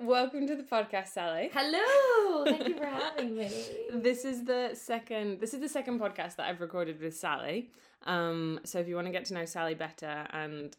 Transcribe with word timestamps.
Welcome 0.00 0.46
to 0.46 0.56
the 0.56 0.62
podcast, 0.62 1.08
Sally. 1.08 1.50
Hello, 1.52 2.44
thank 2.46 2.66
you 2.68 2.74
for 2.74 2.86
having 2.86 3.36
me. 3.36 3.50
This 3.92 4.24
is 4.24 4.44
the 4.44 4.70
second. 4.72 5.40
This 5.40 5.52
is 5.52 5.60
the 5.60 5.68
second 5.68 6.00
podcast 6.00 6.36
that 6.36 6.48
I've 6.48 6.62
recorded 6.62 6.98
with 7.02 7.14
Sally. 7.14 7.70
Um, 8.06 8.60
so 8.64 8.78
if 8.78 8.88
you 8.88 8.94
want 8.94 9.08
to 9.08 9.12
get 9.12 9.26
to 9.26 9.34
know 9.34 9.44
Sally 9.44 9.74
better 9.74 10.26
and 10.30 10.74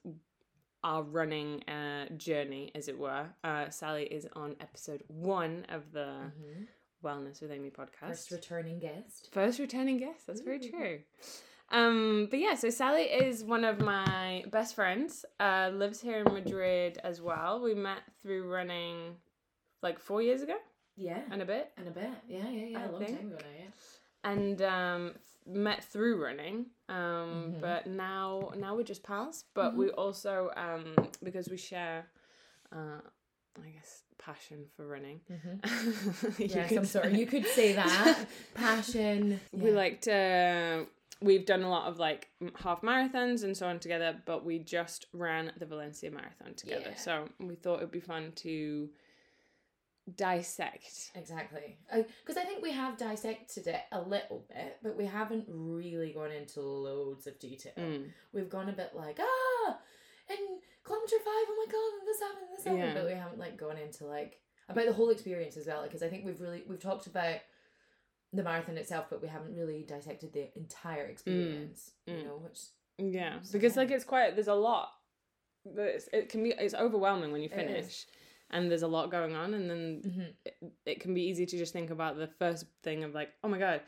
our 0.83 1.03
running 1.03 1.61
uh, 1.69 2.07
journey, 2.17 2.71
as 2.73 2.87
it 2.87 2.97
were, 2.97 3.27
uh, 3.43 3.69
Sally 3.69 4.05
is 4.05 4.27
on 4.33 4.55
episode 4.59 5.03
one 5.07 5.67
of 5.69 5.91
the 5.91 6.15
Wellness 7.03 7.41
with 7.43 7.51
Amy 7.51 7.69
podcast. 7.69 8.07
First 8.07 8.31
returning 8.31 8.79
guest. 8.79 9.29
First 9.31 9.59
returning 9.59 9.97
guest. 9.97 10.25
That's 10.25 10.41
very 10.41 10.59
true. 10.59 10.99
Um, 11.71 12.27
but 12.29 12.39
yeah, 12.39 12.55
so 12.55 12.69
Sally 12.69 13.03
is 13.03 13.43
one 13.43 13.63
of 13.63 13.79
my 13.79 14.43
best 14.51 14.75
friends. 14.75 15.25
Uh, 15.39 15.69
lives 15.73 16.01
here 16.01 16.19
in 16.25 16.33
Madrid 16.33 16.97
as 17.03 17.21
well. 17.21 17.61
We 17.61 17.73
met 17.73 17.99
through 18.21 18.49
running 18.51 19.15
like 19.81 19.99
four 19.99 20.21
years 20.21 20.41
ago 20.41 20.55
Yeah, 20.97 21.21
and 21.31 21.41
a 21.41 21.45
bit, 21.45 21.71
and 21.77 21.87
a 21.87 21.91
bit. 21.91 22.09
Yeah, 22.27 22.49
yeah, 22.49 22.65
yeah. 22.65 22.79
I 22.79 22.83
a 22.83 22.91
long 22.91 23.03
think. 23.05 23.17
time 23.17 23.27
ago 23.27 23.37
now. 23.39 23.57
Yeah. 23.57 24.31
and 24.31 24.61
um, 24.61 25.11
met 25.47 25.83
through 25.83 26.21
running. 26.23 26.65
Um, 26.89 27.55
Mhm. 27.55 27.61
but 27.61 27.87
now 27.87 28.51
now 28.57 28.75
we're 28.75 28.83
just 28.83 29.01
pals. 29.03 29.45
But 29.53 29.71
Mhm. 29.73 29.77
we 29.77 29.89
also 29.91 30.51
um 30.55 30.93
because 31.23 31.49
we 31.49 31.57
share, 31.57 32.05
uh, 32.71 33.01
I 33.65 33.69
guess 33.69 34.03
passion 34.17 34.65
for 34.75 34.85
running. 34.85 35.21
Could 36.37 36.51
I'm 36.77 36.85
sorry. 36.85 37.17
You 37.17 37.25
could 37.25 37.47
say 37.47 37.73
that. 37.73 38.25
Passion. 38.53 39.39
we 39.51 39.71
like 39.71 40.01
to 40.01 40.85
we've 41.21 41.45
done 41.45 41.61
a 41.63 41.69
lot 41.69 41.87
of 41.87 41.99
like 41.99 42.29
half 42.55 42.81
marathons 42.81 43.43
and 43.43 43.55
so 43.55 43.67
on 43.67 43.79
together 43.79 44.15
but 44.25 44.43
we 44.43 44.57
just 44.59 45.05
ran 45.13 45.51
the 45.57 45.65
valencia 45.65 46.09
marathon 46.09 46.53
together 46.55 46.89
Yeah. 46.91 46.95
so 46.97 47.29
we 47.39 47.55
thought 47.55 47.77
it'd 47.77 47.91
be 47.91 47.99
fun 47.99 48.31
to 48.37 48.89
dissect 50.17 51.11
Exactly. 51.15 51.77
Because 51.93 52.37
I 52.37 52.43
think 52.45 52.61
we 52.63 52.71
have 52.71 52.97
dissected 52.97 53.67
it 53.67 53.81
a 53.91 54.01
little 54.01 54.45
bit, 54.49 54.77
but 54.81 54.97
we 54.97 55.05
haven't 55.05 55.45
really 55.47 56.11
gone 56.11 56.31
into 56.31 56.61
loads 56.61 57.27
of 57.27 57.39
detail. 57.39 57.73
Mm. 57.77 58.09
We've 58.33 58.49
gone 58.49 58.69
a 58.69 58.73
bit 58.73 58.91
like, 58.95 59.19
ah, 59.21 59.77
in 60.29 60.37
kilometer 60.83 61.17
five, 61.17 61.47
oh 61.49 61.65
my 61.65 61.71
god, 61.71 61.99
and 61.99 62.07
this 62.07 62.19
happened, 62.19 62.47
and 62.49 62.57
this 62.57 62.65
happened. 62.65 62.83
Yeah. 62.83 62.93
But 62.93 63.05
we 63.05 63.17
haven't 63.17 63.39
like 63.39 63.57
gone 63.57 63.77
into 63.77 64.05
like 64.05 64.39
about 64.69 64.85
the 64.87 64.93
whole 64.93 65.11
experience 65.11 65.55
as 65.57 65.67
well. 65.67 65.83
Because 65.83 66.01
I 66.01 66.07
think 66.09 66.25
we've 66.25 66.41
really 66.41 66.63
we've 66.67 66.79
talked 66.79 67.07
about 67.07 67.37
the 68.33 68.43
marathon 68.43 68.77
itself, 68.77 69.07
but 69.09 69.21
we 69.21 69.27
haven't 69.27 69.55
really 69.55 69.83
dissected 69.87 70.33
the 70.33 70.49
entire 70.55 71.05
experience. 71.05 71.91
You 72.05 72.13
mm. 72.13 72.25
know, 72.25 72.39
which 72.41 72.59
yeah 73.09 73.37
So, 73.41 73.53
because 73.53 73.75
yeah. 73.75 73.81
like 73.81 73.91
it's 73.91 74.03
quite 74.03 74.35
there's 74.35 74.47
a 74.47 74.53
lot 74.53 74.89
but 75.65 75.81
it's, 75.81 76.09
it 76.11 76.29
can 76.29 76.43
be 76.43 76.53
it's 76.57 76.73
overwhelming 76.73 77.31
when 77.31 77.41
you 77.41 77.49
finish 77.49 78.05
and 78.49 78.69
there's 78.69 78.81
a 78.81 78.87
lot 78.87 79.11
going 79.11 79.35
on 79.35 79.53
and 79.53 79.69
then 79.69 80.33
it, 80.45 80.55
it 80.85 80.99
can 80.99 81.13
be 81.13 81.21
easy 81.21 81.45
to 81.45 81.57
just 81.57 81.73
think 81.73 81.89
about 81.89 82.17
the 82.17 82.27
first 82.39 82.65
thing 82.83 83.03
of 83.03 83.13
like 83.13 83.29
oh 83.43 83.47
my 83.47 83.59
god 83.59 83.81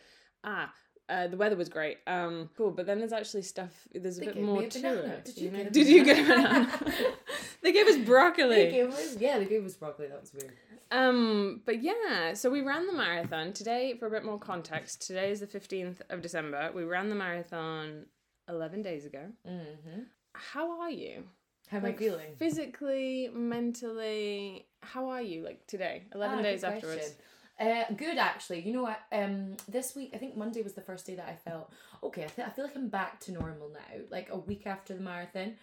ah 0.44 0.72
uh, 1.09 1.27
the 1.27 1.35
weather 1.37 1.55
was 1.55 1.67
great 1.69 1.97
um 2.07 2.49
cool 2.57 2.71
but 2.71 2.85
then 2.85 2.99
there's 2.99 3.11
actually 3.13 3.41
stuff 3.41 3.71
there's 3.93 4.17
a 4.17 4.21
They 4.21 4.25
bit 4.27 4.41
more 4.41 4.61
a 4.63 4.69
to 4.69 5.03
it 5.05 5.25
Did 5.25 5.37
you 5.37 5.45
you 5.45 5.51
know? 5.51 5.57
get 5.57 5.67
a 5.67 5.71
did 5.71 5.87
you 5.87 6.05
get 6.05 6.17
a 6.19 6.23
banana? 6.23 6.69
banana 6.79 6.95
they 7.61 7.71
gave 7.73 7.87
us 7.87 7.97
broccoli 8.05 8.55
They 8.55 8.71
gave 8.71 8.89
us, 8.89 9.17
yeah, 9.19 9.37
they 9.39 9.45
gave 9.45 9.65
us 9.65 9.75
broccoli. 9.75 10.07
That 10.07 10.21
was 10.21 10.33
weird. 10.33 10.51
Um, 10.91 11.61
but 11.65 11.81
yeah, 11.81 12.33
so 12.35 12.49
we 12.51 12.61
ran 12.61 12.85
the 12.87 12.93
marathon 12.93 13.51
today. 13.53 13.95
For 13.97 14.05
a 14.07 14.11
bit 14.11 14.23
more 14.23 14.37
context, 14.37 15.05
today 15.07 15.31
is 15.31 15.39
the 15.39 15.47
fifteenth 15.47 16.01
of 16.09 16.21
December. 16.21 16.71
We 16.75 16.83
ran 16.83 17.09
the 17.09 17.15
marathon 17.15 18.05
eleven 18.47 18.81
days 18.81 19.05
ago. 19.05 19.23
Mm-hmm. 19.47 20.01
How 20.33 20.79
are 20.81 20.91
you? 20.91 21.23
How 21.69 21.77
am 21.77 21.83
Like, 21.83 21.95
I 21.95 21.97
feeling? 21.97 22.35
Physically, 22.38 23.29
mentally, 23.33 24.67
how 24.81 25.09
are 25.09 25.21
you? 25.21 25.43
Like 25.43 25.65
today, 25.67 26.03
eleven 26.13 26.39
Ah, 26.39 26.43
days 26.43 26.63
afterwards. 26.63 26.97
question. 27.01 27.15
Uh, 27.59 27.83
good 27.95 28.17
actually. 28.17 28.61
You 28.61 28.73
know 28.73 28.83
what? 28.83 28.99
Um, 29.11 29.55
this 29.69 29.95
week 29.95 30.11
I 30.13 30.17
think 30.17 30.35
Monday 30.35 30.61
was 30.63 30.73
the 30.73 30.81
first 30.81 31.05
day 31.05 31.15
that 31.15 31.27
I 31.29 31.35
felt 31.49 31.71
okay. 32.03 32.23
I, 32.23 32.27
th- 32.27 32.47
I 32.47 32.51
feel 32.51 32.65
like 32.65 32.75
I'm 32.75 32.89
back 32.89 33.19
to 33.21 33.31
normal 33.31 33.69
now. 33.69 34.01
Like 34.09 34.29
a 34.31 34.38
week 34.38 34.66
after 34.66 34.94
the 34.95 35.01
marathon, 35.01 35.53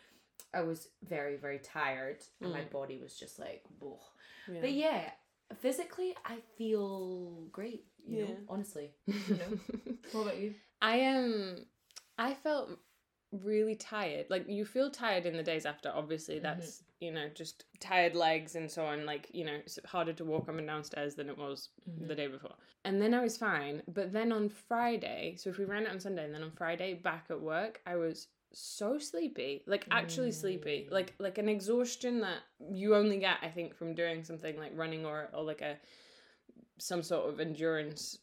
I 0.54 0.62
was 0.62 0.88
very 1.03 1.37
very 1.37 1.59
tired 1.59 2.19
and 2.41 2.53
my 2.53 2.60
Mm. 2.60 2.70
body 2.70 2.98
was 3.03 3.15
just 3.19 3.38
like. 3.38 3.65
Yeah. 4.50 4.60
but 4.60 4.72
yeah, 4.72 5.10
physically 5.60 6.15
I 6.25 6.38
feel 6.56 7.44
great. 7.53 7.84
You 8.06 8.19
Yeah. 8.19 8.25
know, 8.26 8.36
honestly. 8.48 8.91
You 9.06 9.15
know. 9.36 9.59
what 10.12 10.22
about 10.22 10.38
you? 10.38 10.54
I 10.81 10.97
am. 10.97 11.66
I 12.16 12.34
felt 12.34 12.70
really 13.32 13.74
tired. 13.74 14.26
Like 14.28 14.48
you 14.48 14.64
feel 14.64 14.91
tired 14.91 15.26
in 15.26 15.36
the 15.36 15.42
days 15.42 15.66
after. 15.66 15.91
Obviously, 15.94 16.36
Mm-hmm. 16.36 16.44
that's 16.44 16.82
you 17.00 17.12
know 17.12 17.28
just 17.34 17.64
tired 17.80 18.14
legs 18.14 18.56
and 18.56 18.70
so 18.70 18.84
on. 18.84 19.06
Like 19.06 19.28
you 19.32 19.44
know, 19.44 19.54
it's 19.54 19.78
harder 19.86 20.12
to 20.14 20.24
walk 20.24 20.48
up 20.48 20.56
and 20.58 20.66
downstairs 20.66 21.14
than 21.14 21.28
it 21.28 21.38
was 21.38 21.68
Mhm. 21.88 22.08
the 22.08 22.14
day 22.14 22.26
before. 22.26 22.54
And 22.84 23.00
then 23.00 23.14
I 23.14 23.22
was 23.22 23.36
fine. 23.36 23.82
But 23.88 24.12
then 24.12 24.32
on 24.32 24.48
Friday, 24.48 25.36
so 25.36 25.50
if 25.50 25.58
we 25.58 25.64
ran 25.64 25.84
it 25.84 25.91
on 25.91 26.00
Sunday 26.00 26.24
and 26.24 26.34
then 26.34 26.42
on 26.42 26.50
Friday 26.52 26.94
back 26.94 27.26
at 27.30 27.41
work, 27.41 27.80
I 27.86 27.96
was 27.96 28.28
so 28.52 28.98
sleepy. 28.98 29.62
Like 29.66 29.86
actually 29.91 30.32
sleepy. 30.32 30.86
Mm. 30.88 30.92
Like 30.92 31.14
like 31.18 31.38
an 31.38 31.48
exhaustion 31.48 32.20
that 32.20 32.38
you 32.70 32.94
only 32.97 33.18
get, 33.18 33.36
I 33.42 33.48
think, 33.48 33.74
from 33.76 33.94
doing 33.94 34.24
something 34.24 34.58
like 34.58 34.72
running 34.74 35.06
or 35.06 35.28
or 35.32 35.42
like 35.44 35.60
a 35.62 35.76
some 36.78 37.02
sort 37.02 37.28
of 37.28 37.41
endurance 37.41 38.18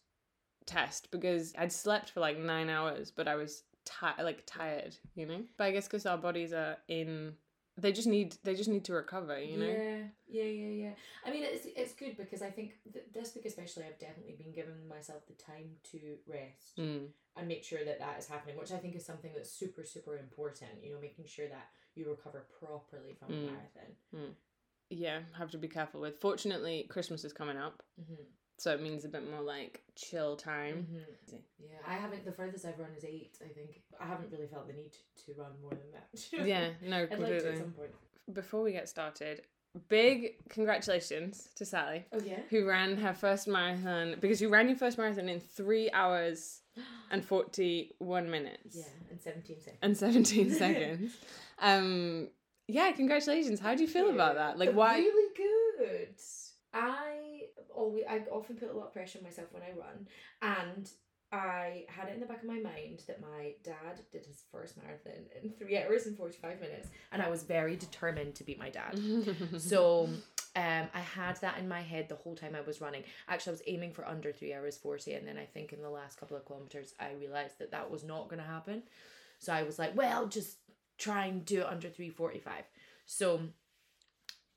test 0.65 1.09
because 1.11 1.53
I'd 1.57 1.71
slept 1.71 2.09
for 2.09 2.19
like 2.19 2.37
nine 2.37 2.69
hours, 2.69 3.11
but 3.11 3.27
I 3.27 3.35
was 3.35 3.63
ti- 3.87 4.23
like 4.23 4.43
tired, 4.45 4.95
you 5.15 5.25
know. 5.25 5.41
But 5.57 5.65
I 5.65 5.71
guess 5.71 5.87
because 5.87 6.05
our 6.05 6.17
bodies 6.17 6.53
are 6.53 6.77
in, 6.87 7.33
they 7.77 7.91
just 7.91 8.07
need 8.07 8.35
they 8.43 8.55
just 8.55 8.69
need 8.69 8.85
to 8.85 8.93
recover, 8.93 9.39
you 9.39 9.57
know. 9.57 9.65
Yeah, 9.67 9.97
yeah, 10.27 10.43
yeah, 10.43 10.83
yeah. 10.85 10.93
I 11.25 11.31
mean, 11.31 11.43
it's 11.43 11.65
it's 11.75 11.93
good 11.93 12.17
because 12.17 12.41
I 12.41 12.49
think 12.49 12.73
th- 12.91 13.05
this 13.13 13.33
week 13.35 13.45
especially, 13.45 13.83
I've 13.85 13.99
definitely 13.99 14.35
been 14.37 14.51
giving 14.51 14.87
myself 14.87 15.25
the 15.27 15.33
time 15.33 15.69
to 15.91 15.99
rest 16.27 16.77
Mm. 16.77 17.07
and 17.35 17.47
make 17.47 17.63
sure 17.63 17.83
that 17.85 17.99
that 17.99 18.19
is 18.19 18.27
happening, 18.27 18.57
which 18.57 18.71
I 18.71 18.77
think 18.77 18.95
is 18.95 19.05
something 19.05 19.31
that's 19.35 19.51
super, 19.51 19.83
super 19.83 20.17
important. 20.17 20.71
You 20.83 20.93
know, 20.93 20.99
making 21.01 21.25
sure 21.25 21.47
that 21.47 21.67
you 21.95 22.09
recover 22.09 22.45
properly 22.59 23.13
from 23.13 23.29
Mm. 23.29 23.43
a 23.43 23.51
marathon. 23.51 24.35
Yeah, 24.89 25.19
have 25.37 25.51
to 25.51 25.57
be 25.57 25.67
careful 25.67 25.99
with. 25.99 26.17
Fortunately, 26.19 26.85
Christmas 26.89 27.25
is 27.25 27.33
coming 27.33 27.57
up, 27.57 27.83
Mm-hmm. 27.99 28.23
So 28.57 28.73
it 28.73 28.81
means 28.81 29.05
a 29.05 29.09
bit 29.09 29.29
more 29.29 29.41
like 29.41 29.81
chill 29.95 30.35
time. 30.35 30.87
Mm-hmm. 30.91 31.35
Yeah, 31.59 31.77
I 31.87 31.93
haven't. 31.93 32.25
The 32.25 32.31
furthest 32.31 32.65
I've 32.65 32.79
run 32.79 32.89
is 32.97 33.03
eight. 33.05 33.37
I 33.43 33.49
think 33.53 33.81
I 33.99 34.05
haven't 34.05 34.31
really 34.31 34.47
felt 34.47 34.67
the 34.67 34.73
need 34.73 34.93
to 35.25 35.33
run 35.37 35.51
more 35.61 35.71
than 35.71 35.91
that. 35.93 36.47
Yeah, 36.47 36.69
no, 36.81 37.03
I'd 37.03 37.19
like 37.19 37.27
to 37.41 37.49
at 37.51 37.57
some 37.57 37.71
point. 37.71 37.91
Before 38.33 38.61
we 38.63 38.71
get 38.73 38.89
started, 38.89 39.41
big 39.89 40.35
congratulations 40.49 41.49
to 41.55 41.65
Sally. 41.65 42.05
Oh 42.11 42.19
yeah. 42.25 42.39
who 42.49 42.65
ran 42.67 42.97
her 42.97 43.13
first 43.13 43.47
marathon 43.47 44.15
because 44.19 44.41
you 44.41 44.49
ran 44.49 44.67
your 44.67 44.77
first 44.77 44.97
marathon 44.97 45.29
in 45.29 45.39
three 45.39 45.89
hours 45.91 46.61
and 47.11 47.23
41 47.23 48.29
minutes 48.29 48.75
Yeah, 48.75 48.83
and 49.11 49.21
seventeen 49.21 49.59
seconds. 49.61 49.79
and 49.81 49.97
17 49.97 50.51
seconds 50.63 51.13
um 51.59 52.27
yeah 52.67 52.91
congratulations 52.91 53.59
how 53.59 53.75
do 53.75 53.81
you 53.81 53.87
feel 53.87 54.09
about 54.09 54.35
that 54.35 54.57
like 54.59 54.71
why 54.73 54.97
Really 54.97 55.33
good. 55.35 56.09
I 56.73 57.06
always 57.87 58.03
I 58.09 58.21
often 58.31 58.55
put 58.57 58.69
a 58.69 58.77
lot 58.77 58.87
of 58.87 58.93
pressure 58.93 59.19
on 59.19 59.23
myself 59.23 59.47
when 59.51 59.63
I 59.63 59.71
run, 59.71 60.07
and 60.41 60.89
I 61.31 61.85
had 61.89 62.09
it 62.09 62.13
in 62.15 62.19
the 62.19 62.25
back 62.25 62.41
of 62.41 62.47
my 62.47 62.59
mind 62.59 63.01
that 63.07 63.21
my 63.21 63.53
dad 63.63 63.99
did 64.11 64.25
his 64.25 64.43
first 64.51 64.77
marathon 64.77 65.25
in 65.41 65.51
three 65.59 65.77
hours 65.77 66.05
and 66.05 66.17
forty 66.17 66.37
five 66.41 66.59
minutes, 66.61 66.89
and 67.11 67.21
I 67.21 67.29
was 67.29 67.43
very 67.43 67.75
determined 67.75 68.35
to 68.35 68.43
beat 68.43 68.59
my 68.59 68.69
dad. 68.69 68.99
So 69.59 70.09
um, 70.55 70.87
I 70.93 70.99
had 71.01 71.39
that 71.41 71.59
in 71.59 71.67
my 71.67 71.81
head 71.81 72.09
the 72.09 72.15
whole 72.15 72.35
time 72.35 72.55
I 72.55 72.61
was 72.61 72.81
running. 72.81 73.03
Actually, 73.27 73.51
I 73.51 73.53
was 73.53 73.63
aiming 73.67 73.93
for 73.93 74.07
under 74.07 74.31
three 74.31 74.53
hours 74.53 74.77
forty, 74.77 75.13
and 75.13 75.27
then 75.27 75.37
I 75.37 75.45
think 75.45 75.73
in 75.73 75.81
the 75.81 75.89
last 75.89 76.19
couple 76.19 76.37
of 76.37 76.45
kilometers, 76.45 76.93
I 76.99 77.11
realized 77.19 77.59
that 77.59 77.71
that 77.71 77.91
was 77.91 78.03
not 78.03 78.29
going 78.29 78.41
to 78.41 78.47
happen. 78.47 78.83
So 79.39 79.53
I 79.53 79.63
was 79.63 79.77
like, 79.77 79.95
well, 79.95 80.27
just 80.27 80.57
try 80.97 81.25
and 81.27 81.45
do 81.45 81.61
it 81.61 81.67
under 81.67 81.89
three 81.89 82.09
forty 82.09 82.39
five. 82.39 82.63
So 83.05 83.41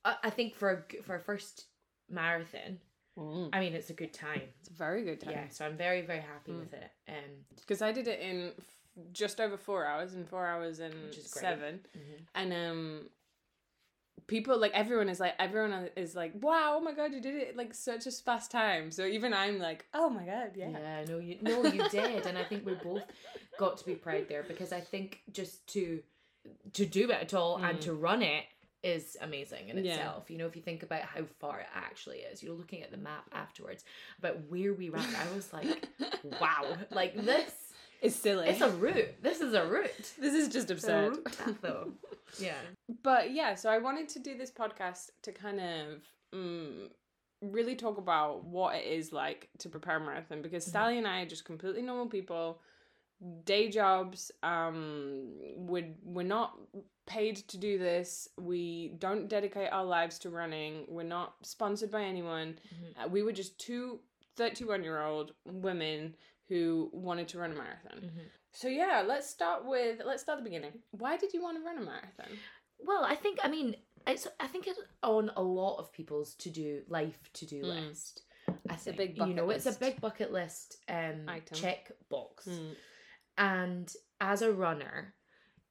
I, 0.05 0.17
I 0.25 0.31
think 0.31 0.55
for 0.55 0.71
a, 0.71 1.03
for 1.03 1.17
a 1.17 1.21
first 1.21 1.67
marathon, 2.09 2.79
Mm, 3.21 3.51
I 3.53 3.61
mean, 3.61 3.75
it's 3.75 3.91
a 3.91 3.95
good 4.03 4.13
time. 4.15 4.43
it's 4.61 4.71
a 4.71 4.73
very 4.73 5.05
good 5.05 5.21
time. 5.21 5.33
Yeah, 5.33 5.49
so 5.51 5.67
I'm 5.67 5.77
very 5.77 6.01
very 6.03 6.21
happy 6.21 6.53
Mm. 6.53 6.61
with 6.61 6.73
it. 6.75 6.91
Um, 7.09 7.31
because 7.57 7.83
i 7.83 7.93
did 7.93 8.09
it 8.09 8.21
in 8.21 8.53
f- 8.59 9.13
just 9.13 9.41
over 9.41 9.57
four 9.57 9.85
hours 9.87 10.15
in 10.15 10.25
four 10.25 10.47
hours 10.47 10.81
and 10.81 10.95
Which 11.07 11.19
is 11.19 11.31
great. 11.33 11.43
seven 11.43 11.81
mhm. 11.97 12.19
and 12.35 12.53
um 12.53 13.11
people 14.27 14.59
like 14.59 14.73
everyone 14.75 15.09
is 15.09 15.19
like 15.19 15.35
everyone 15.39 15.89
is 15.97 16.15
like 16.15 16.33
wow 16.41 16.75
oh 16.77 16.81
my 16.81 16.93
god 16.93 17.13
you 17.13 17.21
did 17.21 17.35
it 17.35 17.57
like 17.57 17.75
such 17.75 18.07
a 18.07 18.11
fast 18.13 18.51
time 18.51 18.91
so 18.91 19.05
even 19.05 19.33
i'm 19.35 19.59
like 19.59 19.87
oh 19.95 20.09
my 20.09 20.25
god 20.25 20.51
yeah, 20.55 20.69
Yeah, 20.71 21.05
no, 21.09 21.19
you 21.19 21.37
no, 21.43 21.65
you 21.65 21.83
did, 21.91 22.27
and 22.27 22.39
I 22.39 22.45
think 22.45 22.65
we 22.65 22.75
both 22.75 23.03
got 23.59 23.79
to 23.79 23.85
be 23.85 23.95
proud 23.95 24.29
there 24.29 24.43
because 24.45 24.73
I 24.73 24.81
think 24.81 25.21
just 25.33 25.67
to 25.75 26.03
to 26.75 26.87
do 26.87 27.05
it 27.11 27.19
at 27.27 27.35
all 27.35 27.57
and 27.57 27.79
Mm. 27.79 27.83
to 27.83 27.93
run 27.95 28.23
it 28.23 28.45
is 28.83 29.17
amazing 29.21 29.69
in 29.69 29.85
Yeah. 29.85 29.95
itself. 29.95 30.31
You 30.31 30.39
know, 30.39 30.47
if 30.47 30.57
you 30.57 30.63
think 30.63 30.83
about 30.83 31.03
how 31.03 31.23
far 31.39 31.61
it 31.61 31.67
actually 31.75 32.19
is, 32.19 32.43
you're 32.43 32.55
looking 32.55 32.83
at 32.83 32.91
the 32.91 32.97
map 32.97 33.29
afterwards 33.33 33.85
about 34.19 34.41
where 34.49 34.73
we 34.73 34.89
ran, 34.89 35.05
I 35.15 35.35
was 35.35 35.53
like, 35.53 35.89
wow, 36.41 36.77
like 36.91 37.15
this, 37.15 37.53
is 38.01 38.15
silly 38.17 38.49
it's 38.49 38.63
a 38.63 38.71
route. 38.71 39.23
This 39.23 39.41
is 39.43 39.53
a 39.53 39.67
route. 39.67 40.13
this 40.19 40.33
is 40.35 40.49
just 40.49 40.71
absurd 40.71 41.19
though. 41.61 41.93
Yeah. 42.39 42.55
but 43.03 43.33
yeah 43.33 43.57
so 43.57 43.69
i 43.69 43.79
wanted 43.79 44.09
to 44.11 44.21
do 44.21 44.39
this 44.39 44.53
podcast 44.53 45.11
to 45.23 45.33
kind 45.33 45.59
of 45.61 46.01
um, 46.33 46.89
really 47.43 47.75
talk 47.75 47.99
about 47.99 48.45
what 48.45 48.77
it 48.77 48.87
is 48.87 49.13
like 49.13 49.49
to 49.59 49.69
prepare 49.69 49.97
a 49.97 50.01
marathon 50.01 50.41
because 50.41 50.65
Mhm. 50.65 50.71
Sally 50.71 50.99
and 50.99 51.09
I 51.09 51.23
are 51.23 51.27
just 51.27 51.45
completely 51.45 51.83
normal 51.83 52.07
people, 52.07 52.61
day 53.45 53.69
jobs. 53.69 54.31
Um, 54.43 55.33
we're 55.57 55.95
we're 56.03 56.23
not 56.23 56.59
paid 57.07 57.37
to 57.37 57.59
do 57.59 57.79
this. 57.79 58.29
We 58.39 58.95
don't 58.99 59.29
dedicate 59.29 59.73
our 59.73 59.85
lives 59.85 60.19
to 60.21 60.31
running. 60.31 60.85
We're 60.89 61.03
not 61.03 61.35
sponsored 61.43 61.91
by 61.91 62.03
anyone. 62.05 62.59
Mhm. 62.75 63.05
Uh, 63.05 63.09
we 63.09 63.23
were 63.23 63.33
just 63.33 63.59
two 63.59 64.01
31 64.37 64.85
year 64.85 65.03
old 65.03 65.33
women 65.45 66.15
who 66.49 66.89
wanted 66.93 67.29
to 67.29 67.39
run 67.39 67.53
a 67.53 67.55
marathon. 67.55 68.01
Mhm. 68.01 68.31
So 68.53 68.69
yeah, 68.69 69.03
let's 69.07 69.29
start 69.29 69.65
with 69.65 70.01
let's 70.05 70.23
start 70.23 70.39
at 70.39 70.45
the 70.45 70.51
beginning. 70.51 70.83
Why 70.93 71.17
did 71.17 71.33
you 71.35 71.43
want 71.43 71.59
to 71.59 71.65
run 71.65 71.79
a 71.79 71.83
marathon? 71.83 72.39
Well, 72.79 73.05
I 73.05 73.15
think 73.17 73.39
I 73.43 73.49
mean 73.49 73.77
it's 74.07 74.27
I 74.39 74.47
think 74.47 74.67
it's 74.67 74.81
on 75.03 75.31
a 75.37 75.43
lot 75.43 75.77
of 75.79 75.93
people's 75.93 76.35
to 76.37 76.51
do 76.51 76.83
life 76.89 77.31
to 77.35 77.47
do 77.47 77.63
Mm. 77.63 77.89
list. 77.89 78.23
I 78.69 78.75
a 78.75 78.77
think 78.79 78.97
big 78.97 79.19
you 79.19 79.35
know 79.35 79.47
bucket 79.47 79.67
it's 79.67 79.77
a 79.77 79.79
big 79.79 80.01
bucket 80.01 80.33
list 80.33 80.79
um 80.89 81.29
Item. 81.29 81.57
check 81.59 81.93
box. 82.09 82.47
Mm. 82.47 82.75
And 83.39 83.93
as 84.21 84.43
a 84.43 84.53
runner, 84.53 85.15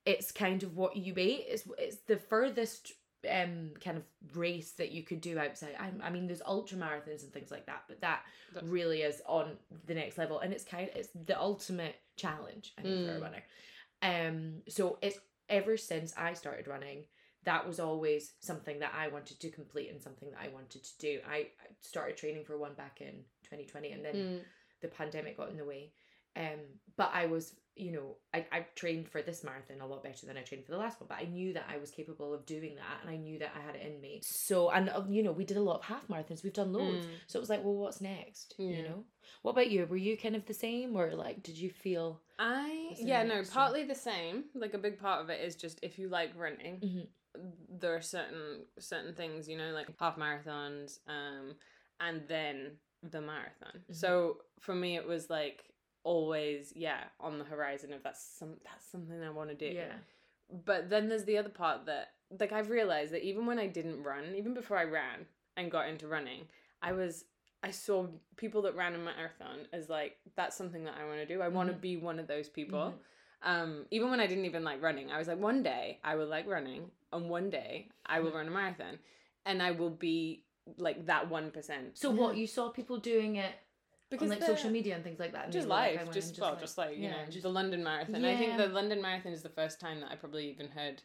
it's 0.06 0.31
kind 0.31 0.63
of 0.63 0.75
what 0.75 0.95
you 0.95 1.13
ate. 1.17 1.45
It's 1.47 1.67
it's 1.77 1.97
the 2.07 2.17
furthest 2.17 2.94
um 3.29 3.71
kind 3.83 3.97
of 3.97 4.03
race 4.33 4.71
that 4.73 4.91
you 4.91 5.03
could 5.03 5.19
do 5.21 5.38
outside. 5.38 5.75
I, 5.77 5.91
I 6.07 6.09
mean, 6.09 6.25
there's 6.25 6.41
ultra 6.45 6.77
marathons 6.77 7.23
and 7.23 7.33
things 7.33 7.51
like 7.51 7.65
that, 7.65 7.83
but 7.88 8.00
that 8.01 8.23
That's- 8.53 8.69
really 8.71 9.01
is 9.01 9.21
on 9.25 9.57
the 9.85 9.94
next 9.94 10.17
level, 10.17 10.39
and 10.39 10.53
it's 10.53 10.63
kind 10.63 10.89
it's 10.95 11.09
the 11.25 11.39
ultimate 11.39 11.95
challenge 12.15 12.73
I 12.77 12.81
think 12.83 13.06
for 13.06 13.11
a 13.15 13.19
Mm. 13.19 13.21
runner. 13.21 13.44
Um, 14.01 14.61
so 14.69 14.97
it's 15.01 15.19
ever 15.50 15.75
since 15.77 16.13
I 16.15 16.33
started 16.33 16.67
running, 16.67 17.06
that 17.44 17.67
was 17.67 17.79
always 17.79 18.33
something 18.39 18.79
that 18.79 18.94
I 18.95 19.09
wanted 19.09 19.39
to 19.41 19.50
complete 19.50 19.89
and 19.89 20.01
something 20.01 20.31
that 20.31 20.39
I 20.41 20.47
wanted 20.47 20.83
to 20.83 20.97
do. 21.00 21.19
I 21.27 21.38
I 21.61 21.67
started 21.81 22.15
training 22.17 22.45
for 22.45 22.57
one 22.57 22.73
back 22.75 23.01
in 23.01 23.25
2020, 23.44 23.91
and 23.91 24.06
then 24.06 24.15
Mm. 24.15 24.45
the 24.81 24.88
pandemic 24.88 25.35
got 25.38 25.50
in 25.50 25.57
the 25.57 25.65
way. 25.65 25.91
Um, 26.35 26.59
but 26.97 27.11
I 27.13 27.25
was, 27.25 27.55
you 27.75 27.91
know, 27.91 28.17
I, 28.33 28.45
I 28.51 28.65
trained 28.75 29.07
for 29.07 29.21
this 29.21 29.43
marathon 29.43 29.81
a 29.81 29.87
lot 29.87 30.03
better 30.03 30.25
than 30.25 30.37
I 30.37 30.41
trained 30.41 30.65
for 30.65 30.71
the 30.71 30.77
last 30.77 30.99
one. 30.99 31.07
But 31.07 31.19
I 31.19 31.25
knew 31.25 31.53
that 31.53 31.65
I 31.69 31.77
was 31.77 31.91
capable 31.91 32.33
of 32.33 32.45
doing 32.45 32.75
that, 32.75 33.01
and 33.01 33.09
I 33.09 33.17
knew 33.17 33.39
that 33.39 33.51
I 33.55 33.61
had 33.65 33.75
it 33.75 33.85
in 33.85 34.01
me. 34.01 34.21
So, 34.23 34.69
and 34.69 34.89
uh, 34.89 35.03
you 35.09 35.23
know, 35.23 35.31
we 35.31 35.45
did 35.45 35.57
a 35.57 35.61
lot 35.61 35.77
of 35.79 35.85
half 35.85 36.07
marathons. 36.07 36.43
We've 36.43 36.53
done 36.53 36.73
loads. 36.73 37.05
Mm. 37.05 37.09
So 37.27 37.39
it 37.39 37.41
was 37.41 37.49
like, 37.49 37.63
well, 37.63 37.75
what's 37.75 38.01
next? 38.01 38.55
You 38.57 38.83
know. 38.83 39.03
What 39.41 39.51
about 39.51 39.69
you? 39.69 39.85
Were 39.85 39.97
you 39.97 40.17
kind 40.17 40.35
of 40.35 40.45
the 40.45 40.53
same, 40.53 40.95
or 40.95 41.11
like, 41.15 41.41
did 41.43 41.57
you 41.57 41.69
feel? 41.69 42.21
I 42.37 42.95
yeah 42.97 43.23
no 43.23 43.43
partly 43.43 43.83
the 43.83 43.95
same. 43.95 44.45
Like 44.55 44.73
a 44.73 44.77
big 44.77 44.99
part 44.99 45.21
of 45.21 45.29
it 45.29 45.41
is 45.41 45.55
just 45.55 45.79
if 45.83 45.99
you 45.99 46.07
like 46.07 46.31
running, 46.35 46.79
Mhm. 46.79 47.07
there 47.79 47.95
are 47.95 48.01
certain 48.01 48.65
certain 48.79 49.13
things 49.13 49.47
you 49.47 49.57
know 49.57 49.71
like 49.71 49.87
half 49.99 50.17
marathons, 50.17 50.99
um, 51.07 51.55
and 51.99 52.27
then 52.27 52.77
the 53.03 53.21
marathon. 53.21 53.83
Mhm. 53.89 53.95
So 53.95 54.41
for 54.59 54.73
me, 54.73 54.95
it 54.95 55.05
was 55.05 55.29
like 55.29 55.65
always 56.03 56.73
yeah 56.75 57.03
on 57.19 57.37
the 57.37 57.43
horizon 57.45 57.93
of 57.93 58.01
that's 58.03 58.23
some 58.23 58.55
that's 58.63 58.85
something 58.85 59.21
I 59.23 59.29
want 59.29 59.49
to 59.49 59.55
do. 59.55 59.75
Yeah. 59.75 59.93
But 60.65 60.89
then 60.89 61.09
there's 61.09 61.25
the 61.25 61.37
other 61.37 61.49
part 61.49 61.85
that 61.85 62.13
like 62.39 62.51
I've 62.51 62.69
realized 62.69 63.11
that 63.13 63.23
even 63.23 63.45
when 63.45 63.59
I 63.59 63.67
didn't 63.67 64.03
run, 64.03 64.35
even 64.35 64.53
before 64.53 64.77
I 64.77 64.83
ran 64.83 65.25
and 65.57 65.71
got 65.71 65.87
into 65.89 66.07
running, 66.07 66.45
I 66.81 66.93
was 66.93 67.25
I 67.61 67.71
saw 67.71 68.07
people 68.37 68.61
that 68.63 68.75
ran 68.75 68.95
a 68.95 68.97
marathon 68.97 69.67
as 69.73 69.89
like 69.89 70.17
that's 70.35 70.55
something 70.55 70.85
that 70.85 70.95
I 70.99 71.05
want 71.05 71.19
to 71.19 71.25
do. 71.25 71.41
I 71.41 71.49
want 71.49 71.69
to 71.69 71.75
be 71.75 71.97
one 71.97 72.19
of 72.19 72.27
those 72.27 72.49
people. 72.49 72.93
Mhm. 73.43 73.49
Um 73.51 73.85
even 73.91 74.09
when 74.09 74.19
I 74.19 74.27
didn't 74.27 74.45
even 74.45 74.63
like 74.63 74.81
running, 74.81 75.11
I 75.11 75.17
was 75.17 75.27
like 75.27 75.39
one 75.39 75.61
day 75.63 75.99
I 76.03 76.15
will 76.15 76.27
like 76.27 76.47
running 76.47 76.91
and 77.11 77.29
one 77.29 77.49
day 77.49 77.89
I 78.05 78.19
will 78.19 78.31
Mhm. 78.31 78.35
run 78.35 78.47
a 78.47 78.51
marathon 78.51 78.99
and 79.45 79.61
I 79.61 79.71
will 79.71 79.89
be 79.89 80.45
like 80.77 81.05
that 81.07 81.29
1%. 81.29 81.97
So 81.97 82.11
what 82.11 82.37
you 82.37 82.45
saw 82.47 82.69
people 82.69 82.97
doing 82.97 83.35
it 83.37 83.55
because 84.09 84.31
on 84.31 84.39
like 84.39 84.44
social 84.44 84.69
media 84.69 84.95
and 84.95 85.03
things 85.03 85.19
like 85.19 85.33
that, 85.33 85.51
just 85.51 85.65
you 85.65 85.69
like, 85.69 85.97
life, 85.97 86.11
just, 86.11 86.29
and 86.31 86.39
well, 86.41 86.57
just 86.59 86.77
like 86.77 86.95
you 86.97 87.03
yeah, 87.03 87.11
know, 87.11 87.17
just- 87.29 87.44
the 87.44 87.50
London 87.50 87.83
Marathon. 87.83 88.23
I 88.25 88.38
think 88.38 88.57
the 88.57 88.67
London 88.67 89.01
Marathon 89.01 89.31
is 89.33 89.41
the 89.41 89.50
first 89.50 89.79
time 89.79 90.01
that 90.01 90.11
I 90.11 90.15
probably 90.15 90.50
even 90.50 90.67
heard 90.69 91.01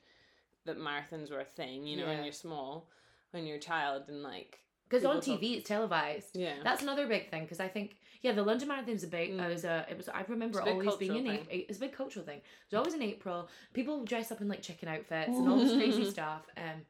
that 0.66 0.78
marathons 0.78 1.30
were 1.30 1.40
a 1.40 1.44
thing. 1.44 1.86
You 1.86 1.98
know, 1.98 2.06
when 2.06 2.24
you're 2.24 2.32
small, 2.32 2.88
when 3.32 3.46
you're 3.46 3.56
a 3.56 3.60
child, 3.60 4.04
and 4.08 4.22
like 4.22 4.58
because 4.88 5.04
on 5.04 5.20
people 5.20 5.34
talk- 5.36 5.42
TV 5.42 5.56
it's 5.58 5.68
televised. 5.68 6.36
yeah, 6.36 6.54
That's 6.62 6.82
another 6.82 7.06
big 7.06 7.30
thing 7.30 7.42
because 7.42 7.60
I 7.60 7.68
think 7.68 7.96
yeah, 8.22 8.32
the 8.32 8.42
London 8.42 8.68
Marathon's 8.68 9.04
a 9.04 9.08
big. 9.08 9.32
Mm. 9.32 9.44
Uh, 9.44 9.48
was 9.50 9.64
a, 9.64 9.84
it 9.90 9.98
was. 9.98 10.08
I 10.08 10.24
remember 10.26 10.60
It's 10.60 10.68
always 10.68 10.94
being 10.96 11.16
in 11.16 11.26
April. 11.26 11.46
It's 11.50 11.76
a 11.76 11.80
big 11.80 11.92
cultural 11.92 12.24
thing. 12.24 12.38
It 12.38 12.42
was 12.70 12.78
always 12.78 12.94
in 12.94 13.02
April. 13.02 13.48
People 13.74 14.02
dress 14.04 14.32
up 14.32 14.40
in 14.40 14.48
like 14.48 14.62
chicken 14.62 14.88
outfits 14.88 15.36
and 15.36 15.46
all 15.46 15.58
this 15.58 15.72
crazy 15.72 16.10
stuff. 16.10 16.46
Um, 16.56 16.80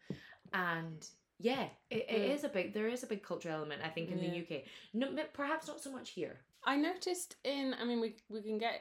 and 0.53 1.05
yeah, 1.51 1.67
it, 1.91 2.07
it 2.09 2.21
Mm. 2.23 2.35
is 2.35 2.45
a 2.45 2.49
big. 2.49 2.73
There 2.73 2.89
is 2.89 3.03
a 3.03 3.07
big 3.07 3.23
cultural 3.23 3.55
element. 3.57 3.83
I 3.85 3.91
think 3.91 4.11
in 4.11 4.19
Yeah. 4.19 4.31
the 4.31 4.37
UK. 4.43 4.65
No, 4.95 5.07
perhaps 5.33 5.67
not 5.69 5.81
so 5.81 5.91
much 5.93 6.11
here. 6.11 6.35
I 6.65 6.77
noticed 6.77 7.37
in. 7.45 7.75
I 7.81 7.85
mean, 7.85 8.01
we 8.01 8.17
we 8.35 8.41
can 8.43 8.59
get 8.59 8.77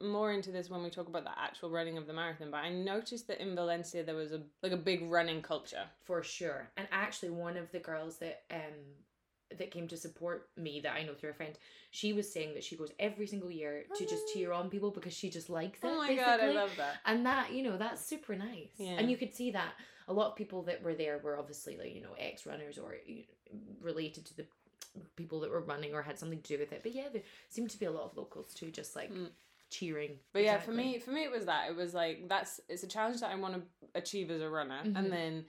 more 0.00 0.30
into 0.36 0.50
this 0.52 0.68
when 0.70 0.82
we 0.84 0.90
talk 0.90 1.08
about 1.08 1.24
the 1.24 1.36
actual 1.48 1.70
running 1.70 1.96
of 1.98 2.06
the 2.06 2.12
marathon, 2.12 2.50
but 2.50 2.58
I 2.58 2.70
noticed 2.70 3.26
that 3.28 3.40
in 3.40 3.54
Valencia 3.56 4.04
there 4.04 4.14
was 4.14 4.30
a 4.32 4.42
like 4.62 4.72
a 4.72 4.76
big 4.90 5.00
running 5.16 5.42
culture. 5.42 5.86
for 6.04 6.22
sure. 6.22 6.70
And 6.76 6.86
actually, 6.92 7.30
one 7.30 7.56
of 7.56 7.72
the 7.72 7.80
girls 7.80 8.18
that 8.18 8.44
um 8.50 8.78
that 9.58 9.70
came 9.70 9.86
to 9.88 9.96
support 9.96 10.38
me 10.56 10.80
that 10.80 10.92
I 10.98 11.02
know 11.04 11.14
through 11.14 11.30
a 11.30 11.34
friend, 11.40 11.56
she 11.92 12.12
was 12.12 12.30
saying 12.32 12.54
that 12.54 12.64
she 12.64 12.76
goes 12.76 12.92
every 12.98 13.26
single 13.26 13.50
year 13.50 13.84
to 13.96 14.04
just 14.04 14.24
Oh. 14.26 14.30
cheer 14.32 14.52
on 14.52 14.70
people 14.70 14.90
because 14.90 15.14
she 15.20 15.30
just 15.30 15.48
likes 15.48 15.78
it. 15.82 15.86
Oh 15.86 15.96
my 16.04 16.14
god, 16.14 16.40
I 16.40 16.50
love 16.62 16.72
that. 16.76 16.94
and 17.04 17.24
that 17.26 17.52
you 17.52 17.62
know 17.62 17.76
that's 17.84 18.02
super 18.04 18.34
nice 18.36 18.74
Yeah. 18.76 18.96
and 18.98 19.10
you 19.10 19.16
could 19.16 19.34
see 19.34 19.50
that 19.52 19.72
a 20.08 20.12
lot 20.12 20.28
of 20.30 20.36
people 20.36 20.62
that 20.62 20.82
were 20.82 20.94
there 20.94 21.18
were 21.18 21.38
obviously 21.38 21.76
like 21.76 21.94
you 21.94 22.00
know 22.02 22.14
ex 22.18 22.46
runners 22.46 22.78
or 22.78 22.94
related 23.80 24.24
to 24.26 24.36
the 24.36 24.46
people 25.16 25.40
that 25.40 25.50
were 25.50 25.60
running 25.60 25.94
or 25.94 26.02
had 26.02 26.18
something 26.18 26.40
to 26.40 26.54
do 26.54 26.58
with 26.58 26.72
it 26.72 26.80
but 26.82 26.92
yeah 26.94 27.08
there 27.12 27.22
seemed 27.50 27.68
to 27.70 27.78
be 27.78 27.86
a 27.86 27.90
lot 27.90 28.04
of 28.04 28.16
locals 28.16 28.54
too 28.54 28.70
just 28.70 28.96
like 28.96 29.12
Mm. 29.12 29.28
cheering 29.70 30.18
But 30.32 30.42
yeah, 30.44 30.58
for 30.60 30.70
me, 30.72 30.98
for 31.00 31.10
me, 31.10 31.24
it 31.24 31.30
was 31.30 31.46
that. 31.46 31.68
It 31.68 31.76
was 31.76 31.92
like 31.92 32.28
that's 32.28 32.60
it's 32.68 32.82
a 32.84 32.86
challenge 32.86 33.20
that 33.20 33.30
I 33.30 33.34
want 33.34 33.54
to 33.54 33.62
achieve 33.96 34.30
as 34.30 34.40
a 34.40 34.48
runner, 34.48 34.80
Mhm. 34.84 34.96
and 34.96 35.12
then 35.12 35.44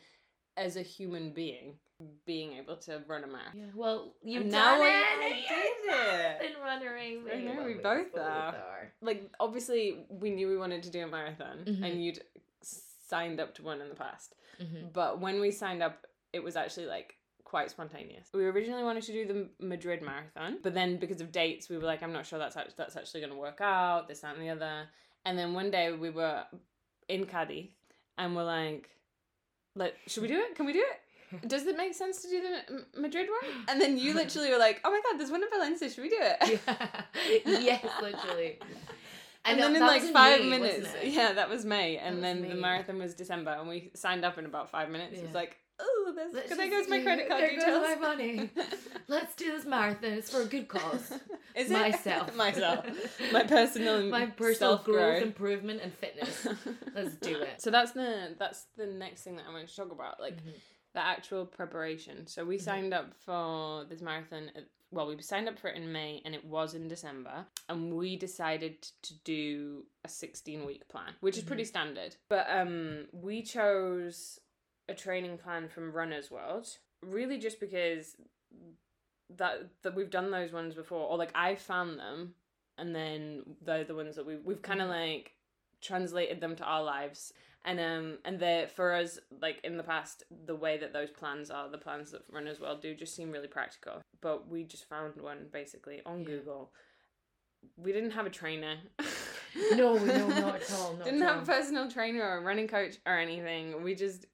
as 0.58 0.76
a 0.76 0.82
human 0.82 1.34
being, 1.34 1.78
being 2.26 2.54
able 2.54 2.78
to 2.78 3.04
run 3.08 3.24
a 3.24 3.28
marathon. 3.28 3.54
yeah 3.60 3.66
well 3.76 4.16
you 4.24 4.44
now 4.44 4.76
done 4.78 4.82
I- 4.82 4.88
it 4.88 5.46
I 5.52 6.40
did 6.40 6.50
it. 6.50 6.56
in 6.56 6.62
runnering 6.62 7.16
I 7.32 7.42
know, 7.42 7.64
we 7.64 7.76
both 7.76 8.18
are. 8.18 8.92
Like 9.02 9.30
obviously, 9.40 10.04
we 10.10 10.32
knew 10.32 10.48
we 10.48 10.58
wanted 10.58 10.82
to 10.84 10.90
do 10.90 11.02
a 11.04 11.08
marathon, 11.08 11.64
Mhm. 11.66 11.84
and 11.86 12.04
you'd 12.04 12.20
signed 13.10 13.40
up 13.40 13.56
to 13.56 13.64
one 13.64 13.82
in 13.82 13.90
the 13.90 13.96
past. 13.96 14.36
Mhm. 14.62 14.92
But 14.94 15.20
when 15.20 15.40
we 15.40 15.52
signed 15.52 15.82
up, 15.84 16.06
it 16.34 16.44
was 16.44 16.56
actually 16.56 16.88
like 16.88 17.16
quite 17.44 17.70
spontaneous. 17.72 18.30
We 18.34 18.46
originally 18.46 18.84
wanted 18.84 19.04
to 19.04 19.14
do 19.14 19.26
the 19.26 19.66
Madrid 19.66 20.02
marathon, 20.02 20.60
but 20.62 20.74
then 20.74 20.98
because 20.98 21.22
of 21.22 21.32
dates, 21.32 21.70
we 21.70 21.78
were 21.78 21.86
like, 21.86 22.04
I'm 22.04 22.12
not 22.14 22.26
sure 22.26 22.38
that's 22.40 22.58
act- 22.58 22.76
that's 22.78 22.98
actually 22.98 23.22
going 23.22 23.32
to 23.34 23.40
work 23.40 23.62
out. 23.62 24.08
This, 24.08 24.20
that, 24.22 24.34
and 24.36 24.44
the 24.44 24.50
other. 24.50 24.88
And 25.26 25.38
then 25.38 25.54
one 25.54 25.72
day 25.72 25.92
we 25.94 26.10
were 26.10 26.44
in 27.08 27.26
Cadiz, 27.26 27.70
and 28.18 28.36
we're 28.36 28.44
like, 28.44 28.90
like, 29.76 29.96
should 30.08 30.24
we 30.24 30.28
do 30.30 30.40
it? 30.40 30.56
Can 30.56 30.66
we 30.66 30.74
do 30.74 30.84
it? 30.94 31.48
Does 31.48 31.68
it 31.68 31.76
make 31.78 31.94
sense 31.94 32.22
to 32.22 32.30
do 32.30 32.42
the 32.42 33.02
Madrid 33.02 33.28
one?" 33.30 33.52
And 33.70 33.80
then 33.82 33.98
you 33.98 34.14
literally 34.14 34.50
were 34.50 34.58
like, 34.58 34.80
"Oh 34.84 34.92
my 34.92 35.02
god, 35.06 35.20
there's 35.20 35.32
one 35.32 35.44
in 35.44 35.50
Valencia. 35.50 35.90
Should 35.90 36.04
we 36.04 36.10
do 36.10 36.20
it?" 36.20 36.60
yes 37.46 37.86
literally 38.02 38.60
And, 39.48 39.60
then 39.60 39.76
in 39.76 39.82
like 39.82 40.02
five 40.04 40.42
May, 40.42 40.50
minutes, 40.50 40.90
yeah, 41.04 41.34
that 41.34 41.50
was 41.50 41.66
May, 41.66 41.98
and 41.98 42.24
then 42.24 42.42
the 42.42 42.56
marathon 42.56 43.00
was 43.00 43.14
December, 43.14 43.52
and 43.52 43.68
we 43.70 43.92
signed 43.96 44.26
up 44.26 44.38
in 44.38 44.46
about 44.46 44.70
five 44.70 44.90
minutes. 44.90 45.20
It 45.20 45.26
was 45.26 45.34
like, 45.34 45.58
oh, 45.80 46.14
there 46.16 46.70
goes 46.70 46.88
my 46.90 47.00
credit 47.02 47.28
card 47.28 47.42
there 47.42 47.50
details. 47.52 47.80
goes 47.82 47.82
my 47.82 47.96
money. 47.96 48.50
Let's 49.08 49.36
do 49.36 49.52
this 49.52 49.66
marathon. 49.66 50.12
It's 50.14 50.30
for 50.30 50.42
a 50.42 50.46
good 50.46 50.68
cause. 50.68 51.12
Is 51.56 51.72
it 51.72 51.74
Myself. 51.74 52.36
myself, 52.36 52.86
my 53.32 53.44
personal, 53.44 54.04
My 54.04 54.26
personal 54.28 54.78
growth, 54.78 55.24
improvement, 55.24 55.82
and 55.82 55.94
fitness. 55.94 56.46
Let's 56.94 57.16
do 57.16 57.36
it. 57.42 57.62
So 57.62 57.72
that's 57.72 57.92
the 57.94 58.36
that's 58.38 58.66
the 58.76 58.86
next 58.88 59.24
thing 59.24 59.38
that 59.38 59.46
I 59.50 59.52
wanted 59.52 59.70
to 59.70 59.76
talk 59.76 59.92
about, 59.92 60.20
like 60.20 60.36
Mhm. 60.38 60.54
the 60.94 61.00
actual 61.02 61.46
preparation. 61.46 62.28
So 62.28 62.46
we 62.46 62.58
Mhm. 62.58 62.62
signed 62.62 62.94
up 62.94 63.14
for 63.26 63.86
this 63.86 64.02
marathon. 64.02 64.52
At, 64.56 64.66
well, 64.92 65.08
we 65.08 65.22
signed 65.22 65.50
up 65.50 65.60
for 65.60 65.68
it 65.68 65.76
in 65.76 65.92
May, 65.92 66.22
and 66.24 66.34
it 66.34 66.46
was 66.46 66.74
in 66.74 66.88
December. 66.88 67.46
And 67.68 67.94
we 67.94 68.16
decided 68.16 68.82
to 69.04 69.14
do 69.24 69.84
a 70.06 70.10
sixteen 70.10 70.66
week 70.66 70.88
plan, 70.88 71.14
which 71.20 71.38
is 71.38 71.44
pretty 71.44 71.64
Mm-hmm. 71.64 71.68
standard. 71.70 72.16
But 72.30 72.48
um, 72.50 73.06
we 73.12 73.42
chose 73.44 74.40
a 74.90 74.94
training 74.94 75.38
plan 75.38 75.68
from 75.68 75.92
Runner's 75.92 76.32
World, 76.32 76.68
really 77.02 77.38
just 77.38 77.60
because 77.60 78.16
that 79.38 79.70
that 79.84 79.96
we've 79.96 80.10
done 80.10 80.32
those 80.32 80.52
ones 80.54 80.74
before, 80.74 81.08
or 81.08 81.18
like 81.18 81.32
I 81.36 81.56
found 81.56 82.00
them, 82.00 82.34
and 82.78 82.96
then 82.96 83.44
they're 83.62 83.84
the 83.84 83.96
ones 83.96 84.16
that 84.16 84.26
we 84.26 84.38
we've 84.38 84.62
kind 84.62 84.82
of 84.82 84.88
Mhm. 84.88 84.92
like 85.16 85.34
translated 85.82 86.40
them 86.42 86.56
to 86.56 86.64
our 86.64 86.84
lives 86.84 87.34
and 87.68 87.80
um 87.80 88.18
and 88.26 88.40
they 88.40 88.68
for 88.76 88.94
us 88.94 89.20
like 89.42 89.60
in 89.64 89.78
the 89.78 89.84
past 89.84 90.24
the 90.46 90.56
way 90.56 90.78
that 90.80 90.94
those 90.94 91.12
plans 91.12 91.52
are 91.52 91.70
the 91.70 91.78
plans 91.78 92.12
that 92.12 92.22
Runner's 92.32 92.60
World 92.60 92.82
do 92.82 92.96
just 92.96 93.16
seem 93.16 93.30
really 93.32 93.48
practical 93.48 94.02
but 94.22 94.48
we 94.50 94.64
just 94.64 94.90
found 94.90 95.22
one 95.22 95.48
basically 95.54 96.02
on 96.06 96.20
Yeah. 96.22 96.26
google 96.26 96.72
we 97.76 97.92
didn't 97.92 98.12
have 98.12 98.26
a 98.26 98.30
trainer 98.32 98.78
No, 99.72 99.98
no, 99.98 100.28
not 100.28 100.56
at 100.56 100.72
all. 100.80 100.94
Not 100.94 101.06
didn't 101.06 101.24
at 101.24 101.30
have 101.30 101.44
a 101.44 101.46
personal 101.46 101.90
trainer 101.90 102.22
or 102.24 102.38
a 102.38 102.42
running 102.42 102.68
coach 102.68 102.96
or 103.06 103.18
anything 103.18 103.84
we 103.84 103.96
just 103.96 104.26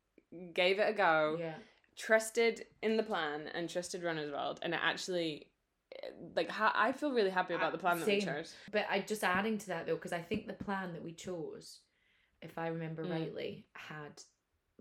gave 0.54 0.80
it 0.80 0.88
a 0.90 0.94
go 0.94 1.38
Yeah. 1.40 1.56
trusted 1.96 2.66
in 2.82 2.98
the 2.98 3.04
plan 3.04 3.50
and 3.54 3.70
trusted 3.70 4.04
Runner's 4.04 4.32
World, 4.32 4.60
and 4.64 4.74
it 4.74 4.80
actually, 4.84 5.48
like, 6.36 6.50
ha- 6.50 6.74
I 6.76 6.92
feel 6.92 7.12
really 7.12 7.30
happy 7.30 7.54
about 7.54 7.72
the 7.72 7.78
plan 7.78 8.00
that 8.00 8.08
we 8.08 8.20
chose. 8.20 8.54
But 8.72 8.86
I 8.90 9.00
just 9.02 9.24
adding 9.24 9.58
to 9.60 9.68
that 9.68 9.86
though, 9.86 9.96
because 9.96 10.12
I 10.14 10.22
think 10.22 10.48
the 10.48 10.54
plan 10.54 10.94
that 10.94 11.04
we 11.04 11.14
chose, 11.14 11.80
if 12.44 12.58
I 12.58 12.68
remember 12.68 13.04
Mm. 13.06 13.12
rightly, 13.12 13.66
had 13.74 14.22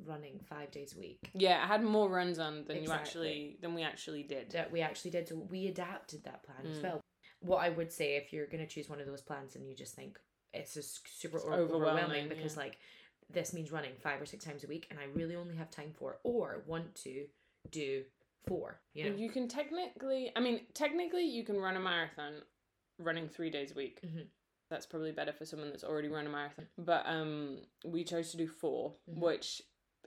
running 0.04 0.40
five 0.40 0.70
days 0.70 0.94
a 0.96 0.98
week. 0.98 1.30
Yeah, 1.34 1.62
I 1.62 1.66
had 1.66 1.82
more 1.84 2.08
runs 2.08 2.38
on 2.38 2.64
than 2.64 2.82
you 2.82 2.90
actually 2.90 3.58
than 3.60 3.74
we 3.74 3.82
actually 3.82 4.22
did. 4.22 4.50
That 4.50 4.70
we 4.72 4.80
actually 4.80 5.10
did. 5.12 5.28
So 5.28 5.36
we 5.36 5.68
adapted 5.68 6.24
that 6.24 6.42
plan 6.42 6.66
as 6.66 6.78
Mm. 6.78 6.82
well. 6.82 7.00
What 7.40 7.58
I 7.58 7.68
would 7.68 7.92
say 7.92 8.16
if 8.16 8.32
you're 8.32 8.46
going 8.46 8.66
to 8.66 8.66
choose 8.66 8.88
one 8.88 9.00
of 9.00 9.06
those 9.06 9.20
plans 9.22 9.54
and 9.56 9.66
you 9.68 9.74
just 9.74 9.94
think 9.94 10.18
it's 10.52 10.74
just 10.74 11.06
super 11.08 11.36
It's 11.38 11.46
overwhelming, 11.46 12.04
overwhelming, 12.04 12.28
because 12.28 12.54
yeah. 12.56 12.62
like 12.62 12.78
this 13.30 13.52
means 13.52 13.72
running 13.72 13.96
five 13.96 14.20
or 14.20 14.26
six 14.26 14.44
times 14.44 14.64
a 14.64 14.66
week 14.66 14.86
and 14.90 14.98
I 14.98 15.04
really 15.04 15.34
only 15.36 15.56
have 15.56 15.70
time 15.70 15.92
for 15.92 16.18
or 16.22 16.62
want 16.66 16.94
to 16.96 17.26
do 17.70 18.04
four. 18.46 18.80
You 18.94 19.10
know. 19.10 19.16
You 19.16 19.30
can 19.30 19.48
technically, 19.48 20.32
I 20.36 20.40
mean, 20.40 20.66
technically, 20.74 21.24
you 21.24 21.44
can 21.44 21.58
run 21.58 21.76
a 21.76 21.80
marathon 21.80 22.42
running 22.98 23.28
three 23.28 23.50
days 23.50 23.72
a 23.72 23.74
week. 23.74 24.00
Mhm. 24.02 24.26
That's 24.72 24.86
probably 24.86 25.12
better 25.12 25.34
for 25.34 25.44
someone 25.44 25.68
that's 25.68 25.84
already 25.84 26.08
run 26.08 26.26
a 26.26 26.30
marathon. 26.30 26.66
But 26.78 27.02
um, 27.06 27.58
we 27.84 28.04
chose 28.04 28.30
to 28.30 28.38
do 28.38 28.48
4 28.48 28.94
Mhm. 29.10 29.18
which, 29.20 29.60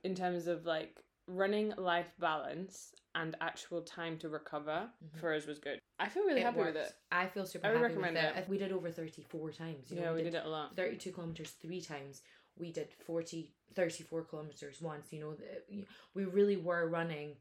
in 0.03 0.15
terms 0.15 0.47
of 0.47 0.65
like 0.65 0.99
running 1.27 1.69
life 1.77 2.11
balance 2.19 2.95
and 3.13 3.35
actual 3.41 3.83
time 3.83 4.17
to 4.19 4.27
recover, 4.29 4.89
Mhm. 5.03 5.19
for 5.19 5.33
us 5.35 5.45
was 5.45 5.59
good. 5.59 5.77
I 5.99 6.09
feel 6.09 6.23
really 6.25 6.41
It 6.41 6.45
happy 6.45 6.57
with 6.57 6.75
works. 6.75 6.89
it. 6.89 6.95
I 7.11 7.27
feel 7.27 7.45
super 7.45 7.67
I 7.67 7.69
would 7.69 7.77
happy 7.81 7.93
recommend 7.93 8.15
with 8.15 8.25
it. 8.25 8.37
it. 8.39 8.49
We 8.49 8.57
did 8.57 8.71
over 8.71 8.89
34 8.91 9.51
times. 9.51 9.91
You 9.91 9.97
know, 9.97 10.01
yeah, 10.05 10.13
we 10.13 10.23
did 10.23 10.33
it 10.33 10.45
a 10.45 10.49
lot. 10.49 10.75
32 10.75 11.11
kilometers 11.11 11.51
three 11.51 11.79
times 11.81 12.23
we 12.57 12.71
did 12.71 12.91
40 12.91 13.53
34 13.73 14.23
kilometers 14.23 14.81
once 14.81 15.11
you 15.11 15.19
know 15.19 15.35
we 16.13 16.23
really 16.23 16.55
were 16.55 16.87
running 16.87 17.35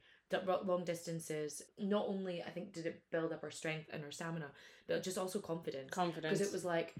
long 0.66 0.84
distances 0.84 1.62
not 1.78 2.04
only 2.08 2.42
i 2.42 2.50
think 2.50 2.72
did 2.72 2.86
it 2.86 3.02
build 3.10 3.32
up 3.32 3.42
our 3.42 3.50
strength 3.50 3.88
and 3.92 4.04
our 4.04 4.10
stamina 4.10 4.46
but 4.86 5.02
just 5.02 5.18
also 5.18 5.38
confidence 5.38 5.90
Confidence. 5.90 6.32
because 6.38 6.46
it 6.46 6.52
was 6.52 6.64
like 6.64 6.94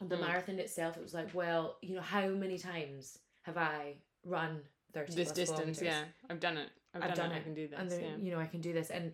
the 0.00 0.16
Mm. 0.16 0.20
marathon 0.20 0.58
itself 0.58 0.96
it 0.96 1.02
was 1.02 1.12
like 1.14 1.34
well 1.34 1.76
you 1.82 1.94
know 1.94 2.00
how 2.00 2.26
many 2.28 2.58
times 2.58 3.18
have 3.42 3.56
i 3.58 3.94
run 4.24 4.60
30 4.92 5.14
this 5.14 5.28
distance. 5.30 5.50
kilometers? 5.50 5.82
Yeah, 5.82 6.02
I've 6.28 6.40
done 6.40 6.56
it. 6.56 6.68
I've, 6.94 7.02
I've 7.02 7.08
done, 7.14 7.28
done 7.28 7.32
it. 7.32 7.36
it, 7.36 7.40
I 7.40 7.42
can 7.42 7.54
do 7.54 7.68
this. 7.68 7.78
and 7.78 7.90
then 7.90 8.00
yeah. 8.00 8.16
you 8.24 8.30
know 8.32 8.40
i 8.40 8.46
can 8.46 8.60
do 8.60 8.72
this 8.72 8.90
and 8.90 9.12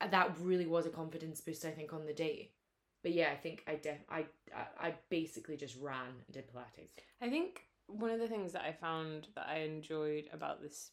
that 0.00 0.36
really 0.40 0.66
was 0.66 0.86
a 0.86 0.90
confidence 0.90 1.40
boost 1.40 1.64
i 1.64 1.70
think 1.70 1.92
on 1.92 2.04
the 2.06 2.12
day 2.12 2.50
but 3.02 3.12
yeah 3.12 3.30
i 3.32 3.36
think 3.36 3.62
i 3.66 3.74
def 3.76 3.98
i 4.10 4.24
i, 4.54 4.88
I 4.88 4.94
basically 5.08 5.56
just 5.56 5.76
ran 5.80 6.06
and 6.26 6.32
did 6.32 6.44
pilates 6.52 6.90
I 7.20 7.28
think 7.30 7.62
one 7.88 8.10
of 8.10 8.18
the 8.20 8.28
things 8.28 8.52
that 8.52 8.62
I 8.62 8.72
found 8.72 9.28
that 9.36 9.46
I 9.48 9.58
enjoyed 9.60 10.28
about 10.32 10.60
this 10.60 10.90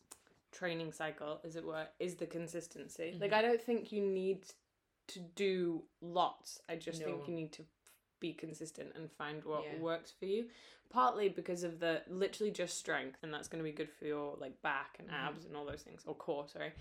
training 0.53 0.91
cycle, 0.93 1.39
as 1.43 1.55
it 1.55 1.65
were, 1.65 1.87
is 1.99 2.15
the 2.15 2.25
consistency. 2.27 3.17
Like, 3.19 3.31
Mhm. 3.31 3.35
I 3.35 3.41
don't 3.41 3.61
think 3.61 3.91
you 3.91 4.01
need 4.01 4.45
to 5.07 5.19
do 5.19 5.83
lots. 6.01 6.61
I 6.69 6.75
just 6.77 6.99
No. 6.99 7.05
think 7.05 7.27
you 7.27 7.33
need 7.33 7.51
to 7.53 7.65
be 8.19 8.33
consistent 8.33 8.95
and 8.95 9.11
find 9.11 9.43
what 9.43 9.63
Yeah. 9.65 9.75
works 9.79 10.11
for 10.11 10.25
you. 10.25 10.49
Partly 10.89 11.27
because 11.27 11.63
of 11.63 11.79
the 11.79 12.03
literally 12.07 12.51
just 12.51 12.77
strength, 12.77 13.19
and 13.23 13.33
that's 13.33 13.47
going 13.49 13.61
to 13.61 13.69
be 13.69 13.75
good 13.75 13.91
for 13.91 14.05
your 14.05 14.37
like 14.37 14.61
back 14.61 14.95
and 14.99 15.09
Mhm. 15.09 15.13
abs 15.13 15.43
and 15.45 15.57
all 15.57 15.65
those 15.65 15.81
things, 15.81 16.05
or 16.05 16.15
core, 16.15 16.47
sorry. 16.47 16.71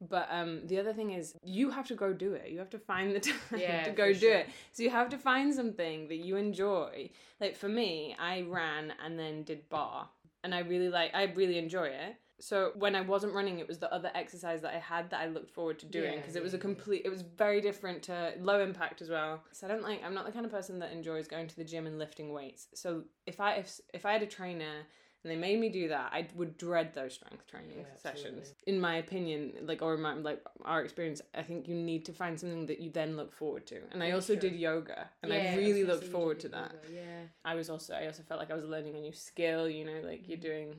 But 0.00 0.28
um, 0.30 0.66
the 0.66 0.78
other 0.78 0.92
thing 0.92 1.10
is 1.12 1.34
you 1.42 1.70
have 1.70 1.86
to 1.88 1.94
go 1.94 2.12
do 2.12 2.34
it. 2.34 2.50
You 2.50 2.58
have 2.58 2.70
to 2.70 2.78
find 2.78 3.14
the 3.14 3.20
time 3.30 3.60
Yeah, 3.60 3.82
to 3.84 3.90
go 3.90 4.12
do 4.12 4.18
sure. 4.20 4.34
it. 4.34 4.48
So 4.72 4.82
you 4.82 4.90
have 4.90 5.08
to 5.10 5.18
find 5.18 5.54
something 5.54 6.08
that 6.08 6.16
you 6.16 6.36
enjoy. 6.36 7.10
Like 7.40 7.56
for 7.56 7.68
me, 7.68 8.14
I 8.18 8.42
ran 8.42 8.92
and 9.02 9.18
then 9.18 9.42
did 9.42 9.68
barre, 9.68 10.08
and 10.44 10.54
I 10.54 10.60
really 10.60 10.88
like. 10.88 11.14
I 11.14 11.24
really 11.24 11.58
enjoy 11.58 11.88
it. 11.88 12.16
So 12.38 12.72
when 12.74 12.94
I 12.94 13.00
wasn't 13.00 13.32
running, 13.32 13.58
it 13.58 13.68
was 13.68 13.78
the 13.78 13.92
other 13.92 14.10
exercise 14.14 14.60
that 14.62 14.74
I 14.74 14.78
had 14.78 15.10
that 15.10 15.20
I 15.20 15.26
looked 15.26 15.50
forward 15.50 15.78
to 15.80 15.86
doing 15.86 16.12
Yeah, 16.12 16.16
because 16.20 16.36
it 16.36 16.42
was 16.42 16.54
a 16.54 16.58
complete. 16.58 17.02
It 17.04 17.08
was 17.08 17.22
very 17.22 17.60
different 17.60 18.02
to 18.04 18.34
low 18.40 18.60
impact 18.60 19.00
as 19.00 19.08
well. 19.08 19.42
So 19.52 19.66
I 19.66 19.70
don't 19.70 19.82
like. 19.82 20.02
I'm 20.04 20.14
not 20.14 20.26
the 20.26 20.32
kind 20.32 20.44
of 20.44 20.52
person 20.52 20.78
that 20.80 20.92
enjoys 20.92 21.26
going 21.28 21.48
to 21.48 21.56
the 21.56 21.64
gym 21.64 21.86
and 21.86 21.98
lifting 21.98 22.32
weights. 22.32 22.68
So 22.74 23.04
if 23.26 23.40
I 23.40 23.54
if 23.54 23.80
if 23.94 24.04
I 24.04 24.12
had 24.12 24.22
a 24.22 24.26
trainer 24.26 24.82
and 25.24 25.30
they 25.32 25.36
made 25.36 25.58
me 25.58 25.68
do 25.70 25.88
that, 25.88 26.10
I 26.12 26.28
would 26.36 26.56
dread 26.56 26.92
those 26.94 27.14
strength 27.14 27.46
training 27.46 27.78
Yeah, 27.78 27.96
sessions. 27.96 28.54
In 28.66 28.78
my 28.78 28.96
opinion, 28.96 29.52
like 29.62 29.80
or 29.82 29.94
in 29.94 30.02
my 30.02 30.14
like 30.14 30.42
our 30.64 30.82
experience, 30.82 31.22
I 31.34 31.42
think 31.42 31.66
you 31.68 31.74
need 31.74 32.04
to 32.04 32.12
find 32.12 32.38
something 32.38 32.66
that 32.66 32.80
you 32.80 32.90
then 32.90 33.16
look 33.16 33.32
forward 33.32 33.66
to. 33.68 33.80
And 33.92 34.02
I 34.02 34.10
also 34.12 34.34
sure. 34.34 34.40
did 34.40 34.54
yoga, 34.54 35.08
and 35.22 35.32
Yeah, 35.32 35.52
I 35.52 35.56
really 35.56 35.84
looked 35.84 36.04
forward 36.04 36.38
to 36.40 36.48
that. 36.50 36.72
yoga, 36.74 36.94
Yeah. 36.94 37.22
I 37.44 37.54
was 37.54 37.70
also 37.70 37.94
I 37.94 38.06
also 38.06 38.22
felt 38.22 38.40
like 38.40 38.50
I 38.50 38.54
was 38.54 38.64
learning 38.66 38.94
a 38.96 39.00
new 39.00 39.12
skill. 39.12 39.68
You 39.68 39.84
know, 39.86 40.00
like 40.04 40.28
you're 40.28 40.38
doing 40.38 40.76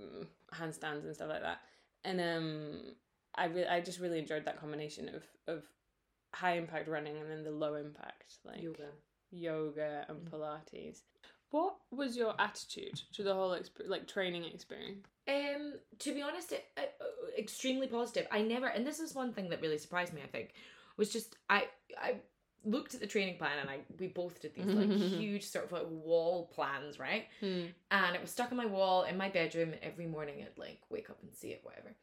mm, 0.00 0.26
handstands 0.54 1.04
and 1.04 1.14
stuff 1.14 1.28
like 1.28 1.42
that. 1.42 1.60
And 2.04 2.20
um, 2.20 2.80
I 3.34 3.46
re- 3.46 3.66
I 3.66 3.80
just 3.80 4.00
really 4.00 4.18
enjoyed 4.18 4.44
that 4.46 4.60
combination 4.60 5.08
of 5.08 5.22
of 5.46 5.62
high 6.34 6.56
impact 6.56 6.88
running 6.88 7.16
and 7.18 7.30
then 7.30 7.42
the 7.44 7.50
low 7.50 7.74
impact 7.74 8.34
like 8.44 8.62
Yoga. 8.62 8.88
yoga 9.30 10.04
and 10.08 10.18
Mm. 10.18 10.30
Pilates. 10.30 11.02
What 11.50 11.76
was 11.90 12.16
your 12.16 12.34
attitude 12.40 13.02
to 13.14 13.24
the 13.24 13.34
whole 13.34 13.50
exp- 13.50 13.88
like 13.88 14.06
training 14.06 14.44
experience? 14.44 15.06
Um, 15.26 15.74
to 15.98 16.14
be 16.14 16.22
honest, 16.22 16.52
it, 16.52 16.64
uh, 16.76 16.82
uh, 16.82 17.04
extremely 17.36 17.88
positive. 17.88 18.28
I 18.30 18.42
never, 18.42 18.66
and 18.68 18.86
this 18.86 19.00
is 19.00 19.14
one 19.16 19.32
thing 19.32 19.48
that 19.50 19.60
really 19.60 19.78
surprised 19.78 20.12
me. 20.12 20.20
I 20.22 20.28
think 20.28 20.52
was 20.96 21.10
just 21.12 21.36
I 21.48 21.64
I 22.00 22.14
looked 22.64 22.94
at 22.94 23.00
the 23.00 23.06
training 23.06 23.36
plan 23.38 23.58
and 23.60 23.70
I 23.70 23.78
we 23.98 24.08
both 24.08 24.40
did 24.40 24.54
these 24.54 24.66
like 24.66 24.90
huge 25.18 25.44
sort 25.44 25.64
of 25.64 25.72
like 25.72 25.86
wall 25.88 26.50
plans, 26.54 26.98
right? 26.98 27.26
And 27.42 28.14
it 28.14 28.20
was 28.20 28.30
stuck 28.30 28.50
on 28.50 28.56
my 28.58 28.66
wall 28.66 29.04
in 29.04 29.16
my 29.16 29.28
bedroom 29.28 29.72
every 29.82 30.06
morning. 30.06 30.36
I'd 30.42 30.58
like 30.58 30.80
wake 30.90 31.10
up 31.10 31.18
and 31.22 31.34
see 31.34 31.48
it, 31.48 31.60
whatever. 31.64 31.94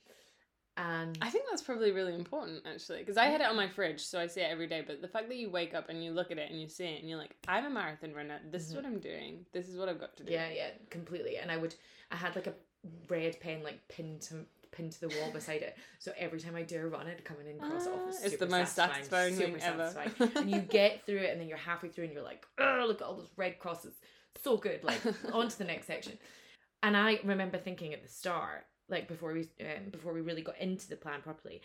And 0.80 1.18
I 1.24 1.32
think 1.32 1.46
that's 1.50 1.64
probably 1.64 1.92
really 1.92 2.14
important 2.14 2.62
actually 2.72 3.00
because 3.00 3.18
I 3.18 3.26
had 3.26 3.42
it 3.42 3.48
on 3.48 3.56
my 3.56 3.68
fridge, 3.68 4.00
so 4.06 4.20
I 4.20 4.28
see 4.28 4.42
it 4.42 4.52
every 4.52 4.68
day. 4.68 4.84
But 4.86 5.02
the 5.02 5.08
fact 5.08 5.28
that 5.30 5.36
you 5.38 5.50
wake 5.50 5.74
up 5.74 5.90
and 5.90 6.04
you 6.04 6.12
look 6.12 6.30
at 6.30 6.38
it 6.38 6.52
and 6.52 6.62
you 6.62 6.70
see 6.70 6.86
it 6.86 7.00
and 7.02 7.10
you're 7.10 7.18
like, 7.18 7.36
I'm 7.48 7.66
a 7.66 7.70
marathon 7.70 8.14
runner. 8.14 8.40
This 8.52 8.68
is 8.68 8.74
Mhm. 8.74 8.76
what 8.76 8.86
I'm 8.86 9.00
doing. 9.00 9.46
This 9.54 9.70
is 9.70 9.76
what 9.78 9.90
I've 9.90 10.00
got 10.00 10.16
to 10.18 10.24
do. 10.24 10.32
yeah, 10.32 10.50
yeah, 10.50 10.70
completely. 10.92 11.38
And 11.38 11.52
I 11.52 11.58
would, 11.58 11.74
I 12.12 12.16
had 12.16 12.36
like 12.36 12.46
a 12.46 12.54
red 13.10 13.40
pen 13.40 13.64
like 13.64 13.88
pinned 13.88 14.22
to 14.22 14.46
pinned 14.78 14.92
to 14.94 15.02
the 15.02 15.08
wall 15.10 15.32
beside 15.34 15.62
it. 15.64 15.76
So 16.00 16.12
every 16.18 16.40
time 16.40 16.56
I 16.56 16.62
do 16.62 16.78
a 16.80 16.88
run, 16.88 17.08
I'd 17.08 17.26
come 17.26 17.38
in 17.42 17.48
and 17.48 17.60
cross 17.60 17.86
it 17.88 17.90
off. 17.94 18.02
Ah, 18.06 18.10
It's, 18.10 18.24
it's 18.26 18.38
the 18.38 18.46
most 18.48 18.76
satisfying 18.76 19.36
thing 19.36 19.56
ever. 19.62 19.90
satisfying. 19.92 20.32
and 20.38 20.52
you 20.52 20.62
get 20.62 21.06
through 21.06 21.18
it, 21.20 21.32
and 21.32 21.42
then 21.42 21.48
you're 21.48 21.58
halfway 21.58 21.90
through, 21.90 22.06
and 22.06 22.14
you're 22.14 22.24
like, 22.24 22.46
oh, 22.60 22.86
look 22.88 23.02
at 23.02 23.08
all 23.08 23.16
those 23.16 23.32
red 23.36 23.60
crosses. 23.60 23.96
So 24.44 24.56
good. 24.58 24.84
Like 24.84 25.02
on 25.34 25.50
to 25.50 25.58
the 25.58 25.64
next 25.66 25.88
section. 25.88 26.18
And 26.84 26.96
I 26.96 27.20
remember 27.24 27.58
thinking 27.58 27.94
at 27.94 28.04
the 28.04 28.10
start, 28.10 28.66
like 28.88 29.08
before 29.08 29.34
we 29.34 29.42
um, 29.62 29.90
before 29.92 30.14
we 30.14 30.22
really 30.22 30.44
got 30.44 30.60
into 30.60 30.88
the 30.88 30.96
plan 30.96 31.22
properly, 31.24 31.62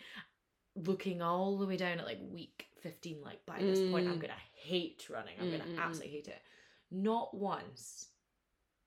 looking 0.75 1.21
all 1.21 1.57
the 1.57 1.67
way 1.67 1.77
down 1.77 1.99
at 1.99 2.05
like 2.05 2.19
week 2.31 2.65
fifteen, 2.81 3.21
like 3.23 3.45
by 3.45 3.59
this 3.59 3.79
point, 3.91 4.07
I'm 4.07 4.17
Mm. 4.17 4.21
gonna 4.21 4.33
hate 4.55 5.07
running. 5.09 5.35
I'm 5.39 5.47
Mm, 5.47 5.49
mm, 5.49 5.59
gonna 5.59 5.71
mm. 5.71 5.79
absolutely 5.79 6.15
hate 6.17 6.27
it. 6.29 6.41
Not 6.91 7.33
once 7.35 8.07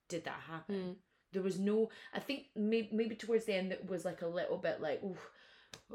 did 0.08 0.24
that 0.24 0.40
happen. 0.48 0.96
Mm. 1.36 1.42
There 1.42 1.42
was 1.42 1.58
no. 1.58 1.90
I 2.14 2.18
think 2.20 2.46
maybe 2.56 2.88
maybe 2.92 3.14
towards 3.14 3.44
the 3.44 3.54
end 3.54 3.72
it 3.72 3.88
was 3.88 4.04
like 4.04 4.22
a 4.22 4.26
little 4.26 4.56
bit 4.56 4.80
like, 4.80 5.02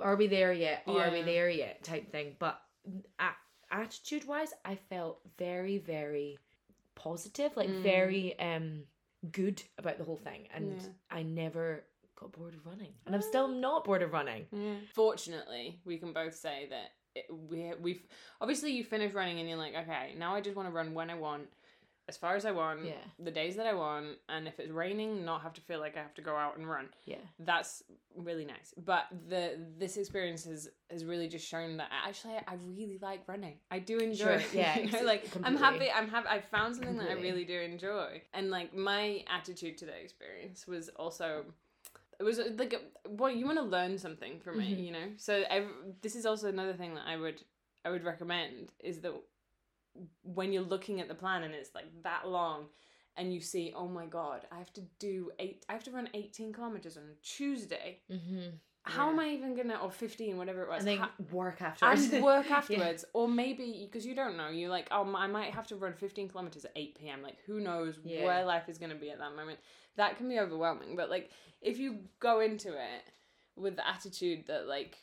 are 0.02 0.16
we 0.16 0.28
there 0.28 0.54
yet? 0.54 0.84
Are 0.88 1.12
we 1.12 1.22
there 1.24 1.50
yet? 1.50 1.84
Type 1.84 2.12
thing. 2.12 2.36
But 2.40 2.62
attitude 3.72 4.26
wise, 4.28 4.54
I 4.66 4.76
felt 4.76 5.20
very 5.38 5.78
very 5.78 6.38
positive, 6.96 7.56
like 7.56 7.70
Mm. 7.70 7.82
very 7.84 8.40
um 8.40 8.84
good 9.32 9.62
about 9.78 9.98
the 9.98 10.04
whole 10.04 10.18
thing, 10.18 10.48
and 10.54 10.82
Yeah. 10.82 10.88
I 11.10 11.24
never 11.24 11.84
got 12.16 12.32
bored 12.32 12.54
of 12.54 12.66
running, 12.66 12.94
and 13.06 13.16
I'm 13.16 13.22
still 13.22 13.48
not 13.48 13.84
bored 13.86 14.02
of 14.02 14.14
running. 14.14 14.48
Yeah. 14.52 14.76
Fortunately, 14.94 15.80
we 15.86 15.98
can 15.98 16.12
both 16.14 16.36
say 16.36 16.68
that 16.70 16.92
it, 17.16 17.26
we 17.30 17.74
we've 17.80 18.04
obviously 18.40 18.72
you 18.72 18.84
finish 18.84 19.14
running 19.14 19.40
and 19.40 19.48
you're 19.50 19.58
like, 19.58 19.76
okay, 19.76 20.16
now 20.18 20.34
I 20.36 20.42
just 20.42 20.56
want 20.56 20.68
to 20.70 20.74
run 20.74 20.94
when 20.94 21.10
I 21.10 21.16
want, 21.16 21.50
as 22.08 22.18
far 22.18 22.36
as 22.36 22.46
I 22.46 22.52
want, 22.52 22.84
Yeah. 22.86 22.94
the 23.20 23.32
days 23.32 23.56
that 23.56 23.66
I 23.68 23.74
want, 23.74 24.18
and 24.28 24.48
if 24.48 24.60
it's 24.60 24.72
raining, 24.72 25.24
not 25.24 25.42
have 25.44 25.54
to 25.54 25.62
feel 25.62 25.80
like 25.80 25.96
I 25.96 26.02
have 26.02 26.14
to 26.16 26.22
go 26.22 26.36
out 26.36 26.58
and 26.58 26.68
run. 26.70 26.90
Yeah. 27.06 27.18
That's 27.40 27.84
really 28.16 28.44
nice. 28.44 28.74
But 28.78 29.06
the 29.30 29.58
this 29.78 29.98
experience 29.98 30.44
has 30.46 30.70
has 30.90 31.06
really 31.06 31.28
just 31.30 31.48
shown 31.48 31.78
that 31.78 31.90
actually 32.06 32.36
I 32.36 32.56
really 32.78 32.98
like 33.02 33.22
running. 33.28 33.58
I 33.70 33.80
do 33.80 33.98
enjoy. 34.00 34.26
Sure, 34.26 34.32
it. 34.34 34.48
yeah, 34.54 34.78
You 34.80 34.92
know, 34.92 35.04
like 35.04 35.26
I'm 35.44 35.56
happy. 35.56 35.90
I'm 35.92 36.10
happy. 36.10 36.28
I 36.28 36.42
found 36.42 36.76
something 36.76 36.98
that 36.98 37.10
I 37.10 37.14
really 37.14 37.46
do 37.46 37.60
enjoy, 37.60 38.22
and 38.34 38.50
like 38.50 38.74
my 38.76 39.24
attitude 39.30 39.78
to 39.80 39.86
the 39.86 39.96
experience 39.96 40.68
was 40.68 40.90
also 40.90 41.46
it 42.20 42.24
was 42.24 42.38
uh, 42.40 42.50
like 42.58 42.76
well 43.10 43.32
you 43.32 43.46
want 43.46 43.58
to 43.58 43.64
learn 43.64 43.98
something 43.98 44.40
from 44.40 44.60
it 44.60 44.68
Mhm. 44.78 44.86
you 44.86 44.92
know 44.92 45.08
so 45.18 45.44
ev 45.50 45.66
this 46.02 46.16
is 46.16 46.26
also 46.26 46.48
another 46.50 46.74
thing 46.74 46.94
that 46.94 47.08
i 47.08 47.18
would 47.18 47.42
i 47.84 47.90
would 47.90 48.04
recommend 48.04 48.70
is 48.80 49.00
that 49.02 49.14
when 50.24 50.52
you're 50.54 50.64
looking 50.64 51.00
at 51.02 51.08
the 51.08 51.16
plan 51.16 51.44
and 51.44 51.54
it's 51.54 51.74
like 51.76 51.86
that 52.04 52.28
long 52.28 52.66
and 53.18 53.34
you 53.34 53.42
see 53.42 53.74
oh 53.76 53.88
my 53.88 54.06
god 54.06 54.46
i 54.52 54.58
have 54.58 54.72
to 54.74 54.82
do 55.00 55.32
eight 55.40 55.66
i 55.70 55.74
have 55.74 55.84
to 55.84 55.92
run 55.92 56.08
18 56.14 56.54
kilometers 56.54 56.96
on 56.98 57.04
Tuesday 57.22 58.00
Mm-hmm. 58.10 58.50
how 58.84 59.08
Yeah. 59.08 59.12
am 59.14 59.20
i 59.20 59.28
even 59.30 59.56
gonna 59.56 59.76
or 59.76 59.92
15 59.92 60.38
whatever 60.38 60.62
it 60.64 60.70
was 60.70 60.80
And 60.80 60.88
then 60.88 60.98
how- 61.00 61.10
work 61.32 61.62
afterwards. 61.62 62.10
and 62.14 62.24
work 62.24 62.46
Yeah. 62.50 62.56
afterwards 62.58 63.06
or 63.14 63.28
maybe 63.28 63.86
because 63.86 64.06
you 64.06 64.16
don't 64.16 64.38
know 64.38 64.48
you're 64.50 64.70
like 64.70 64.88
oh 64.92 65.14
i 65.16 65.28
might 65.28 65.54
have 65.54 65.68
to 65.68 65.76
run 65.76 65.94
15 65.94 66.30
kilometers 66.30 66.64
at 66.66 66.72
8 66.76 66.98
p.m 66.98 67.22
like 67.22 67.38
who 67.46 67.60
knows 67.60 68.00
Yeah. 68.04 68.26
where 68.26 68.46
life 68.46 68.70
is 68.70 68.78
going 68.78 68.92
to 68.92 68.98
be 68.98 69.10
at 69.12 69.20
that 69.20 69.36
moment 69.36 69.60
that 69.98 70.18
can 70.18 70.30
be 70.30 70.40
overwhelming 70.40 70.96
but 70.96 71.10
like 71.10 71.30
if 71.62 71.78
you 71.80 72.00
go 72.20 72.40
into 72.40 72.70
it 72.70 73.04
with 73.58 73.76
the 73.76 73.86
attitude 73.88 74.46
that 74.48 74.68
like 74.68 74.98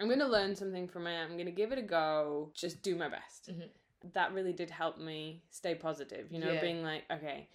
I'm 0.00 0.08
gonna 0.08 0.28
learn 0.28 0.54
something 0.54 0.86
from 0.86 1.08
it. 1.08 1.16
I'm 1.20 1.36
gonna 1.36 1.50
give 1.50 1.72
it 1.72 1.78
a 1.78 1.82
go. 1.82 2.52
Just 2.54 2.82
do 2.82 2.94
my 2.94 3.08
best. 3.08 3.50
Mhm. 3.50 3.68
That 4.14 4.32
really 4.32 4.52
did 4.52 4.70
help 4.70 4.98
me 4.98 5.42
stay 5.50 5.74
positive. 5.74 6.30
You 6.30 6.38
know, 6.38 6.52
Yeah. 6.52 6.60
being 6.60 6.82
like, 6.82 7.04
okay, 7.10 7.48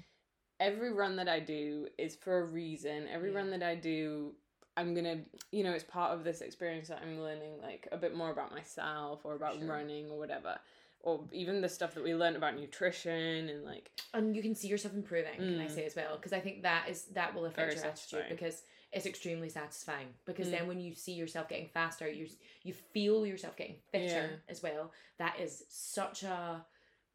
every 0.60 0.92
run 0.92 1.16
that 1.18 1.28
I 1.30 1.40
do 1.40 1.88
is 1.98 2.16
for 2.16 2.40
a 2.40 2.46
reason. 2.46 3.08
Every 3.08 3.32
Yeah. 3.32 3.38
run 3.38 3.50
that 3.52 3.64
I 3.64 3.76
do, 3.76 4.36
I'm 4.76 4.94
gonna, 4.94 5.24
you 5.52 5.64
know, 5.64 5.72
it's 5.72 5.84
part 5.84 6.12
of 6.14 6.24
this 6.24 6.42
experience 6.42 6.88
that 6.90 7.02
I'm 7.02 7.20
learning 7.22 7.62
like 7.62 7.88
a 7.92 7.98
bit 7.98 8.16
more 8.16 8.32
about 8.32 8.52
myself 8.52 9.24
or 9.24 9.36
about 9.36 9.60
Sure. 9.60 9.68
running 9.68 10.10
or 10.10 10.18
whatever. 10.18 10.60
Or 11.02 11.28
even 11.34 11.60
the 11.62 11.68
stuff 11.68 11.96
that 11.96 12.04
we 12.04 12.16
learned 12.16 12.38
about 12.38 12.56
nutrition 12.58 13.50
and 13.50 13.66
like 13.66 13.92
and 14.14 14.36
you 14.36 14.42
can 14.42 14.56
see 14.56 14.70
yourself 14.70 14.94
improving 14.94 15.36
can 15.36 15.60
i 15.60 15.66
Mm. 15.66 15.72
say 15.72 15.86
as 15.86 15.96
well 15.98 16.16
because 16.16 16.32
i 16.32 16.40
think 16.40 16.62
that 16.64 16.88
is 16.88 17.06
that 17.08 17.36
will 17.36 17.44
affect 17.46 17.74
Very 17.74 17.76
your 17.76 17.86
attitude 17.86 18.26
because 18.30 18.64
it's 18.94 19.06
extremely 19.06 19.50
satisfying 19.50 20.08
because 20.26 20.48
Mm. 20.48 20.52
then 20.52 20.68
when 20.68 20.80
you 20.80 20.94
see 20.94 21.14
yourself 21.14 21.50
getting 21.50 21.68
faster 21.68 22.08
you 22.10 22.28
you 22.64 22.74
feel 22.74 23.26
yourself 23.26 23.56
getting 23.58 23.78
fitter 23.92 24.30
Yeah. 24.32 24.36
as 24.50 24.62
well 24.62 24.92
that 25.18 25.40
is 25.40 25.64
such 25.70 26.24
a 26.24 26.64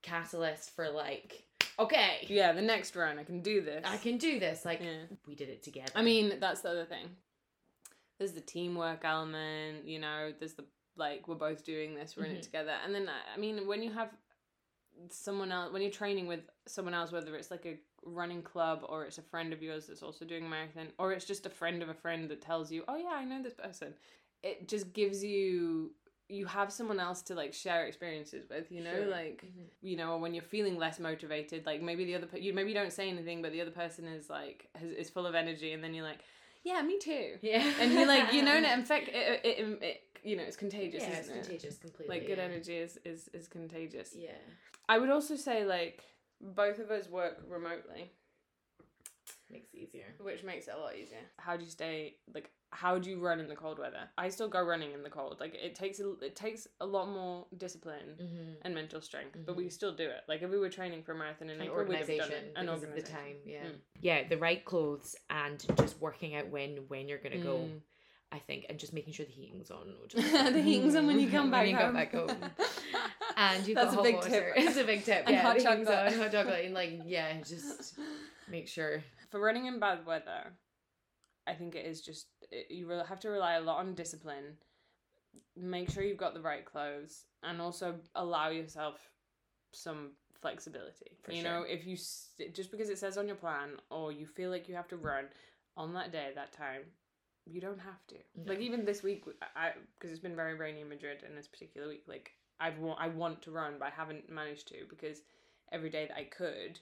catalyst 0.02 0.70
for 0.74 0.88
like 0.90 1.44
okay 1.78 2.26
yeah, 2.28 2.52
the 2.52 2.62
next 2.62 2.96
run 2.96 3.18
I 3.18 3.24
can 3.24 3.40
do 3.40 3.60
this. 3.60 3.84
i 3.86 3.96
can 3.96 4.16
do 4.18 4.38
this 4.40 4.64
like 4.64 4.80
Yeah. 4.82 5.04
we 5.26 5.34
did 5.34 5.48
it 5.48 5.62
together 5.62 5.92
I 5.94 6.02
mean, 6.02 6.38
that's 6.40 6.60
the 6.62 6.70
other 6.70 6.84
thing. 6.84 7.16
There's 8.18 8.32
the 8.32 8.40
teamwork 8.40 9.04
element, 9.04 9.86
you 9.86 10.00
know, 10.00 10.32
there's 10.38 10.54
the 10.54 10.64
like 10.96 11.28
we're 11.28 11.36
both 11.36 11.64
doing 11.64 11.94
this, 11.94 12.16
we're 12.16 12.24
in 12.24 12.32
it 12.32 12.38
Mhm. 12.40 12.42
together. 12.42 12.72
And 12.84 12.92
then 12.92 13.08
I 13.08 13.38
mean, 13.38 13.66
when 13.68 13.82
you 13.84 13.92
have 13.92 14.10
someone 15.10 15.52
else 15.52 15.72
when 15.72 15.80
you're 15.82 15.92
training 15.92 16.26
with 16.26 16.40
someone 16.66 16.92
else 16.94 17.12
whether 17.12 17.36
it's 17.36 17.52
like 17.52 17.64
a 17.66 17.78
running 18.04 18.42
club 18.42 18.80
or 18.88 19.04
it's 19.04 19.18
a 19.18 19.22
friend 19.22 19.52
of 19.52 19.62
yours 19.62 19.86
that's 19.86 20.02
also 20.02 20.24
doing 20.24 20.46
a 20.46 20.48
marathon 20.48 20.88
or 20.98 21.12
it's 21.12 21.24
just 21.24 21.46
a 21.46 21.50
friend 21.50 21.82
of 21.82 21.88
a 21.88 21.94
friend 21.94 22.28
that 22.30 22.40
tells 22.40 22.70
you, 22.72 22.84
"Oh 22.88 22.96
yeah, 22.96 23.12
I 23.14 23.24
know 23.24 23.42
this 23.42 23.54
person." 23.54 23.94
It 24.42 24.68
just 24.68 24.92
gives 24.92 25.24
you 25.24 25.92
you 26.30 26.44
have 26.44 26.70
someone 26.70 27.00
else 27.00 27.22
to 27.22 27.34
like 27.34 27.54
share 27.54 27.86
experiences 27.86 28.48
with, 28.50 28.70
you 28.70 28.82
know, 28.82 28.96
Sure. 28.96 29.06
like 29.06 29.42
Mhm. 29.46 29.64
you 29.80 29.96
know, 29.96 30.12
or 30.12 30.18
when 30.18 30.34
you're 30.34 30.42
feeling 30.42 30.76
less 30.76 30.98
motivated, 31.00 31.64
like 31.66 31.80
maybe 31.82 32.04
the 32.04 32.14
other 32.14 32.26
per- 32.26 32.36
you 32.36 32.52
maybe 32.52 32.68
you 32.70 32.74
don't 32.74 32.92
say 32.92 33.08
anything, 33.08 33.40
but 33.42 33.52
the 33.52 33.60
other 33.60 33.70
person 33.70 34.04
is 34.06 34.28
like 34.28 34.68
has, 34.74 34.90
is 34.90 35.10
full 35.10 35.26
of 35.26 35.34
energy, 35.34 35.72
and 35.72 35.82
then 35.82 35.94
you're 35.94 36.04
like, 36.04 36.20
yeah, 36.64 36.82
me 36.82 36.98
too, 36.98 37.38
yeah 37.40 37.72
and 37.80 37.92
you're 37.92 38.06
like, 38.06 38.32
you 38.32 38.42
know, 38.42 38.52
and 38.52 38.66
in 38.80 38.84
fact, 38.84 39.08
it, 39.08 39.40
it, 39.44 39.58
it, 39.58 39.82
it 39.82 40.02
you 40.24 40.36
know, 40.36 40.42
it's 40.42 40.56
contagious, 40.56 41.02
yeah, 41.02 41.10
isn't 41.20 41.20
it's 41.20 41.28
it? 41.28 41.44
contagious 41.44 41.78
completely 41.78 42.14
Like 42.18 42.26
good 42.26 42.38
yeah. 42.38 42.44
energy 42.44 42.76
is 42.76 42.98
is 43.04 43.28
is 43.32 43.48
contagious. 43.48 44.14
yeah 44.14 44.32
I 44.88 44.98
would 44.98 45.10
also 45.10 45.36
say 45.36 45.64
like 45.64 46.02
both 46.40 46.78
of 46.78 46.90
us 46.90 47.08
work 47.08 47.42
remotely, 47.48 48.12
makes 49.50 49.68
it 49.72 49.78
easier 49.78 50.04
which 50.20 50.42
makes 50.42 50.68
it 50.68 50.74
a 50.76 50.80
lot 50.80 50.94
easier. 50.96 51.18
How 51.38 51.56
do 51.56 51.64
you 51.64 51.70
stay 51.70 52.16
like? 52.34 52.50
How 52.70 52.98
do 52.98 53.08
you 53.08 53.18
run 53.18 53.40
in 53.40 53.48
the 53.48 53.56
cold 53.56 53.78
weather? 53.78 54.10
I 54.18 54.28
still 54.28 54.48
go 54.48 54.62
running 54.62 54.92
in 54.92 55.02
the 55.02 55.08
cold. 55.08 55.38
Like 55.40 55.54
it 55.54 55.74
takes 55.74 56.00
a, 56.00 56.12
it 56.20 56.36
takes 56.36 56.66
a 56.80 56.86
lot 56.86 57.08
more 57.08 57.46
discipline 57.56 58.16
mm-hmm. 58.20 58.52
and 58.62 58.74
mental 58.74 59.00
strength, 59.00 59.38
but 59.46 59.56
we 59.56 59.70
still 59.70 59.94
do 59.94 60.04
it. 60.04 60.22
Like 60.28 60.42
if 60.42 60.50
we 60.50 60.58
were 60.58 60.68
training 60.68 61.02
for 61.02 61.12
a 61.12 61.16
marathon 61.16 61.48
in 61.48 61.60
an 61.60 61.66
April, 61.66 61.86
we'd 61.86 61.96
have 61.96 62.06
done 62.06 62.16
organization 62.18 62.44
it. 62.44 62.52
An 62.56 62.68
of 62.68 62.80
the 62.82 63.02
time 63.02 63.36
yeah 63.46 63.58
Mm. 63.58 63.74
yeah 64.00 64.28
the 64.28 64.36
right 64.36 64.64
clothes 64.64 65.16
and 65.30 65.64
just 65.78 65.98
working 66.00 66.34
out 66.34 66.48
when 66.48 66.84
when 66.88 67.08
you're 67.08 67.18
gonna 67.18 67.38
go 67.38 67.56
Mm. 67.56 67.80
I 68.30 68.38
think, 68.38 68.66
and 68.68 68.78
just 68.78 68.92
making 68.92 69.14
sure 69.14 69.24
the 69.26 69.32
heating's 69.32 69.70
on. 69.70 69.94
Which 70.02 70.12
the 70.14 70.62
heating's 70.62 70.94
on 70.96 71.06
when 71.06 71.18
you 71.18 71.30
come 71.30 71.50
back 71.50 71.60
when 71.62 71.70
you 71.70 71.76
home. 71.76 71.84
come 71.86 71.94
back 71.94 72.12
home. 72.12 72.30
And 73.40 73.64
you've 73.68 73.76
That's 73.76 73.90
got 73.90 73.92
a 73.92 73.96
hot 73.98 74.02
big 74.04 74.14
water. 74.16 74.28
tip. 74.30 74.52
It's 74.56 74.76
a 74.76 74.82
big 74.84 75.04
tip. 75.04 75.22
And 75.26 75.36
yeah, 75.36 75.42
hot 75.42 75.58
chocolate. 75.60 75.88
on, 75.88 76.12
hot 76.14 76.32
chocolate, 76.32 76.64
and 76.64 76.74
like 76.74 77.02
yeah, 77.06 77.40
just 77.40 77.94
make 78.50 78.66
sure. 78.66 79.04
for 79.30 79.38
running 79.38 79.66
in 79.66 79.78
bad 79.78 80.04
weather, 80.04 80.52
I 81.46 81.54
think 81.54 81.76
it 81.76 81.86
is 81.86 82.00
just 82.00 82.26
it, 82.50 82.66
you 82.68 82.88
really 82.88 83.04
have 83.06 83.20
to 83.20 83.28
rely 83.30 83.54
a 83.54 83.60
lot 83.60 83.78
on 83.78 83.94
discipline. 83.94 84.56
Make 85.56 85.88
sure 85.88 86.02
you've 86.02 86.16
got 86.18 86.34
the 86.34 86.40
right 86.40 86.64
clothes, 86.64 87.26
and 87.44 87.60
also 87.60 87.96
allow 88.16 88.48
yourself 88.50 88.96
some 89.72 90.12
flexibility. 90.40 91.16
For 91.22 91.30
you 91.30 91.42
sure. 91.42 91.50
know, 91.50 91.62
if 91.62 91.86
you 91.86 91.94
s- 91.94 92.30
just 92.52 92.72
because 92.72 92.88
it 92.90 92.98
says 92.98 93.16
on 93.18 93.28
your 93.28 93.36
plan 93.36 93.70
or 93.90 94.10
you 94.10 94.26
feel 94.26 94.50
like 94.50 94.68
you 94.68 94.74
have 94.74 94.88
to 94.88 94.96
run 94.96 95.26
on 95.76 95.94
that 95.94 96.10
day, 96.10 96.30
that 96.34 96.52
time, 96.52 96.82
you 97.50 97.60
don't 97.60 97.80
have 97.80 98.06
to. 98.08 98.14
No. 98.36 98.52
Like 98.52 98.60
even 98.60 98.84
this 98.84 99.02
week, 99.02 99.24
I 99.56 99.70
because 99.98 100.10
it's 100.12 100.20
been 100.22 100.36
very 100.36 100.54
rainy 100.54 100.80
in 100.82 100.88
Madrid, 100.88 101.18
in 101.28 101.34
this 101.34 101.48
particular 101.48 101.88
week, 101.88 102.04
like 102.06 102.32
I've 102.60 102.78
wa- 102.78 102.96
I 102.98 103.08
want 103.08 103.42
to 103.42 103.50
run, 103.50 103.74
but 103.78 103.86
I 103.88 103.90
haven't 103.90 104.30
managed 104.30 104.68
to 104.68 104.74
because 104.90 105.22
every 105.72 105.90
day 105.90 106.06
that 106.06 106.16
I 106.16 106.24
could, 106.24 106.78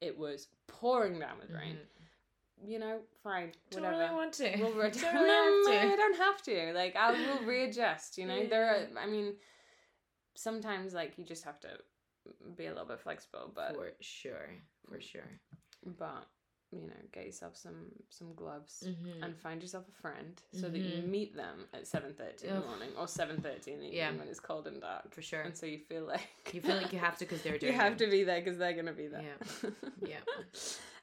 it 0.00 0.16
was 0.18 0.48
pouring 0.66 1.18
down 1.18 1.38
with 1.40 1.50
rain. 1.50 1.76
Mm-hmm. 1.76 2.70
You 2.70 2.78
know, 2.80 2.98
fine, 3.22 3.52
Don't 3.70 3.82
whatever. 3.84 4.02
really 4.02 4.14
want 4.16 4.32
to. 4.34 4.56
We'll 4.60 4.72
re- 4.72 4.90
Don't 5.00 5.14
really 5.22 5.72
have 5.76 5.82
I 5.84 5.90
to. 5.90 5.96
don't 5.96 6.16
have 6.16 6.42
to. 6.42 6.72
Like 6.74 6.96
I 6.96 7.12
will 7.12 7.46
readjust. 7.46 8.18
You 8.18 8.26
know, 8.26 8.46
there 8.46 8.66
are. 8.68 9.00
I 9.00 9.06
mean, 9.06 9.34
sometimes 10.34 10.94
like 10.94 11.12
you 11.18 11.24
just 11.24 11.44
have 11.44 11.60
to 11.60 11.68
be 12.56 12.66
a 12.66 12.70
little 12.70 12.86
bit 12.86 13.00
flexible, 13.00 13.52
but 13.54 13.74
For 13.74 13.92
sure, 14.00 14.50
for 14.88 15.00
sure. 15.00 15.30
but 15.98 16.26
you 16.70 16.82
know, 16.86 16.92
get 17.12 17.24
yourself 17.24 17.56
some 17.56 17.86
some 18.10 18.34
gloves 18.34 18.84
Mm-hmm. 18.86 19.22
and 19.24 19.36
find 19.36 19.62
yourself 19.62 19.84
a 19.88 20.00
friend 20.02 20.40
so 20.52 20.68
that 20.68 20.78
you 20.78 21.02
Mhm. 21.02 21.08
meet 21.08 21.34
them 21.34 21.66
at 21.72 21.86
seven 21.86 22.12
thirty 22.14 22.46
in 22.48 22.54
the 22.54 22.60
morning 22.60 22.90
or 22.98 23.08
seven 23.08 23.40
thirty 23.40 23.72
in 23.72 23.78
the 23.78 23.86
evening 23.86 23.96
Yeah. 23.98 24.12
when 24.12 24.28
it's 24.28 24.40
cold 24.40 24.66
and 24.66 24.80
dark, 24.80 25.14
For 25.14 25.22
sure. 25.22 25.40
and 25.42 25.56
so 25.56 25.64
you 25.66 25.78
feel 25.78 26.04
like 26.04 26.28
You 26.54 26.60
feel 26.60 26.76
like 26.76 26.92
you 26.92 26.98
have 26.98 27.16
to 27.18 27.24
because 27.24 27.42
they're 27.42 27.58
doing 27.58 27.72
you 27.74 27.78
have 27.78 27.92
it. 27.94 27.98
to 27.98 28.10
be 28.10 28.24
there 28.24 28.40
because 28.40 28.58
they're 28.58 28.74
gonna 28.74 28.92
be 28.92 29.06
there. 29.08 29.22
Yeah. 29.22 29.70
yeah. 30.06 30.16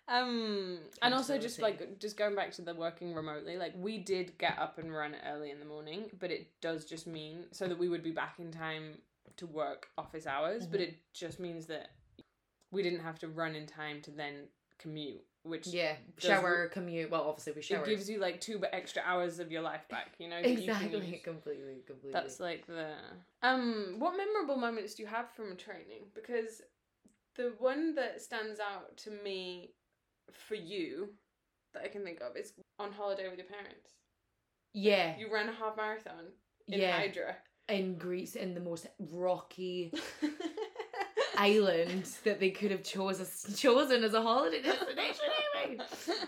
Um, 0.08 0.78
and 1.02 1.16
also 1.16 1.40
just 1.40 1.60
like 1.60 1.98
just 2.00 2.16
going 2.16 2.36
back 2.36 2.52
to 2.54 2.62
the 2.62 2.76
working 2.76 3.16
remotely, 3.16 3.58
like 3.58 3.74
we 3.76 3.98
did 3.98 4.38
get 4.38 4.60
up 4.60 4.78
and 4.78 4.94
run 4.94 5.16
early 5.28 5.50
in 5.50 5.60
the 5.60 5.66
morning, 5.66 6.12
but 6.20 6.30
it 6.30 6.48
does 6.62 6.86
just 6.86 7.08
mean 7.08 7.46
so 7.52 7.68
that 7.68 7.78
we 7.80 7.90
would 7.90 8.04
be 8.04 8.12
back 8.12 8.36
in 8.40 8.52
time 8.52 9.00
to 9.38 9.48
work 9.48 9.88
office 9.98 10.28
hours, 10.28 10.68
but 10.68 10.80
Mhm. 10.80 10.84
it 10.90 10.96
just 11.14 11.40
means 11.40 11.66
that 11.66 11.90
we 12.70 12.84
didn't 12.84 13.00
have 13.00 13.18
to 13.20 13.28
run 13.28 13.56
in 13.56 13.66
time 13.66 14.00
to 14.04 14.12
then 14.12 14.48
commute, 14.78 15.26
which 15.46 15.68
Yeah. 15.68 15.96
Shower, 16.18 16.68
commute. 16.70 17.10
Well, 17.12 17.24
obviously 17.28 17.54
we 17.54 17.62
shower. 17.62 17.84
it 17.84 17.88
gives 17.90 18.10
you 18.10 18.20
like 18.20 18.42
two 18.42 18.62
extra 18.74 19.02
hours 19.06 19.40
of 19.40 19.52
your 19.52 19.62
life 19.62 19.88
back, 19.90 20.14
you 20.18 20.28
know. 20.28 20.42
that 20.42 20.50
you 20.50 20.58
exactly, 20.58 21.22
completely, 21.24 21.84
completely. 21.86 22.12
That's 22.12 22.40
like 22.40 22.66
the 22.68 22.94
um. 23.42 23.96
What 24.00 24.18
memorable 24.18 24.58
moments 24.58 24.96
do 24.96 25.04
you 25.04 25.10
have 25.10 25.30
from 25.32 25.56
training? 25.56 26.08
Because 26.14 26.62
the 27.36 27.54
one 27.60 27.96
that 27.96 28.22
stands 28.22 28.60
out 28.60 28.98
to 28.98 29.12
me 29.12 29.72
for 30.32 30.56
you 30.56 31.10
that 31.74 31.84
I 31.84 31.88
can 31.90 32.04
think 32.04 32.22
of 32.22 32.36
is 32.38 32.54
on 32.80 32.92
holiday 32.92 33.30
with 33.30 33.38
your 33.38 33.48
parents. 33.48 33.92
yeah, 34.74 35.18
You 35.18 35.32
ran 35.32 35.50
a 35.50 35.54
half 35.54 35.78
marathon 35.78 36.32
in 36.68 36.80
yeah. 36.80 36.98
Hydra. 36.98 37.36
In 37.68 37.96
Greece, 37.98 38.36
in 38.36 38.54
the 38.54 38.60
most 38.60 38.88
rocky 39.00 39.92
island 41.38 42.08
that 42.24 42.40
they 42.40 42.50
could 42.52 42.72
have 42.72 42.84
chose 42.84 43.20
as, 43.20 43.60
chosen 43.60 44.04
as 44.04 44.14
a 44.14 44.22
holiday 44.22 44.62
destination. 44.62 45.26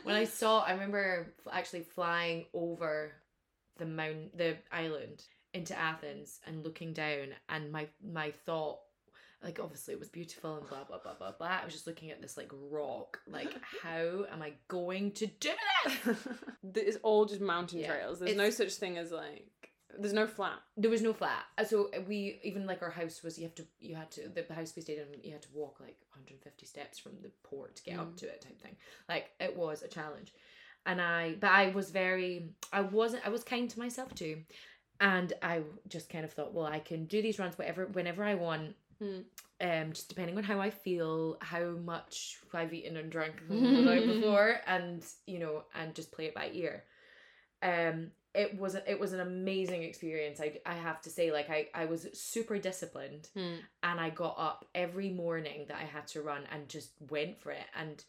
When 0.04 0.16
I 0.16 0.26
saw, 0.26 0.62
I 0.62 0.72
remember 0.74 1.34
actually 1.52 1.82
flying 1.82 2.46
over 2.54 3.12
the 3.78 3.86
mount, 3.86 4.38
the 4.38 4.58
island 4.72 5.24
into 5.54 5.78
Athens 5.78 6.40
and 6.46 6.64
looking 6.64 6.94
down, 6.94 7.30
and 7.50 7.72
my 7.72 7.88
my 8.04 8.32
thought, 8.46 8.80
like 9.44 9.60
obviously 9.62 9.94
it 9.94 10.00
was 10.00 10.10
beautiful 10.10 10.58
and 10.58 10.68
blah 10.68 10.84
blah 10.84 11.00
blah 11.00 11.14
blah 11.14 11.32
blah. 11.32 11.60
I 11.62 11.66
was 11.66 11.74
just 11.74 11.88
looking 11.88 12.12
at 12.12 12.22
this 12.22 12.38
like 12.38 12.52
rock, 12.54 13.20
like 13.28 13.54
how 13.84 14.26
am 14.32 14.42
I 14.42 14.54
going 14.68 15.12
to 15.14 15.28
do 15.28 15.52
this? 15.86 16.18
it's 16.76 16.98
all 17.04 17.26
just 17.26 17.42
mountain 17.42 17.80
Yeah. 17.80 17.88
trails. 17.94 18.20
There's 18.20 18.36
no 18.38 18.50
such 18.50 18.74
thing 18.74 18.98
as 18.98 19.12
like. 19.12 19.48
There's 19.98 20.14
no 20.14 20.28
flat. 20.28 20.60
There 20.76 20.92
was 20.92 21.02
no 21.02 21.14
flat, 21.14 21.44
Uh, 21.58 21.64
so 21.64 21.90
we 22.08 22.40
even 22.44 22.66
like 22.66 22.82
our 22.82 22.90
house 22.90 23.24
was 23.24 23.38
you 23.38 23.46
have 23.46 23.56
to 23.56 23.66
you 23.80 23.96
had 23.96 24.12
to 24.12 24.28
the 24.30 24.54
house 24.54 24.74
we 24.76 24.82
stayed 24.82 25.00
in 25.00 25.08
you 25.24 25.32
had 25.32 25.42
to 25.44 25.48
walk 25.54 25.80
like 25.80 25.98
150 26.12 26.66
steps 26.66 27.00
from 27.00 27.14
the 27.22 27.30
port 27.44 27.76
to 27.78 27.84
get 27.84 27.98
up 28.00 28.14
Mm. 28.14 28.18
to 28.18 28.26
it 28.28 28.42
type 28.42 28.62
thing. 28.62 28.76
Like 29.08 29.30
it 29.40 29.56
was 29.56 29.84
a 29.84 29.88
challenge, 29.88 30.34
and 30.86 31.02
I 31.02 31.36
but 31.40 31.52
I 31.52 31.70
was 31.70 31.90
very 31.92 32.50
I 32.72 32.82
wasn't 32.82 33.26
I 33.26 33.30
was 33.30 33.44
kind 33.44 33.70
to 33.70 33.80
myself 33.80 34.14
too, 34.14 34.44
and 35.00 35.32
I 35.42 35.62
just 35.88 36.10
kind 36.10 36.26
of 36.26 36.34
thought 36.34 36.54
well 36.54 36.66
I 36.68 36.80
can 36.80 37.06
do 37.06 37.22
these 37.22 37.40
runs 37.40 37.58
whatever 37.58 37.86
whenever 37.88 38.24
I 38.24 38.36
want. 38.36 38.76
Mm. 39.02 39.24
Um, 39.60 39.94
just 39.94 40.10
depending 40.10 40.38
on 40.38 40.44
how 40.44 40.60
I 40.60 40.70
feel, 40.70 41.38
how 41.42 41.70
much 41.72 42.38
I've 42.54 42.74
eaten 42.74 42.98
and 42.98 43.12
drank 43.12 43.36
the 43.50 43.56
night 43.56 44.06
before, 44.06 44.60
and 44.68 45.04
you 45.26 45.40
know, 45.40 45.64
and 45.74 45.96
just 45.96 46.12
play 46.12 46.26
it 46.26 46.36
by 46.36 46.50
ear. 46.54 46.84
Um, 47.64 48.12
it 48.38 48.58
was 48.60 48.76
it 48.76 49.00
was 49.00 49.12
an 49.14 49.20
amazing 49.20 49.84
experience. 49.84 50.40
I 50.40 50.60
I 50.66 50.76
have 50.76 51.02
to 51.02 51.10
say, 51.10 51.32
like 51.32 51.50
I 51.50 51.68
I 51.74 51.86
was 51.86 52.08
super 52.14 52.58
disciplined, 52.58 53.28
Hmm. 53.34 53.56
and 53.84 54.00
I 54.00 54.10
got 54.12 54.36
up 54.38 54.66
every 54.74 55.10
morning 55.10 55.66
that 55.68 55.78
I 55.78 55.86
had 55.86 56.08
to 56.14 56.22
run 56.22 56.44
and 56.52 56.70
just 56.70 56.92
went 57.10 57.40
for 57.42 57.52
it, 57.52 57.66
and 57.76 58.04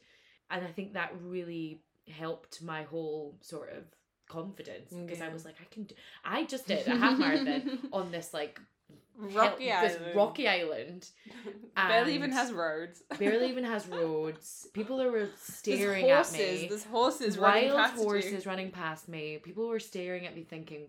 and 0.51 0.65
I 0.65 0.71
think 0.71 0.93
that 0.93 1.13
really 1.23 1.83
helped 2.09 2.63
my 2.63 2.83
whole 2.85 3.37
sort 3.41 3.71
of 3.71 3.85
confidence 4.29 4.93
because 4.93 5.21
I 5.23 5.29
was 5.31 5.45
like, 5.45 5.57
I 5.61 5.65
can 5.75 5.85
do. 5.85 5.95
I 6.25 6.45
just 6.45 6.67
did 6.67 6.87
a 6.87 6.97
half 6.97 7.19
marathon 7.19 7.79
on 7.93 8.11
this 8.11 8.33
like 8.35 8.61
Rocky 9.19 9.67
hell- 9.67 9.83
this 9.83 9.97
Island. 9.99 10.17
rocky 10.17 10.49
island 10.49 11.09
barely 11.77 12.15
even 12.15 12.31
has 12.33 12.53
roads. 12.53 13.03
barely 13.19 13.49
even 13.51 13.65
has 13.65 13.87
roads. 13.99 14.69
People 14.73 15.01
are 15.03 15.29
staring 15.37 16.05
horses. 16.05 16.35
at 16.35 16.39
me. 16.63 16.67
There's 16.69 16.85
horses 16.85 17.37
running 17.37 17.69
Wild 17.75 17.79
past 17.79 17.97
horses 18.03 18.45
you. 18.45 18.51
running 18.51 18.71
past 18.71 19.09
me. 19.09 19.39
People 19.43 19.67
were 19.69 19.81
staring 19.81 20.27
at 20.27 20.37
me, 20.37 20.45
thinking, 20.45 20.89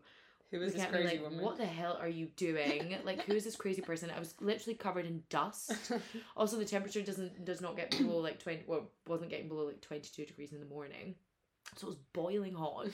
Who 0.51 0.61
is 0.61 0.73
this 0.73 0.85
crazy 0.85 1.07
like, 1.17 1.23
woman? 1.23 1.43
"What 1.43 1.57
the 1.57 1.65
hell 1.65 1.97
are 1.99 2.07
you 2.07 2.27
doing? 2.35 2.95
like, 3.03 3.23
who 3.25 3.33
is 3.33 3.43
this 3.43 3.55
crazy 3.55 3.81
person?" 3.81 4.11
I 4.15 4.19
was 4.19 4.35
literally 4.39 4.75
covered 4.75 5.05
in 5.05 5.23
dust. 5.29 5.71
Also, 6.37 6.57
the 6.57 6.65
temperature 6.65 7.01
doesn't 7.01 7.43
does 7.45 7.61
not 7.61 7.75
get 7.75 7.91
below 7.97 8.19
like 8.19 8.39
twenty. 8.39 8.63
Well, 8.67 8.89
wasn't 9.07 9.31
getting 9.31 9.47
below 9.49 9.65
like 9.65 9.81
twenty 9.81 10.07
two 10.15 10.25
degrees 10.25 10.53
in 10.53 10.59
the 10.59 10.65
morning, 10.67 11.15
so 11.75 11.87
it 11.87 11.89
was 11.89 11.99
boiling 12.13 12.53
hot. 12.53 12.87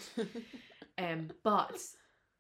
Um, 0.97 1.29
but 1.43 1.77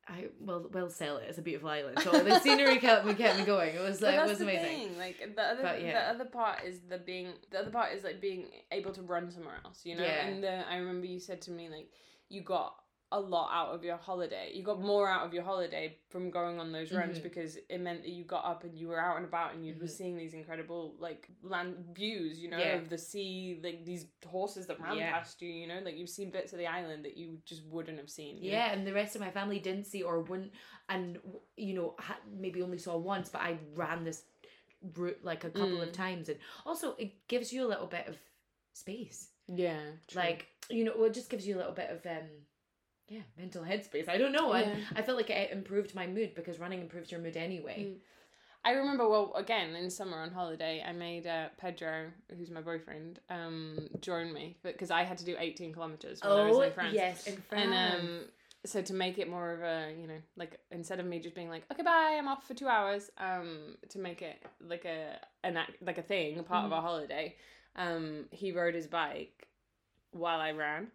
I 0.07 0.25
will 0.39 0.69
will 0.71 0.89
sell 0.89 1.17
it 1.17 1.25
It's 1.29 1.39
a 1.39 1.41
beautiful 1.41 1.69
island. 1.69 1.99
So 2.01 2.11
the 2.11 2.39
scenery 2.39 2.77
kept 2.79 3.05
me 3.05 3.15
kept 3.15 3.39
me 3.39 3.45
going. 3.45 3.75
It 3.75 3.81
was 3.81 4.01
like 4.01 4.15
it 4.15 4.27
was 4.27 4.39
amazing. 4.39 4.89
thing. 4.89 4.97
Like 4.97 5.17
the 5.35 5.41
other, 5.41 5.63
But, 5.63 5.79
the 5.81 5.93
other 5.93 6.25
part 6.25 6.63
is 6.63 6.81
the 6.87 6.99
being. 6.99 7.33
The 7.51 7.59
other 7.59 7.71
part 7.71 7.93
is 7.93 8.03
like 8.03 8.21
being 8.21 8.45
able 8.71 8.91
to 8.93 9.01
run 9.01 9.31
somewhere 9.31 9.59
else. 9.65 9.81
You 9.83 9.95
know. 9.95 10.03
Yeah. 10.03 10.27
And 10.27 10.43
the, 10.43 10.69
I 10.69 10.77
remember 10.77 11.07
you 11.07 11.19
said 11.19 11.41
to 11.43 11.51
me 11.51 11.69
like 11.69 11.89
you 12.29 12.41
got 12.41 12.75
a 13.15 13.19
lot 13.19 13.49
out 13.53 13.73
of 13.73 13.83
your 13.83 13.95
holiday. 13.95 14.51
You 14.53 14.61
got 14.61 14.81
more 14.81 15.09
out 15.09 15.25
of 15.25 15.33
your 15.33 15.43
holiday 15.43 15.97
from 16.09 16.29
going 16.29 16.59
on 16.59 16.71
those 16.73 16.91
runs 16.91 17.17
Mhm. 17.17 17.23
because 17.23 17.55
it 17.69 17.79
meant 17.79 18.01
that 18.03 18.09
you 18.11 18.25
got 18.25 18.43
up 18.45 18.65
and 18.65 18.77
you 18.77 18.89
were 18.89 18.99
out 18.99 19.15
and 19.15 19.25
about 19.25 19.53
and 19.53 19.65
you 19.65 19.73
were 19.75 19.85
Mhm. 19.85 19.89
seeing 19.89 20.17
these 20.17 20.33
incredible 20.33 20.95
like 20.99 21.29
land 21.41 21.77
views. 21.95 22.39
You 22.41 22.49
know, 22.49 22.57
Yeah. 22.57 22.75
of 22.75 22.89
the 22.89 22.97
sea, 22.97 23.59
like 23.63 23.85
these 23.85 24.05
horses 24.25 24.67
that 24.67 24.79
ran 24.81 24.97
Yeah. 24.97 25.13
past 25.13 25.41
you. 25.41 25.49
You 25.49 25.67
know, 25.67 25.79
like 25.79 25.95
you've 25.95 26.09
seen 26.09 26.29
bits 26.29 26.51
of 26.51 26.59
the 26.59 26.67
island 26.67 27.05
that 27.05 27.15
you 27.15 27.41
just 27.45 27.63
wouldn't 27.65 27.97
have 27.97 28.09
seen. 28.09 28.37
you 28.43 28.51
know? 28.51 28.57
Yeah, 28.57 28.73
and 28.73 28.85
the 28.85 28.93
rest 28.93 29.15
of 29.15 29.21
my 29.21 29.31
family 29.31 29.59
didn't 29.59 29.85
see 29.85 30.03
or 30.03 30.19
wouldn't, 30.21 30.51
and 30.89 31.19
you 31.55 31.73
know, 31.73 31.95
ha- 31.97 32.19
maybe 32.29 32.61
only 32.61 32.77
saw 32.77 32.97
once. 32.97 33.29
But 33.29 33.41
I 33.41 33.57
ran 33.73 34.03
this 34.03 34.25
route 34.93 35.23
like 35.23 35.43
a 35.45 35.49
couple 35.49 35.81
of 35.81 35.89
Mm. 35.89 35.93
times, 35.93 36.27
and 36.29 36.39
also 36.65 36.95
it 36.97 37.27
gives 37.27 37.53
you 37.53 37.65
a 37.65 37.69
little 37.69 37.87
bit 37.87 38.07
of 38.07 38.17
space. 38.73 39.31
Yeah. 39.47 39.79
true. 40.07 40.21
Like 40.21 40.47
you 40.69 40.83
know, 40.83 40.93
well, 40.95 41.05
it 41.05 41.13
just 41.13 41.29
gives 41.29 41.47
you 41.47 41.55
a 41.55 41.59
little 41.59 41.73
bit 41.73 41.91
of 41.91 42.03
um, 42.07 42.27
yeah, 43.09 43.21
mental 43.37 43.63
headspace. 43.63 44.09
I 44.09 44.17
don't 44.17 44.31
know. 44.31 44.51
I 44.51 44.61
Yeah. 44.61 44.75
I 44.95 45.01
felt 45.01 45.17
like 45.17 45.29
it 45.29 45.51
improved 45.51 45.93
my 45.95 46.07
mood 46.07 46.33
because 46.35 46.59
running 46.59 46.81
improves 46.81 47.11
your 47.11 47.19
mood 47.21 47.37
anyway. 47.37 47.87
Mm. 47.87 47.95
I 48.63 48.71
remember 48.71 49.07
well 49.07 49.31
again 49.35 49.75
in 49.75 49.91
summer 49.91 50.17
on 50.17 50.31
holiday 50.31 50.83
I 50.85 50.91
made 50.91 51.27
uh, 51.27 51.49
Pedro 51.57 52.07
who's 52.35 52.49
my 52.49 52.61
boyfriend 52.61 53.19
um 53.29 53.87
join 54.01 54.33
me 54.33 54.57
because 54.63 54.89
I 54.89 55.03
had 55.03 55.19
to 55.19 55.25
do 55.25 55.35
18 55.37 55.71
kilometers 55.71 56.23
when 56.23 56.31
I 56.31 56.47
was 56.49 56.57
in 56.57 56.71
France 56.71 56.91
Oh, 56.91 56.95
yes, 56.95 57.27
in 57.27 57.37
France. 57.37 57.71
and 57.71 57.93
um 57.93 58.21
so 58.65 58.81
to 58.81 58.93
make 58.95 59.19
it 59.19 59.29
more 59.29 59.51
of 59.53 59.61
a 59.61 59.93
you 60.01 60.07
know 60.07 60.17
like 60.35 60.59
instead 60.71 60.99
of 60.99 61.05
me 61.05 61.19
just 61.19 61.35
being 61.35 61.49
like 61.49 61.63
okay 61.71 61.83
bye 61.83 62.15
I'm 62.17 62.27
off 62.27 62.47
for 62.47 62.55
2 62.55 62.67
hours 62.67 63.11
um 63.19 63.77
to 63.89 63.99
make 63.99 64.23
it 64.23 64.41
like 64.67 64.85
a 64.85 65.19
an 65.43 65.57
act, 65.57 65.73
like 65.83 65.99
a 65.99 66.01
thing 66.01 66.39
a 66.39 66.43
part 66.43 66.65
of 66.65 66.71
Mhm. 66.71 66.75
our 66.75 66.81
holiday 66.81 67.35
um 67.75 68.25
he 68.31 68.51
rode 68.51 68.73
his 68.73 68.87
bike 68.87 69.47
while 70.11 70.39
I 70.39 70.53
ran 70.53 70.87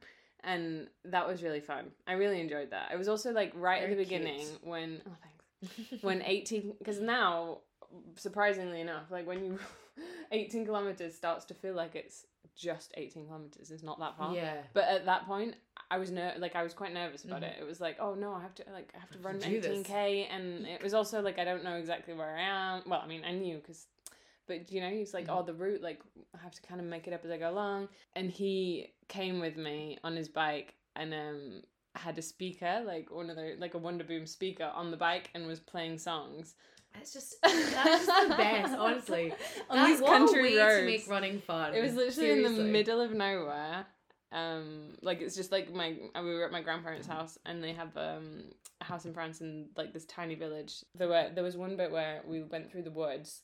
and 0.44 0.88
that 1.04 1.26
was 1.26 1.42
really 1.42 1.60
fun 1.60 1.90
I 2.06 2.12
really 2.14 2.40
enjoyed 2.40 2.70
that 2.70 2.90
I 2.92 2.96
was 2.96 3.08
also 3.08 3.32
like 3.32 3.52
right 3.54 3.82
at 3.82 3.88
Very 3.88 3.94
the 4.04 4.04
cute. 4.04 4.22
beginning 4.22 4.46
when 4.62 5.02
oh 5.06 5.10
thanks 5.22 6.02
when 6.02 6.22
18 6.26 6.74
because 6.78 7.00
now 7.00 7.58
surprisingly 8.16 8.80
enough 8.80 9.10
like 9.10 9.26
when 9.26 9.44
you 9.44 9.58
18 10.32 10.64
kilometers 10.64 11.14
starts 11.14 11.44
to 11.46 11.54
feel 11.54 11.74
like 11.74 11.94
it's 11.94 12.26
just 12.56 12.92
18 12.96 13.26
kilometers 13.26 13.70
it's 13.70 13.82
not 13.82 13.98
that 13.98 14.16
far 14.16 14.34
yeah, 14.34 14.54
but 14.74 14.84
at 14.84 15.04
that 15.06 15.26
point 15.26 15.54
i 15.90 15.98
was 15.98 16.10
ner- 16.10 16.34
like 16.38 16.54
i 16.56 16.62
was 16.62 16.74
quite 16.74 16.92
nervous 16.92 17.24
about 17.24 17.40
Mhm. 17.42 17.50
it 17.50 17.56
it 17.60 17.66
was 17.66 17.80
like 17.80 17.96
oh 18.00 18.14
no 18.14 18.32
i 18.32 18.40
have 18.40 18.54
to 18.56 18.64
like 18.72 18.92
i 18.96 19.00
have 19.00 19.10
to 19.10 19.18
run 19.18 19.34
have 19.34 19.42
to 19.44 19.48
do 19.50 19.60
this. 19.60 19.86
18k 19.86 20.26
and 20.30 20.66
it 20.66 20.82
was 20.82 20.94
also 20.94 21.20
like 21.22 21.38
i 21.38 21.44
don't 21.44 21.64
know 21.64 21.76
exactly 21.76 22.12
where 22.14 22.36
i 22.36 22.42
am 22.42 22.82
well 22.86 23.00
i 23.02 23.06
mean 23.06 23.24
i 23.24 23.32
knew 23.32 23.56
because 23.56 23.86
but 24.50 24.70
you 24.72 24.80
know 24.80 24.90
he's 24.90 25.14
like 25.14 25.26
Mhm. 25.28 25.36
oh 25.38 25.42
the 25.50 25.54
route 25.54 25.82
like 25.88 26.00
i 26.36 26.38
have 26.42 26.54
to 26.58 26.62
kind 26.68 26.80
of 26.80 26.86
make 26.94 27.06
it 27.08 27.12
up 27.16 27.24
as 27.24 27.30
i 27.30 27.38
go 27.38 27.48
along 27.56 27.88
and 28.16 28.30
he 28.30 28.92
came 29.08 29.38
with 29.40 29.56
me 29.56 29.96
on 30.04 30.16
his 30.16 30.28
bike 30.28 30.74
and 30.96 31.14
um 31.14 31.62
had 31.94 32.16
a 32.18 32.22
speaker 32.22 32.82
like 32.86 33.06
one 33.20 33.28
of 33.30 33.36
the 33.36 33.56
like 33.58 33.74
a 33.74 33.80
Wonderboom 33.88 34.26
speaker 34.28 34.70
on 34.80 34.90
the 34.90 34.96
bike 34.96 35.30
and 35.34 35.46
was 35.46 35.60
playing 35.60 35.98
songs 35.98 36.54
it's 37.00 37.12
just 37.12 37.36
that's 37.42 38.06
just 38.06 38.28
the 38.28 38.34
best. 38.36 38.74
Honestly, 38.76 39.32
on 39.70 39.76
That- 39.76 39.86
these 39.86 40.00
country 40.00 40.58
roads 40.58 40.80
to 40.80 40.86
make 40.86 41.08
running 41.08 41.38
fun. 41.40 41.72
it 41.74 41.80
was 41.82 41.94
literally 41.94 42.30
in 42.32 42.42
the 42.42 42.64
middle 42.64 43.00
of 43.00 43.12
nowhere. 43.12 43.86
Um, 44.32 44.96
like 45.02 45.20
it's 45.20 45.36
just 45.36 45.52
like 45.52 45.72
my 45.72 45.88
uh, 46.16 46.22
we 46.22 46.34
were 46.34 46.44
at 46.44 46.50
my 46.52 46.62
grandparents' 46.62 47.06
house 47.06 47.38
and 47.46 47.62
they 47.62 47.72
have 47.74 47.96
um 47.96 48.26
a 48.80 48.84
house 48.84 49.04
in 49.04 49.12
France 49.14 49.40
in 49.40 49.68
like 49.76 49.92
this 49.92 50.04
tiny 50.06 50.34
village. 50.34 50.84
There 50.96 51.08
were 51.08 51.30
there 51.34 51.44
was 51.44 51.56
one 51.56 51.76
bit 51.76 51.90
where 51.92 52.22
we 52.26 52.42
went 52.42 52.70
through 52.70 52.82
the 52.82 52.90
woods 53.02 53.42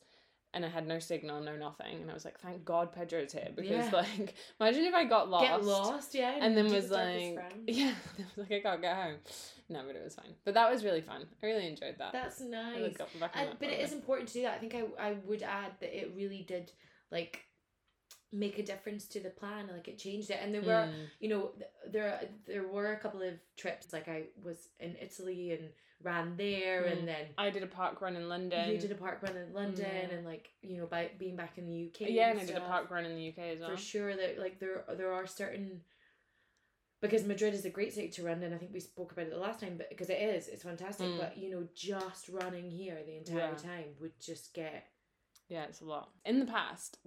and 0.57 0.65
I 0.65 0.69
had 0.69 0.89
no 0.89 0.99
signal, 0.99 1.41
no 1.43 1.55
nothing, 1.55 2.01
and 2.01 2.11
I 2.11 2.15
was 2.15 2.25
like, 2.25 2.41
thank 2.41 2.65
God 2.65 2.91
Pedro's 2.91 3.33
here 3.33 3.49
because 3.55 3.87
Yeah. 3.87 3.91
like 3.93 4.35
imagine 4.61 4.85
if 4.85 4.95
I 4.95 5.05
got 5.05 5.29
lost. 5.29 5.45
Get 5.45 5.63
lost, 5.65 6.15
yeah, 6.15 6.39
And 6.41 6.57
then 6.57 6.73
was 6.73 6.91
like, 6.91 7.39
yeah, 7.67 7.93
I 8.19 8.23
was 8.37 8.39
like, 8.51 8.53
I 8.53 8.61
can't 8.61 8.81
get 8.81 8.97
home. 8.97 9.17
No, 9.69 9.83
but 9.87 9.95
it 9.95 10.03
was 10.03 10.15
fine. 10.15 10.35
But 10.47 10.55
that 10.55 10.73
was 10.73 10.83
really 10.83 11.03
fun. 11.03 11.27
I 11.43 11.47
really 11.47 11.67
enjoyed 11.69 11.97
that. 11.99 12.13
That's 12.15 12.41
I 12.41 12.47
nice. 12.47 12.97
back 12.97 13.37
on 13.37 13.47
that 13.47 13.59
but 13.61 13.69
it 13.69 13.81
is 13.81 13.93
important 13.93 14.29
to 14.29 14.35
do 14.35 14.43
that. 14.43 14.55
I 14.55 14.59
think 14.59 14.75
I 14.75 15.09
I 15.11 15.13
would 15.27 15.43
add 15.43 15.73
that 15.81 15.95
it 15.97 16.13
really 16.17 16.43
did 16.49 16.73
like 17.13 17.45
make 18.33 18.59
a 18.59 18.63
difference 18.63 19.07
to 19.09 19.21
the 19.21 19.31
plan. 19.31 19.69
Like 19.71 19.89
it 19.89 19.99
changed 19.99 20.31
it, 20.31 20.39
and 20.43 20.55
there 20.55 20.63
were 20.63 20.89
Mm. 20.89 21.07
you 21.21 21.29
know 21.29 21.53
there 21.91 22.19
there 22.47 22.67
were 22.67 22.93
a 22.93 22.99
couple 22.99 23.21
of 23.23 23.35
trips. 23.57 23.93
Like 23.93 24.09
I 24.09 24.25
was 24.43 24.69
in 24.81 24.97
Italy 25.01 25.53
and 25.53 25.69
ran 26.03 26.37
there, 26.37 26.83
Mm. 26.83 26.93
and 26.93 27.09
then. 27.09 27.27
I 27.39 27.51
did 27.51 27.63
a 27.63 27.67
park 27.67 28.01
run 28.01 28.17
in 28.17 28.29
London. 28.29 28.71
You 28.71 28.79
did 28.79 28.93
a 28.93 28.97
park 28.97 29.23
run 29.23 29.37
in 29.37 29.53
London, 29.53 29.87
Yeah. 29.87 30.15
and 30.17 30.25
like 30.27 30.51
you 30.63 30.77
know, 30.79 30.87
by 30.87 31.11
being 31.19 31.37
back 31.37 31.59
in 31.59 31.67
the 31.67 31.87
UK, 31.89 32.11
yeah, 32.11 32.31
and 32.31 32.41
I 32.41 32.45
did 32.45 32.57
a 32.57 32.61
park 32.61 32.91
run 32.91 33.05
in 33.07 33.17
the 33.17 33.29
UK 33.29 33.39
as 33.55 33.61
well. 33.61 33.71
for 33.71 33.77
sure 33.77 34.15
that 34.17 34.39
like 34.39 34.59
there 34.61 34.85
there 34.97 35.13
are 35.13 35.27
certain 35.27 35.83
because 37.03 37.25
Madrid 37.25 37.55
is 37.55 37.65
a 37.65 37.71
great 37.71 37.93
city 37.93 38.09
to 38.09 38.23
run 38.25 38.43
and 38.43 38.55
I 38.55 38.59
think 38.59 38.73
we 38.73 38.81
spoke 38.81 39.13
about 39.13 39.27
it 39.27 39.31
the 39.31 39.39
last 39.39 39.61
time 39.61 39.77
but 39.77 39.91
because 39.91 40.09
it 40.11 40.19
is 40.21 40.49
it's 40.49 40.63
fantastic 40.63 41.07
Mm. 41.07 41.19
but 41.19 41.37
you 41.37 41.51
know 41.51 41.69
just 41.75 42.29
running 42.31 42.71
here 42.71 42.99
the 43.05 43.17
entire 43.19 43.51
Yeah. 43.51 43.55
time 43.55 43.97
would 44.01 44.19
just 44.19 44.53
get 44.55 44.89
Yeah, 45.49 45.65
it's 45.67 45.81
a 45.81 45.85
lot. 45.85 46.11
In 46.25 46.41
the 46.41 46.47
past, 46.47 46.99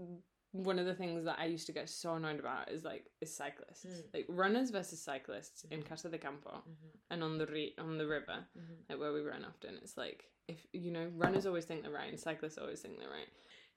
one 0.51 0.79
of 0.79 0.85
the 0.85 0.95
things 0.95 1.25
that 1.25 1.38
I 1.39 1.45
used 1.45 1.67
to 1.67 1.73
get 1.73 1.89
so 1.89 2.15
annoyed 2.15 2.39
about 2.39 2.71
is 2.71 2.83
like 2.83 3.05
is 3.21 3.35
cyclists, 3.35 3.85
Mm. 3.85 4.13
like 4.13 4.25
runners 4.29 4.71
versus 4.71 5.01
cyclists 5.01 5.63
in 5.69 5.81
Mhm. 5.81 5.85
Casa 5.85 6.09
de 6.09 6.17
Campo 6.17 6.63
Mhm, 6.67 6.89
and 7.12 7.23
on 7.23 7.38
the 7.38 7.45
re- 7.45 7.75
on 7.77 7.97
the 7.97 8.07
river, 8.07 8.47
mhm. 8.57 8.77
like 8.89 8.99
where 8.99 9.13
we 9.13 9.21
run 9.21 9.45
often. 9.45 9.77
It's 9.77 9.95
like 9.97 10.23
if 10.47 10.65
you 10.73 10.91
know, 10.91 11.05
runners 11.15 11.45
always 11.45 11.65
think 11.65 11.83
they're 11.83 11.91
right 11.91 12.09
and 12.09 12.19
cyclists 12.19 12.57
always 12.57 12.81
think 12.81 12.97
they're 12.99 13.09
right. 13.09 13.29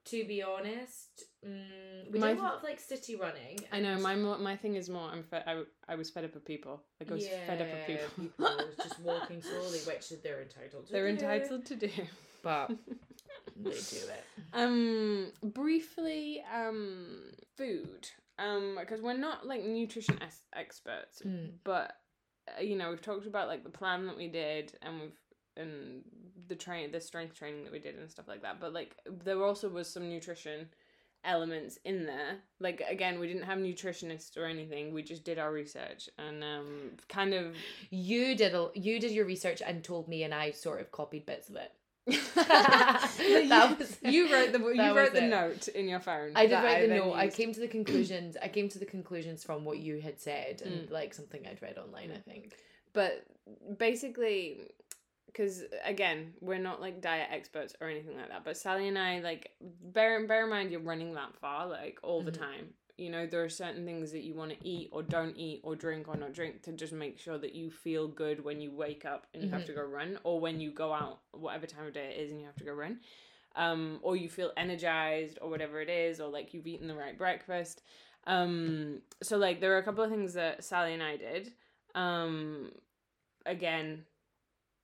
to 0.04 0.24
be 0.24 0.42
honest 0.42 1.22
mm, 1.46 2.11
we 2.11 2.18
My- 2.18 2.30
did 2.32 2.38
a 2.38 2.42
lot 2.42 2.54
of 2.56 2.62
like 2.64 2.80
city 2.80 3.14
running 3.14 3.56
I 3.70 3.78
know 3.78 3.96
my 4.00 4.16
my 4.16 4.56
thing 4.56 4.74
is 4.74 4.88
more. 4.90 5.08
I'm 5.08 5.22
fed. 5.22 5.44
I, 5.46 5.62
I 5.87 5.94
was 5.94 6.11
fed 6.11 6.24
up 6.24 6.35
of 6.35 6.44
people. 6.44 6.82
Like 6.98 7.08
I 7.11 7.14
was 7.14 7.28
fed 7.28 7.61
up 7.62 7.68
of 7.72 7.78
Yeah, 7.88 8.08
people. 8.08 8.24
people 8.48 8.74
just 8.82 8.98
walking 9.00 9.40
slowly 9.50 9.78
which 9.80 10.08
they're 10.24 10.42
entitled 10.42 10.87
to 10.87 10.92
they're 10.92 11.04
do, 11.06 11.12
entitled 11.12 11.66
to 11.66 11.76
do. 11.76 11.90
but 12.42 12.72
they 13.64 13.70
do 13.70 14.07
it 14.12 14.25
Um, 14.53 15.33
briefly, 15.42 16.42
um, 16.55 17.22
food. 17.57 18.09
Um, 18.38 18.77
because 18.81 19.01
we're 19.01 19.16
not 19.16 19.46
like 19.46 19.64
nutrition 19.64 20.18
es- 20.22 20.46
experts, 20.55 21.22
Mm. 21.25 21.51
but 21.64 21.96
uh, 22.59 22.62
you 22.62 22.77
know 22.77 22.90
we've 22.90 23.01
talked 23.03 23.27
about 23.27 23.46
like 23.48 23.62
the 23.62 23.70
plan 23.70 24.07
that 24.07 24.16
we 24.16 24.27
did, 24.29 24.72
and 24.83 25.01
we've 25.01 25.18
and 25.57 26.03
the 26.48 26.57
train, 26.57 26.90
the 26.92 27.01
strength 27.01 27.38
training 27.38 27.62
that 27.64 27.72
we 27.72 27.79
did, 27.79 27.94
and 27.96 28.11
stuff 28.11 28.27
like 28.27 28.42
that. 28.42 28.59
But 28.59 28.72
like 28.72 28.96
there 29.07 29.42
also 29.44 29.68
was 29.68 29.87
some 29.88 30.09
nutrition 30.09 30.68
elements 31.25 31.79
in 31.85 32.05
there. 32.07 32.38
Like 32.59 32.83
again, 32.88 33.20
we 33.20 33.29
didn't 33.29 33.44
have 33.44 33.59
nutritionists 33.59 34.37
or 34.37 34.46
anything. 34.46 34.92
We 34.92 35.03
just 35.03 35.25
did 35.25 35.38
our 35.38 35.53
research 35.53 36.09
and 36.18 36.42
um, 36.42 36.90
kind 37.09 37.35
of. 37.35 37.55
you 37.90 38.35
did 38.35 38.55
a, 38.55 38.70
you 38.75 38.98
did 38.98 39.12
your 39.12 39.27
research 39.27 39.62
and 39.64 39.85
told 39.85 40.09
me 40.09 40.25
and 40.25 40.35
I 40.35 40.51
sort 40.53 40.81
of 40.81 40.90
copied 40.90 41.27
bits 41.27 41.48
of 41.48 41.57
it 41.57 41.70
that 42.34 43.76
was- 43.78 43.98
you 44.02 44.32
wrote 44.32 44.52
the 44.52 44.58
you 44.58 44.94
wrote 44.96 45.12
the 45.12 45.24
it. 45.24 45.28
note 45.28 45.68
in 45.68 45.88
your 45.88 46.00
phone. 46.00 46.32
I 46.34 46.46
did 46.46 46.54
write 46.54 46.82
the 46.82 46.88
then 46.88 46.98
note. 46.98 47.14
I 47.14 47.28
came 47.28 47.52
to 47.54 47.60
the 47.60 47.68
conclusions. 47.78 48.36
I 48.42 48.48
came 48.48 48.68
to 48.70 48.78
the 48.78 48.86
conclusions 48.86 49.44
from 49.44 49.64
what 49.64 49.78
you 49.78 50.00
had 50.00 50.20
said 50.20 50.62
and 50.64 50.88
Mm. 50.88 50.90
like 50.90 51.14
something 51.14 51.46
I'd 51.46 51.60
read 51.62 51.78
online. 51.78 52.10
I 52.12 52.18
think. 52.18 52.54
but 52.92 53.24
basically 53.78 54.60
because 55.26 55.62
again 55.84 56.34
we're 56.40 56.58
not 56.58 56.80
like 56.80 57.00
diet 57.00 57.28
experts 57.32 57.74
or 57.80 57.88
anything 57.88 58.16
like 58.16 58.28
that 58.28 58.44
but 58.44 58.54
sally 58.56 58.86
and 58.86 58.98
i 58.98 59.18
like 59.20 59.50
bear, 59.60 60.26
bear 60.26 60.44
in 60.44 60.50
mind 60.50 60.70
you're 60.70 60.80
running 60.80 61.14
that 61.14 61.34
far 61.40 61.66
like 61.66 61.98
all 62.02 62.22
the 62.22 62.30
Mhm. 62.30 62.38
time 62.38 62.66
you 62.98 63.11
know 63.11 63.26
there 63.26 63.42
are 63.42 63.48
certain 63.48 63.85
things 63.85 64.12
that 64.12 64.22
you 64.22 64.35
want 64.35 64.50
to 64.50 64.57
eat 64.68 64.88
or 64.92 65.02
don't 65.02 65.37
eat 65.37 65.61
or 65.64 65.74
drink 65.74 66.09
or 66.09 66.16
not 66.16 66.33
drink 66.33 66.62
to 66.62 66.72
just 66.72 66.92
make 66.92 67.18
sure 67.18 67.38
that 67.38 67.55
you 67.55 67.70
feel 67.70 68.07
good 68.07 68.44
when 68.44 68.61
you 68.61 68.70
wake 68.70 69.05
up 69.05 69.26
and 69.35 69.42
you 69.42 69.50
have 69.50 69.62
Mhm. 69.62 69.66
to 69.66 69.72
go 69.72 69.83
run 69.83 70.18
or 70.24 70.40
when 70.40 70.61
you 70.61 70.70
go 70.70 70.92
out 70.92 71.20
whatever 71.33 71.66
time 71.66 71.87
of 71.87 71.94
day 71.94 72.14
it 72.16 72.20
is 72.20 72.31
and 72.31 72.40
you 72.40 72.46
have 72.46 72.57
to 72.57 72.64
go 72.64 72.72
run 72.72 73.00
um 73.57 73.98
or 74.02 74.16
you 74.16 74.28
feel 74.28 74.52
energized 74.57 75.38
or 75.42 75.50
whatever 75.50 75.81
it 75.81 75.88
is 75.88 76.20
or 76.20 76.28
like 76.28 76.55
you've 76.55 76.66
eaten 76.66 76.87
the 76.88 76.94
right 76.94 77.18
breakfast 77.18 77.83
um 78.26 79.00
so 79.22 79.37
like 79.37 79.61
there 79.61 79.74
are 79.74 79.78
a 79.78 79.83
couple 79.83 80.05
of 80.05 80.11
things 80.11 80.35
that 80.35 80.62
sally 80.64 80.94
and 80.94 81.02
i 81.02 81.16
did 81.16 81.52
um 81.94 82.70
again 83.46 84.05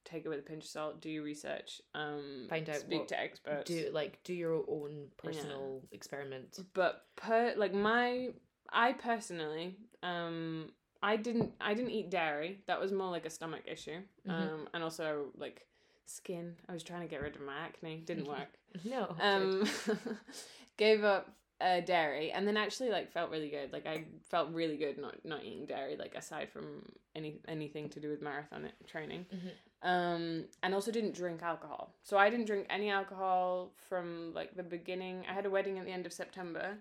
take 0.09 0.25
it 0.25 0.29
with 0.29 0.39
a 0.39 0.43
pinch 0.43 0.65
of 0.65 0.71
salt. 0.71 1.01
Do 1.01 1.11
your 1.11 1.23
research. 1.23 1.83
Um, 1.95 2.47
Find 2.49 2.69
out 2.69 2.77
Speak 2.77 3.01
what- 3.01 3.09
to 3.09 3.21
experts. 3.21 3.71
Do 3.71 3.91
like 3.93 4.23
do 4.25 4.33
your 4.35 4.65
own 4.69 5.09
personal 5.17 5.83
experiment. 5.93 6.59
but 6.75 7.05
per 7.17 7.55
like 7.57 7.75
my 7.75 8.31
I 8.71 8.93
personally 8.93 9.77
um 10.03 10.71
I 11.03 11.17
didn't 11.17 11.53
I 11.61 11.75
didn't 11.75 11.91
eat 11.93 12.11
dairy. 12.11 12.61
That 12.67 12.81
was 12.81 12.93
more 12.93 13.11
like 13.11 13.27
a 13.27 13.31
stomach 13.31 13.63
issue. 13.67 14.01
Mhm. 14.27 14.31
Um 14.33 14.69
and 14.75 14.83
also 14.83 15.27
like 15.37 15.67
skin. 16.07 16.57
I 16.69 16.73
was 16.73 16.83
trying 16.83 17.03
to 17.03 17.09
get 17.09 17.21
rid 17.23 17.37
of 17.37 17.43
my 17.43 17.57
acne. 17.67 18.03
Didn't 18.05 18.27
work. 18.37 18.53
No. 18.85 19.15
um 19.21 19.65
gave 20.77 21.05
up 21.05 21.31
uh, 21.61 21.81
dairy 21.81 22.31
and 22.31 22.47
then 22.47 22.57
actually 22.57 22.89
like 22.91 23.11
felt 23.11 23.31
really 23.31 23.49
good. 23.49 23.73
Like 23.73 23.87
I 23.87 24.05
felt 24.31 24.51
really 24.53 24.77
good 24.77 24.97
not 24.99 25.17
not 25.25 25.43
eating 25.45 25.67
dairy 25.67 25.97
like 25.97 26.15
aside 26.15 26.49
from 26.51 26.83
any 27.17 27.41
anything 27.49 27.89
to 27.91 28.01
do 28.01 28.09
with 28.09 28.23
marathon 28.23 28.71
training. 28.87 29.27
Mhm. 29.35 29.53
Um 29.89 30.45
and 30.63 30.75
also 30.75 30.91
didn't 30.93 31.15
drink 31.15 31.43
alcohol. 31.43 31.95
So 32.03 32.17
I 32.17 32.31
didn't 32.31 32.47
drink 32.47 32.67
any 32.71 32.91
alcohol 32.91 33.73
from 33.89 34.33
like 34.35 34.55
the 34.57 34.63
beginning. 34.63 35.25
I 35.29 35.33
had 35.33 35.47
a 35.47 35.51
wedding 35.51 35.79
at 35.79 35.85
the 35.85 35.91
end 35.93 36.07
of 36.07 36.13
September 36.13 36.79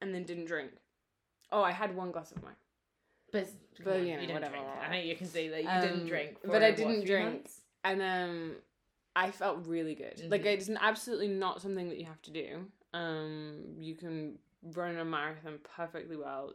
and 0.00 0.14
then 0.14 0.24
didn't 0.24 0.46
drink. 0.46 0.72
Oh, 1.52 1.62
I 1.62 1.72
had 1.72 1.94
one 1.94 2.10
glass 2.10 2.32
of 2.32 2.42
wine. 2.42 2.54
But, 3.32 3.48
But, 3.82 4.00
you 4.02 4.16
know, 4.16 4.32
whatever. 4.34 4.54
drink. 4.56 4.66
I 4.80 4.88
know 4.92 4.98
you 5.02 5.16
can 5.16 5.26
see 5.26 5.48
that 5.48 5.62
you 5.62 5.68
Um, 5.68 5.80
didn't 5.80 6.06
drink, 6.06 6.38
but 6.44 6.62
I 6.62 6.70
didn't 6.70 7.04
drink. 7.04 7.32
months? 7.34 7.60
and 7.84 8.00
um 8.00 8.56
I 9.16 9.30
felt 9.30 9.66
really 9.66 9.94
good. 9.94 10.30
Like 10.30 10.42
Mhm. 10.42 10.54
it's 10.54 10.70
absolutely 10.70 11.28
not 11.28 11.60
something 11.60 11.88
that 11.90 11.98
you 11.98 12.06
have 12.06 12.22
to 12.22 12.30
do. 12.30 12.70
Um 12.94 13.76
you 13.78 13.94
can 13.94 14.38
run 14.62 14.96
a 14.96 15.04
marathon 15.04 15.58
perfectly 15.76 16.16
well 16.16 16.54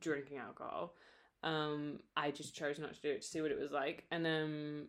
drinking 0.00 0.38
alcohol. 0.38 0.94
Um 1.42 2.00
I 2.16 2.30
just 2.30 2.54
chose 2.54 2.78
not 2.78 2.94
to 2.94 3.00
do 3.00 3.10
it 3.10 3.22
to 3.22 3.26
see 3.26 3.40
what 3.40 3.50
it 3.50 3.58
was 3.58 3.72
like 3.72 4.04
and 4.10 4.26
um 4.26 4.88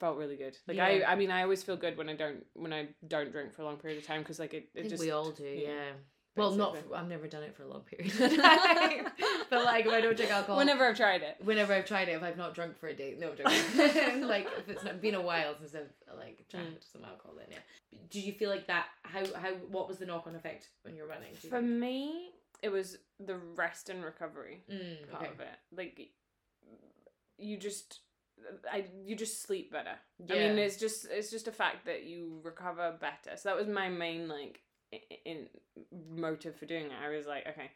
felt 0.00 0.18
really 0.18 0.36
good. 0.36 0.56
Like 0.66 0.76
Yeah. 0.76 0.86
I 0.86 1.12
I 1.12 1.14
mean 1.14 1.30
I 1.30 1.42
always 1.42 1.62
feel 1.62 1.76
good 1.76 1.96
when 1.96 2.08
I 2.08 2.14
don't 2.14 2.44
when 2.54 2.72
I 2.72 2.88
don't 3.06 3.30
drink 3.32 3.54
for 3.54 3.62
a 3.62 3.64
long 3.64 3.76
period 3.76 3.98
of 3.98 4.06
time 4.06 4.22
because 4.22 4.38
like 4.38 4.54
it, 4.54 4.68
I 4.74 4.80
it 4.80 4.82
think 4.82 4.90
just 4.90 5.02
we 5.02 5.10
all 5.10 5.30
do, 5.30 5.44
yeah, 5.44 5.68
yeah. 5.68 5.92
Well, 6.36 6.50
not. 6.52 6.76
For, 6.76 6.96
I've 6.96 7.08
never 7.08 7.28
done 7.28 7.42
it 7.44 7.54
for 7.54 7.62
a 7.62 7.68
long 7.68 7.82
period 7.82 8.12
of 8.20 8.36
time, 8.36 9.06
but 9.50 9.64
like 9.64 9.86
if 9.86 9.92
I 9.92 10.00
don't 10.00 10.16
drink 10.16 10.32
alcohol, 10.32 10.56
whenever 10.56 10.84
I've 10.86 10.96
tried 10.96 11.22
it. 11.22 11.36
whenever 11.44 11.72
I've 11.72 11.86
tried 11.86 12.08
it, 12.08 12.12
if 12.12 12.22
I've 12.22 12.36
not 12.36 12.54
drunk 12.54 12.76
for 12.78 12.88
a 12.88 12.94
day, 12.94 13.14
no, 13.18 13.28
like 14.26 14.48
if 14.58 14.68
it's 14.68 14.82
not 14.84 15.00
been 15.00 15.14
a 15.14 15.20
while 15.20 15.54
since 15.58 15.74
I've 15.74 16.16
like 16.18 16.44
tried 16.48 16.62
Mm. 16.64 16.92
some 16.92 17.04
alcohol, 17.04 17.34
then 17.36 17.46
yeah. 17.50 17.98
Did 18.10 18.24
you 18.24 18.32
feel 18.32 18.50
like 18.50 18.66
that? 18.66 18.86
How 19.02 19.20
how 19.40 19.50
what 19.70 19.86
was 19.88 19.98
the 19.98 20.06
knock 20.06 20.26
on 20.26 20.34
effect 20.34 20.68
when 20.82 20.96
you're 20.96 21.06
running? 21.06 21.30
you 21.42 21.48
For 21.50 21.60
think? 21.60 21.70
me 21.70 22.30
it 22.62 22.70
was 22.70 22.98
the 23.24 23.36
rest 23.36 23.88
and 23.90 24.02
recovery. 24.04 24.62
Mm, 24.70 25.10
part 25.10 25.24
okay. 25.24 25.32
of 25.32 25.40
it. 25.40 25.48
Like 25.76 26.10
you 27.38 27.56
just 27.56 28.00
I 28.70 28.86
you 29.04 29.14
just 29.16 29.42
sleep 29.42 29.70
better. 29.72 29.94
I 30.30 30.34
mean, 30.34 30.58
it's 30.58 30.76
just 30.76 31.06
it's 31.10 31.30
just 31.30 31.48
a 31.48 31.52
fact 31.52 31.86
that 31.86 32.04
you 32.04 32.40
recover 32.42 32.92
better. 33.00 33.36
So 33.36 33.48
that 33.48 33.56
was 33.56 33.68
my 33.68 33.88
main 33.88 34.28
like 34.28 34.60
in 35.24 35.48
motive 36.16 36.56
for 36.56 36.66
doing 36.66 36.86
it. 36.86 36.92
I 37.04 37.08
was 37.14 37.26
like, 37.26 37.46
okay, 37.46 37.70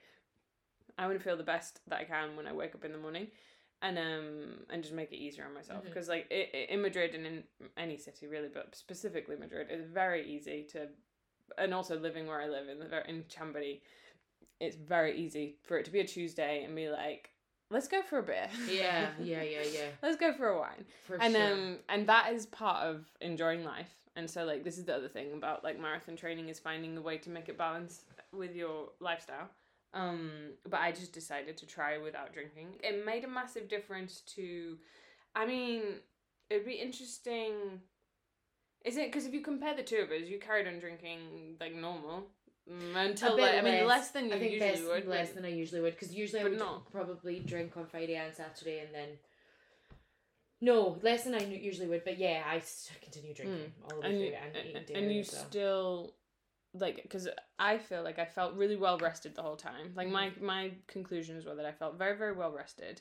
I 0.99 1.07
want 1.07 1.19
to 1.19 1.25
feel 1.25 1.37
the 1.37 1.43
best 1.45 1.81
that 1.89 2.01
I 2.01 2.05
can 2.05 2.37
when 2.37 2.47
I 2.47 2.53
wake 2.53 2.75
up 2.75 2.85
in 2.85 2.93
the 2.93 2.99
morning. 2.99 3.29
And 3.81 3.97
um 3.97 4.65
and 4.71 4.83
just 4.83 4.93
make 4.95 5.13
it 5.13 5.19
easier 5.19 5.45
on 5.45 5.55
myself 5.55 5.85
because 5.85 6.09
like 6.09 6.27
i 6.33 6.49
i- 6.53 6.67
in 6.73 6.83
Madrid 6.83 7.15
and 7.15 7.25
in 7.25 7.45
any 7.77 7.97
city 7.97 8.27
really, 8.27 8.49
but 8.53 8.75
specifically 8.75 9.37
Madrid, 9.37 9.69
it's 9.71 9.87
very 9.89 10.29
easy 10.29 10.67
to, 10.73 10.89
and 11.57 11.73
also 11.73 11.97
living 11.97 12.27
where 12.27 12.41
I 12.41 12.49
live 12.49 12.69
in 12.69 12.81
the 12.81 13.09
in 13.09 13.25
Chambery, 13.29 13.81
it's 14.59 14.75
very 14.75 15.17
easy 15.17 15.59
for 15.63 15.79
it 15.79 15.85
to 15.85 15.93
be 15.93 16.01
a 16.01 16.05
Tuesday 16.05 16.65
and 16.65 16.75
be 16.75 16.89
like, 16.89 17.31
let's 17.71 17.87
go 17.87 18.03
for 18.03 18.19
a 18.19 18.23
beer. 18.25 18.49
Yeah, 18.69 19.11
yeah, 19.23 19.43
yeah, 19.45 19.63
yeah. 19.73 19.91
let's 20.03 20.17
go 20.17 20.33
for 20.33 20.49
a 20.49 20.59
wine. 20.59 20.85
For 21.07 21.21
and 21.21 21.37
sure. 21.37 21.53
um 21.53 21.79
and 21.89 22.09
that 22.09 22.33
is 22.33 22.47
part 22.47 22.85
of 22.85 23.05
enjoying 23.21 23.63
life. 23.65 23.95
And 24.19 24.29
so 24.29 24.45
like 24.45 24.65
this 24.65 24.79
is 24.79 24.85
the 24.85 24.97
other 24.97 25.07
thing 25.09 25.33
about 25.33 25.63
like 25.63 25.81
marathon 25.81 26.17
training 26.17 26.49
is 26.49 26.59
finding 26.59 26.97
a 26.97 27.01
way 27.01 27.19
to 27.19 27.31
make 27.31 27.49
it 27.49 27.57
balance 27.57 28.05
with 28.33 28.55
your 28.57 28.89
lifestyle. 29.01 29.49
Um 29.95 30.31
but 30.69 30.81
I 30.81 30.91
just 30.91 31.13
decided 31.13 31.57
to 31.59 31.67
try 31.67 31.99
without 31.99 32.33
drinking. 32.33 32.69
It 32.83 33.07
made 33.07 33.23
a 33.25 33.29
massive 33.29 33.69
difference 33.69 34.23
to 34.35 34.77
I 35.37 35.47
mean, 35.47 35.83
it'd 36.51 36.67
be 36.67 36.73
interesting 36.73 37.53
is 38.85 38.97
it 38.97 39.07
because 39.07 39.25
if 39.25 39.33
you 39.33 39.41
compare 39.41 39.77
the 39.77 39.83
two 39.85 39.99
of 39.99 40.11
us, 40.11 40.29
you 40.29 40.39
carried 40.41 40.67
on 40.67 40.81
drinking 40.81 41.21
like 41.61 41.75
normal 41.75 42.25
until 42.97 43.39
like, 43.41 43.55
I 43.55 43.61
mean 43.63 43.87
less. 43.87 44.11
than 44.11 44.27
you 44.27 44.35
I 44.35 44.39
think 44.41 44.53
usually 44.53 44.71
less, 44.71 44.89
would. 44.89 45.07
less 45.07 45.31
than 45.31 45.45
I 45.45 45.49
usually 45.63 45.81
would 45.81 45.95
because 45.95 46.13
usually 46.13 46.41
I 46.41 46.45
would 46.45 46.59
not. 46.59 46.91
probably 46.91 47.39
drink 47.39 47.77
on 47.77 47.87
Friday 47.87 48.17
and 48.17 48.35
Saturday 48.35 48.81
and 48.81 48.93
then. 48.93 49.09
No, 50.61 50.99
less 51.03 51.25
than 51.25 51.35
I 51.35 51.45
usually 51.45 51.87
would, 51.87 52.05
but 52.05 52.19
yeah, 52.19 52.43
I 52.47 52.63
continue 53.03 53.35
drinking 53.35 53.73
all 53.85 53.97
the 53.97 54.03
way 54.03 54.07
Hmm. 54.07 54.07
and 54.07 54.17
through 54.19 54.27
you, 54.27 54.35
and 54.35 54.57
eating 54.57 54.77
and, 54.77 54.87
dinner. 54.87 55.01
and 55.01 55.13
you 55.13 55.25
so. 55.25 55.37
still 55.49 56.15
like 56.75 56.97
because 57.03 57.29
I 57.59 57.79
feel 57.79 58.03
like 58.03 58.19
I 58.19 58.25
felt 58.25 58.55
really 58.55 58.77
well 58.77 58.99
rested 58.99 59.35
the 59.35 59.43
whole 59.43 59.57
time. 59.57 59.93
Like 59.95 60.09
my 60.09 60.31
Mm-hmm. 60.31 60.45
my 60.45 60.73
conclusions 60.87 61.45
were 61.45 61.55
that 61.55 61.67
I 61.67 61.73
felt 61.73 61.97
very 61.97 62.17
very 62.17 62.33
well 62.33 62.51
rested. 62.53 63.01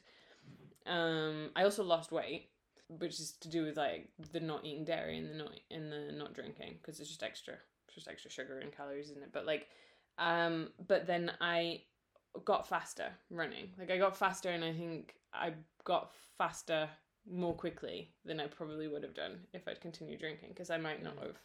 Um, 0.86 1.50
I 1.56 1.64
also 1.64 1.84
lost 1.84 2.12
weight, 2.12 2.50
which 2.88 3.20
is 3.20 3.34
to 3.42 3.50
do 3.50 3.64
with 3.66 3.76
like 3.76 4.10
the 4.32 4.40
not 4.40 4.64
eating 4.66 4.86
dairy 4.86 5.18
and 5.18 5.30
the 5.30 5.34
not 5.36 5.52
and 5.72 5.92
the 5.92 6.12
not 6.14 6.34
drinking 6.34 6.76
because 6.82 7.00
it's 7.00 7.10
just 7.10 7.24
extra, 7.24 7.56
it's 7.88 7.96
just 7.96 8.08
extra 8.08 8.30
sugar 8.32 8.60
and 8.60 8.72
calories 8.72 9.10
isn't 9.10 9.24
it. 9.24 9.30
But 9.34 9.46
like, 9.46 9.68
um, 10.18 10.70
but 10.88 11.08
then 11.08 11.32
I 11.42 11.82
got 12.46 12.70
faster 12.70 13.10
running. 13.30 13.70
Like 13.78 13.92
I 13.92 13.98
got 13.98 14.16
faster, 14.16 14.50
and 14.50 14.64
I 14.64 14.72
think 14.74 15.16
I 15.34 15.54
got 15.84 16.12
faster 16.38 16.88
more 17.30 17.54
quickly 17.54 18.10
than 18.26 18.40
I 18.40 18.48
probably 18.48 18.88
would 18.88 19.04
have 19.04 19.14
done 19.14 19.40
if 19.54 19.68
I'd 19.68 19.82
continued 19.82 20.20
drinking 20.20 20.50
because 20.50 20.70
I 20.70 20.78
might 20.78 21.04
not 21.04 21.16
Mm. 21.18 21.24
have 21.24 21.36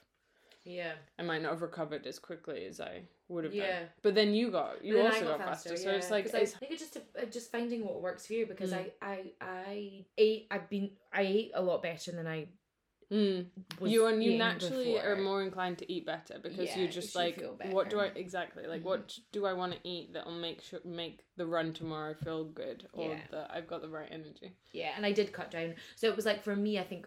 yeah, 0.65 0.93
I 1.19 1.23
might 1.23 1.43
not 1.43 1.51
have 1.53 1.63
recovered 1.63 2.07
as 2.07 2.21
quickly 2.21 2.67
as 2.67 2.81
I 2.81 3.03
would 3.29 3.43
have 3.43 3.53
Yeah. 3.53 3.81
done. 3.81 3.89
But 4.03 4.15
then 4.15 4.33
you 4.33 4.51
got 4.53 4.85
you 4.85 5.01
also 5.01 5.25
I 5.25 5.27
got, 5.27 5.39
faster, 5.39 5.77
so 5.77 5.91
yeah. 5.91 5.97
it's 5.97 6.11
like 6.11 6.27
'Cause 6.27 6.35
I 6.35 6.39
it's, 6.41 6.53
think 6.55 6.71
it's 6.73 6.83
just 6.83 6.97
a, 7.17 7.27
just 7.27 7.51
finding 7.51 7.85
what 7.85 8.01
works 8.01 8.27
for 8.29 8.35
you 8.35 8.47
because 8.47 8.73
Mm. 8.73 8.77
I 8.77 8.93
I 9.03 9.33
I 9.41 10.05
ate 10.17 10.47
I've 10.53 10.69
been 10.71 10.93
I 11.13 11.23
ate 11.23 11.51
a 11.55 11.63
lot 11.63 11.83
better 11.83 12.13
than 12.13 12.29
I 12.29 12.47
mm, 13.13 13.47
you 13.83 14.07
and 14.07 14.25
you 14.25 14.39
naturally 14.39 14.95
before. 14.95 15.13
are 15.13 15.17
more 15.17 15.43
inclined 15.43 15.79
to 15.79 15.93
eat 15.93 16.07
better 16.07 16.39
because 16.43 16.59
Yeah, 16.75 16.79
you're 16.79 16.91
just 16.91 17.15
like 17.15 17.43
what 17.71 17.91
do 17.91 18.01
I 18.01 18.07
exactly 18.07 18.67
like 18.67 18.81
Mhm. 18.81 18.85
what 18.85 19.19
do 19.33 19.45
I 19.47 19.53
want 19.53 19.75
to 19.75 19.79
eat 19.89 20.13
that'll 20.15 20.33
make 20.33 20.63
sure 20.63 20.81
make 20.85 21.21
the 21.37 21.47
run 21.47 21.73
tomorrow 21.75 22.15
feel 22.15 22.45
good 22.45 22.89
or 22.93 23.11
Yeah. 23.11 23.21
that 23.31 23.51
I've 23.53 23.67
got 23.67 23.83
the 23.83 23.89
right 23.89 24.09
energy. 24.11 24.57
yeah, 24.73 24.93
and 24.97 25.05
I 25.05 25.13
did 25.13 25.33
cut 25.33 25.51
down. 25.51 25.75
So 25.97 26.09
it 26.09 26.17
was 26.17 26.25
like 26.27 26.43
for 26.43 26.57
me, 26.57 26.79
I 26.79 26.85
think 26.85 27.07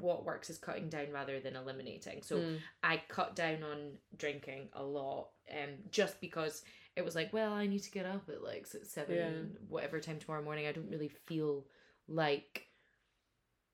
what 0.00 0.24
works 0.24 0.50
is 0.50 0.58
cutting 0.58 0.88
down 0.88 1.10
rather 1.12 1.38
than 1.40 1.54
eliminating. 1.54 2.22
So 2.22 2.38
Mm. 2.40 2.58
I 2.82 3.02
cut 3.08 3.36
down 3.36 3.62
on 3.62 3.98
drinking 4.16 4.70
a 4.72 4.82
lot, 4.82 5.30
um, 5.50 5.78
just 5.90 6.20
because 6.20 6.64
it 6.96 7.04
was 7.04 7.14
like, 7.14 7.32
well, 7.32 7.52
I 7.52 7.68
need 7.68 7.84
to 7.84 7.90
get 7.92 8.04
up 8.04 8.28
at 8.28 8.42
like 8.42 8.66
seven, 8.66 9.16
Yeah. 9.16 9.60
whatever 9.68 10.00
time 10.00 10.18
tomorrow 10.18 10.42
morning. 10.42 10.66
I 10.66 10.72
don't 10.72 10.90
really 10.90 11.08
feel 11.08 11.64
like 12.08 12.67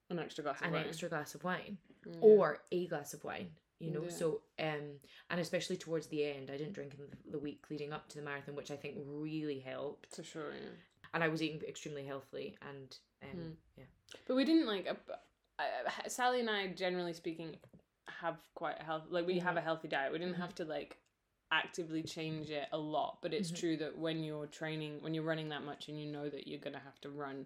an 0.09 0.19
extra 0.19 0.43
glass 0.43 0.59
of 0.61 0.67
an 0.67 0.73
wine. 0.73 0.85
extra 0.87 1.09
glass 1.09 1.35
of 1.35 1.43
wine 1.43 1.77
Yeah. 2.05 2.13
or 2.21 2.59
a 2.71 2.87
glass 2.87 3.13
of 3.13 3.23
wine. 3.23 3.49
You 3.79 3.91
know, 3.91 4.03
Yeah. 4.03 4.09
so 4.09 4.41
um, 4.59 4.99
and 5.29 5.39
especially 5.39 5.75
towards 5.77 6.07
the 6.07 6.23
end, 6.25 6.49
I 6.49 6.57
didn't 6.57 6.73
drink 6.73 6.93
in 6.95 7.31
the, 7.31 7.37
week 7.39 7.65
leading 7.69 7.91
up 7.91 8.07
to 8.09 8.17
the 8.17 8.23
marathon, 8.23 8.55
which 8.55 8.71
I 8.71 8.77
think 8.77 8.95
really 9.05 9.59
helped. 9.59 10.15
for 10.15 10.23
sure. 10.23 10.53
Yeah. 10.53 10.69
And 11.13 11.23
I 11.23 11.27
was 11.27 11.41
eating 11.41 11.61
extremely 11.67 12.05
healthily, 12.05 12.57
and 12.61 12.97
um, 13.23 13.29
Mm. 13.39 13.55
yeah, 13.77 13.83
But 14.27 14.35
we 14.35 14.45
didn't 14.45 14.67
like. 14.67 14.87
Uh, 14.87 15.13
uh, 15.59 16.07
Sally 16.09 16.39
and 16.41 16.49
I, 16.49 16.67
generally 16.67 17.13
speaking, 17.13 17.57
have 18.07 18.37
quite 18.53 18.79
a 18.79 18.83
health. 18.83 19.03
Like 19.09 19.25
we 19.25 19.35
Mm-hmm. 19.37 19.45
have 19.47 19.57
a 19.57 19.61
healthy 19.61 19.87
diet. 19.87 20.11
We 20.11 20.19
didn't 20.19 20.35
have 20.35 20.55
to 20.55 20.65
like 20.65 20.97
actively 21.51 22.03
change 22.03 22.49
it 22.49 22.67
a 22.71 22.77
lot. 22.77 23.19
But 23.21 23.33
it's 23.33 23.51
Mhm. 23.51 23.59
true 23.59 23.77
that 23.77 23.97
when 23.97 24.23
you're 24.23 24.47
training, 24.47 25.01
when 25.01 25.13
you're 25.13 25.23
running 25.23 25.49
that 25.49 25.63
much, 25.63 25.87
and 25.89 25.99
you 25.99 26.07
know 26.11 26.29
that 26.29 26.47
you're 26.47 26.59
gonna 26.59 26.79
have 26.79 26.99
to 27.01 27.09
run 27.09 27.45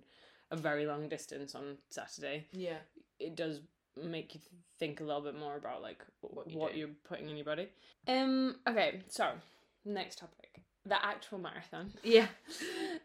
a 0.51 0.57
very 0.57 0.85
long 0.85 1.09
distance 1.09 1.55
on 1.55 1.77
Saturday, 1.89 2.47
yeah, 2.51 2.77
it 3.19 3.35
does 3.35 3.61
make 4.01 4.33
you 4.35 4.41
think 4.79 5.01
a 5.01 5.03
little 5.03 5.21
bit 5.21 5.37
more 5.37 5.57
about 5.57 5.81
like 5.81 6.03
What 6.21 6.47
what, 6.53 6.73
you 6.73 6.79
you 6.81 6.85
do. 6.87 6.91
are 6.91 6.95
putting 7.09 7.29
in 7.29 7.35
your 7.35 7.45
body. 7.45 7.67
Um. 8.07 8.55
Okay. 8.67 9.01
So 9.09 9.31
next 9.85 10.19
topic, 10.19 10.61
the 10.85 11.03
actual 11.03 11.39
marathon 11.39 11.91
yeah, 12.03 12.27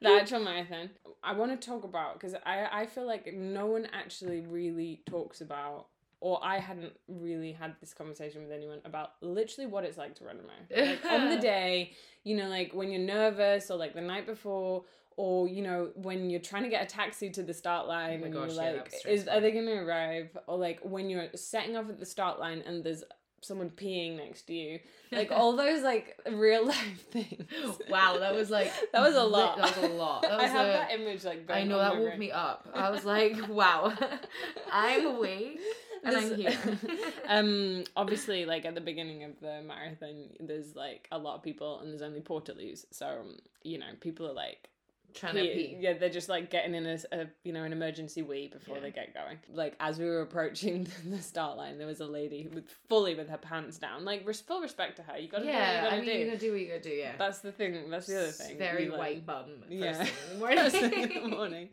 the 0.00 0.09
actual 0.20 0.40
marathon 0.40 0.90
i 1.22 1.33
want 1.33 1.59
to 1.59 1.66
talk 1.68 1.85
about 1.85 2.14
because 2.14 2.35
I, 2.44 2.68
I 2.70 2.87
feel 2.87 3.07
like 3.07 3.33
no 3.35 3.66
one 3.66 3.87
actually 3.92 4.40
really 4.42 5.02
talks 5.09 5.40
about 5.40 5.87
or 6.24 6.34
i 6.42 6.58
hadn't 6.58 6.92
really 7.06 7.52
had 7.52 7.72
this 7.80 7.92
conversation 7.92 8.42
with 8.42 8.50
anyone 8.50 8.78
about 8.87 9.10
literally 9.20 9.66
what 9.68 9.84
it's 9.84 9.98
like 9.98 10.14
to 10.14 10.24
run 10.24 10.38
a 10.38 10.76
marathon 10.78 10.96
like 11.02 11.12
on 11.12 11.28
the 11.34 11.40
day 11.54 11.92
you 12.24 12.34
know 12.37 12.48
like 12.48 12.72
when 12.72 12.90
you're 12.90 13.00
nervous 13.18 13.70
or 13.70 13.76
like 13.76 13.92
the 13.94 14.00
night 14.00 14.26
before 14.26 14.82
or 15.16 15.46
you 15.46 15.62
know 15.62 15.90
when 15.94 16.30
you're 16.30 16.40
trying 16.40 16.62
to 16.62 16.70
get 16.70 16.82
a 16.82 16.87
taxi 16.87 17.28
to 17.28 17.42
the 17.42 17.52
start 17.54 17.84
oh 17.84 17.88
line 17.88 18.20
Oh 18.22 18.24
and 18.24 18.34
gosh, 18.34 18.54
you're 18.54 18.64
yeah, 18.64 18.72
like 18.72 18.92
is 19.06 19.28
are 19.28 19.40
they 19.42 19.52
going 19.52 19.66
to 19.66 19.76
arrive 19.87 20.30
or 20.46 20.56
like 20.56 20.80
when 20.82 21.10
you're 21.10 21.28
setting 21.34 21.76
off 21.76 21.88
at 21.90 21.98
the 22.00 22.06
start 22.06 22.40
line 22.40 22.62
and 22.66 22.82
there's 22.82 23.04
someone 23.40 23.68
peeing 23.68 24.16
next 24.16 24.42
to 24.46 24.54
you, 24.54 24.78
like 25.12 25.30
all 25.30 25.54
those 25.64 25.82
like 25.82 26.18
real 26.32 26.66
life 26.66 27.02
things. 27.10 27.44
Wow, 27.90 28.16
that 28.18 28.34
was 28.34 28.48
like 28.50 28.72
that 28.92 29.02
was 29.02 29.14
a 29.14 29.22
lot. 29.22 29.58
That 29.58 29.76
was 29.76 29.90
a 29.90 29.92
lot. 29.94 30.22
That 30.22 30.32
I 30.40 30.42
was 30.44 30.50
have 30.50 30.66
a- 30.66 30.72
that 30.72 30.92
image 30.98 31.24
like. 31.24 31.46
Very 31.46 31.60
I 31.60 31.64
know 31.64 31.78
that 31.78 31.94
woke 31.96 32.06
brain. 32.06 32.18
me 32.18 32.30
up. 32.32 32.66
I 32.74 32.88
was 32.90 33.04
like, 33.04 33.37
wow, 33.48 33.92
I'm 34.72 35.06
awake 35.06 35.60
and 36.04 36.16
I'm 36.16 36.34
here. 36.36 36.56
um 37.28 37.84
obviously 37.96 38.44
like 38.44 38.64
at 38.64 38.74
the 38.74 38.80
beginning 38.80 39.24
of 39.24 39.38
the 39.40 39.62
marathon 39.66 40.28
there's 40.40 40.74
like 40.76 41.08
a 41.12 41.18
lot 41.18 41.36
of 41.36 41.42
people 41.42 41.80
and 41.80 41.90
there's 41.90 42.02
only 42.02 42.20
portaloos 42.20 42.84
so 42.90 43.06
um, 43.06 43.36
you 43.62 43.78
know 43.78 43.86
people 44.00 44.26
are 44.28 44.32
like 44.34 44.68
Trying 45.14 45.34
to 45.36 45.42
pee. 45.42 45.76
yeah 45.78 45.92
they're 45.92 46.08
just 46.10 46.28
like 46.28 46.50
getting 46.50 46.74
in 46.74 46.86
a 46.86 46.98
you 47.44 47.52
know 47.52 47.62
an 47.62 47.72
emergency 47.72 48.22
wee 48.22 48.48
before 48.48 48.76
Yeah. 48.78 48.82
they 48.82 48.90
get 48.90 49.14
going 49.14 49.38
like 49.52 49.76
as 49.78 49.96
we 49.96 50.06
were 50.06 50.22
approaching 50.22 50.88
the 51.08 51.22
start 51.22 51.56
line 51.56 51.78
there 51.78 51.86
was 51.86 52.00
a 52.00 52.04
lady 52.06 52.48
with 52.52 52.64
fully 52.88 53.14
with 53.14 53.28
her 53.28 53.38
pants 53.38 53.78
down 53.78 54.04
like 54.04 54.28
full 54.44 54.60
respect 54.60 54.96
to 54.96 55.02
her 55.04 55.16
you 55.16 55.28
gotta 55.28 55.44
do 55.44 55.50
what 55.50 55.54
Yeah, 55.56 55.74
you 55.76 55.82
gotta 55.82 55.94
I 55.94 56.00
mean, 56.00 56.04
do 56.08 56.12
you 56.18 56.26
gotta 56.26 56.38
do 56.38 56.50
what 56.50 56.60
you 56.60 56.66
gotta 56.66 56.80
do. 56.80 56.88
Yeah, 56.90 57.12
that's 57.16 57.38
the 57.38 57.52
thing 57.52 57.90
that's 57.90 58.08
the 58.08 58.18
other 58.18 58.32
thing 58.32 58.58
Very 58.58 58.88
like- 58.88 58.98
white 58.98 59.24
bum. 59.26 59.44
First 59.60 59.70
yeah. 59.70 59.92
thing 60.04 60.12
in 60.32 60.32
the 60.32 60.38
morning. 60.40 60.70
First 60.70 60.74
in 61.14 61.30
the 61.30 61.36
morning. 61.36 61.68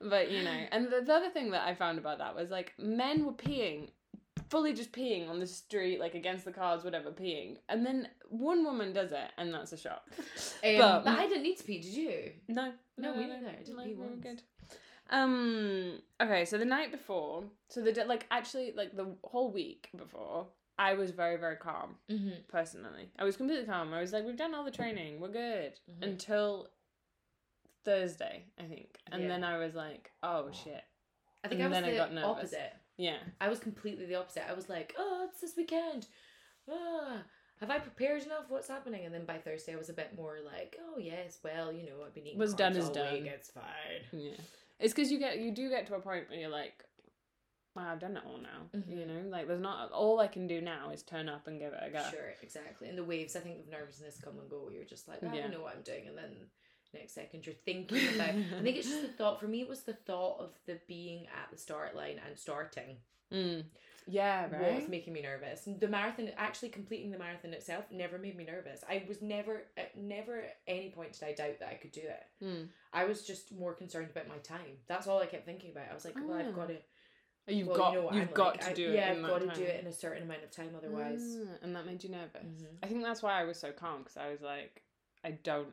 But 0.00 0.30
you 0.30 0.42
know, 0.42 0.58
and 0.72 0.86
the, 0.92 1.00
the 1.04 1.12
other 1.14 1.30
thing 1.30 1.50
that 1.50 1.66
I 1.66 1.74
found 1.74 1.98
about 1.98 2.18
that 2.18 2.34
was 2.36 2.50
like 2.50 2.72
men 2.78 3.24
were 3.26 3.32
peeing, 3.32 3.90
fully 4.48 4.72
just 4.72 4.92
peeing 4.92 5.28
on 5.28 5.40
the 5.40 5.46
street, 5.46 5.98
like 5.98 6.14
against 6.14 6.44
the 6.44 6.52
cars, 6.52 6.84
whatever, 6.84 7.10
peeing, 7.10 7.56
and 7.68 7.84
then 7.84 8.08
one 8.28 8.64
woman 8.64 8.92
does 8.92 9.10
it, 9.12 9.30
and 9.38 9.52
that's 9.52 9.72
a 9.72 9.76
shock. 9.76 10.02
Um, 10.64 10.78
But- 10.78 11.04
but, 11.04 11.18
I 11.18 11.26
didn't 11.26 11.42
need 11.42 11.58
to 11.58 11.64
pee. 11.64 11.78
Did 11.80 11.94
you? 11.94 12.30
No, 12.48 12.72
No, 12.96 13.14
neither. 13.14 13.34
I 13.48 13.62
didn't 13.62 13.76
no, 13.76 13.82
pee 13.84 13.94
we 13.94 14.06
were 14.06 14.16
good. 14.16 14.42
Um. 15.10 16.00
Okay, 16.20 16.44
so 16.44 16.58
the 16.58 16.64
night 16.64 16.90
before, 16.92 17.44
so 17.68 17.80
the 17.80 18.04
like 18.04 18.26
actually 18.30 18.72
like 18.76 18.94
the 18.94 19.06
whole 19.24 19.50
week 19.50 19.88
before, 19.96 20.46
I 20.78 20.94
was 20.94 21.10
very 21.12 21.36
very 21.36 21.56
calm 21.56 21.96
Mm-hmm. 22.10 22.40
personally. 22.48 23.10
I 23.18 23.24
was 23.24 23.36
completely 23.36 23.64
calm. 23.66 23.92
I 23.94 24.00
was 24.00 24.12
like, 24.12 24.24
we've 24.26 24.36
done 24.36 24.54
all 24.54 24.64
the 24.64 24.70
training, 24.70 25.18
we're 25.20 25.28
good 25.28 25.72
Mhm. 25.90 26.02
until 26.08 26.68
Thursday, 27.84 28.44
I 28.58 28.64
think, 28.64 28.98
and 29.10 29.22
Yeah. 29.22 29.28
then 29.28 29.44
I 29.44 29.58
was 29.58 29.74
like, 29.74 30.10
oh 30.22 30.50
shit, 30.52 30.84
I 31.44 31.48
think 31.48 31.60
And 31.60 31.64
I 31.64 31.68
was 31.68 31.76
then 31.76 31.84
I 31.84 31.90
the 31.92 31.96
got 31.96 32.12
nervous. 32.12 32.28
opposite. 32.28 32.72
yeah. 32.96 33.18
I 33.40 33.48
was 33.48 33.58
completely 33.60 34.06
the 34.06 34.16
opposite. 34.16 34.48
I 34.48 34.52
was 34.54 34.68
like, 34.68 34.94
oh, 34.98 35.26
it's 35.30 35.40
this 35.40 35.56
weekend. 35.56 36.06
Ah, 36.70 37.22
have 37.60 37.70
I 37.70 37.78
prepared 37.78 38.22
enough? 38.24 38.44
What's 38.48 38.68
happening? 38.68 39.04
And 39.04 39.14
then 39.14 39.24
by 39.24 39.38
Thursday, 39.38 39.72
I 39.72 39.76
was 39.76 39.88
a 39.88 39.94
bit 39.94 40.14
more 40.16 40.36
like, 40.44 40.76
oh 40.80 40.98
yes, 40.98 41.38
well, 41.42 41.72
you 41.72 41.84
know, 41.86 42.02
I've 42.06 42.14
been 42.14 42.26
eating. 42.26 42.38
Carbs 42.40 42.56
done 42.56 42.76
is 42.76 42.86
all 42.86 42.92
done. 42.94 43.12
Week. 43.14 43.26
It's 43.26 43.50
fine. 43.50 43.64
Yeah, 44.12 44.32
it's 44.78 44.92
because 44.94 45.10
you 45.10 45.18
get 45.18 45.38
you 45.38 45.50
do 45.52 45.68
get 45.70 45.86
to 45.86 45.94
a 45.94 46.00
point 46.00 46.28
where 46.28 46.38
you're 46.38 46.50
like, 46.50 46.84
wow, 47.74 47.90
I've 47.92 48.00
done 48.00 48.16
it 48.16 48.22
all 48.26 48.38
now. 48.38 48.68
Mhm. 48.78 48.90
You 48.98 49.06
know, 49.06 49.28
like 49.28 49.46
there's 49.48 49.60
not 49.60 49.90
all 49.92 50.20
I 50.20 50.26
can 50.28 50.46
do 50.46 50.60
now 50.60 50.90
is 50.90 51.02
turn 51.02 51.28
up 51.28 51.46
and 51.46 51.58
give 51.58 51.72
it 51.72 51.80
a 51.82 51.90
go. 51.90 52.02
Sure, 52.10 52.34
exactly. 52.42 52.88
And 52.88 52.98
the 52.98 53.04
waves, 53.04 53.34
I 53.34 53.40
think, 53.40 53.60
of 53.60 53.68
nervousness 53.68 54.20
come 54.22 54.38
and 54.38 54.48
go. 54.50 54.68
You're 54.72 54.84
just 54.84 55.08
like, 55.08 55.20
"Ah, 55.22 55.30
I 55.30 55.34
Yeah. 55.34 55.42
don't 55.42 55.52
know 55.52 55.62
what 55.62 55.74
I'm 55.74 55.82
doing, 55.82 56.06
and 56.08 56.18
then 56.18 56.36
next 56.94 57.14
second 57.14 57.46
you're 57.46 57.54
thinking 57.64 58.14
about. 58.14 58.30
I 58.30 58.62
think 58.62 58.76
it's 58.76 58.88
just 58.88 59.02
the 59.02 59.08
thought. 59.18 59.40
For 59.40 59.46
me, 59.48 59.60
it 59.62 59.68
was 59.68 59.82
the 59.82 59.92
thought 59.94 60.40
of 60.40 60.50
the 60.66 60.78
being 60.88 61.26
at 61.26 61.50
the 61.50 61.58
start 61.58 61.94
line 61.96 62.20
and 62.26 62.38
starting. 62.38 62.96
Mm. 63.32 63.64
Yeah, 64.10 64.46
right. 64.50 64.76
was 64.80 64.88
making 64.88 65.12
me 65.12 65.20
nervous? 65.20 65.68
The 65.78 65.86
marathon, 65.86 66.30
actually 66.38 66.70
completing 66.70 67.10
the 67.10 67.18
marathon 67.18 67.52
itself, 67.52 67.84
never 67.90 68.16
made 68.16 68.38
me 68.38 68.44
nervous. 68.46 68.82
I 68.88 69.04
was 69.06 69.20
never, 69.20 69.64
at 69.76 69.98
never 69.98 70.38
at 70.38 70.56
any 70.66 70.88
point 70.88 71.12
did 71.12 71.24
I 71.28 71.32
doubt 71.34 71.58
that 71.60 71.68
I 71.68 71.74
could 71.74 71.92
do 71.92 72.00
it. 72.00 72.24
Mm. 72.42 72.68
I 72.94 73.04
was 73.04 73.26
just 73.26 73.52
more 73.52 73.74
concerned 73.74 74.08
about 74.10 74.26
my 74.28 74.38
time. 74.38 74.78
That's 74.86 75.06
all 75.08 75.20
I 75.20 75.26
kept 75.26 75.44
thinking 75.44 75.72
about. 75.72 75.90
I 75.90 75.94
was 75.94 76.06
like, 76.06 76.14
well, 76.14 76.38
Ah. 76.40 76.48
I've 76.48 76.54
got 76.54 76.68
to. 76.68 76.76
You've 77.48 77.68
well, 77.68 77.76
got 77.76 77.92
you 77.92 77.98
know 78.00 78.12
you've 78.12 78.28
I'm 78.28 78.34
got 78.34 78.46
like. 78.56 78.60
to 78.64 78.70
I- 78.70 78.74
do 78.74 78.88
it. 78.88 78.94
Yeah, 78.94 79.12
in 79.12 79.24
I've 79.24 79.30
got 79.30 79.40
to 79.40 79.46
time. 79.48 79.56
do 79.56 79.62
it 79.64 79.80
in 79.82 79.86
a 79.88 79.92
certain 79.92 80.22
amount 80.22 80.42
of 80.44 80.50
time. 80.50 80.70
Otherwise, 80.76 81.36
Ah, 81.46 81.58
and 81.62 81.76
that 81.76 81.84
made 81.84 82.02
you 82.02 82.08
nervous. 82.10 82.44
Mhm. 82.46 82.66
I 82.82 82.86
think 82.86 83.02
that's 83.02 83.22
why 83.22 83.38
I 83.38 83.44
was 83.44 83.58
so 83.58 83.72
calm 83.72 83.98
because 84.04 84.16
I 84.16 84.30
was 84.30 84.40
like, 84.40 84.82
I 85.22 85.32
don't 85.32 85.68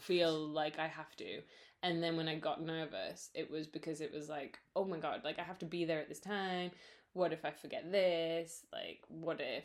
feel 0.00 0.32
like 0.48 0.78
I 0.78 0.86
have 0.88 1.14
to. 1.16 1.40
And 1.82 2.02
then 2.02 2.16
when 2.16 2.28
I 2.28 2.36
got 2.36 2.62
nervous, 2.62 3.30
it 3.34 3.50
was 3.50 3.66
because 3.66 4.00
it 4.00 4.12
was 4.12 4.28
like, 4.28 4.58
oh 4.74 4.84
my 4.84 4.98
god, 4.98 5.20
like 5.24 5.38
I 5.38 5.42
have 5.42 5.58
to 5.60 5.66
be 5.66 5.84
there 5.84 6.00
at 6.00 6.08
this 6.08 6.20
time. 6.20 6.70
What 7.12 7.32
if 7.32 7.44
I 7.44 7.50
forget 7.50 7.90
this? 7.90 8.64
Like, 8.72 9.00
what 9.08 9.40
if 9.40 9.64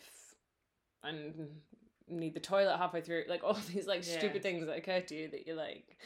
I 1.04 1.14
need 2.08 2.34
the 2.34 2.40
toilet 2.40 2.78
halfway 2.78 3.02
through? 3.02 3.26
Like 3.28 3.44
all 3.46 3.58
these 3.74 3.88
like 3.88 4.06
Yeah. 4.06 4.20
stupid 4.20 4.44
things 4.44 4.66
that 4.66 4.78
occur 4.78 5.02
to 5.02 5.16
you 5.16 5.30
that 5.30 5.48
you're 5.48 5.56
like 5.56 5.98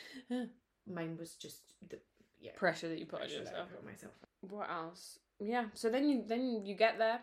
mine 0.87 1.17
was 1.19 1.35
just 1.35 1.61
the 1.89 1.99
yeah 2.39 2.51
pressure 2.55 2.87
that 2.89 2.99
you 2.99 3.05
put 3.05 3.21
on 3.21 3.29
yourself. 3.29 3.69
put 3.71 3.85
myself. 3.85 4.13
What 4.41 4.69
else? 4.69 5.19
Yeah. 5.39 5.65
So 5.73 5.89
then 5.89 6.07
you 6.07 6.23
then 6.27 6.65
you 6.65 6.75
get 6.75 6.97
there. 6.97 7.19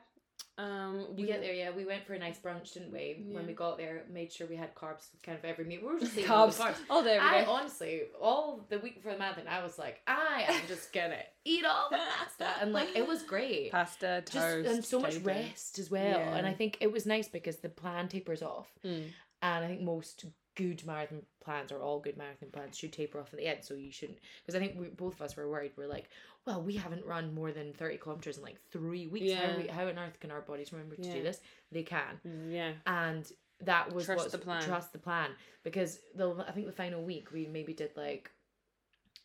Um, 0.58 1.06
We 1.16 1.22
we- 1.22 1.26
get 1.28 1.40
there, 1.40 1.54
yeah. 1.54 1.70
We 1.70 1.84
went 1.86 2.04
for 2.06 2.12
a 2.12 2.18
nice 2.18 2.38
brunch, 2.38 2.74
didn't 2.74 2.92
we? 2.92 3.24
Yeah. 3.26 3.34
When 3.36 3.46
we 3.46 3.54
got 3.54 3.78
there, 3.78 4.04
made 4.10 4.30
sure 4.30 4.46
we 4.46 4.56
had 4.56 4.74
carbs 4.74 5.10
with 5.10 5.22
kind 5.22 5.38
of 5.38 5.44
every 5.44 5.64
meal. 5.64 5.80
We 5.82 5.94
were 5.94 5.98
just 5.98 6.16
eating 6.16 6.30
all 6.30 6.48
the 6.48 6.52
carbs 6.62 6.76
Oh, 6.90 7.02
there 7.02 7.20
we 7.20 7.26
I 7.26 7.40
day. 7.40 7.46
honestly, 7.46 8.02
all 8.20 8.66
the 8.68 8.78
week 8.78 8.96
before 8.96 9.12
the 9.12 9.18
marathon, 9.18 9.48
I 9.48 9.62
was 9.62 9.78
like, 9.78 10.02
I 10.06 10.44
am 10.48 10.60
just 10.68 10.92
gonna 10.92 11.22
eat 11.44 11.64
all 11.64 11.88
the 11.90 11.96
pasta, 11.96 12.48
and 12.60 12.72
like 12.74 12.94
it 12.94 13.06
was 13.08 13.22
great. 13.22 13.72
Pasta, 13.72 14.22
Just 14.26 14.32
toast, 14.36 14.68
and 14.68 14.84
so 14.84 15.00
much 15.00 15.16
rest 15.18 15.78
as 15.78 15.90
well, 15.90 16.18
and 16.20 16.46
I 16.46 16.52
think 16.52 16.76
it 16.80 16.92
was 16.92 17.06
nice 17.06 17.28
because 17.28 17.56
the 17.58 17.68
plan 17.70 18.08
tapers 18.08 18.42
off, 18.42 18.68
Mm. 18.84 19.10
and 19.40 19.64
I 19.64 19.68
think 19.68 19.80
most 19.80 20.26
good 20.54 20.84
marathon 20.84 21.24
plans 21.40 21.72
or 21.72 21.80
all 21.80 21.98
good 21.98 22.18
marathon 22.18 22.50
plans 22.50 22.76
should 22.76 22.92
taper 22.92 23.18
off 23.18 23.32
at 23.32 23.38
the 23.38 23.46
end, 23.46 23.64
so 23.64 23.72
you 23.72 23.90
shouldn't. 23.90 24.18
Because 24.44 24.54
I 24.54 24.58
think 24.58 24.78
we, 24.78 24.88
both 24.88 25.14
of 25.14 25.22
us 25.22 25.34
were 25.34 25.48
worried. 25.48 25.72
We're 25.76 25.86
like, 25.86 26.10
well, 26.46 26.62
we 26.62 26.74
haven't 26.74 27.04
run 27.04 27.34
more 27.34 27.52
than 27.52 27.72
thirty 27.72 27.96
kilometers 27.96 28.36
in 28.38 28.42
like 28.42 28.58
three 28.70 29.06
weeks. 29.06 29.32
How 29.32 29.56
we, 29.56 29.66
how 29.68 29.86
on 29.86 29.98
earth 29.98 30.18
can 30.20 30.30
our 30.30 30.40
bodies 30.40 30.72
remember 30.72 30.96
to 30.96 31.02
Yeah. 31.06 31.14
do 31.14 31.22
this? 31.22 31.40
They 31.70 31.82
can 31.82 32.20
Mm, 32.26 32.52
Yeah. 32.52 32.72
and 32.86 33.30
that 33.60 33.92
was 33.92 34.06
Trust 34.06 34.32
the 34.32 34.38
plan. 34.38 34.62
Trust 34.64 34.92
the 34.92 34.98
plan 34.98 35.30
because 35.62 36.00
the 36.14 36.44
I 36.48 36.50
think 36.52 36.66
the 36.66 36.72
final 36.72 37.02
week 37.02 37.30
we 37.32 37.46
maybe 37.46 37.72
did 37.74 37.96
like 37.96 38.30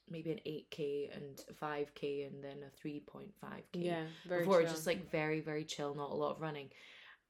maybe 0.09 0.31
an 0.31 0.39
eight 0.45 0.69
k 0.69 1.09
and 1.13 1.43
five 1.57 1.93
k 1.95 2.23
and 2.23 2.43
then 2.43 2.57
a 2.65 2.69
three 2.69 2.99
point 2.99 3.33
five 3.41 3.63
k. 3.73 3.79
Yeah. 3.79 4.05
Very 4.27 4.41
before 4.45 4.61
chill. 4.61 4.71
just 4.71 4.85
like 4.87 5.09
very 5.11 5.41
very 5.41 5.63
chill, 5.65 5.95
not 5.95 6.11
a 6.11 6.15
lot 6.15 6.35
of 6.35 6.41
running, 6.41 6.69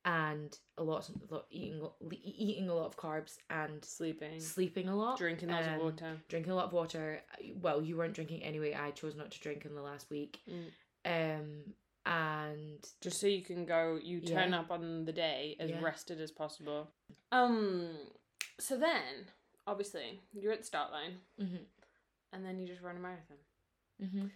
and 0.08 0.58
a 0.78 0.84
lot, 0.84 1.10
a 1.10 1.34
lot 1.34 1.46
eating 1.52 1.82
eating 2.24 2.70
a 2.70 2.74
lot 2.74 2.86
of 2.86 2.96
carbs 2.96 3.36
and 3.50 3.84
sleeping, 3.84 4.40
sleeping 4.40 4.88
a 4.88 4.96
lot, 4.96 5.18
drinking 5.18 5.50
lots 5.50 5.68
um, 5.68 5.74
of 5.74 5.82
water. 5.82 6.18
drinking 6.30 6.54
a 6.54 6.56
lot 6.56 6.66
of 6.68 6.72
water. 6.74 7.22
Well, 7.62 7.82
you 7.82 7.98
weren't 7.98 8.14
drinking 8.14 8.42
anyway. 8.42 8.74
I 8.74 8.92
chose 8.92 9.16
not 9.18 9.32
to 9.32 9.40
drink 9.42 9.66
in 9.66 9.76
the 9.76 9.82
last 9.82 10.10
week. 10.10 10.40
Mm. 10.50 11.40
Um, 11.40 11.50
and 12.06 12.80
Just 13.02 13.20
so 13.20 13.28
you 13.28 13.42
can 13.44 13.66
go, 13.66 14.00
you 14.02 14.22
turn 14.22 14.52
Yeah. 14.52 14.60
up 14.62 14.72
on 14.72 15.04
the 15.04 15.12
day 15.12 15.58
as 15.60 15.70
Yeah. 15.72 15.82
rested 15.82 16.22
as 16.22 16.32
possible. 16.32 16.90
Um. 17.34 18.10
So 18.60 18.78
then, 18.78 19.28
obviously, 19.68 20.22
you're 20.34 20.54
at 20.54 20.60
the 20.60 20.66
start 20.66 20.92
line, 20.94 21.20
mhm, 21.38 21.66
and 22.32 22.46
then 22.46 22.58
you 22.60 22.66
just 22.66 22.82
run 22.82 22.96
a 22.96 23.00
marathon. 23.00 23.38
mhm. 24.02 24.32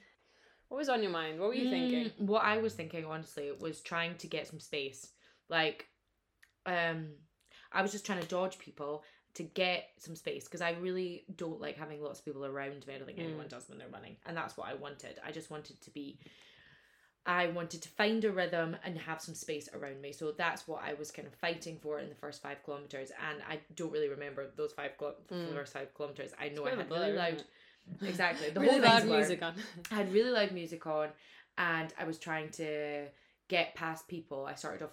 What 0.67 0.77
was 0.77 0.89
on 0.89 1.01
your 1.01 1.11
mind? 1.11 1.39
What 1.39 1.47
were 1.49 1.53
you 1.53 1.69
thinking? 1.69 2.09
Mm, 2.11 2.27
What 2.27 2.43
I 2.43 2.57
was 2.57 2.73
thinking, 2.75 3.05
honestly, 3.05 3.51
was 3.53 3.81
trying 3.81 4.17
to 4.17 4.27
get 4.27 4.47
some 4.47 4.59
space. 4.59 5.13
Like, 5.51 5.87
um, 6.65 7.09
I 7.71 7.81
was 7.83 7.91
just 7.91 8.05
trying 8.05 8.21
to 8.21 8.27
dodge 8.27 8.57
people 8.57 9.03
to 9.35 9.43
get 9.43 9.89
some 9.97 10.15
space 10.15 10.45
because 10.45 10.61
I 10.61 10.71
really 10.71 11.25
don't 11.35 11.61
like 11.61 11.77
having 11.77 12.01
lots 12.01 12.19
of 12.19 12.25
people 12.25 12.45
around 12.45 12.85
me. 12.87 12.95
I 12.95 12.97
don't 12.97 13.05
think 13.05 13.19
anyone 13.19 13.45
Mm. 13.45 13.49
does 13.49 13.69
when 13.69 13.77
they're 13.77 13.87
running, 13.89 14.17
and 14.25 14.35
that's 14.35 14.57
what 14.57 14.67
I 14.67 14.73
wanted. 14.73 15.19
I 15.23 15.31
just 15.31 15.51
wanted 15.51 15.79
to 15.81 15.91
be. 15.91 16.17
I 17.23 17.47
wanted 17.49 17.83
to 17.83 17.89
find 17.89 18.25
a 18.25 18.31
rhythm 18.31 18.75
and 18.83 18.97
have 18.97 19.21
some 19.21 19.35
space 19.35 19.69
around 19.75 20.01
me. 20.01 20.11
So 20.11 20.31
that's 20.31 20.67
what 20.67 20.81
I 20.83 20.95
was 20.95 21.11
kind 21.11 21.27
of 21.27 21.35
fighting 21.35 21.77
for 21.77 21.99
in 21.99 22.09
the 22.09 22.15
first 22.15 22.41
five 22.41 22.63
kilometers. 22.63 23.11
And 23.29 23.43
I 23.47 23.59
don't 23.75 23.91
really 23.91 24.09
remember 24.09 24.49
those 24.55 24.73
five 24.73 24.97
kilo- 24.97 25.17
Mm. 25.31 25.53
first 25.53 25.73
five 25.73 25.93
kilometers. 25.93 26.31
I 26.39 26.49
know 26.49 26.65
I 26.65 26.71
had 26.71 26.89
really 26.89 27.13
loud, 27.13 27.43
exactly 28.01 28.49
the 28.49 28.59
really 28.59 28.79
whole 28.79 28.81
loud 28.89 29.05
music 29.05 29.43
on. 29.43 29.53
I 29.91 29.95
had 29.95 30.11
really 30.11 30.31
loud 30.31 30.51
music 30.51 30.87
on 30.87 31.09
and 31.59 31.93
I 31.99 32.05
was 32.05 32.17
trying 32.17 32.49
to 32.53 33.07
get 33.51 33.75
past 33.75 34.07
people. 34.07 34.45
I 34.45 34.55
started 34.55 34.81
off 34.81 34.91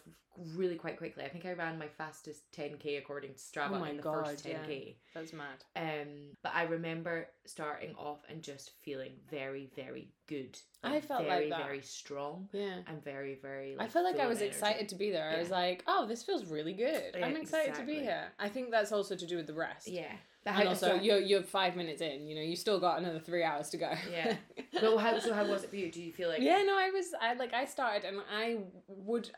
really 0.56 0.74
quite 0.74 0.98
quickly. 0.98 1.24
I 1.24 1.28
think 1.28 1.46
I 1.46 1.52
ran 1.52 1.78
my 1.78 1.86
fastest 1.86 2.42
10k 2.56 2.98
according 2.98 3.34
to 3.34 3.38
Strava 3.38 3.76
Oh 3.76 3.78
my 3.78 3.90
in 3.90 3.96
the 3.96 4.02
God, 4.02 4.26
first 4.26 4.44
10k. 4.44 4.96
That's 5.14 5.32
mad. 5.32 5.64
Um, 5.76 6.08
but 6.42 6.52
I 6.54 6.64
remember 6.64 7.28
starting 7.46 7.94
off 7.96 8.18
and 8.28 8.42
just 8.42 8.72
feeling 8.82 9.12
very, 9.30 9.70
very 9.76 10.08
good. 10.26 10.58
I 10.82 11.00
felt 11.00 11.20
like 11.20 11.28
very, 11.38 11.50
that. 11.50 11.62
very 11.64 11.82
strong 11.82 12.48
Yeah. 12.52 12.78
and 12.88 13.02
very, 13.04 13.38
very. 13.40 13.76
I 13.78 13.86
felt 13.86 14.04
like 14.04 14.18
I 14.18 14.26
was 14.26 14.38
energy. 14.38 14.50
excited 14.50 14.88
to 14.88 14.96
be 14.96 15.12
there. 15.12 15.30
I 15.30 15.38
was 15.38 15.50
like, 15.50 15.84
oh, 15.86 16.06
this 16.06 16.24
feels 16.24 16.44
really 16.44 16.72
good. 16.74 17.14
Yeah, 17.16 17.26
I'm 17.26 17.36
excited 17.36 17.76
to 17.76 17.82
be 17.82 17.94
here. 18.00 18.24
I 18.40 18.48
think 18.48 18.72
that's 18.72 18.90
also 18.90 19.14
to 19.14 19.26
do 19.26 19.36
with 19.36 19.46
the 19.46 19.54
rest. 19.54 19.86
Yeah. 19.88 20.12
But 20.52 20.60
And 20.60 20.68
also, 20.70 20.88
so- 20.88 20.94
you're 21.02 21.18
you're 21.20 21.42
five 21.42 21.76
minutes 21.76 22.00
in. 22.00 22.26
You 22.26 22.34
know, 22.36 22.42
you 22.42 22.56
still 22.56 22.80
got 22.80 22.98
another 22.98 23.20
three 23.20 23.42
hours 23.44 23.70
to 23.70 23.76
go. 23.76 23.92
Yeah. 24.10 24.36
But 24.72 24.96
how 24.98 25.18
so? 25.18 25.34
How 25.34 25.44
was 25.46 25.64
it 25.64 25.70
for 25.70 25.76
you? 25.76 25.90
Do 25.90 26.00
you 26.00 26.12
feel 26.12 26.28
like? 26.28 26.40
yeah, 26.40 26.62
no, 26.62 26.78
I 26.78 26.90
was. 26.90 27.06
I 27.20 27.34
like. 27.34 27.52
I 27.52 27.64
started, 27.64 28.04
and 28.06 28.18
I 28.32 28.58
would 28.86 29.30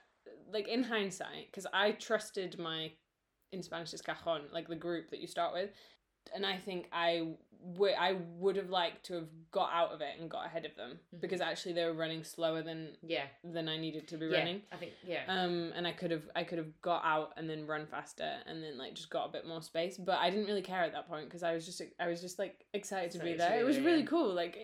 like 0.53 0.69
in 0.69 0.83
hindsight 0.83 1.47
because 1.47 1.67
I 1.73 1.93
trusted 1.93 2.59
my 2.59 2.91
in 3.53 3.63
Spanish 3.63 3.95
is 3.95 4.03
cajon, 4.03 4.43
like 4.53 4.69
the 4.69 4.77
group 4.77 5.11
that 5.11 5.21
you 5.21 5.27
start 5.27 5.55
with. 5.55 5.71
And 6.35 6.45
I 6.47 6.57
think 6.59 6.89
I 6.93 7.35
would 7.63 7.93
I 7.99 8.13
would 8.39 8.57
have 8.57 8.71
liked 8.71 9.05
to 9.07 9.15
have 9.15 9.29
got 9.53 9.71
out 9.75 9.93
of 9.93 10.01
it 10.01 10.19
and 10.19 10.31
got 10.31 10.47
ahead 10.47 10.65
of 10.65 10.75
them 10.77 10.99
Mhm. 11.15 11.21
because 11.21 11.43
actually 11.43 11.75
they 11.75 11.85
were 11.85 11.93
running 11.93 12.25
slower 12.25 12.63
than 12.63 12.97
Yeah. 13.03 13.27
than 13.45 13.69
I 13.69 13.77
needed 13.77 14.09
to 14.09 14.17
be 14.17 14.27
yeah. 14.27 14.39
running. 14.39 14.63
I 14.73 14.77
think 14.77 14.93
yeah. 15.05 15.25
Um, 15.29 15.71
and 15.75 15.87
I 15.87 15.93
could 15.93 16.11
have 16.11 16.23
I 16.35 16.43
could 16.45 16.57
have 16.57 16.81
got 16.81 17.05
out 17.05 17.35
and 17.37 17.51
then 17.51 17.67
run 17.67 17.87
faster 17.87 18.39
and 18.47 18.63
then 18.63 18.79
like 18.79 18.95
just 18.95 19.11
got 19.11 19.29
a 19.29 19.33
bit 19.33 19.47
more 19.47 19.61
space, 19.61 19.99
but 19.99 20.17
I 20.19 20.31
didn't 20.31 20.47
really 20.47 20.63
care 20.63 20.83
at 20.85 20.93
that 20.93 21.07
point 21.07 21.27
because 21.27 21.43
I 21.43 21.53
was 21.53 21.67
just 21.67 21.83
I 21.99 22.07
was 22.07 22.23
just 22.23 22.39
like 22.39 22.65
excited 22.73 23.11
to 23.13 23.19
be 23.19 23.35
there. 23.35 23.51
be 23.51 23.59
It 23.59 23.65
was 23.65 23.77
there, 23.77 23.85
really 23.85 24.05
cool. 24.05 24.33
Like 24.33 24.57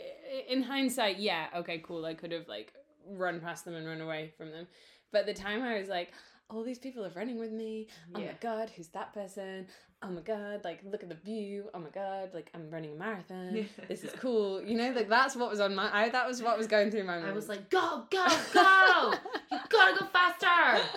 in 0.49 0.63
hindsight, 0.63 1.19
yeah, 1.19 1.49
okay, 1.55 1.79
cool. 1.81 2.05
I 2.07 2.15
could 2.15 2.33
have 2.33 2.49
like 2.49 2.73
run 3.07 3.41
past 3.41 3.67
them 3.67 3.75
and 3.75 3.87
run 3.87 4.01
away 4.01 4.33
from 4.39 4.51
them, 4.51 4.67
but 5.13 5.21
at 5.21 5.27
the 5.27 5.35
time 5.35 5.63
I 5.63 5.79
was 5.79 5.89
like, 5.89 6.13
all 6.49 6.63
these 6.63 6.79
people 6.79 7.05
are 7.05 7.11
running 7.11 7.39
with 7.39 7.53
me. 7.53 7.89
Oh 8.15 8.21
yeah. 8.21 8.29
my 8.29 8.33
god, 8.41 8.71
who's 8.71 8.89
that 8.89 9.13
person? 9.13 9.67
Oh 10.03 10.11
my 10.11 10.21
god, 10.21 10.63
like 10.63 10.81
look 10.85 11.03
at 11.03 11.09
the 11.09 11.15
view. 11.15 11.71
Oh 11.73 11.79
my 11.79 11.89
god, 11.89 12.31
like 12.35 12.51
I'm 12.55 12.71
running 12.71 12.93
a 12.93 12.97
marathon. 12.97 13.67
this 13.89 14.05
is 14.05 14.13
cool. 14.21 14.63
You 14.63 14.77
know, 14.77 14.91
like 14.93 15.09
that's 15.09 15.35
what 15.35 15.51
was 15.51 15.59
on 15.61 15.75
my. 15.75 15.91
I 15.93 16.09
that 16.11 16.29
was 16.29 16.43
what 16.43 16.59
was 16.59 16.67
going 16.67 16.91
through 16.91 17.05
my 17.05 17.17
mind. 17.19 17.29
I 17.29 17.33
was 17.33 17.49
like, 17.49 17.71
go, 17.71 18.05
go, 18.11 18.27
go! 18.53 19.15
you 19.51 19.59
gotta 19.71 19.99
go 19.99 20.07
faster! 20.07 20.85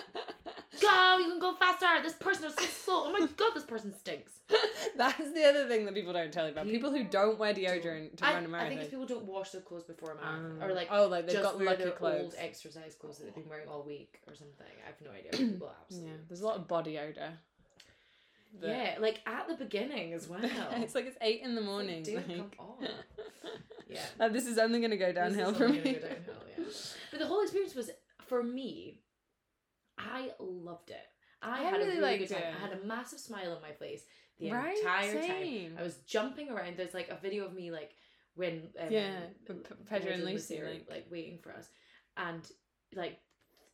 Go! 0.80 1.18
You 1.18 1.28
can 1.28 1.40
go 1.40 1.54
faster! 1.56 2.02
This 2.02 2.14
person 2.14 2.46
is 2.46 2.54
so 2.54 2.64
slow. 2.64 3.02
Oh 3.06 3.12
my 3.12 3.26
god, 3.36 3.50
this 3.54 3.64
person 3.64 3.92
stinks. 3.92 4.32
That's 4.96 5.32
the 5.32 5.44
other 5.44 5.68
thing 5.68 5.84
that 5.84 5.94
people 5.94 6.12
don't 6.12 6.32
tell 6.32 6.46
you 6.46 6.52
about. 6.52 6.68
People 6.68 6.90
who 6.90 7.04
don't 7.04 7.38
wear 7.38 7.52
deodorant 7.52 8.16
to 8.16 8.24
I, 8.24 8.34
run 8.34 8.44
a 8.44 8.48
marathon. 8.48 8.66
I 8.66 8.68
think 8.68 8.80
it's 8.82 8.90
people 8.90 9.04
don't 9.04 9.26
wash 9.26 9.50
their 9.50 9.60
clothes 9.60 9.84
before 9.84 10.12
a 10.12 10.14
marathon, 10.14 10.62
Um, 10.62 10.62
or 10.62 10.72
like 10.72 10.88
oh, 10.90 11.08
like 11.08 11.26
they've 11.26 11.42
got 11.42 11.60
lucky 11.60 11.90
clothes. 11.90 12.22
old 12.22 12.34
exercise 12.38 12.94
clothes 12.94 13.18
that 13.18 13.24
they've 13.24 13.34
been 13.34 13.48
wearing 13.48 13.68
all 13.68 13.82
week 13.82 14.20
or 14.26 14.34
something. 14.34 14.66
I 14.82 14.86
have 14.86 15.00
no 15.04 15.10
idea. 15.10 15.32
People 15.52 15.68
yeah, 15.68 15.82
absolutely. 15.84 16.18
there's 16.28 16.40
a 16.40 16.46
lot 16.46 16.56
of 16.56 16.68
body 16.68 16.98
odor. 16.98 17.32
Yeah, 18.62 18.96
like 19.00 19.20
at 19.26 19.48
the 19.48 19.54
beginning 19.54 20.12
as 20.12 20.28
well. 20.28 20.40
it's 20.42 20.94
like 20.94 21.06
it's 21.06 21.16
eight 21.20 21.42
in 21.42 21.54
the 21.54 21.60
It's 21.60 21.66
like, 21.68 21.76
morning. 21.76 22.02
dude, 22.02 22.16
like- 22.16 22.26
come 22.36 22.50
on. 22.58 22.76
Yeah. 23.88 23.98
Like, 24.20 24.32
this 24.32 24.46
is 24.46 24.56
only 24.56 24.80
gonna 24.80 24.96
go 24.96 25.12
downhill 25.12 25.52
for 25.52 25.68
me. 25.68 25.78
go 25.80 25.92
downhill, 25.94 26.42
yeah. 26.56 26.64
But 27.10 27.18
the 27.18 27.26
whole 27.26 27.42
experience 27.42 27.74
was 27.74 27.90
for 28.28 28.40
me. 28.40 29.00
I 29.98 30.30
loved 30.38 30.90
it. 30.90 30.96
I, 31.42 31.60
I 31.60 31.62
had 31.64 31.72
really 31.72 31.82
a 31.84 31.86
really 31.88 32.00
liked 32.00 32.28
good 32.28 32.34
time. 32.34 32.42
it. 32.44 32.54
I 32.56 32.68
had 32.68 32.78
a 32.80 32.86
massive 32.86 33.18
smile 33.18 33.52
on 33.52 33.60
my 33.62 33.72
face 33.72 34.02
the 34.38 34.52
right? 34.52 34.76
entire 34.78 35.26
time. 35.26 35.76
I 35.78 35.82
was 35.82 35.96
jumping 36.06 36.50
around. 36.50 36.76
There's 36.76 36.94
like 36.94 37.08
a 37.08 37.16
video 37.20 37.44
of 37.46 37.52
me 37.52 37.72
like 37.72 37.90
when 38.36 38.68
um, 38.80 38.92
Yeah, 38.92 39.18
Pedro 39.88 40.12
and 40.12 40.24
Lucy, 40.24 40.62
like- 40.62 40.86
like 40.88 41.06
waiting 41.10 41.38
for 41.42 41.50
us, 41.52 41.68
and 42.16 42.48
like 42.94 43.18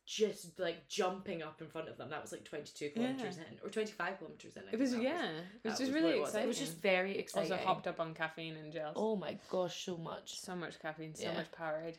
just 0.07 0.57
like 0.57 0.87
jumping 0.87 1.43
up 1.43 1.61
in 1.61 1.67
front 1.67 1.89
of 1.89 1.97
them. 1.97 2.09
That 2.09 2.21
was 2.21 2.31
like 2.31 2.45
22 2.45 2.91
kilometers 2.91 3.37
in 3.37 3.43
or 3.61 3.69
25 3.69 4.17
kilometers 4.19 4.55
in. 4.55 4.63
I 4.63 4.71
It 4.71 4.79
was 4.79 4.95
yeah. 4.95 5.27
It 5.63 5.67
was 5.69 5.77
just 5.77 5.91
what 5.91 6.01
really 6.01 6.15
it 6.15 6.19
was. 6.21 6.29
exciting. 6.29 6.45
It 6.45 6.47
was 6.47 6.59
just 6.59 6.77
very 6.81 7.17
exciting. 7.19 7.51
also 7.51 7.63
hopped 7.65 7.87
up 7.87 7.99
on 7.99 8.13
caffeine 8.13 8.55
and 8.55 8.71
gels. 8.71 8.93
Oh 8.95 9.17
my 9.17 9.37
gosh, 9.49 9.83
so 9.85 9.97
much. 9.97 10.39
so 10.39 10.55
much 10.55 10.79
caffeine, 10.79 11.13
so 11.13 11.23
Yeah. 11.23 11.33
much 11.33 11.51
Powerade. 11.51 11.95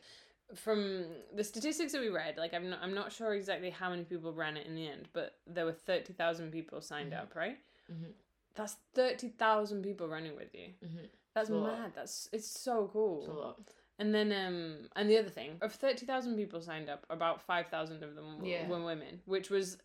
From 0.55 1.05
the 1.35 1.43
statistics 1.43 1.91
that 1.91 2.01
we 2.01 2.09
read, 2.09 2.35
like 2.37 2.55
I'm 2.55 2.71
not, 2.71 2.79
I'm 2.81 2.95
not 2.95 3.11
sure 3.11 3.35
exactly 3.35 3.69
how 3.69 3.91
many 3.91 4.03
people 4.03 4.33
ran 4.33 4.57
it 4.57 4.65
in 4.65 4.73
the 4.73 4.87
end, 4.87 5.07
but 5.13 5.35
there 5.45 5.65
were 5.65 5.71
thirty 5.73 6.11
thousand 6.11 6.51
people 6.51 6.81
signed 6.81 7.13
Mhm. 7.13 7.21
up, 7.21 7.35
right? 7.35 7.59
Mhm. 7.91 8.13
That's 8.55 8.73
thirty 8.95 9.29
thousand 9.29 9.83
people 9.83 10.07
running 10.07 10.35
with 10.35 10.55
you. 10.55 10.69
Mm-hmm. 10.83 11.05
That's 11.35 11.49
It's 11.49 11.55
a 11.55 11.59
lot. 11.59 11.79
mad. 11.79 11.91
That's 11.93 12.27
it's 12.33 12.47
so 12.47 12.89
cool. 12.91 13.19
It's 13.19 13.27
a 13.29 13.33
lot. 13.33 13.59
And 13.99 14.15
then, 14.15 14.31
um, 14.31 14.87
and 14.95 15.09
the 15.09 15.17
other 15.19 15.29
thing, 15.29 15.57
of 15.61 15.73
thirty 15.73 16.05
thousand 16.05 16.35
people 16.37 16.61
signed 16.61 16.89
up, 16.89 17.05
about 17.09 17.41
five 17.41 17.67
thousand 17.67 18.01
of 18.03 18.15
them 18.15 18.37
w- 18.37 18.51
Yeah. 18.53 18.67
were 18.67 18.81
women, 18.83 19.21
which 19.25 19.49
was 19.49 19.77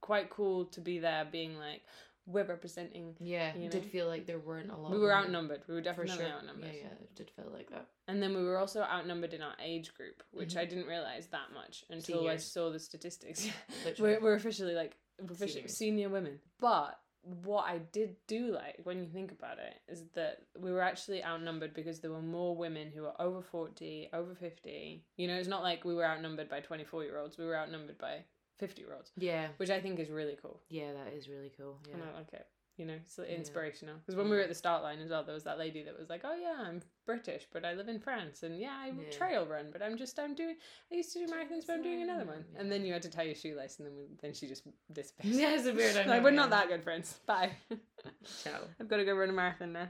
quite 0.00 0.28
cool 0.30 0.64
to 0.66 0.80
be 0.80 0.98
there, 0.98 1.24
being 1.24 1.56
like, 1.56 1.82
we're 2.26 2.44
representing. 2.44 3.16
Yeah, 3.20 3.54
You 3.56 3.66
it 3.66 3.70
did 3.70 3.82
know? 3.84 3.88
feel 3.88 4.06
like 4.08 4.26
there 4.26 4.38
weren't 4.40 4.70
a 4.70 4.76
lot. 4.76 4.90
We 4.90 4.98
were 4.98 5.06
women, 5.08 5.24
outnumbered. 5.26 5.62
We 5.68 5.74
were 5.74 5.80
for 5.80 5.84
definitely 5.84 6.16
sure. 6.24 6.26
outnumbered. 6.32 6.72
Yeah, 6.74 6.80
yeah, 6.82 6.86
it 7.02 7.14
did 7.14 7.30
feel 7.30 7.50
like 7.52 7.70
that. 7.70 7.86
And 8.08 8.20
then 8.22 8.34
we 8.34 8.42
were 8.42 8.58
also 8.58 8.82
outnumbered 8.82 9.32
in 9.32 9.42
our 9.42 9.54
age 9.62 9.94
group, 9.94 10.22
which. 10.32 10.56
I 10.56 10.64
didn't 10.64 10.86
realize 10.86 11.28
that 11.28 11.52
much 11.54 11.84
until 11.88 12.20
I 12.28 12.36
Seniors. 12.36 12.44
saw 12.52 12.70
the 12.70 12.78
statistics. 12.80 13.48
Literally. 13.84 14.12
we're, 14.14 14.20
we're 14.20 14.34
officially 14.34 14.74
like 14.74 14.96
we're 15.20 15.26
officially 15.26 15.52
Seniors. 15.68 15.76
senior 15.76 16.08
women. 16.08 16.40
But 16.60 16.98
what 17.44 17.64
I 17.68 17.78
did 17.78 18.16
do 18.26 18.52
like 18.52 18.80
when 18.84 19.00
you 19.00 19.08
think 19.08 19.30
about 19.32 19.58
it 19.58 19.74
is 19.88 20.04
that 20.14 20.42
we 20.58 20.72
were 20.72 20.82
actually 20.82 21.22
outnumbered 21.24 21.72
because 21.74 22.00
there 22.00 22.10
were 22.10 22.20
more 22.22 22.56
women 22.56 22.90
who 22.94 23.02
were 23.02 23.20
over 23.20 23.40
40, 23.42 24.08
over 24.12 24.34
50. 24.34 25.04
You 25.16 25.28
know, 25.28 25.34
it's 25.36 25.48
not 25.48 25.62
like 25.62 25.84
we 25.84 25.94
were 25.94 26.04
outnumbered 26.04 26.48
by 26.48 26.60
24 26.60 27.04
year 27.04 27.18
olds, 27.18 27.38
we 27.38 27.44
were 27.46 27.56
outnumbered 27.56 27.98
by 27.98 28.24
50 28.58 28.82
year 28.82 28.92
olds, 28.94 29.12
Yeah, 29.16 29.48
which 29.58 29.70
I 29.70 29.80
think 29.80 29.98
is 30.00 30.10
really 30.10 30.36
cool. 30.42 30.60
yeah, 30.68 30.92
that 30.92 31.12
is 31.12 31.28
really 31.28 31.52
cool. 31.56 31.78
Yeah. 31.88 31.94
And 31.94 32.02
I 32.04 32.18
like 32.18 32.32
it. 32.32 32.46
You 32.82 32.88
know, 32.88 32.94
it's 32.94 33.16
inspirational. 33.20 33.94
Because 33.98 34.16
when 34.16 34.28
we 34.28 34.34
were 34.34 34.42
at 34.42 34.48
the 34.48 34.56
start 34.56 34.82
line 34.82 34.98
as 34.98 35.10
well, 35.10 35.22
there 35.22 35.34
was 35.34 35.44
that 35.44 35.56
lady 35.56 35.84
that 35.84 35.96
was 35.96 36.10
like, 36.10 36.22
"Oh 36.24 36.34
yeah, 36.34 36.56
I'm 36.66 36.82
British, 37.06 37.46
but 37.52 37.64
I 37.64 37.74
live 37.74 37.88
in 37.88 38.00
France, 38.00 38.42
and 38.42 38.58
yeah, 38.58 38.74
I 38.76 38.88
Yeah. 38.88 39.08
trail 39.12 39.46
run, 39.46 39.66
but 39.70 39.82
I'm 39.82 39.96
just 39.96 40.18
I'm 40.18 40.34
doing 40.34 40.56
I 40.90 40.96
used 40.96 41.12
to 41.12 41.20
do 41.24 41.32
marathons, 41.32 41.64
but 41.64 41.74
I'm 41.74 41.82
doing 41.84 42.02
another 42.02 42.24
one." 42.24 42.44
Yeah. 42.52 42.60
And 42.60 42.72
then 42.72 42.84
you 42.84 42.92
had 42.92 43.02
to 43.02 43.08
tie 43.08 43.22
your 43.22 43.36
shoelace, 43.36 43.78
and 43.78 43.86
then 43.86 43.94
we, 43.96 44.06
then 44.20 44.34
she 44.34 44.48
just 44.48 44.64
disappeared. 44.92 45.32
Yeah, 45.36 45.54
it's 45.54 45.66
a 45.66 45.72
weird. 45.72 45.94
Like 45.96 46.06
know, 46.08 46.20
we're 46.24 46.30
yeah. 46.30 46.36
not 46.36 46.50
that 46.50 46.66
good 46.68 46.82
friends. 46.82 47.20
Bye. 47.24 47.52
Ciao. 48.42 48.58
I've 48.80 48.88
got 48.88 48.96
to 48.96 49.04
go 49.04 49.14
run 49.14 49.28
a 49.28 49.32
marathon 49.32 49.72
now. 49.74 49.88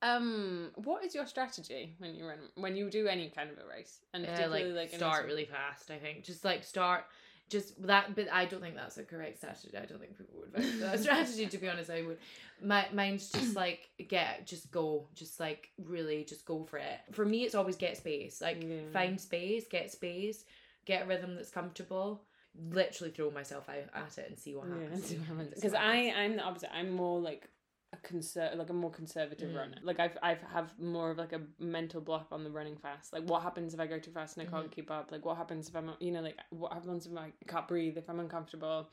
Um, 0.00 0.70
what 0.76 1.04
is 1.04 1.12
your 1.12 1.26
strategy 1.26 1.96
when 1.98 2.14
you 2.14 2.24
run 2.28 2.38
when 2.54 2.76
you 2.76 2.88
do 2.88 3.08
any 3.08 3.30
kind 3.30 3.50
of 3.50 3.58
a 3.58 3.66
race, 3.66 3.98
and 4.14 4.24
Uh, 4.26 4.48
like, 4.48 4.66
like, 4.66 4.90
start 4.94 5.26
really 5.26 5.46
fast. 5.46 5.90
I 5.90 5.98
think 5.98 6.22
just 6.22 6.44
like 6.44 6.62
start. 6.62 7.04
Just 7.48 7.80
that, 7.86 8.16
but 8.16 8.26
I 8.32 8.44
don't 8.46 8.60
think 8.60 8.74
that's 8.74 8.98
a 8.98 9.04
correct 9.04 9.38
strategy. 9.38 9.68
I 9.76 9.84
don't 9.86 10.00
think 10.00 10.18
people 10.18 10.34
would 10.40 10.52
vote 10.52 10.64
for 10.64 10.78
that 10.78 10.98
strategy. 11.06 11.46
To 11.46 11.58
be 11.58 11.68
honest, 11.68 11.90
I 11.90 12.02
would. 12.02 12.18
My 12.60 12.86
mine's 12.92 13.30
just 13.30 13.54
like 13.64 13.88
get, 14.08 14.46
just 14.46 14.70
go, 14.72 15.06
just 15.14 15.38
like 15.38 15.68
really, 15.78 16.24
just 16.24 16.44
go 16.44 16.64
for 16.64 16.78
it. 16.78 16.98
For 17.12 17.24
me, 17.24 17.44
it's 17.44 17.54
always 17.54 17.76
get 17.76 17.96
space. 17.96 18.40
Like 18.40 18.62
Yeah. 18.62 18.80
find 18.92 19.20
space, 19.20 19.66
get 19.70 19.92
space, 19.92 20.44
get 20.86 21.04
a 21.04 21.06
rhythm 21.06 21.36
that's 21.36 21.50
comfortable. 21.50 22.22
Literally 22.70 23.12
throw 23.12 23.30
myself 23.30 23.68
out 23.68 23.76
at 23.94 24.18
it 24.18 24.28
and 24.30 24.38
see 24.38 24.56
what 24.56 24.66
happens. 24.66 24.92
and 24.92 25.04
see 25.04 25.16
what 25.16 25.26
happens. 25.28 25.50
See 25.50 25.54
Because 25.56 25.74
I. 25.74 26.12
I'm 26.16 26.36
the 26.36 26.42
opposite. 26.42 26.74
I'm 26.74 26.90
more 26.90 27.20
like 27.20 27.48
a 27.92 27.96
conser 27.98 28.56
like 28.56 28.68
a 28.70 28.72
more 28.72 28.90
conservative 28.90 29.50
Mm. 29.50 29.56
runner. 29.56 29.76
Like 29.82 30.00
I've 30.00 30.18
I've 30.22 30.42
have 30.42 30.78
more 30.78 31.10
of 31.10 31.18
like 31.18 31.32
a 31.32 31.40
mental 31.58 32.00
block 32.00 32.28
on 32.32 32.42
the 32.44 32.50
running 32.50 32.76
fast. 32.76 33.12
Like 33.12 33.24
what 33.28 33.42
happens 33.42 33.74
if 33.74 33.80
I 33.80 33.86
go 33.86 33.98
too 33.98 34.10
fast 34.10 34.36
and 34.36 34.42
I 34.42 34.50
Mm-hmm. 34.50 34.56
can't 34.60 34.72
keep 34.72 34.90
up? 34.90 35.12
Like 35.12 35.24
what 35.24 35.36
happens 35.36 35.68
if 35.68 35.76
I'm 35.76 35.90
you 36.00 36.10
know 36.12 36.20
like 36.20 36.36
what 36.50 36.72
happens 36.72 37.06
if 37.06 37.16
I 37.16 37.32
can't 37.46 37.68
breathe? 37.68 37.96
If 37.96 38.08
I'm 38.10 38.20
uncomfortable? 38.20 38.90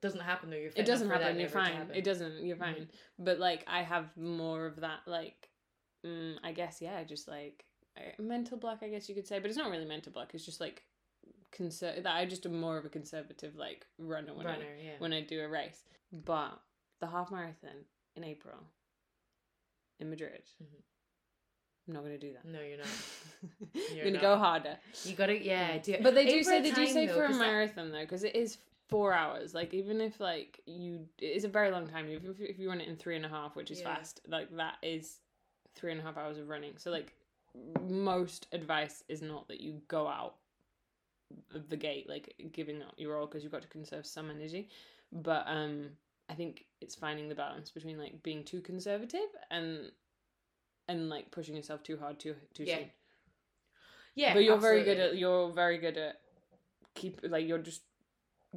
doesn't 0.00 0.20
happen 0.20 0.50
though. 0.50 0.56
You're 0.56 0.70
It 0.76 0.84
doesn't 0.84 1.08
happen. 1.08 1.38
You're 1.38 1.48
fine. 1.48 1.72
happen. 1.72 1.94
It 1.94 2.04
doesn't. 2.04 2.44
You're 2.44 2.56
Mhm. 2.56 2.60
fine. 2.60 2.88
But 3.18 3.38
like 3.38 3.64
I 3.66 3.82
have 3.82 4.14
more 4.16 4.66
of 4.66 4.76
that 4.80 5.00
like. 5.06 5.48
Mm, 6.04 6.36
I 6.42 6.52
guess 6.52 6.82
yeah, 6.82 7.02
just 7.04 7.26
like 7.28 7.64
mental 8.18 8.58
block. 8.58 8.80
I 8.82 8.88
guess 8.88 9.08
you 9.08 9.14
could 9.14 9.26
say, 9.26 9.38
but 9.38 9.48
it's 9.48 9.56
not 9.56 9.70
really 9.70 9.86
mental 9.86 10.12
block. 10.12 10.34
It's 10.34 10.44
just 10.44 10.60
like 10.60 10.82
conser. 11.52 12.02
That 12.02 12.14
I 12.14 12.26
just 12.26 12.44
am 12.44 12.60
more 12.60 12.76
of 12.76 12.84
a 12.84 12.90
conservative 12.90 13.54
like 13.56 13.86
runner 13.98 14.34
when 14.34 14.46
I. 14.46 14.58
Yeah. 14.58 14.90
when 14.98 15.12
I 15.14 15.22
do 15.22 15.40
a 15.40 15.48
race. 15.48 15.84
But 16.12 16.60
the 17.00 17.06
half 17.06 17.30
marathon 17.30 17.86
in 18.16 18.24
April 18.24 18.56
in 20.00 20.10
Madrid, 20.10 20.42
Mhm. 20.62 20.82
I'm 21.86 21.94
not 21.94 22.00
going 22.04 22.18
to 22.18 22.26
do 22.26 22.32
that. 22.32 22.44
no, 22.46 22.60
you're 22.60 22.78
not. 22.78 22.86
You're 23.94 24.04
going 24.04 24.14
to 24.14 24.20
go 24.20 24.36
harder. 24.38 24.76
You 25.04 25.14
gotta 25.14 25.38
yeah. 25.38 25.76
Do. 25.78 25.96
But 26.02 26.14
they 26.14 26.24
do 26.26 26.42
say 26.42 26.62
they 26.62 26.70
do 26.70 26.86
say 26.86 27.06
though, 27.06 27.14
for 27.14 27.24
a 27.24 27.26
'cause 27.28 27.38
that- 27.38 27.44
marathon 27.46 27.90
though, 27.92 28.00
because 28.00 28.24
it 28.24 28.34
is 28.34 28.56
four 28.88 29.12
hours. 29.12 29.54
Like 29.54 29.74
even 29.74 30.00
if 30.00 30.18
like 30.18 30.60
you, 30.66 31.06
it's 31.18 31.44
a 31.44 31.48
very 31.48 31.70
long 31.70 31.86
time. 31.86 32.08
If 32.08 32.24
if, 32.24 32.40
if 32.40 32.58
you 32.58 32.70
run 32.70 32.80
it 32.80 32.88
in 32.88 32.96
three 32.96 33.16
and 33.16 33.24
a 33.26 33.28
half, 33.28 33.54
which 33.54 33.70
is 33.70 33.80
Yeah. 33.80 33.96
fast, 33.96 34.20
like 34.28 34.54
that 34.56 34.76
is 34.82 35.18
three 35.74 35.92
and 35.92 36.00
a 36.00 36.04
half 36.04 36.16
hours 36.16 36.38
of 36.38 36.48
running. 36.48 36.78
So 36.78 36.90
like 36.90 37.12
most 37.82 38.46
advice 38.52 39.04
is 39.08 39.20
not 39.22 39.46
that 39.48 39.60
you 39.60 39.82
go 39.88 40.08
out 40.08 40.36
of 41.54 41.68
the 41.68 41.76
gate 41.76 42.08
like 42.08 42.34
giving 42.52 42.80
up 42.82 42.94
your 42.96 43.16
all 43.18 43.26
because 43.26 43.42
you've 43.42 43.52
got 43.52 43.62
to 43.62 43.68
conserve 43.68 44.06
some 44.06 44.30
energy 44.30 44.68
but 45.12 45.44
um 45.48 45.88
i 46.28 46.34
think 46.34 46.64
it's 46.80 46.94
finding 46.94 47.28
the 47.28 47.34
balance 47.34 47.70
between 47.70 47.98
like 47.98 48.22
being 48.22 48.44
too 48.44 48.60
conservative 48.60 49.28
and 49.50 49.90
and 50.88 51.08
like 51.08 51.30
pushing 51.30 51.56
yourself 51.56 51.82
too 51.82 51.96
hard 51.98 52.18
too 52.18 52.34
too 52.54 52.64
Yeah. 52.64 52.76
soon 52.78 52.90
Yeah, 54.14 54.34
but 54.34 54.44
you're 54.44 54.58
very 54.58 54.84
good 54.84 54.98
at 54.98 55.16
you're 55.16 55.50
very 55.52 55.78
good 55.78 55.96
at 55.96 56.20
keep 56.94 57.20
like 57.24 57.46
you're 57.46 57.58
just 57.58 57.82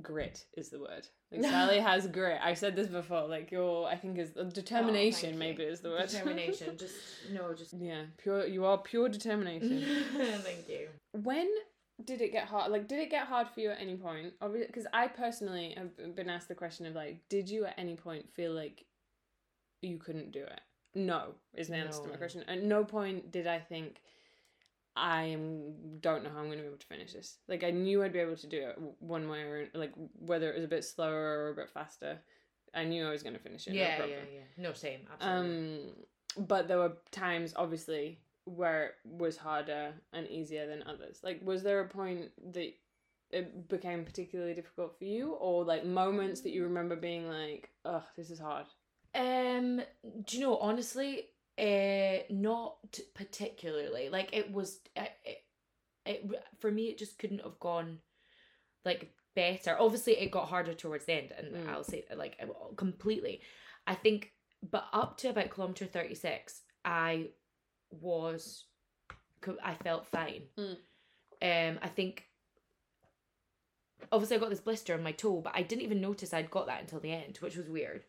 grit 0.01 0.45
is 0.55 0.69
the 0.69 0.79
word 0.79 1.07
like 1.31 1.41
sally 1.41 1.79
has 1.79 2.05
grit 2.07 2.39
i 2.43 2.53
said 2.53 2.75
this 2.75 2.87
before 2.87 3.27
like 3.27 3.51
your 3.51 3.87
i 3.87 3.95
think 3.95 4.19
is 4.19 4.37
uh, 4.37 4.43
determination 4.43 5.33
Oh, 5.35 5.37
maybe 5.39 5.63
is 5.63 5.79
the 5.81 5.89
word 5.89 6.07
determination. 6.09 6.77
Just 6.77 6.95
no, 7.31 7.53
just 7.55 7.73
yeah 7.73 8.03
pure 8.17 8.45
you 8.45 8.63
are 8.65 8.77
pure 8.77 9.09
determination 9.09 9.83
thank 10.43 10.69
you. 10.69 10.87
when 11.13 11.49
did 12.07 12.21
it 12.21 12.31
get 12.31 12.45
hard 12.45 12.71
like 12.71 12.87
did 12.87 12.99
it 12.99 13.11
get 13.11 13.27
hard 13.27 13.47
for 13.47 13.59
you 13.59 13.69
at 13.69 13.79
any 13.79 13.95
point 13.95 14.33
because 14.41 14.87
i 14.93 15.07
personally 15.07 15.75
have 15.77 16.15
been 16.15 16.29
asked 16.29 16.47
the 16.47 16.55
question 16.55 16.85
of 16.87 16.95
like 16.95 17.19
did 17.29 17.47
you 17.47 17.65
at 17.65 17.75
any 17.77 17.95
point 17.95 18.27
feel 18.33 18.51
like 18.51 18.85
you 19.81 19.97
couldn't 19.97 20.31
do 20.31 20.39
it 20.39 20.61
no 20.95 21.35
is 21.53 21.67
the 21.67 21.75
answer 21.75 22.01
to 22.01 22.09
my 22.09 22.15
question 22.15 22.43
at 22.47 22.63
no 22.63 22.83
point 22.83 23.31
did 23.31 23.45
i 23.45 23.59
think 23.59 24.01
i 24.95 25.23
am 25.23 25.99
don't 25.99 26.23
know 26.23 26.29
how 26.31 26.39
i'm 26.39 26.45
going 26.45 26.57
to 26.57 26.63
be 26.63 26.67
able 26.67 26.77
to 26.77 26.87
finish 26.87 27.13
this 27.13 27.37
like 27.47 27.63
i 27.63 27.69
knew 27.69 28.01
i'd 28.01 28.13
be 28.13 28.19
able 28.19 28.35
to 28.35 28.47
do 28.47 28.57
it 28.57 28.79
one 28.99 29.29
way 29.29 29.41
or 29.41 29.67
like 29.75 29.91
whether 30.17 30.49
it 30.49 30.55
was 30.55 30.63
a 30.63 30.67
bit 30.67 30.83
slower 30.83 31.43
or 31.43 31.49
a 31.49 31.55
bit 31.55 31.69
faster 31.69 32.17
I 32.73 32.83
knew 32.83 33.07
I 33.07 33.11
was 33.11 33.23
going 33.23 33.33
to 33.33 33.39
finish 33.39 33.67
it. 33.67 33.71
no 33.71 33.79
yeah, 33.79 34.05
yeah, 34.05 34.15
yeah. 34.33 34.41
No, 34.57 34.73
same. 34.73 34.99
Absolutely. 35.11 35.79
Um, 36.37 36.45
but 36.47 36.67
there 36.67 36.77
were 36.77 36.93
times, 37.11 37.53
obviously, 37.55 38.19
where 38.47 38.85
it 38.85 38.93
was 39.03 39.37
harder 39.37 39.93
and 40.13 40.27
easier 40.27 40.67
than 40.67 40.83
others. 40.83 41.19
Like, 41.23 41.41
was 41.43 41.63
there 41.63 41.81
a 41.81 41.87
point 41.87 42.31
that 42.53 42.73
it 43.29 43.67
became 43.67 44.05
particularly 44.05 44.53
difficult 44.53 44.97
for 44.97 45.03
you, 45.03 45.33
or 45.33 45.65
like 45.65 45.85
moments 45.85 46.41
that 46.41 46.51
you 46.51 46.63
remember 46.63 46.95
being 46.95 47.27
like, 47.27 47.69
"Oh, 47.83 48.03
this 48.15 48.29
is 48.29 48.39
hard." 48.39 48.65
Um, 49.13 49.81
do 50.25 50.37
you 50.37 50.43
know 50.43 50.57
honestly, 50.57 51.25
uh, 51.59 52.23
not 52.29 52.77
particularly. 53.13 54.09
Like 54.09 54.29
it 54.31 54.51
was, 54.51 54.79
it, 54.95 55.11
it, 55.25 55.37
it 56.05 56.31
for 56.59 56.71
me, 56.71 56.85
it 56.85 56.97
just 56.97 57.19
couldn't 57.19 57.43
have 57.43 57.59
gone 57.59 57.99
like 58.85 59.11
better. 59.35 59.75
Obviously, 59.77 60.17
it 60.17 60.31
got 60.31 60.47
harder 60.47 60.73
towards 60.73 61.05
the 61.05 61.13
end, 61.13 61.33
and 61.37 61.53
Mm. 61.53 61.69
I'll 61.69 61.83
say 61.83 62.05
like 62.15 62.39
completely. 62.77 63.41
I 63.85 63.95
think, 63.95 64.31
but 64.69 64.85
up 64.93 65.17
to 65.17 65.29
about 65.29 65.49
kilometer 65.49 65.85
thirty 65.85 66.15
six, 66.15 66.61
I 66.85 67.31
was, 67.91 68.65
I 69.63 69.73
felt 69.75 70.07
fine. 70.07 70.43
Mm. 70.57 70.77
Um, 71.73 71.79
I 71.81 71.87
think. 71.87 72.25
Obviously, 74.11 74.37
I 74.37 74.39
got 74.39 74.49
this 74.51 74.59
blister 74.59 74.93
on 74.93 75.03
my 75.03 75.11
toe, 75.11 75.41
but 75.41 75.53
I 75.55 75.63
didn't 75.63 75.81
even 75.81 75.99
notice 75.99 76.33
I'd 76.33 76.51
got 76.51 76.67
that 76.67 76.81
until 76.81 76.99
the 76.99 77.11
end, 77.11 77.37
which 77.41 77.55
was 77.57 77.67
weird. 77.67 78.03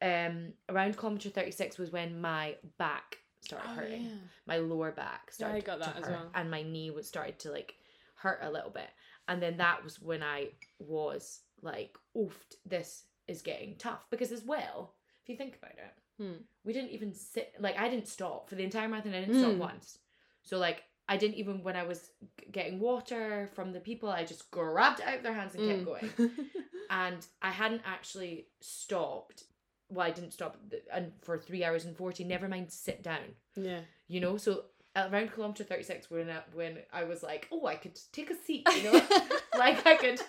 Um, 0.00 0.54
around 0.70 0.96
kilometer 0.96 1.28
thirty 1.28 1.50
six 1.50 1.76
was 1.76 1.90
when 1.92 2.20
my 2.22 2.56
back 2.78 3.18
started 3.42 3.68
hurting. 3.68 4.10
My 4.46 4.56
lower 4.58 4.92
back 4.92 5.22
Yeah, 5.28 5.34
started 5.34 5.64
got 5.64 5.78
that 5.80 5.96
to 5.96 6.02
hurt, 6.02 6.10
well. 6.10 6.30
and 6.34 6.50
my 6.50 6.62
knee 6.62 6.90
was 6.90 7.06
started 7.06 7.38
to 7.40 7.50
like 7.50 7.74
hurt 8.14 8.38
a 8.42 8.50
little 8.50 8.70
bit. 8.70 8.88
And 9.26 9.42
then 9.42 9.58
that 9.58 9.84
was 9.84 10.00
when 10.00 10.22
I 10.22 10.48
was 10.78 11.40
like, 11.60 11.98
"Oof, 12.16 12.46
this 12.64 13.04
is 13.26 13.42
getting 13.42 13.76
tough." 13.76 14.06
Because 14.10 14.32
as 14.32 14.42
well, 14.42 14.94
if 15.22 15.28
you 15.28 15.36
think 15.36 15.56
about 15.56 15.72
it, 15.72 15.94
Hmm. 16.18 16.32
we 16.64 16.72
didn't 16.72 16.90
even 16.90 17.14
sit. 17.14 17.54
Like 17.60 17.78
I 17.78 17.88
didn't 17.88 18.08
stop 18.08 18.48
for 18.48 18.56
the 18.56 18.64
entire 18.64 18.88
marathon. 18.88 19.14
I 19.14 19.20
didn't 19.20 19.38
stop 19.38 19.52
Hmm. 19.52 19.58
once. 19.58 19.98
So 20.42 20.58
like 20.58 20.82
I 21.08 21.16
didn't 21.16 21.36
even 21.36 21.62
when 21.62 21.76
I 21.76 21.84
was 21.84 22.10
getting 22.52 22.80
water 22.80 23.48
from 23.54 23.72
the 23.72 23.80
people, 23.80 24.08
I 24.10 24.24
just 24.24 24.50
grabbed 24.50 25.00
it 25.00 25.06
out 25.06 25.16
of 25.18 25.22
their 25.22 25.32
hands 25.34 25.54
and 25.54 25.64
kept 25.68 25.82
Mm. 25.82 25.84
going 25.84 26.30
and 26.90 27.26
I 27.40 27.50
hadn't 27.50 27.82
actually 27.84 28.48
stopped. 28.60 29.44
Well, 29.90 30.06
I 30.06 30.10
didn't 30.10 30.32
stop 30.32 30.58
and 30.92 31.12
for 31.22 31.38
three 31.38 31.64
hours 31.64 31.84
and 31.86 31.96
forty. 31.96 32.24
Never 32.24 32.48
mind, 32.48 32.70
sit 32.70 33.02
down. 33.02 33.34
yeah. 33.56 33.80
You 34.08 34.20
know, 34.20 34.36
so 34.36 34.64
around 34.96 35.32
kilometer 35.32 35.64
thirty 35.64 35.82
six, 35.84 36.10
when 36.10 36.28
I, 36.30 36.40
when 36.52 36.78
I 36.92 37.04
was 37.04 37.22
like, 37.22 37.48
oh, 37.52 37.66
I 37.66 37.76
could 37.76 37.98
take 38.12 38.30
a 38.30 38.34
seat. 38.34 38.66
You 38.76 38.84
know, 38.84 38.92
like 39.58 39.86
I 39.86 39.96
could, 39.96 40.20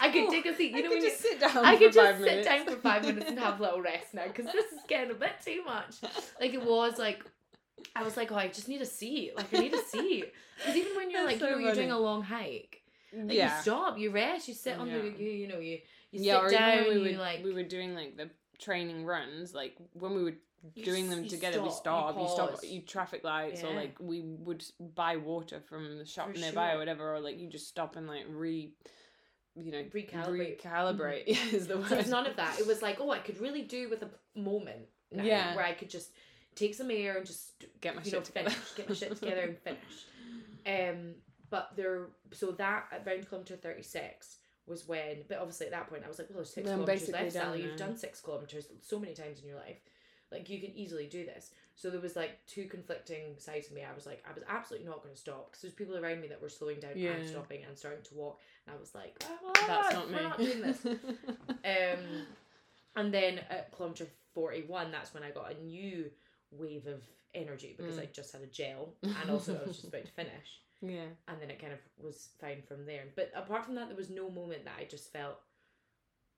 I 0.00 0.08
could 0.10 0.24
Oh, 0.24 0.30
take 0.30 0.46
a 0.46 0.54
seat. 0.56 0.72
You 0.72 0.78
I 0.78 0.80
know, 0.82 0.88
could 0.90 0.96
when 0.98 1.04
you, 1.04 1.10
sit 1.10 1.40
down. 1.40 1.64
I 1.64 1.76
could 1.76 1.92
just 1.92 2.18
five 2.18 2.24
sit 2.24 2.44
down 2.44 2.66
for 2.66 2.76
five 2.76 3.04
minutes 3.04 3.26
and 3.28 3.38
have 3.38 3.58
a 3.58 3.62
little 3.62 3.80
rest 3.82 4.14
now 4.14 4.26
because 4.26 4.46
this 4.46 4.66
is 4.72 4.80
getting 4.88 5.10
a 5.10 5.14
bit 5.14 5.32
too 5.44 5.62
much. 5.64 5.96
Like 6.40 6.54
it 6.54 6.62
was 6.64 6.98
like. 6.98 7.24
I 7.96 8.02
was 8.04 8.16
like, 8.16 8.30
oh, 8.32 8.36
I 8.36 8.48
just 8.48 8.68
need 8.68 8.80
a 8.80 8.86
seat. 8.86 9.32
Like, 9.36 9.52
I 9.52 9.58
need 9.58 9.74
a 9.74 9.78
seat. 9.84 10.32
Because 10.56 10.76
even 10.76 10.96
when 10.96 11.10
you're 11.10 11.26
That's 11.26 11.40
like, 11.40 11.50
you 11.50 11.56
know, 11.56 11.62
you're 11.62 11.74
doing 11.74 11.90
a 11.90 11.98
long 11.98 12.22
hike, 12.22 12.82
like, 13.12 13.32
yeah. 13.36 13.56
you 13.56 13.62
stop, 13.62 13.98
you 13.98 14.10
rest, 14.10 14.46
you 14.48 14.54
sit 14.54 14.78
on 14.78 14.86
Yeah. 14.88 14.98
the, 14.98 15.08
you, 15.18 15.30
you 15.30 15.48
know, 15.48 15.58
you, 15.58 15.78
you 16.12 16.22
yeah, 16.22 16.40
sit 16.48 16.56
down, 16.56 16.76
when 16.86 17.02
we 17.02 17.10
you 17.10 17.16
were 17.16 17.22
like, 17.22 17.44
we 17.44 17.52
were 17.52 17.64
doing 17.64 17.94
like 17.94 18.16
the 18.16 18.30
training 18.58 19.04
runs, 19.04 19.54
like 19.54 19.76
when 19.92 20.14
we 20.14 20.22
were 20.22 20.34
You 20.74 20.84
doing 20.84 21.10
them 21.10 21.28
together, 21.28 21.62
we 21.62 21.70
stop, 21.70 22.12
stop, 22.12 22.16
you 22.16 22.22
you, 22.22 22.28
stop, 22.28 22.60
you 22.62 22.80
traffic 22.82 23.22
lights, 23.24 23.62
or 23.62 23.74
like 23.74 23.96
we 24.00 24.22
would 24.22 24.64
buy 24.94 25.16
water 25.16 25.60
from 25.60 25.98
the 25.98 26.06
shop 26.06 26.32
For 26.32 26.38
nearby 26.38 26.68
sure. 26.68 26.76
or 26.76 26.78
whatever, 26.78 27.14
or 27.14 27.20
like 27.20 27.38
you 27.38 27.48
just 27.50 27.68
stop 27.68 27.96
and 27.96 28.06
like 28.06 28.24
re, 28.28 28.72
you 29.56 29.70
know, 29.72 29.82
Recalibrate. 29.94 30.60
recalibrate. 30.62 31.24
Yeah, 31.26 31.36
is 31.52 31.66
the 31.66 31.76
word. 31.76 31.88
So 31.88 31.96
it's 31.98 32.08
none 32.08 32.26
of 32.26 32.36
that. 32.36 32.58
It 32.58 32.66
was 32.66 32.80
like, 32.82 32.98
oh, 33.00 33.10
I 33.10 33.18
could 33.18 33.40
really 33.40 33.62
do 33.62 33.90
with 33.90 34.02
a 34.02 34.10
moment 34.38 34.86
now 35.12 35.22
Yeah. 35.22 35.54
where 35.54 35.64
I 35.66 35.72
could 35.74 35.90
just 35.90 36.10
take 36.54 36.74
some 36.74 36.90
air 36.90 37.18
and 37.18 37.26
just 37.26 37.64
Get 37.80 37.94
my 37.94 38.00
you 38.02 38.10
shit 38.10 38.20
know 38.20 38.24
together. 38.24 38.50
finish, 38.50 38.74
get 38.74 38.88
my 38.88 38.94
shit 38.94 39.16
together 39.16 39.42
and 39.42 39.58
finish. 40.66 40.90
Um, 40.96 41.14
but 41.50 41.70
there, 41.76 42.06
so 42.32 42.52
that 42.52 42.86
at 42.90 43.06
around 43.06 43.28
kilometer 43.28 43.56
thirty 43.56 43.82
six 43.82 44.38
was 44.66 44.88
when, 44.88 45.18
but 45.28 45.38
obviously 45.38 45.66
at 45.66 45.72
that 45.72 45.88
point 45.90 46.04
I 46.04 46.08
was 46.08 46.18
like, 46.18 46.28
well, 46.30 46.36
there's 46.38 46.54
six 46.54 46.70
I'm 46.70 46.76
kilometers 46.84 47.10
left, 47.10 47.32
Sally. 47.32 47.58
done 47.60 47.68
You've 47.68 47.78
done 47.78 47.96
six 47.98 48.20
kilometers 48.22 48.66
so 48.80 48.98
many 48.98 49.12
times 49.12 49.40
in 49.40 49.46
your 49.48 49.58
life, 49.58 49.78
like 50.32 50.48
you 50.50 50.60
can 50.60 50.70
easily 50.76 51.06
do 51.06 51.24
this. 51.24 51.50
So 51.76 51.90
there 51.90 52.00
was 52.00 52.14
like 52.16 52.38
two 52.46 52.66
conflicting 52.66 53.36
sides 53.38 53.66
of 53.68 53.72
me. 53.74 53.82
I 53.82 53.94
was 53.94 54.06
like, 54.06 54.24
I 54.28 54.32
was 54.32 54.44
absolutely 54.48 54.86
not 54.88 55.02
going 55.02 55.14
to 55.14 55.20
stop 55.20 55.46
because 55.50 55.62
there's 55.62 55.74
people 55.74 55.96
around 55.96 56.20
me 56.20 56.28
that 56.28 56.40
were 56.40 56.48
slowing 56.48 56.78
down 56.80 56.92
Yeah. 56.96 57.10
and 57.12 57.28
stopping 57.28 57.62
and 57.66 57.76
starting 57.76 58.02
to 58.04 58.14
walk, 58.14 58.40
and 58.66 58.76
I 58.76 58.78
was 58.80 58.94
like, 58.94 59.22
ah, 59.24 59.52
That's 59.66 59.94
not 59.94 60.10
me. 60.10 60.22
not 60.22 60.38
doing 60.38 60.60
this. 60.62 60.86
Um, 61.64 62.26
and 62.96 63.12
then 63.12 63.40
at 63.50 63.72
kilometer 63.74 64.06
41, 64.34 64.90
that's 64.92 65.14
when 65.14 65.22
I 65.22 65.30
got 65.30 65.50
a 65.52 65.62
new 65.64 66.10
wave 66.52 66.86
of 66.86 67.02
energy 67.34 67.74
because 67.76 67.96
Mm. 67.96 68.02
I 68.02 68.06
just 68.12 68.32
had 68.32 68.42
a 68.42 68.46
gel 68.46 68.94
and 69.02 69.30
also 69.30 69.58
I 69.60 69.66
was 69.66 69.76
just 69.78 69.88
about 69.88 70.04
to 70.04 70.12
finish. 70.16 70.60
yeah. 70.82 71.06
And 71.26 71.40
then 71.40 71.50
it 71.50 71.58
kind 71.58 71.72
of 71.72 71.78
was 71.98 72.28
fine 72.40 72.62
from 72.62 72.84
there. 72.86 73.04
But 73.16 73.32
apart 73.34 73.64
from 73.64 73.74
that, 73.76 73.88
there 73.88 73.96
was 73.96 74.10
no 74.10 74.30
moment 74.30 74.64
that 74.66 74.74
I 74.78 74.84
just 74.84 75.12
felt 75.12 75.40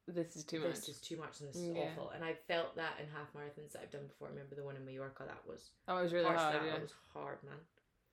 This 0.08 0.36
is 0.36 0.44
too 0.44 0.60
much. 0.60 0.70
this 0.76 0.88
is 0.88 1.00
too 1.00 1.16
much 1.16 1.40
and 1.40 1.48
this 1.48 1.56
is 1.56 1.68
Yeah. 1.68 1.82
awful. 1.92 2.10
And 2.10 2.22
I 2.24 2.34
felt 2.34 2.76
that 2.76 2.94
in 3.00 3.08
half 3.08 3.32
marathons 3.34 3.72
that 3.72 3.82
I've 3.82 3.90
done 3.90 4.06
before. 4.06 4.28
I 4.28 4.30
remember 4.30 4.54
the 4.54 4.62
one 4.62 4.76
in 4.76 4.84
Mallorca, 4.84 5.24
that 5.26 5.44
was 5.48 5.70
Oh, 5.88 5.98
it 5.98 6.02
was 6.04 6.12
really 6.12 6.26
hard. 6.26 6.54
that 6.54 6.64
Yeah. 6.64 6.72
that 6.72 6.82
was 6.82 6.94
hard, 7.12 7.42
man. 7.42 7.58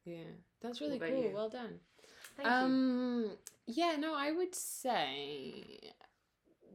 yeah. 0.06 0.24
That's 0.62 0.82
really 0.82 0.98
cool. 1.00 1.08
you? 1.10 1.30
Well 1.34 1.50
done. 1.50 1.80
Thank 2.36 2.48
you. 2.48 2.52
um. 2.54 3.38
Yeah. 3.68 3.96
No, 3.98 4.14
I 4.16 4.32
would 4.32 4.56
say. 4.56 5.94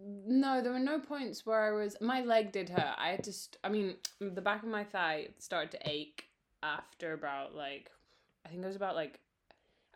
No, 0.00 0.62
there 0.62 0.70
were 0.72 0.78
no 0.78 1.00
points 1.00 1.44
where 1.44 1.60
I 1.60 1.72
was. 1.72 1.96
My 2.00 2.20
leg 2.22 2.52
did 2.52 2.68
hurt. 2.68 2.94
I 2.96 3.08
had 3.10 3.24
to. 3.24 3.32
St- 3.32 3.58
I 3.64 3.68
mean, 3.68 3.96
the 4.20 4.40
back 4.40 4.62
of 4.62 4.68
my 4.68 4.84
thigh 4.84 5.28
started 5.38 5.72
to 5.72 5.88
ache 5.90 6.28
after 6.62 7.12
about 7.14 7.54
like, 7.56 7.90
I 8.46 8.50
think 8.50 8.62
it 8.62 8.66
was 8.66 8.76
about 8.76 8.94
like, 8.94 9.18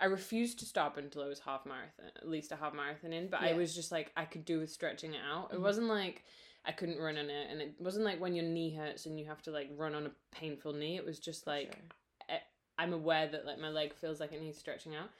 I 0.02 0.06
refused 0.06 0.58
to 0.58 0.66
stop 0.66 0.96
until 0.98 1.22
I 1.22 1.28
was 1.28 1.38
half 1.38 1.64
marathon, 1.64 2.06
at 2.16 2.28
least 2.28 2.52
a 2.52 2.56
half 2.56 2.74
marathon 2.74 3.12
in. 3.12 3.28
But 3.28 3.42
I 3.42 3.54
was 3.54 3.74
just 3.74 3.92
like, 3.92 4.12
I 4.16 4.24
could 4.24 4.44
do 4.44 4.58
with 4.58 4.70
stretching 4.70 5.14
it 5.14 5.20
out. 5.24 5.52
It 5.52 5.58
Mhm. 5.58 5.62
wasn't 5.62 5.86
like 5.86 6.24
I 6.64 6.72
couldn't 6.72 6.98
run 6.98 7.16
on 7.18 7.28
it, 7.30 7.50
and 7.50 7.60
it 7.62 7.74
wasn't 7.80 8.04
like 8.04 8.20
when 8.20 8.34
your 8.34 8.44
knee 8.44 8.74
hurts 8.74 9.06
and 9.06 9.18
you 9.18 9.26
have 9.26 9.42
to 9.42 9.50
like 9.50 9.68
run 9.76 9.94
on 9.94 10.06
a 10.06 10.12
painful 10.30 10.72
knee. 10.72 10.96
It 10.96 11.04
was 11.04 11.18
just 11.18 11.46
like. 11.46 11.74
Sure. 11.76 12.40
I'm 12.78 12.94
aware 12.94 13.28
that 13.28 13.44
like 13.44 13.58
my 13.58 13.68
leg 13.68 13.92
feels 13.94 14.18
like 14.18 14.32
it 14.32 14.40
needs 14.40 14.58
stretching 14.58 14.94
out, 14.96 15.10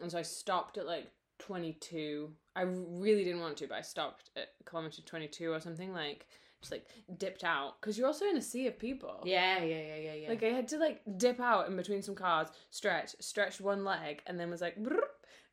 and 0.00 0.10
so 0.12 0.18
I 0.18 0.22
stopped 0.22 0.76
at 0.78 0.86
like 0.86 1.10
22. 1.38 2.36
I 2.54 2.62
really 2.62 3.24
didn't 3.24 3.40
want 3.40 3.56
to, 3.56 3.66
but 3.66 3.78
I 3.78 3.80
stopped 3.80 4.30
at 4.36 4.48
kilometer 4.66 5.00
22 5.02 5.50
or 5.50 5.60
something. 5.60 5.92
Like 5.94 6.28
just 6.60 6.72
like 6.72 6.86
dipped 7.16 7.44
out 7.44 7.80
because 7.80 7.96
you're 7.96 8.06
also 8.06 8.26
in 8.26 8.36
a 8.36 8.42
sea 8.42 8.66
of 8.66 8.78
people. 8.78 9.20
Yeah, 9.24 9.62
yeah, 9.62 9.80
yeah, 9.80 9.96
yeah, 9.96 10.14
yeah. 10.14 10.28
Like 10.28 10.42
I 10.42 10.48
had 10.48 10.68
to 10.68 10.78
like 10.78 11.00
dip 11.16 11.40
out 11.40 11.68
in 11.68 11.76
between 11.76 12.02
some 12.02 12.14
cars, 12.14 12.48
stretch, 12.70 13.14
stretched 13.20 13.60
one 13.60 13.84
leg, 13.84 14.22
and 14.26 14.38
then 14.38 14.50
was 14.50 14.60
like, 14.60 14.76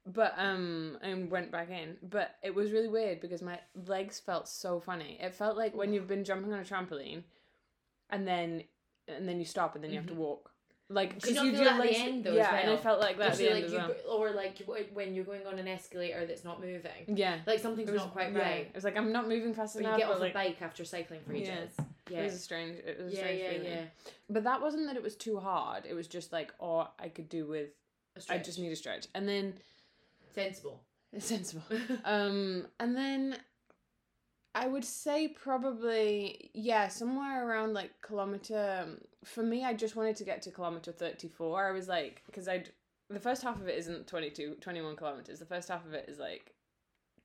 but 0.05 0.33
um, 0.37 0.97
and 1.01 1.29
went 1.31 1.51
back 1.51 1.69
in. 1.69 1.97
But 2.03 2.35
it 2.43 2.53
was 2.53 2.71
really 2.71 2.89
weird 2.89 3.21
because 3.21 3.41
my 3.41 3.59
legs 3.87 4.19
felt 4.19 4.47
so 4.47 4.79
funny. 4.79 5.17
It 5.21 5.35
felt 5.35 5.57
like 5.57 5.75
when 5.75 5.93
you've 5.93 6.07
been 6.07 6.23
jumping 6.23 6.53
on 6.53 6.59
a 6.59 6.63
trampoline, 6.63 7.23
and 8.09 8.27
then 8.27 8.63
and 9.07 9.27
then 9.27 9.39
you 9.39 9.45
stop 9.45 9.75
and 9.75 9.83
then 9.83 9.91
you 9.91 9.97
have 9.97 10.07
to 10.07 10.13
walk. 10.13 10.51
Like 10.89 11.09
you 11.09 11.15
because 11.15 11.35
you 11.43 11.51
feel 11.51 11.51
do 11.51 11.57
that 11.65 11.67
at 11.67 11.77
the 11.81 11.83
legs- 11.87 11.97
end, 11.99 12.23
though, 12.23 12.33
yeah, 12.33 12.55
and 12.55 12.71
I 12.71 12.77
felt 12.77 13.01
like 13.01 13.17
that 13.17 13.31
at 13.31 13.37
the 13.37 13.43
you, 13.43 13.49
end 13.49 13.61
like 13.63 13.71
you, 13.71 13.77
well. 14.07 14.17
or 14.17 14.31
like 14.31 14.61
when 14.93 15.13
you're 15.13 15.25
going 15.25 15.45
on 15.45 15.59
an 15.59 15.67
escalator 15.67 16.25
that's 16.25 16.45
not 16.45 16.61
moving. 16.61 16.91
Yeah, 17.07 17.39
Like 17.45 17.59
something's 17.59 17.91
was 17.91 18.01
not 18.03 18.13
quite 18.13 18.31
yeah. 18.31 18.39
right. 18.39 18.65
It 18.67 18.75
was 18.75 18.85
like 18.85 18.95
I'm 18.95 19.11
not 19.11 19.27
moving 19.27 19.53
fast 19.53 19.75
Or 19.75 19.81
you 19.81 19.87
get 19.97 20.09
off 20.09 20.21
like, 20.21 20.31
a 20.31 20.33
bike 20.33 20.61
after 20.61 20.85
cycling 20.85 21.19
for 21.25 21.33
ages. 21.33 21.71
Yeah. 22.09 22.19
ages. 22.19 22.19
It 22.19 22.23
was 22.23 22.33
a 22.35 22.39
strange. 22.39 22.77
It 22.85 23.03
was 23.03 23.11
a 23.13 23.15
Yeah, 23.17 23.21
strange 23.21 23.39
yeah, 23.41 23.49
feeling. 23.51 23.67
yeah. 23.67 23.81
But 24.29 24.43
that 24.45 24.61
wasn't 24.61 24.85
that 24.87 24.95
it 24.95 25.03
was 25.03 25.15
too 25.17 25.37
hard. 25.39 25.85
It 25.85 25.93
was 25.93 26.07
just 26.07 26.31
like, 26.31 26.53
oh, 26.61 26.87
I 26.97 27.09
could 27.09 27.27
do 27.27 27.45
with. 27.45 27.67
A 28.15 28.19
I 28.19 28.21
stretch. 28.21 28.45
just 28.45 28.57
need 28.59 28.71
a 28.71 28.75
stretch, 28.77 29.07
and 29.13 29.27
then 29.27 29.55
sensible. 30.33 30.79
sensible. 31.19 31.63
um, 32.05 32.65
and 32.79 32.95
then 32.95 33.37
I 34.57 34.67
would 34.67 34.83
say 34.83 35.27
probably 35.27 36.49
yeah, 36.53 36.87
somewhere 36.87 37.47
around 37.47 37.73
like 37.73 37.91
kilometer. 38.01 38.87
For 39.23 39.43
me, 39.43 39.63
I 39.63 39.73
just 39.73 39.95
wanted 39.95 40.15
to 40.15 40.23
get 40.23 40.41
to 40.43 40.51
kilometer 40.51 40.91
thirty 40.91 41.27
four. 41.27 41.67
I 41.67 41.71
was 41.71 41.87
like, 41.87 42.23
because 42.25 42.47
I 42.47 42.63
the 43.09 43.19
first 43.19 43.43
half 43.43 43.61
of 43.61 43.67
it 43.67 43.77
isn't 43.77 44.07
22, 44.07 44.57
21 44.59 44.95
kilometers. 44.95 45.39
The 45.39 45.45
first 45.45 45.69
half 45.69 45.85
of 45.85 45.93
it 45.93 46.09
is 46.09 46.17
like 46.17 46.55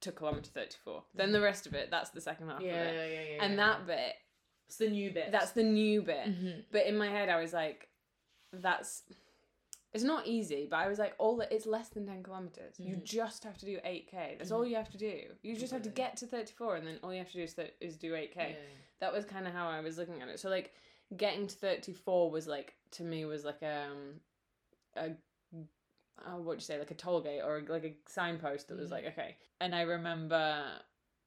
to 0.03 0.13
kilometer 0.13 0.51
thirty 0.53 0.77
four. 0.85 1.05
Then 1.15 1.33
the 1.33 1.41
rest 1.41 1.67
of 1.67 1.73
it, 1.73 1.91
that's 1.91 2.11
the 2.11 2.21
second 2.21 2.49
half 2.49 2.61
yeah, 2.61 2.83
of 2.83 2.87
it. 2.89 2.95
yeah, 2.95 3.07
yeah, 3.07 3.37
yeah. 3.37 3.45
And 3.45 3.55
yeah. 3.55 3.57
that 3.57 3.87
bit, 3.87 4.15
it's 4.69 4.77
the 4.77 4.91
new 4.91 5.11
bit. 5.11 5.33
that's 5.33 5.53
the 5.53 5.63
new 5.63 6.03
bit. 6.03 6.27
Mhm. 6.27 6.65
But 6.71 6.87
in 6.87 6.99
my 6.99 7.09
head, 7.09 7.31
I 7.31 7.41
was 7.41 7.55
like, 7.55 7.89
that's. 8.53 9.05
It's 9.93 10.05
not 10.05 10.27
easy, 10.27 10.67
but 10.71 10.77
I 10.79 10.89
was 10.89 10.99
like, 10.99 11.15
all 11.19 11.37
that 11.37 11.53
it's 11.53 11.67
less 11.67 11.89
than 11.91 12.07
ten 12.07 12.23
kilometers. 12.23 12.81
You 12.81 12.97
Mhm. 12.97 13.05
just 13.05 13.45
have 13.45 13.59
to 13.59 13.67
do 13.67 13.79
eight 13.85 14.07
k. 14.09 14.37
That's 14.39 14.51
Mhm. 14.51 14.55
all 14.55 14.67
you 14.67 14.77
have 14.77 14.91
to 14.91 14.99
do. 14.99 15.37
You 15.43 15.55
just 15.57 15.73
have 15.73 15.83
to 15.83 15.91
get 15.91 16.17
to 16.19 16.27
thirty 16.27 16.53
four, 16.53 16.77
and 16.77 16.87
then 16.87 16.99
all 17.03 17.13
you 17.13 17.19
have 17.19 17.29
to 17.33 17.37
do 17.37 17.43
is, 17.43 17.55
th- 17.55 17.75
is 17.81 17.97
do 17.99 18.15
eight 18.15 18.33
k. 18.33 18.53
Yeah. 18.53 18.57
That 19.01 19.13
was 19.13 19.25
kind 19.27 19.47
of 19.47 19.53
how 19.53 19.69
I 19.69 19.81
was 19.81 19.99
looking 19.99 20.23
at 20.23 20.29
it. 20.29 20.41
So 20.41 20.49
like, 20.49 20.75
getting 21.17 21.47
to 21.47 21.55
thirty 21.55 21.93
four 21.93 22.31
was 22.31 22.47
like 22.47 22.75
to 22.93 23.05
me 23.05 23.27
was 23.27 23.45
like 23.45 23.63
um, 23.63 24.21
a 24.97 25.11
oh, 26.27 26.37
what 26.41 26.53
do 26.53 26.57
you 26.57 26.61
say 26.61 26.79
like 26.79 26.91
a 26.91 26.95
toll 26.95 27.21
gate 27.21 27.41
or 27.43 27.63
like 27.69 27.85
a 27.85 27.95
signpost 28.07 28.69
that 28.69 28.79
was 28.79 28.89
Mhm. 28.89 28.93
like 28.93 29.05
okay. 29.07 29.37
And 29.61 29.75
I 29.75 29.83
remember 29.83 30.81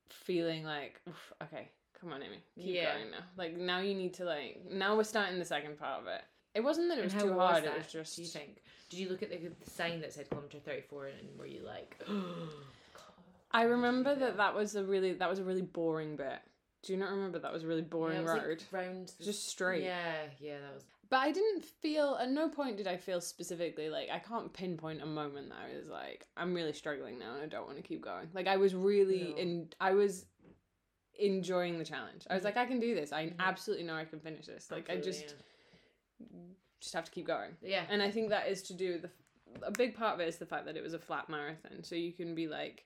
feeling 0.09 0.63
like, 0.63 1.01
okay, 1.41 1.69
come 1.93 2.13
on, 2.13 2.21
Amy, 2.23 2.41
keep 2.55 2.75
Yeah. 2.75 2.95
going 2.97 3.11
now. 3.11 3.23
Like 3.37 3.53
now 3.53 3.79
you 3.79 3.93
need 3.93 4.13
to 4.15 4.25
like 4.25 4.63
now 4.65 4.95
we're 4.95 5.03
starting 5.03 5.37
the 5.37 5.45
second 5.45 5.77
part 5.77 6.01
of 6.01 6.07
it. 6.07 6.23
It 6.55 6.63
wasn't 6.63 6.89
that 6.89 6.97
it 6.97 7.03
was 7.03 7.13
too 7.13 7.33
was 7.33 7.51
hard. 7.51 7.63
that, 7.65 7.73
It 7.73 7.77
was 7.77 7.91
just 7.91 8.15
Do 8.15 8.21
you 8.23 8.27
think? 8.29 8.63
Did 8.89 8.99
you 8.99 9.09
look 9.09 9.21
at 9.21 9.29
the, 9.29 9.37
the 9.37 9.69
sign 9.69 9.99
that 10.01 10.13
said 10.13 10.29
kilometer 10.29 10.57
thirty 10.59 10.81
four 10.81 11.07
and 11.07 11.37
were 11.37 11.45
you 11.45 11.61
like? 11.63 12.01
I 13.51 13.63
remember 13.63 14.15
that 14.15 14.37
that 14.37 14.53
was 14.55 14.75
a 14.75 14.83
really 14.83 15.13
that 15.13 15.29
was 15.29 15.39
a 15.39 15.43
really 15.43 15.61
boring 15.61 16.15
bit. 16.15 16.39
Do 16.83 16.93
you 16.93 16.99
not 16.99 17.09
remember 17.11 17.39
that 17.39 17.51
was 17.51 17.63
a 17.63 17.67
really 17.67 17.81
boring 17.81 18.17
Yeah, 18.17 18.21
was, 18.23 18.33
like, 18.33 18.43
road? 18.45 18.63
round 18.71 19.11
the- 19.17 19.23
just 19.23 19.47
straight. 19.47 19.83
Yeah, 19.83 20.23
yeah, 20.39 20.59
that 20.59 20.73
was. 20.73 20.83
But 21.09 21.17
I 21.17 21.31
didn't 21.31 21.63
feel 21.63 22.17
at 22.19 22.29
no 22.29 22.49
point 22.49 22.77
did 22.77 22.87
I 22.87 22.97
feel 22.97 23.21
specifically 23.21 23.89
like 23.89 24.09
I 24.11 24.19
can't 24.19 24.51
pinpoint 24.51 25.01
a 25.01 25.05
moment 25.05 25.49
that 25.49 25.57
I 25.71 25.77
was 25.77 25.87
like 25.87 26.25
I'm 26.35 26.53
really 26.53 26.73
struggling 26.73 27.19
now 27.19 27.33
and 27.35 27.43
I 27.43 27.47
don't 27.47 27.65
want 27.65 27.77
to 27.77 27.83
keep 27.83 28.01
going. 28.01 28.27
Like 28.33 28.47
I 28.47 28.57
was 28.57 28.73
really 28.75 29.31
No. 29.31 29.37
in 29.37 29.69
I 29.79 29.91
was 29.93 30.25
enjoying 31.19 31.77
the 31.79 31.85
challenge. 31.85 32.25
I 32.29 32.33
was 32.33 32.41
Mhm. 32.41 32.45
like 32.45 32.57
I 32.57 32.65
can 32.65 32.79
do 32.79 32.93
this. 32.95 33.11
I 33.13 33.27
Mhm. 33.27 33.35
absolutely 33.39 33.85
know 33.85 33.95
I 33.95 34.05
can 34.05 34.19
finish 34.19 34.45
this. 34.47 34.69
Like 34.71 34.89
I 34.89 34.95
Absolutely, 34.97 35.21
just 35.21 35.35
just 36.81 36.93
have 36.93 37.05
to 37.05 37.11
keep 37.11 37.25
going. 37.27 37.51
yeah. 37.61 37.83
And 37.89 38.01
I 38.01 38.11
think 38.11 38.29
that 38.29 38.47
is 38.47 38.61
to 38.63 38.73
do 38.73 38.93
with 38.93 39.01
the 39.03 39.09
a 39.63 39.71
big 39.71 39.95
part 39.95 40.15
of 40.15 40.19
it 40.19 40.27
is 40.27 40.37
the 40.37 40.45
fact 40.45 40.65
that 40.65 40.75
it 40.75 40.83
was 40.83 40.93
a 40.93 40.99
flat 40.99 41.29
marathon. 41.29 41.81
So 41.83 41.95
you 41.95 42.11
can 42.11 42.35
be 42.35 42.47
like 42.47 42.83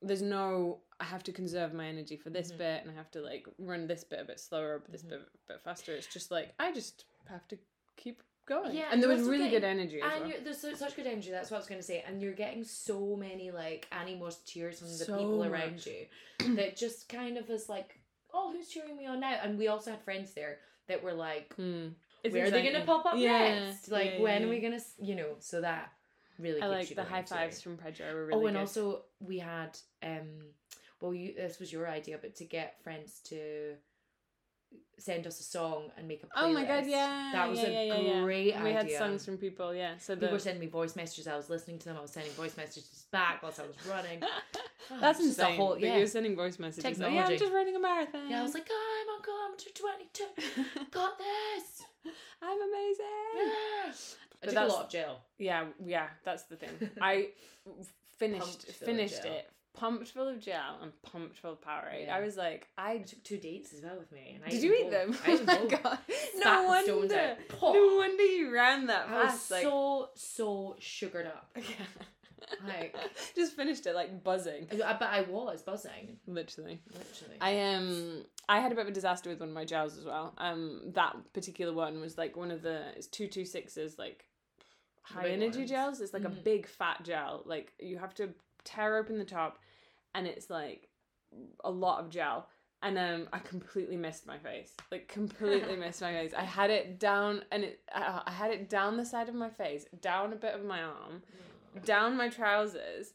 there's 0.00 0.22
no 0.22 0.80
I 1.00 1.04
have 1.04 1.22
to 1.24 1.32
conserve 1.32 1.74
my 1.74 1.86
energy 1.86 2.16
for 2.16 2.30
this 2.30 2.52
Mhm. 2.52 2.58
bit 2.58 2.82
and 2.82 2.90
I 2.90 2.94
have 2.94 3.10
to 3.12 3.20
like 3.20 3.46
run 3.58 3.86
this 3.86 4.02
bit 4.04 4.20
a 4.20 4.24
bit 4.24 4.40
slower, 4.40 4.78
but 4.78 4.90
this 4.92 5.02
Mhm. 5.02 5.10
bit 5.10 5.20
a 5.20 5.52
bit 5.52 5.60
faster. 5.62 5.92
It's 5.94 6.06
just 6.06 6.30
like 6.30 6.54
I 6.58 6.72
just 6.72 7.04
have 7.28 7.46
to 7.48 7.58
keep 7.96 8.22
going. 8.46 8.74
Yeah, 8.74 8.88
and 8.90 9.00
there 9.02 9.08
was 9.10 9.22
really 9.22 9.50
good 9.50 9.60
getting- 9.62 9.80
energy 9.80 10.00
as 10.00 10.12
And 10.12 10.32
well. 10.32 10.40
there's 10.42 10.58
so, 10.60 10.74
such 10.74 10.96
good 10.96 11.06
energy. 11.06 11.30
That's 11.30 11.50
what 11.50 11.58
I 11.58 11.60
was 11.60 11.68
going 11.68 11.80
to 11.80 11.86
say. 11.86 12.00
And 12.06 12.20
you're 12.22 12.32
getting 12.34 12.64
so 12.64 13.14
many 13.16 13.50
like 13.52 13.86
animals 13.92 14.42
cheers 14.44 14.78
from 14.80 14.88
the 14.88 14.94
So 15.04 15.18
people 15.18 15.44
around 15.44 15.84
you 15.86 16.08
that 16.56 16.76
just 16.76 17.08
kind 17.08 17.36
of 17.38 17.48
is 17.50 17.68
like, 17.68 18.00
oh, 18.32 18.52
who's 18.52 18.68
cheering 18.68 18.96
me 18.96 19.06
on 19.06 19.20
now? 19.20 19.34
And 19.42 19.58
we 19.58 19.68
also 19.68 19.90
had 19.92 20.02
friends 20.02 20.32
there 20.34 20.60
that 20.88 21.02
were 21.02 21.14
like, 21.14 21.54
Mm. 21.56 21.92
It's 22.24 22.32
where 22.32 22.46
are 22.46 22.50
they 22.50 22.62
going 22.62 22.74
to 22.74 22.86
pop 22.86 23.04
up 23.04 23.14
Yeah, 23.16 23.66
next? 23.66 23.90
Like, 23.90 24.12
yeah, 24.14 24.20
when 24.20 24.42
yeah. 24.42 24.46
are 24.46 24.50
we 24.50 24.60
going 24.60 24.78
to, 24.78 24.84
you 25.00 25.16
know? 25.16 25.34
So 25.40 25.60
that 25.60 25.92
really. 26.38 26.62
I 26.62 26.66
keeps 26.66 26.70
like 26.70 26.90
you 26.90 26.96
the 26.96 27.02
going 27.02 27.14
high 27.14 27.22
too. 27.22 27.34
fives 27.34 27.60
from 27.60 27.76
Pedro 27.76 28.14
were 28.14 28.26
really 28.26 28.44
oh, 28.44 28.46
and 28.46 28.56
good. 28.56 28.60
also 28.60 29.02
we 29.18 29.38
had 29.38 29.76
um, 30.04 30.28
well, 31.00 31.12
you 31.12 31.34
this 31.34 31.58
was 31.58 31.72
your 31.72 31.88
idea, 31.88 32.18
but 32.20 32.36
to 32.36 32.44
get 32.44 32.80
friends 32.82 33.20
to 33.24 33.74
send 34.98 35.26
us 35.26 35.40
a 35.40 35.42
song 35.42 35.90
and 35.96 36.06
make 36.06 36.22
a 36.22 36.26
playlist. 36.26 36.30
Oh 36.36 36.52
my 36.52 36.64
god, 36.64 36.86
yeah. 36.86 37.30
that 37.34 37.50
was 37.50 37.58
yeah, 37.58 37.66
a 37.66 37.70
yeah, 37.72 37.94
yeah, 37.94 38.00
yeah. 38.00 38.22
great 38.22 38.62
We 38.62 38.70
had 38.70 38.90
songs 38.90 39.24
from 39.24 39.36
people, 39.36 39.74
yeah. 39.74 39.94
So 39.98 40.14
People 40.14 40.32
were 40.32 40.38
sending 40.38 40.60
me 40.60 40.68
voice 40.68 40.94
messages. 40.94 41.26
I 41.26 41.36
was 41.36 41.50
listening 41.50 41.78
to 41.80 41.86
them. 41.86 41.96
I 41.98 42.02
was 42.02 42.12
sending 42.12 42.32
voice 42.32 42.56
messages 42.56 43.06
back 43.10 43.42
whilst 43.42 43.58
I 43.58 43.64
was 43.66 43.76
running. 43.88 44.22
Ah, 44.90 44.98
that's 45.00 45.18
It's 45.20 45.28
just 45.28 45.38
a 45.38 45.42
insane. 45.42 45.56
whole- 45.56 45.74
that 45.74 45.80
yeah. 45.80 45.96
You're 45.98 46.06
sending 46.06 46.36
voice 46.36 46.58
messages. 46.58 46.98
Like, 46.98 47.12
yeah, 47.12 47.26
I'm 47.26 47.38
just 47.38 47.52
running 47.52 47.76
a 47.76 47.80
marathon. 47.80 48.28
Yeah, 48.28 48.40
I 48.40 48.42
was 48.42 48.54
like, 48.54 48.68
I'm 48.70 49.08
on 49.08 49.22
kilometer 49.22 49.70
22. 49.74 50.24
Got 50.90 51.18
this. 51.18 51.82
I'm 52.42 52.58
amazing. 52.60 53.04
Yes. 53.36 54.16
I 54.42 54.46
took 54.46 54.56
a 54.56 54.64
lot 54.66 54.84
of 54.84 54.90
gel. 54.90 55.20
Yeah, 55.38 55.66
yeah, 55.84 56.08
that's 56.24 56.44
the 56.44 56.56
thing. 56.56 56.70
I 57.00 57.28
finished 58.18 58.66
finished 58.66 59.24
it, 59.24 59.48
pumped 59.74 60.08
full 60.08 60.26
of 60.28 60.40
gel 60.40 60.78
and 60.82 60.90
pumped 61.02 61.38
full 61.38 61.52
of 61.52 61.60
Powerade. 61.60 62.06
Yeah. 62.06 62.16
I 62.16 62.20
was 62.20 62.36
like, 62.36 62.66
I 62.76 62.92
I 62.92 62.98
took 62.98 63.22
two 63.22 63.38
dates 63.38 63.72
as 63.72 63.82
well 63.82 63.96
with 63.98 64.10
me. 64.10 64.32
And 64.34 64.44
I 64.44 64.48
did 64.50 64.62
you 64.62 64.74
eat 64.74 64.90
both. 64.90 64.92
them? 64.92 65.18
I 65.24 65.30
ate 65.30 65.40
oh 65.48 65.68
my 65.70 65.76
god! 65.82 65.98
No 66.44 66.64
wonder. 66.66 67.36
No 67.62 67.96
wonder 67.96 68.22
you 68.24 68.52
ran 68.52 68.86
that 68.88 69.08
I 69.08 69.24
was. 69.24 69.50
Like, 69.50 69.62
so, 69.62 70.08
so 70.16 70.76
sugared 70.80 71.26
up. 71.26 71.56
Like- 72.66 72.94
just 73.36 73.54
finished 73.56 73.86
it 73.86 73.94
like 73.94 74.22
buzzing. 74.24 74.66
I, 74.72 74.92
but 74.94 75.08
I 75.08 75.22
was 75.22 75.62
buzzing. 75.62 76.18
Literally. 76.26 76.80
Literally. 76.92 77.36
I 77.40 77.60
um 77.74 78.24
I 78.48 78.60
had 78.60 78.72
a 78.72 78.74
bit 78.74 78.82
of 78.82 78.88
a 78.88 78.92
disaster 78.94 79.30
with 79.30 79.40
one 79.40 79.48
of 79.50 79.54
my 79.54 79.64
gels 79.64 79.96
as 79.98 80.04
well. 80.04 80.34
Um 80.38 80.92
that 80.94 81.16
particular 81.32 81.72
one 81.72 82.00
was 82.00 82.16
like 82.18 82.36
one 82.36 82.50
of 82.50 82.62
the 82.62 82.82
it's 82.96 83.06
two 83.06 83.26
two 83.28 83.44
sixes 83.44 83.98
like 83.98 84.26
high 85.02 85.28
energy 85.28 85.58
ones. 85.60 85.70
gels. 85.70 86.00
It's 86.00 86.12
like 86.12 86.24
a 86.24 86.28
Mhm. 86.30 86.44
big 86.44 86.66
fat 86.66 87.02
gel. 87.04 87.42
Like 87.46 87.72
you 87.78 87.98
have 87.98 88.14
to 88.14 88.30
tear 88.64 88.96
open 88.96 89.18
the 89.18 89.24
top 89.24 89.58
and 90.14 90.26
it's 90.26 90.48
like 90.50 90.88
a 91.64 91.70
lot 91.70 92.00
of 92.00 92.10
gel. 92.10 92.48
And 92.84 92.98
um 92.98 93.28
I 93.32 93.38
completely 93.38 93.96
missed 93.96 94.26
my 94.26 94.38
face. 94.38 94.72
Like 94.90 95.06
completely 95.08 95.76
missed 95.76 96.00
my 96.00 96.12
face. 96.12 96.32
I 96.36 96.42
had 96.42 96.70
it 96.70 96.98
down 96.98 97.44
and 97.52 97.62
it 97.64 97.80
I, 97.94 98.22
I 98.26 98.30
had 98.32 98.50
it 98.50 98.68
down 98.68 98.96
the 98.96 99.04
side 99.04 99.28
of 99.28 99.34
my 99.36 99.50
face, 99.50 99.86
down 100.00 100.32
a 100.32 100.36
bit 100.36 100.54
of 100.54 100.64
my 100.64 100.82
arm, 100.82 101.22
down 101.84 102.16
my 102.16 102.28
trousers 102.28 103.12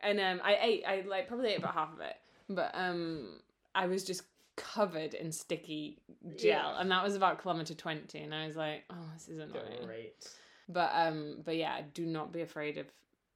and 0.00 0.18
um 0.20 0.40
i 0.44 0.56
ate 0.60 0.84
i 0.86 1.02
like 1.08 1.28
probably 1.28 1.50
ate 1.50 1.58
about 1.58 1.74
half 1.74 1.92
of 1.92 2.00
it 2.00 2.16
but 2.48 2.70
um 2.74 3.38
i 3.74 3.86
was 3.86 4.04
just 4.04 4.22
covered 4.56 5.14
in 5.14 5.30
sticky 5.32 5.98
gel 6.36 6.50
Yeah. 6.74 6.80
and 6.80 6.90
that 6.90 7.02
was 7.04 7.14
about 7.14 7.40
kilometer 7.40 7.74
20 7.74 8.18
and 8.18 8.34
i 8.34 8.46
was 8.46 8.56
like 8.56 8.84
oh 8.90 8.94
this 9.14 9.28
is 9.28 9.38
annoying 9.38 9.84
Great. 9.86 10.14
but 10.68 10.90
um 10.94 11.38
but 11.44 11.56
yeah 11.56 11.82
do 11.94 12.06
not 12.06 12.32
be 12.32 12.40
afraid 12.40 12.78
of 12.78 12.86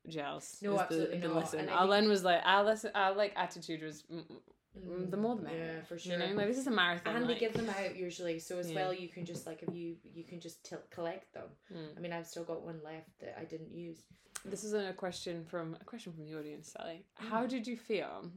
gels 0.09 0.57
No, 0.62 0.72
is 0.72 0.76
the- 0.78 0.82
absolutely 0.84 1.18
the 1.18 1.28
not. 1.28 1.36
lesson 1.36 1.61
And 1.61 1.70
our 1.70 1.88
think- 1.88 2.09
was 2.09 2.24
like 2.24 2.40
our 2.44 2.64
lesson 2.64 2.90
our 2.94 3.14
like 3.14 3.34
attitude 3.36 3.82
was 3.82 4.03
mm, 4.11 5.11
the 5.11 5.16
more 5.16 5.36
the 5.36 5.42
merrier 5.42 5.74
Yeah, 5.78 5.82
for 5.82 5.98
sure. 5.98 6.12
you 6.12 6.18
know 6.18 6.26
like 6.34 6.46
this 6.46 6.57
is 6.57 6.66
a 6.66 6.70
marathon 6.70 7.16
and 7.16 7.28
they 7.28 7.34
give 7.38 7.53
them 7.53 7.68
out 7.68 7.96
usually, 7.96 8.38
so 8.38 8.59
as 8.59 8.70
Yeah. 8.70 8.76
well 8.76 8.94
you 8.94 9.09
can 9.09 9.24
just 9.26 9.46
like 9.46 9.62
if 9.62 9.74
you 9.74 9.96
you 10.14 10.24
can 10.24 10.40
just 10.40 10.64
t- 10.64 10.76
collect 10.90 11.34
them. 11.34 11.48
mm. 11.74 11.96
I 11.96 12.01
mean, 12.01 12.12
I've 12.12 12.26
still 12.26 12.44
got 12.44 12.62
one 12.62 12.80
left 12.84 13.11
that 13.20 13.36
I 13.38 13.44
didn't 13.44 13.72
use. 13.74 13.98
This 14.45 14.64
is 14.64 14.72
a 14.72 14.93
question 14.93 15.45
from 15.45 15.76
a 15.80 15.84
question 15.84 16.12
from 16.12 16.24
the 16.24 16.38
audience, 16.38 16.72
Sally. 16.76 17.05
Mm. 17.22 17.28
How 17.28 17.47
did 17.47 17.66
you 17.66 17.76
feel 17.76 18.30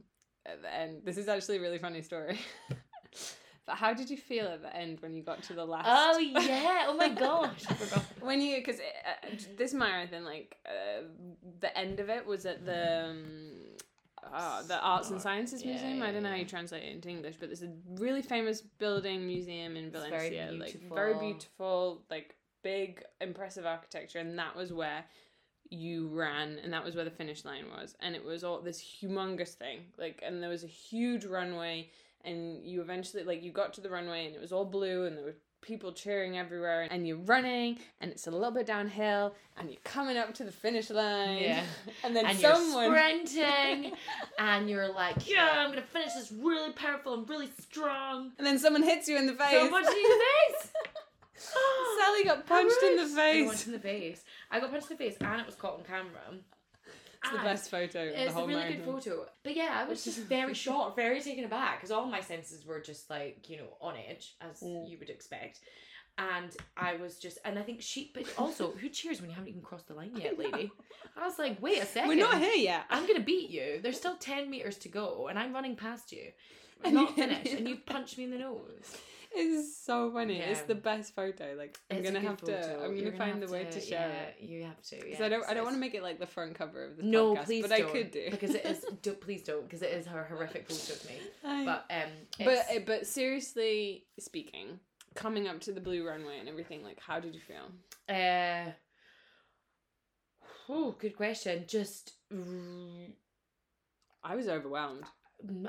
at 0.46 0.62
the 0.62 0.72
end? 0.72 1.02
This 1.04 1.16
is 1.16 1.28
actually 1.28 1.58
a 1.58 1.60
really 1.60 1.78
funny 1.78 2.02
story. 2.02 2.38
but 3.66 3.76
how 3.76 3.94
did 3.94 4.10
you 4.10 4.16
feel 4.16 4.46
at 4.46 4.62
the 4.62 4.74
end 4.76 5.00
when 5.00 5.14
you 5.14 5.22
got 5.22 5.42
to 5.44 5.54
the 5.54 5.64
last? 5.64 5.86
Oh 5.88 6.18
yeah! 6.18 6.86
Oh 6.88 6.96
my 6.96 7.08
gosh! 7.08 7.64
When 8.20 8.40
you 8.40 8.56
because 8.56 8.80
uh, 8.80 9.36
this 9.56 9.74
marathon, 9.74 10.24
like 10.24 10.56
uh, 10.66 11.04
the 11.60 11.76
end 11.76 12.00
of 12.00 12.08
it 12.08 12.26
was 12.26 12.46
at 12.46 12.64
the. 12.64 13.06
Um, 13.10 13.52
uh, 14.32 14.62
the 14.62 14.80
Arts 14.80 15.10
and 15.10 15.20
Sciences 15.20 15.62
Yeah, 15.62 15.72
Museum. 15.72 16.02
I 16.02 16.10
don't 16.10 16.22
know 16.22 16.30
how 16.30 16.36
you 16.36 16.46
translate 16.46 16.82
it 16.82 16.92
into 16.92 17.10
English, 17.10 17.36
but 17.38 17.50
there's 17.50 17.62
a 17.62 17.70
really 17.96 18.22
famous 18.22 18.62
building 18.62 19.26
museum 19.26 19.76
in 19.76 19.86
It's 19.86 20.08
very 20.08 20.30
Valencia, 20.30 20.52
like 20.58 20.94
very 20.94 21.14
beautiful, 21.18 22.02
like 22.10 22.34
big, 22.62 23.02
impressive 23.20 23.66
architecture, 23.66 24.18
and 24.18 24.38
that 24.38 24.56
was 24.56 24.72
where 24.72 25.04
you 25.74 26.08
ran, 26.08 26.58
and 26.62 26.72
that 26.72 26.84
was 26.84 26.94
where 26.94 27.04
the 27.04 27.10
finish 27.10 27.44
line 27.44 27.64
was, 27.76 27.94
and 28.00 28.14
it 28.14 28.24
was 28.24 28.44
all 28.44 28.60
this 28.60 28.80
humongous 28.80 29.54
thing, 29.54 29.80
like, 29.98 30.22
and 30.24 30.42
there 30.42 30.50
was 30.50 30.64
a 30.64 30.68
huge 30.68 31.24
runway, 31.24 31.90
and 32.24 32.64
you 32.64 32.80
eventually, 32.80 33.24
like, 33.24 33.42
you 33.42 33.52
got 33.52 33.74
to 33.74 33.80
the 33.80 33.90
runway, 33.90 34.26
and 34.26 34.34
it 34.34 34.40
was 34.40 34.52
all 34.52 34.64
blue, 34.64 35.04
and 35.06 35.16
there 35.16 35.24
were 35.24 35.34
people 35.60 35.92
cheering 35.92 36.36
everywhere, 36.36 36.86
and 36.90 37.06
you're 37.08 37.16
running, 37.18 37.78
and 38.00 38.10
it's 38.10 38.26
a 38.26 38.30
little 38.30 38.50
bit 38.50 38.66
downhill, 38.66 39.34
and 39.56 39.70
you're 39.70 39.80
coming 39.84 40.16
up 40.16 40.34
to 40.34 40.44
the 40.44 40.52
finish 40.52 40.90
line, 40.90 41.38
Yeah. 41.38 41.64
and 42.04 42.14
then 42.14 42.26
and 42.26 42.38
someone. 42.38 42.84
you're 42.84 42.94
sprinting, 43.26 43.92
and 44.38 44.68
you're 44.68 44.92
like, 44.92 45.28
yeah, 45.28 45.50
I'm 45.64 45.70
gonna 45.70 45.82
finish 45.82 46.12
this 46.14 46.30
really 46.32 46.72
powerful 46.72 47.14
and 47.14 47.28
really 47.28 47.48
strong. 47.60 48.32
And 48.38 48.46
then 48.46 48.58
someone 48.58 48.82
hits 48.82 49.08
you 49.08 49.16
in 49.16 49.26
the 49.26 49.32
face. 49.34 49.52
So 49.52 49.70
much 49.70 49.86
in 49.86 49.92
the 50.02 50.22
face. 50.52 50.70
Sally 52.00 52.24
got 52.24 52.46
punched 52.46 52.82
in 52.82 52.96
the 52.96 53.02
I 53.02 53.06
got 53.06 53.14
face. 53.16 53.46
punched 53.48 53.66
in 53.66 53.72
the 53.72 53.78
face. 53.78 54.24
I 54.50 54.60
got 54.60 54.70
punched 54.70 54.90
in 54.90 54.96
the 54.96 55.04
face, 55.04 55.16
and 55.20 55.40
it 55.40 55.46
was 55.46 55.54
caught 55.54 55.74
on 55.78 55.84
camera. 55.84 56.20
It's 57.22 57.32
the 57.32 57.38
best 57.38 57.70
photo 57.70 58.08
of 58.08 58.14
the 58.14 58.22
It's 58.24 58.34
a 58.34 58.38
really 58.40 58.54
marathon. 58.54 58.76
good 58.76 58.84
photo. 58.84 59.26
But 59.42 59.56
yeah, 59.56 59.70
I 59.82 59.88
was 59.88 60.04
just 60.04 60.18
very 60.18 60.52
shocked, 60.64 60.94
very 60.96 61.20
taken 61.22 61.44
aback, 61.44 61.78
because 61.78 61.90
all 61.90 62.04
my 62.06 62.20
senses 62.20 62.66
were 62.66 62.80
just 62.80 63.08
like, 63.08 63.48
you 63.48 63.56
know, 63.56 63.68
on 63.80 63.94
edge, 63.96 64.34
as 64.42 64.60
Mm. 64.60 64.88
you 64.90 64.98
would 64.98 65.08
expect. 65.10 65.60
And 66.18 66.54
I 66.76 66.94
was 66.96 67.18
just, 67.18 67.38
and 67.44 67.58
I 67.58 67.62
think 67.62 67.80
she, 67.82 68.12
but 68.14 68.24
also, 68.38 68.72
who 68.72 68.88
cheers 68.88 69.20
when 69.20 69.30
you 69.30 69.34
haven't 69.34 69.48
even 69.48 69.62
crossed 69.62 69.88
the 69.88 69.94
line 69.94 70.12
yet, 70.14 70.38
lady? 70.38 70.70
I 71.16 71.26
was 71.26 71.38
like, 71.38 71.60
wait 71.62 71.82
a 71.82 71.86
second. 71.86 72.08
We're 72.08 72.16
not 72.16 72.38
here 72.40 72.54
yet. 72.54 72.84
I'm 72.90 73.06
gonna 73.06 73.18
beat 73.20 73.50
you. 73.50 73.80
There's 73.82 73.96
still 73.96 74.16
ten 74.16 74.48
meters 74.50 74.76
to 74.78 74.88
go, 74.88 75.26
and 75.28 75.38
I'm 75.38 75.52
running 75.52 75.74
past 75.76 76.12
you. 76.12 76.30
I'm 76.84 76.86
And 76.88 76.94
not 76.94 77.16
finished, 77.16 77.52
and 77.54 77.66
you 77.68 77.76
punch 77.86 78.16
me 78.18 78.24
in 78.24 78.30
the 78.30 78.38
nose. 78.38 78.96
It's 79.36 79.84
so 79.84 80.12
funny. 80.12 80.38
It's 80.38 80.62
the 80.62 80.74
best 80.74 81.14
photo. 81.14 81.54
Like 81.58 81.76
I'm 81.90 81.98
It's 81.98 82.06
gonna 82.10 82.20
have 82.20 82.38
to. 82.42 82.46
photo. 82.46 82.84
I'm 82.84 82.96
You're 82.96 83.10
gonna 83.10 83.16
find 83.18 83.42
the 83.42 83.50
way 83.52 83.64
to 83.64 83.80
share 83.80 84.08
yeah, 84.08 84.22
it. 84.22 84.36
You 84.40 84.62
have 84.64 84.80
to. 84.82 84.96
Because 84.96 85.18
Yeah, 85.18 85.26
I 85.26 85.28
don't. 85.28 85.44
I 85.48 85.54
don't 85.54 85.64
want 85.64 85.74
to 85.76 85.80
make 85.80 85.94
it 85.94 86.02
like 86.02 86.18
the 86.20 86.26
front 86.26 86.54
cover 86.54 86.84
of 86.84 86.96
the 86.96 87.02
No, 87.02 87.34
podcast, 87.34 87.44
please 87.46 87.62
but 87.62 87.76
don't. 87.76 87.88
I 87.88 87.90
could 87.92 88.10
do 88.12 88.28
because 88.30 88.54
it 88.54 88.64
is. 88.64 88.84
Do, 89.02 89.12
please 89.14 89.42
don't, 89.42 89.64
because 89.64 89.82
it 89.82 89.90
is 89.92 90.06
a 90.06 90.10
horrific 90.10 90.68
photo 90.70 90.92
of 90.94 91.04
me. 91.08 91.18
I- 91.44 91.64
But 91.64 91.84
um, 91.90 92.10
but 92.44 92.86
but 92.86 93.06
seriously 93.06 94.06
speaking, 94.18 94.78
coming 95.14 95.48
up 95.48 95.60
to 95.62 95.72
the 95.72 95.80
blue 95.80 96.06
runway 96.06 96.38
and 96.38 96.48
everything, 96.48 96.82
like 96.84 97.00
how 97.00 97.18
did 97.20 97.34
you 97.34 97.40
feel? 97.40 97.70
Uh, 98.08 98.70
oh, 100.68 100.92
good 100.98 101.16
question. 101.16 101.64
Just 101.66 102.12
I 104.22 104.36
was 104.36 104.48
overwhelmed. 104.48 105.04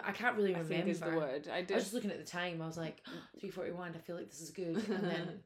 I 0.04 0.12
can't 0.12 0.36
really 0.38 0.52
remember. 0.52 0.74
I 0.74 0.78
think 0.78 0.88
is 0.90 1.00
the 1.00 1.08
word. 1.12 1.48
I 1.52 1.58
I 1.58 1.62
was 1.62 1.84
just 1.84 1.94
looking 1.94 2.12
at 2.12 2.18
the 2.18 2.24
time. 2.30 2.62
I 2.62 2.68
was 2.68 2.78
like, 2.78 3.02
three 3.40 3.50
forty 3.50 3.72
one. 3.72 3.94
I 3.96 4.00
feel 4.00 4.16
like 4.16 4.30
this 4.30 4.42
is 4.42 4.52
good, 4.52 4.76
and 4.90 5.04
then. 5.14 5.40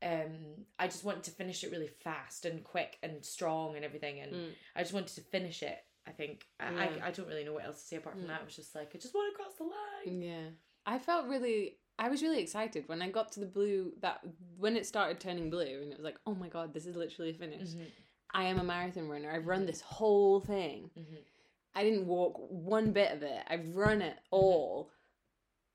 Um, 0.00 0.64
I 0.78 0.86
just 0.86 1.02
wanted 1.02 1.24
to 1.24 1.32
finish 1.32 1.64
it 1.64 1.72
really 1.72 1.88
fast 1.88 2.44
and 2.44 2.62
quick 2.62 2.98
and 3.02 3.24
strong 3.24 3.74
and 3.74 3.84
everything, 3.84 4.20
and 4.20 4.32
Mm. 4.32 4.50
I 4.76 4.82
just 4.82 4.92
wanted 4.92 5.12
to 5.16 5.22
finish 5.22 5.62
it. 5.64 5.78
I 6.06 6.12
think 6.12 6.46
I, 6.60 6.70
Yeah. 6.72 6.80
I 7.02 7.08
I 7.08 7.10
don't 7.10 7.26
really 7.26 7.42
know 7.44 7.52
what 7.54 7.64
else 7.64 7.80
to 7.82 7.86
say 7.88 7.96
apart 7.96 8.14
from 8.14 8.24
Mm. 8.24 8.28
that. 8.28 8.42
It 8.42 8.44
was 8.46 8.54
just 8.56 8.74
like 8.76 8.92
I 8.94 8.98
just 8.98 9.12
want 9.14 9.32
to 9.32 9.36
cross 9.36 9.54
the 9.56 9.64
line. 9.64 10.22
Yeah. 10.22 10.48
I 10.86 10.98
felt 11.00 11.26
really 11.26 11.78
I 11.98 12.08
was 12.10 12.22
really 12.22 12.40
excited 12.40 12.84
when 12.88 13.02
I 13.02 13.10
got 13.10 13.32
to 13.32 13.40
the 13.40 13.46
blue 13.46 13.92
that 14.00 14.20
when 14.56 14.76
it 14.76 14.86
started 14.86 15.18
turning 15.18 15.50
blue 15.50 15.80
and 15.82 15.90
it 15.90 15.98
was 15.98 16.04
like, 16.04 16.20
"Oh 16.26 16.34
my 16.36 16.48
god, 16.48 16.72
this 16.72 16.86
is 16.86 16.94
literally 16.94 17.32
finished." 17.32 17.76
Mhm. 17.76 17.86
I 18.32 18.44
am 18.44 18.60
a 18.60 18.64
marathon 18.64 19.08
runner. 19.08 19.32
I've 19.32 19.48
run 19.48 19.66
this 19.66 19.80
whole 19.80 20.38
thing. 20.40 20.90
Mhm. 20.96 21.18
I 21.78 21.84
didn't 21.84 22.06
walk 22.08 22.34
one 22.50 22.90
bit 22.90 23.12
of 23.12 23.22
it. 23.22 23.40
I've 23.48 23.76
run 23.76 24.02
it 24.02 24.16
all. 24.32 24.90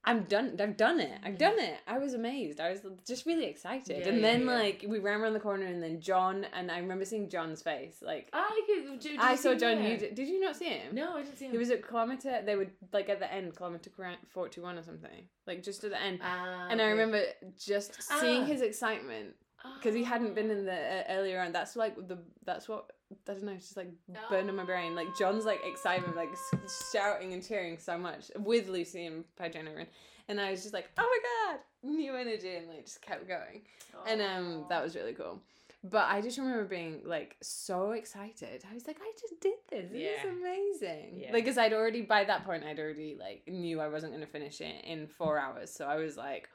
I'm 0.03 0.23
done. 0.23 0.57
I've 0.59 0.75
done 0.75 0.99
it. 0.99 1.17
I've 1.23 1.37
done 1.37 1.57
it. 1.57 1.77
I 1.87 1.97
was 1.97 2.13
amazed. 2.13 2.59
I 2.59 2.71
was 2.71 2.81
just 3.07 3.25
really 3.25 3.45
excited. 3.45 3.99
Yeah, 3.99 4.09
and 4.09 4.17
yeah, 4.17 4.21
then 4.21 4.41
yeah. 4.41 4.53
like 4.53 4.85
we 4.85 4.99
ran 4.99 5.21
around 5.21 5.31
the 5.31 5.39
corner, 5.39 5.65
and 5.65 5.81
then 5.81 6.01
John 6.01 6.45
and 6.53 6.69
I 6.69 6.79
remember 6.79 7.05
seeing 7.05 7.29
John's 7.29 7.61
face. 7.61 7.99
Like 8.01 8.27
I 8.33 8.61
could. 8.67 8.99
Did, 8.99 9.17
I 9.17 9.35
saw 9.35 9.55
John. 9.55 9.81
You 9.81 9.97
did, 9.97 10.13
did 10.13 10.27
you 10.27 10.41
not 10.41 10.57
see 10.57 10.65
him? 10.65 10.93
No, 10.93 11.15
I 11.15 11.21
didn't 11.21 11.37
see 11.37 11.45
him. 11.45 11.53
He 11.53 11.57
was 11.57 11.71
at 11.71 11.87
kilometer. 11.87 12.41
They 12.45 12.57
would 12.57 12.71
like 12.91 13.07
at 13.07 13.19
the 13.19 13.33
end, 13.33 13.55
kilometer 13.55 13.89
forty 14.27 14.59
one 14.59 14.77
or 14.77 14.83
something. 14.83 15.29
Like 15.47 15.63
just 15.63 15.85
at 15.85 15.91
the 15.91 16.01
end. 16.01 16.19
Ah, 16.21 16.67
and 16.69 16.81
I 16.81 16.87
remember 16.87 17.23
just 17.57 18.03
seeing 18.03 18.41
Ah. 18.41 18.45
his 18.45 18.61
excitement 18.61 19.35
because 19.77 19.95
he 19.95 20.03
hadn't 20.03 20.35
been 20.35 20.49
in 20.49 20.65
the 20.65 20.73
uh, 20.73 21.03
earlier 21.09 21.39
on. 21.41 21.51
That's 21.51 21.75
like 21.75 21.95
the 22.07 22.17
that's 22.45 22.67
what 22.67 22.91
I 23.11 23.33
don't 23.33 23.43
know. 23.43 23.51
It's 23.53 23.65
just 23.65 23.77
like 23.77 23.91
burning 24.29 24.55
my 24.55 24.63
brain. 24.63 24.95
Like 24.95 25.07
John's 25.17 25.45
like 25.45 25.61
excitement, 25.65 26.15
like 26.15 26.29
s- 26.31 26.89
shouting 26.91 27.33
and 27.33 27.45
cheering 27.45 27.77
so 27.77 27.97
much 27.97 28.31
with 28.37 28.67
Lucy 28.69 29.05
and 29.05 29.23
Pagina 29.39 29.77
and 29.77 29.87
and 30.29 30.39
I 30.39 30.51
was 30.51 30.61
just 30.61 30.73
like, 30.73 30.89
oh 30.97 31.01
my 31.49 31.51
god, 31.53 31.59
new 31.83 32.15
energy, 32.15 32.55
and 32.55 32.67
like 32.69 32.85
just 32.85 33.01
kept 33.01 33.27
going. 33.27 33.61
And 34.07 34.21
um, 34.21 34.65
that 34.69 34.81
was 34.81 34.95
really 34.95 35.13
cool. 35.13 35.41
But 35.85 36.05
I 36.07 36.21
just 36.21 36.37
remember 36.37 36.63
being 36.63 37.01
like 37.03 37.35
so 37.41 37.91
excited. 37.91 38.63
I 38.71 38.73
was 38.73 38.87
like, 38.87 38.99
I 39.01 39.11
just 39.19 39.33
did 39.41 39.55
this. 39.69 39.91
This 39.91 40.01
Yeah. 40.01 40.31
is 40.31 40.37
amazing. 40.39 41.19
Yeah. 41.19 41.33
Like, 41.33 41.45
cause 41.45 41.57
I'd 41.57 41.73
already 41.73 42.01
by 42.03 42.23
that 42.23 42.45
point, 42.45 42.63
I'd 42.63 42.79
already 42.79 43.17
like 43.19 43.43
knew 43.47 43.81
I 43.81 43.89
wasn't 43.89 44.13
gonna 44.13 44.25
finish 44.25 44.61
it 44.61 44.85
in 44.85 45.07
four 45.07 45.37
hours. 45.37 45.71
So 45.71 45.85
I 45.85 45.97
was 45.97 46.15
like, 46.15 46.47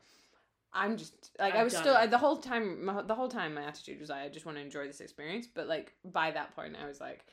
I'm 0.73 0.97
just 0.97 1.31
like 1.39 1.55
I 1.55 1.59
I've 1.59 1.64
was 1.64 1.77
still 1.77 1.97
the 2.09 2.19
whole 2.19 2.37
time. 2.37 2.85
My, 2.85 3.03
the 3.03 3.14
whole 3.14 3.29
time, 3.29 3.55
my 3.55 3.62
attitude 3.62 4.01
was 4.01 4.11
I 4.11 4.29
just 4.29 4.47
want 4.47 4.59
to 4.59 4.62
enjoy 4.62 4.87
this 4.87 5.01
experience. 5.01 5.47
But 5.53 5.66
like 5.66 5.95
by 6.05 6.31
that 6.33 6.55
point, 6.55 6.77
I 6.83 6.87
was 6.87 7.01
like, 7.01 7.25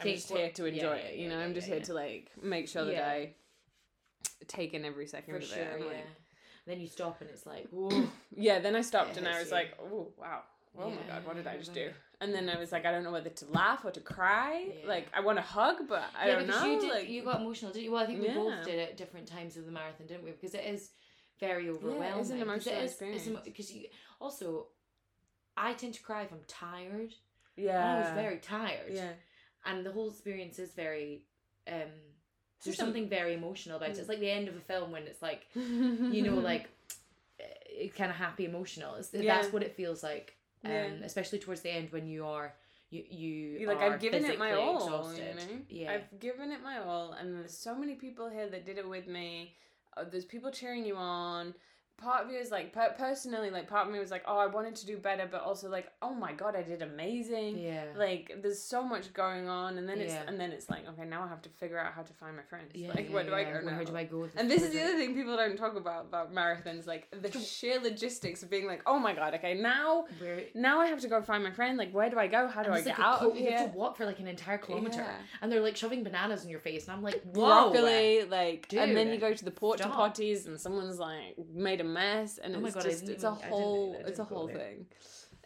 I'm 0.00 0.06
just 0.06 0.30
here 0.30 0.50
to 0.50 0.64
enjoy 0.66 0.96
yeah, 0.96 1.02
it. 1.02 1.16
You 1.16 1.22
yeah, 1.24 1.28
know, 1.28 1.38
yeah, 1.38 1.44
I'm 1.44 1.54
just 1.54 1.66
here 1.66 1.80
to 1.80 1.94
like 1.94 2.30
make 2.42 2.68
sure 2.68 2.84
that. 2.84 3.04
I 3.04 3.34
take 4.46 4.74
in 4.74 4.84
every 4.84 5.06
second 5.06 5.32
for 5.32 5.38
of 5.38 5.44
sure. 5.44 5.58
it. 5.58 5.86
like, 5.86 6.06
Then 6.66 6.80
you 6.80 6.88
stop 6.88 7.20
and 7.20 7.30
it's 7.30 7.46
like, 7.46 7.68
whoa. 7.70 8.06
yeah, 8.34 8.58
then 8.58 8.76
I 8.76 8.80
stopped 8.80 9.16
and 9.16 9.26
I 9.26 9.38
was 9.38 9.48
you. 9.48 9.54
like, 9.54 9.78
oh, 9.82 10.08
wow. 10.18 10.42
Oh 10.78 10.90
my 10.90 10.96
god, 11.08 11.24
what 11.24 11.36
did 11.36 11.46
I 11.46 11.56
just 11.56 11.72
do? 11.72 11.88
And 12.20 12.34
then 12.34 12.50
I 12.50 12.58
was 12.58 12.70
like, 12.70 12.84
I 12.84 12.90
don't 12.90 13.02
know 13.02 13.12
whether 13.12 13.30
to 13.30 13.46
laugh 13.46 13.82
or 13.84 13.90
to 13.92 14.00
cry. 14.00 14.74
Like, 14.86 15.06
I 15.14 15.20
want 15.20 15.38
to 15.38 15.42
hug, 15.42 15.88
but 15.88 16.04
I 16.18 16.28
yeah, 16.28 16.34
don't 16.34 16.46
know. 16.48 16.64
you 16.66 16.80
did. 16.80 16.90
like, 16.90 17.08
you 17.08 17.22
got 17.24 17.40
emotional, 17.40 17.72
didn't 17.72 17.84
you? 17.84 17.92
Well, 17.92 18.02
I 18.02 18.06
think 18.06 18.20
we 18.20 18.28
both 18.28 18.62
did 18.62 18.74
it 18.74 18.90
at 18.90 18.96
different 18.98 19.26
times 19.26 19.56
of 19.56 19.64
the 19.64 19.72
marathon, 19.72 20.06
didn't 20.06 20.24
we? 20.24 20.32
Because 20.32 20.54
it 20.54 20.64
is 20.66 20.90
very 21.40 21.68
overwhelming. 21.68 22.02
an 22.08 22.16
'cause 22.18 22.30
it 22.30 22.40
emotional 22.40 22.80
is- 22.82 22.90
experience. 22.92 23.28
Because 23.44 23.72
you 23.72 23.88
also, 24.20 24.68
I 25.56 25.74
tend 25.74 25.94
to 25.94 26.02
cry 26.02 26.22
if 26.22 26.32
I'm 26.32 26.44
tired. 26.46 27.12
yeah. 27.56 27.94
I 27.96 28.00
was 28.00 28.10
very 28.14 28.38
tired. 28.38 28.92
Yeah. 28.92 29.12
and 29.64 29.84
the 29.84 29.90
whole 29.90 30.08
experience 30.10 30.58
is 30.60 30.70
very 30.72 31.24
um 31.66 31.90
there's 32.62 32.76
something 32.76 33.08
very 33.08 33.34
emotional 33.34 33.76
about 33.78 33.88
it. 33.90 33.96
Mm. 33.96 33.98
It's 34.00 34.08
like 34.08 34.20
the 34.20 34.30
end 34.30 34.46
of 34.48 34.56
a 34.56 34.60
film 34.60 34.92
when 34.92 35.02
it's 35.08 35.20
like 35.22 35.46
you 35.54 36.22
know 36.22 36.34
like 36.52 36.68
it's 37.68 37.94
kind 37.96 38.10
of 38.10 38.16
happy 38.16 38.44
emotional. 38.44 38.94
It's, 38.94 39.12
Yeah. 39.12 39.36
That's 39.40 39.52
what 39.52 39.62
it 39.62 39.74
feels 39.76 40.02
like. 40.02 40.36
Um, 40.64 40.70
Yeah. 40.72 40.86
especially 41.04 41.38
towards 41.40 41.60
the 41.62 41.70
end 41.70 41.90
when 41.92 42.06
you 42.06 42.24
are 42.26 42.54
you 42.90 43.02
you 43.10 43.66
like 43.66 43.78
I've 43.78 44.00
given 44.00 44.24
it 44.24 44.38
my 44.38 44.52
all, 44.52 44.76
exhausted. 44.76 45.26
you 45.26 45.34
know. 45.56 45.62
Yeah. 45.68 45.92
I've 45.92 46.20
given 46.20 46.52
it 46.52 46.62
my 46.62 46.78
all, 46.78 47.12
and 47.12 47.34
there's 47.34 47.56
so 47.58 47.74
many 47.74 47.94
people 47.96 48.28
here 48.28 48.48
that 48.48 48.64
did 48.64 48.78
it 48.78 48.88
with 48.88 49.06
me. 49.08 49.56
Uh, 49.96 50.04
there's 50.10 50.24
people 50.24 50.50
cheering 50.50 50.84
you 50.84 50.96
on. 50.96 51.54
Part 51.98 52.24
of 52.24 52.30
me 52.30 52.38
was 52.38 52.50
like 52.50 52.72
per- 52.72 52.94
personally, 52.98 53.50
like 53.50 53.68
part 53.68 53.86
of 53.86 53.92
me 53.92 53.98
was 53.98 54.10
like, 54.10 54.22
oh, 54.26 54.36
I 54.38 54.46
wanted 54.46 54.76
to 54.76 54.86
do 54.86 54.98
better, 54.98 55.26
but 55.30 55.40
also 55.42 55.68
like, 55.70 55.88
oh 56.02 56.14
my 56.14 56.32
god, 56.32 56.54
I 56.54 56.62
did 56.62 56.82
amazing. 56.82 57.58
yeah. 57.58 57.84
Like 57.96 58.38
there's 58.42 58.62
so 58.62 58.82
much 58.82 59.12
going 59.14 59.48
on, 59.48 59.78
and 59.78 59.88
then 59.88 60.00
it's 60.00 60.14
and 60.26 60.38
then 60.38 60.52
it's 60.52 60.68
like, 60.68 60.86
okay, 60.90 61.04
now 61.04 61.22
I 61.24 61.28
have 61.28 61.42
to 61.42 61.48
figure 61.48 61.78
out 61.78 61.92
how 61.94 62.02
to 62.02 62.12
find 62.14 62.36
my 62.36 62.42
friends. 62.42 62.72
yeah, 62.74 62.88
like, 62.94 63.08
yeah, 63.08 63.14
where 63.14 63.24
do 63.24 63.32
I 63.32 63.40
yeah. 63.40 63.60
go 63.60 63.66
now? 63.66 63.76
Where 63.76 63.84
do 63.84 63.96
I 63.96 64.04
go? 64.04 64.28
And 64.36 64.50
this 64.50 64.62
is 64.62 64.70
the 64.72 64.82
other 64.82 64.96
thing 64.96 65.14
people 65.14 65.36
don't 65.36 65.56
talk 65.56 65.74
about 65.76 66.04
about 66.06 66.34
marathons, 66.34 66.86
like 66.86 67.08
the 67.22 67.32
sheer 67.40 67.80
logistics 67.80 68.42
of 68.42 68.50
being 68.50 68.66
like, 68.66 68.82
oh 68.86 68.98
my 68.98 69.14
god, 69.14 69.34
okay, 69.34 69.54
now 69.54 70.04
Where 70.18 70.42
now 70.54 70.80
I 70.80 70.86
have 70.88 71.00
to 71.00 71.08
go 71.08 71.22
find 71.22 71.42
my 71.42 71.50
friend. 71.50 71.78
Like, 71.78 71.92
where 71.92 72.10
do 72.10 72.18
I 72.18 72.26
go? 72.26 72.46
How 72.46 72.62
do 72.62 72.68
and 72.70 72.76
I 72.76 72.82
get 72.82 72.98
like 72.98 73.06
out 73.06 73.18
co- 73.20 73.34
You 73.34 73.50
have 73.52 73.72
to 73.72 73.78
walk 73.78 73.96
for 73.96 74.04
like 74.04 74.20
an 74.20 74.26
entire 74.26 74.58
kilometer, 74.58 74.98
Yeah. 75.00 75.16
and 75.40 75.50
they're 75.50 75.60
like 75.62 75.76
shoving 75.76 76.02
bananas 76.04 76.44
in 76.44 76.50
your 76.50 76.60
face, 76.60 76.88
and 76.88 76.96
I'm 76.96 77.02
like, 77.02 77.22
whoa. 77.34 77.70
Broccoli, 77.70 78.24
like, 78.24 78.72
and 78.74 78.94
then 78.96 79.08
you 79.12 79.18
go 79.18 79.32
to 79.32 79.44
the 79.44 79.50
porta 79.50 79.84
potties, 79.84 80.46
and 80.46 80.60
someone's 80.60 80.98
like 80.98 81.36
made 81.54 81.80
a 81.80 81.85
mess, 81.86 82.38
and 82.38 82.56
Oh 82.56 82.64
it's 82.64 82.74
God, 82.74 82.84
just 82.84 83.08
it's 83.08 83.24
a 83.24 83.36
even- 83.38 83.48
whole 83.48 83.96
I 84.04 84.08
it's 84.08 84.18
a 84.18 84.24
whole 84.24 84.46
there. 84.48 84.56
thing. 84.58 84.86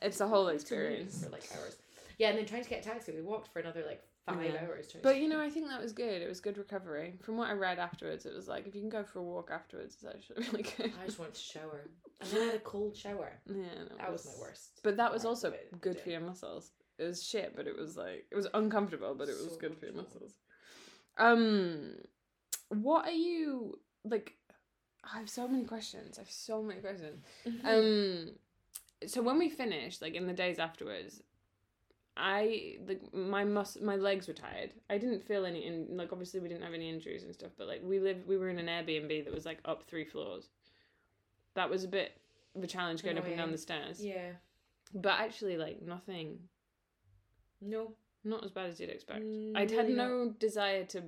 It's 0.03 0.20
a 0.20 0.28
whole 0.28 0.49
experience. 0.49 1.24
for 1.24 1.30
like 1.30 1.45
hours. 1.57 1.76
Yeah, 2.18 2.28
and 2.30 2.38
then 2.38 2.47
trying 2.47 2.64
to 2.64 2.70
get 2.70 2.80
a 2.84 2.88
taxi, 2.88 3.12
we 3.12 3.22
walked 3.22 3.49
for 3.53 3.61
another 3.61 3.82
like 3.86 4.03
five 4.26 4.43
Yeah. 4.45 4.64
hours. 4.64 4.95
But 5.03 5.18
you 5.20 5.28
know, 5.28 5.41
I 5.41 5.49
think 5.51 5.68
that 5.68 5.80
was 5.80 5.93
good. 5.93 6.20
It 6.22 6.28
was 6.28 6.41
good 6.41 6.59
recovery. 6.59 7.18
From 7.22 7.36
what 7.36 7.49
I 7.49 7.53
read 7.55 7.78
afterwards, 7.78 8.26
it 8.26 8.34
was 8.34 8.47
like 8.49 8.66
if 8.66 8.74
you 8.74 8.80
can 8.82 8.91
go 8.91 9.05
for 9.05 9.18
a 9.20 9.22
walk 9.22 9.51
afterwards, 9.53 9.95
it's 9.97 10.05
actually 10.05 10.47
really 10.53 10.62
good. 10.76 10.93
I 11.03 11.07
just 11.07 11.18
wanted 11.18 11.34
to 11.34 11.41
shower, 11.41 11.88
and 12.20 12.30
then 12.30 12.43
I 12.43 12.45
had 12.47 12.55
a 12.57 12.59
cold 12.61 12.97
shower. 12.97 13.32
Yeah, 13.47 13.55
no, 13.91 13.97
That 13.99 14.12
was 14.12 14.26
my 14.26 14.32
worst. 14.41 14.80
But 14.82 14.97
that 14.99 15.12
was 15.12 15.24
also 15.24 15.53
good 15.80 16.01
for 16.01 16.11
your 16.11 16.20
muscles. 16.20 16.72
It 16.99 17.05
was 17.05 17.22
shit, 17.26 17.55
but 17.57 17.66
it 17.66 17.76
was 17.76 17.97
like 17.97 18.26
it 18.30 18.36
was 18.36 18.47
uncomfortable, 18.53 19.14
but 19.14 19.28
it 19.28 19.36
was 19.38 19.53
So 19.53 19.59
good 19.59 19.76
for 19.78 19.86
your 19.86 19.95
muscles. 19.95 20.34
Um, 21.18 21.95
what 22.68 23.07
are 23.07 23.12
you 23.12 23.78
like? 24.05 24.34
I 25.05 25.18
have 25.18 25.28
so 25.30 25.48
many 25.48 25.64
questions. 25.64 26.18
I 26.18 26.22
have 26.22 26.30
so 26.30 26.62
many 26.62 26.80
questions. 26.80 27.22
Um, 27.64 28.32
so 29.07 29.22
when 29.22 29.38
we 29.38 29.48
finished, 29.48 30.03
like 30.03 30.14
in 30.14 30.26
the 30.26 30.32
days 30.32 30.59
afterwards, 30.59 31.22
I 32.16 32.76
like 32.86 33.01
my 33.14 33.44
mus 33.44 33.78
my 33.80 33.96
legs 33.96 34.28
were 34.28 34.34
tired. 34.34 34.72
I 34.90 34.98
didn't 34.98 35.24
feel 35.24 35.46
any 35.46 35.66
in 35.66 35.88
like 35.96 36.12
obviously 36.12 36.40
we 36.40 36.48
didn't 36.48 36.64
have 36.64 36.74
any 36.74 36.90
injuries 36.90 37.22
and 37.24 37.32
stuff, 37.32 37.53
but 37.57 37.66
like 37.66 37.80
we 37.82 37.98
lived 37.98 38.26
we 38.26 38.36
were 38.36 38.51
in 38.51 38.59
an 38.59 38.66
Airbnb 38.66 39.24
that 39.24 39.32
was 39.32 39.46
like 39.46 39.61
up 39.64 39.84
three 39.88 40.05
floors. 40.05 40.48
That 41.55 41.70
was 41.70 41.84
a 41.84 41.88
bit 41.88 42.12
of 42.55 42.62
a 42.62 42.66
challenge 42.66 43.03
going 43.03 43.16
up 43.16 43.26
and 43.26 43.36
down 43.36 43.53
the 43.53 43.59
stairs. 43.59 44.05
yeah. 44.05 44.32
But 44.92 45.20
actually, 45.20 45.57
like 45.57 45.80
nothing, 45.82 46.40
No. 47.61 47.94
not 48.24 48.44
as 48.44 48.51
bad 48.51 48.66
as 48.70 48.80
you'd 48.80 48.90
expect. 48.90 49.22
Mm, 49.22 49.57
I'd 49.57 49.70
had 49.70 49.86
really 49.86 49.94
no 49.94 50.34
desire 50.38 50.84
to 50.86 51.05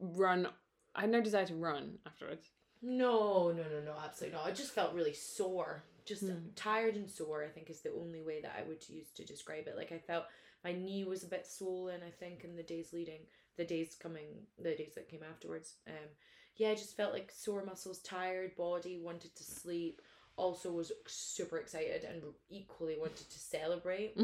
run. 0.00 0.48
I 0.94 1.02
had 1.02 1.10
no 1.10 1.20
desire 1.20 1.46
to 1.46 1.54
run 1.54 1.98
afterwards. 2.06 2.48
No, 2.82 3.50
no, 3.50 3.62
no, 3.62 3.80
no, 3.84 3.94
absolutely 4.04 4.36
not. 4.38 4.46
I 4.46 4.52
just 4.52 4.72
felt 4.72 4.94
really 4.94 5.14
sore. 5.14 5.82
Just 6.04 6.22
Hmm. 6.22 6.48
tired 6.54 6.94
and 6.96 7.10
sore, 7.10 7.44
I 7.44 7.48
think, 7.48 7.68
is 7.70 7.80
the 7.82 7.92
only 7.92 8.22
way 8.22 8.40
that 8.40 8.56
I 8.56 8.62
would 8.62 8.88
use 8.88 9.10
to 9.12 9.24
describe 9.24 9.66
it. 9.66 9.76
Like, 9.76 9.92
I 9.92 9.98
felt 9.98 10.24
my 10.64 10.72
knee 10.72 11.04
was 11.04 11.22
a 11.22 11.28
bit 11.28 11.46
swollen, 11.46 12.02
I 12.02 12.10
think, 12.10 12.44
in 12.44 12.56
the 12.56 12.62
days 12.62 12.92
leading, 12.92 13.26
the 13.56 13.64
days 13.64 13.94
coming, 13.94 14.46
the 14.58 14.74
days 14.74 14.94
that 14.94 15.08
came 15.08 15.22
afterwards. 15.22 15.74
Um, 15.86 16.08
yeah, 16.56 16.70
I 16.70 16.74
just 16.74 16.96
felt 16.96 17.12
like 17.12 17.30
sore 17.30 17.64
muscles, 17.64 17.98
tired 18.00 18.56
body, 18.56 18.98
wanted 18.98 19.34
to 19.36 19.44
sleep. 19.44 20.00
Also, 20.36 20.70
was 20.72 20.92
super 21.06 21.58
excited 21.58 22.04
and 22.04 22.22
equally 22.48 22.96
wanted 22.98 23.28
to 23.28 23.38
celebrate. 23.38 24.16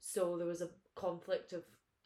So 0.00 0.36
there 0.36 0.46
was 0.46 0.62
a 0.62 0.68
conflict 0.94 1.52
of 1.52 1.64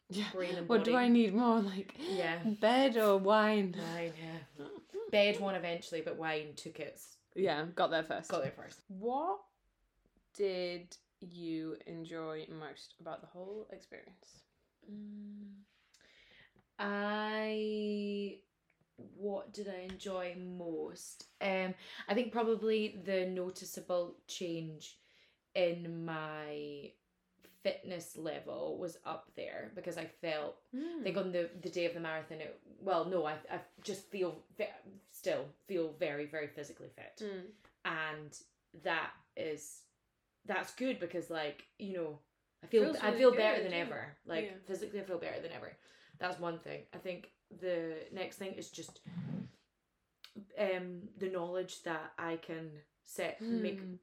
Yeah. 0.09 0.25
brain 0.33 0.55
and 0.55 0.69
What 0.69 0.83
do 0.83 0.95
I 0.95 1.07
need 1.07 1.33
more? 1.33 1.59
Like 1.61 1.95
Yeah. 1.97 2.39
bed 2.43 2.97
or 2.97 3.17
wine? 3.17 3.75
Wine, 3.77 4.13
yeah. 4.21 4.65
Bed 5.11 5.39
won 5.39 5.55
eventually, 5.55 6.01
but 6.01 6.17
wine 6.17 6.53
took 6.55 6.79
its. 6.79 7.17
Yeah, 7.35 7.65
got 7.75 7.91
there 7.91 8.03
first. 8.03 8.29
Got 8.29 8.43
there 8.43 8.51
first. 8.51 8.79
What 8.87 9.39
did 10.33 10.95
you 11.21 11.77
enjoy 11.87 12.45
most 12.49 12.95
about 12.99 13.21
the 13.21 13.27
whole 13.27 13.67
experience? 13.71 14.41
Mm. 14.91 15.53
I 16.77 18.37
what 19.17 19.53
did 19.53 19.67
I 19.67 19.91
enjoy 19.91 20.35
most? 20.37 21.25
Um, 21.41 21.73
I 22.07 22.13
think 22.13 22.31
probably 22.31 22.99
the 23.03 23.25
noticeable 23.25 24.15
change 24.27 24.97
in 25.53 26.05
my 26.05 26.91
fitness 27.65 28.15
level 28.15 28.77
was 28.77 28.97
up 29.13 29.25
there 29.35 29.71
because 29.75 29.97
I 29.97 30.05
felt 30.21 30.55
I 30.99 31.03
think 31.03 31.17
on 31.17 31.31
the 31.31 31.49
the 31.65 31.69
day 31.77 31.85
of 31.89 31.95
the 31.95 31.99
marathon 31.99 32.39
it 32.41 32.59
well 32.79 33.03
no 33.05 33.25
I 33.25 33.33
I 33.55 33.59
just 33.83 34.03
feel 34.11 34.31
still 35.11 35.43
feel 35.67 35.87
very 35.99 36.25
very 36.35 36.47
physically 36.47 36.89
fit 36.95 37.15
Mm. 37.25 37.45
and 37.85 38.31
that 38.83 39.09
is 39.35 39.81
that's 40.45 40.73
good 40.75 40.99
because 40.99 41.31
like 41.31 41.59
you 41.79 41.93
know 41.97 42.19
I 42.63 42.67
feel 42.67 42.83
Feels 42.83 42.97
I 42.97 43.07
really 43.07 43.17
feel 43.21 43.31
good, 43.31 43.37
better 43.45 43.63
than 43.63 43.71
yeah. 43.71 43.85
ever 43.85 44.01
like 44.27 44.45
Yeah. 44.45 44.57
physically 44.67 44.99
I 45.01 45.03
feel 45.09 45.17
better 45.17 45.41
than 45.41 45.51
ever 45.59 45.71
that's 46.19 46.39
one 46.39 46.59
thing 46.59 46.81
I 46.93 46.99
think 46.99 47.29
the 47.65 47.95
next 48.13 48.35
thing 48.37 48.53
is 48.53 48.69
just 48.69 48.99
um 50.59 50.87
the 51.17 51.29
knowledge 51.29 51.81
that 51.83 52.11
I 52.19 52.37
can 52.37 52.69
set 53.05 53.41
make 53.41 53.81
Mm. 53.81 53.97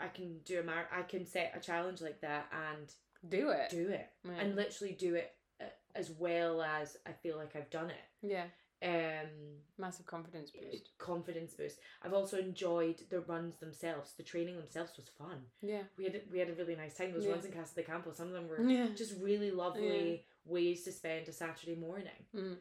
I 0.00 0.08
can 0.08 0.38
do 0.44 0.60
a 0.60 0.62
mar 0.62 0.88
I 0.92 1.02
can 1.02 1.26
set 1.26 1.52
a 1.56 1.60
challenge 1.60 2.00
like 2.00 2.20
that 2.22 2.46
and 2.52 2.92
Do 3.30 3.50
it. 3.50 3.70
do 3.70 3.88
it 3.88 4.08
Yeah. 4.24 4.40
and 4.40 4.56
literally 4.56 4.94
do 4.94 5.14
it 5.14 5.32
uh, 5.60 5.64
as 5.94 6.10
well 6.10 6.62
as 6.62 6.96
I 7.06 7.12
feel 7.12 7.36
like 7.36 7.56
I've 7.56 7.70
done 7.70 7.90
it. 7.90 8.06
yeah. 8.22 8.44
Um, 8.80 9.58
Massive 9.76 10.06
confidence 10.06 10.52
boost. 10.52 10.90
confidence 10.98 11.54
boost. 11.54 11.78
I've 12.00 12.12
also 12.14 12.38
enjoyed 12.38 13.02
the 13.10 13.20
runs 13.22 13.56
themselves. 13.58 14.12
The 14.16 14.22
training 14.22 14.56
themselves 14.56 14.92
was 14.96 15.08
fun. 15.18 15.42
Yeah. 15.62 15.82
We 15.96 16.04
had 16.04 16.20
we 16.30 16.38
had 16.38 16.48
a 16.50 16.54
really 16.54 16.76
nice 16.76 16.94
time. 16.96 17.12
Those 17.12 17.24
Yeah. 17.24 17.32
runs 17.32 17.44
in 17.44 17.50
Casa 17.50 17.74
de 17.74 17.82
Campo, 17.82 18.12
some 18.12 18.28
of 18.28 18.34
them 18.34 18.46
were 18.48 18.60
Yeah. 18.62 18.86
just 18.94 19.14
really 19.20 19.50
lovely 19.50 20.24
ways 20.44 20.84
to 20.84 20.92
spend 20.92 21.26
a 21.28 21.32
Saturday 21.32 21.74
morning. 21.74 22.24
Mm. 22.32 22.58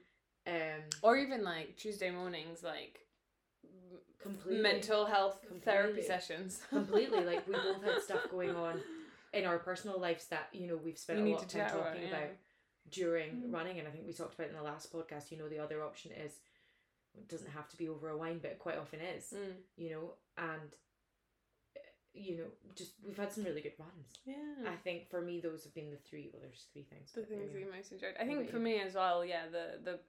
Um, 0.47 0.83
Or 1.03 1.17
even 1.17 1.43
like 1.43 1.77
Tuesday 1.77 2.09
mornings, 2.09 2.63
like 2.63 2.99
completely 4.21 4.61
mental 4.61 5.05
health 5.05 5.39
therapy 5.63 6.01
sessions. 6.01 6.61
completely 6.69 7.23
like 7.23 7.47
we 7.47 7.53
both 7.53 7.83
had 7.83 8.01
stuff 8.01 8.29
going 8.31 8.55
on 8.55 8.79
in 9.33 9.45
our 9.45 9.59
personal 9.59 9.99
lives 9.99 10.25
that 10.27 10.47
you 10.53 10.67
know 10.67 10.77
we've 10.77 10.97
spent 10.97 11.19
You 11.19 11.25
a 11.25 11.29
lot 11.33 11.43
of 11.43 11.47
time 11.49 11.69
talking 11.69 12.01
yeah. 12.03 12.07
about 12.09 12.29
during 12.89 13.31
Mm. 13.31 13.53
running 13.53 13.79
and 13.79 13.87
i 13.87 13.91
think 13.91 14.07
we 14.07 14.13
talked 14.13 14.33
about 14.35 14.47
in 14.49 14.55
the 14.55 14.63
last 14.63 14.93
podcast 14.93 15.29
you 15.29 15.37
know 15.37 15.49
the 15.49 15.59
other 15.59 15.83
option 15.83 16.11
is 16.13 16.39
it 17.13 17.27
doesn't 17.27 17.51
have 17.51 17.67
to 17.69 17.77
be 17.77 17.89
over 17.89 18.07
a 18.09 18.17
wine 18.17 18.39
but 18.41 18.51
it 18.51 18.59
quite 18.59 18.77
often 18.77 18.99
is 19.01 19.33
Mm. 19.35 19.53
you 19.75 19.89
know 19.91 20.13
and 20.37 20.69
uh, 21.75 21.79
you 22.13 22.37
know 22.37 22.45
just 22.75 22.93
we've 23.05 23.17
had 23.17 23.31
some 23.33 23.43
really 23.43 23.59
good 23.61 23.73
runs 23.77 24.07
Yeah. 24.25 24.69
i 24.71 24.75
think 24.75 25.09
for 25.09 25.21
me 25.21 25.41
those 25.41 25.65
have 25.65 25.73
been 25.75 25.91
the 25.91 25.97
three 25.97 26.29
well 26.31 26.41
there's 26.41 26.65
three 26.71 26.83
things 26.83 27.11
the 27.13 27.23
things 27.23 27.51
you 27.53 27.67
most 27.75 27.91
enjoyed. 27.91 28.15
I 28.19 28.25
think 28.25 28.49
for 28.49 28.59
me 28.59 28.79
as 28.79 28.95
well, 28.95 29.25
yeah, 29.25 29.43
the 29.51 29.79
the 29.83 29.99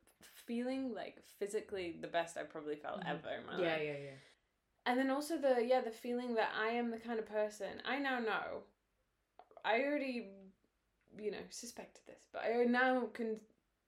feeling 0.46 0.94
like 0.94 1.22
physically 1.38 1.96
the 2.00 2.08
best 2.08 2.36
I 2.36 2.42
probably 2.42 2.76
felt 2.76 3.00
Mhm. 3.00 3.08
ever 3.10 3.28
in 3.40 3.46
my 3.46 3.58
yeah 3.58 3.72
life. 3.72 3.82
yeah 3.82 3.98
yeah 4.04 4.18
And 4.86 4.98
then 4.98 5.10
also 5.10 5.36
the 5.38 5.64
yeah, 5.64 5.80
the 5.80 5.90
feeling 5.90 6.34
that 6.34 6.50
I 6.54 6.68
am 6.70 6.90
the 6.90 6.98
kind 6.98 7.18
of 7.18 7.26
person 7.26 7.82
I 7.84 7.98
now 7.98 8.18
know. 8.18 8.64
I 9.64 9.82
already 9.82 10.30
you 11.18 11.30
know, 11.30 11.38
suspected 11.50 12.02
this, 12.06 12.26
but 12.32 12.42
I 12.44 12.64
now 12.64 13.06
can 13.12 13.40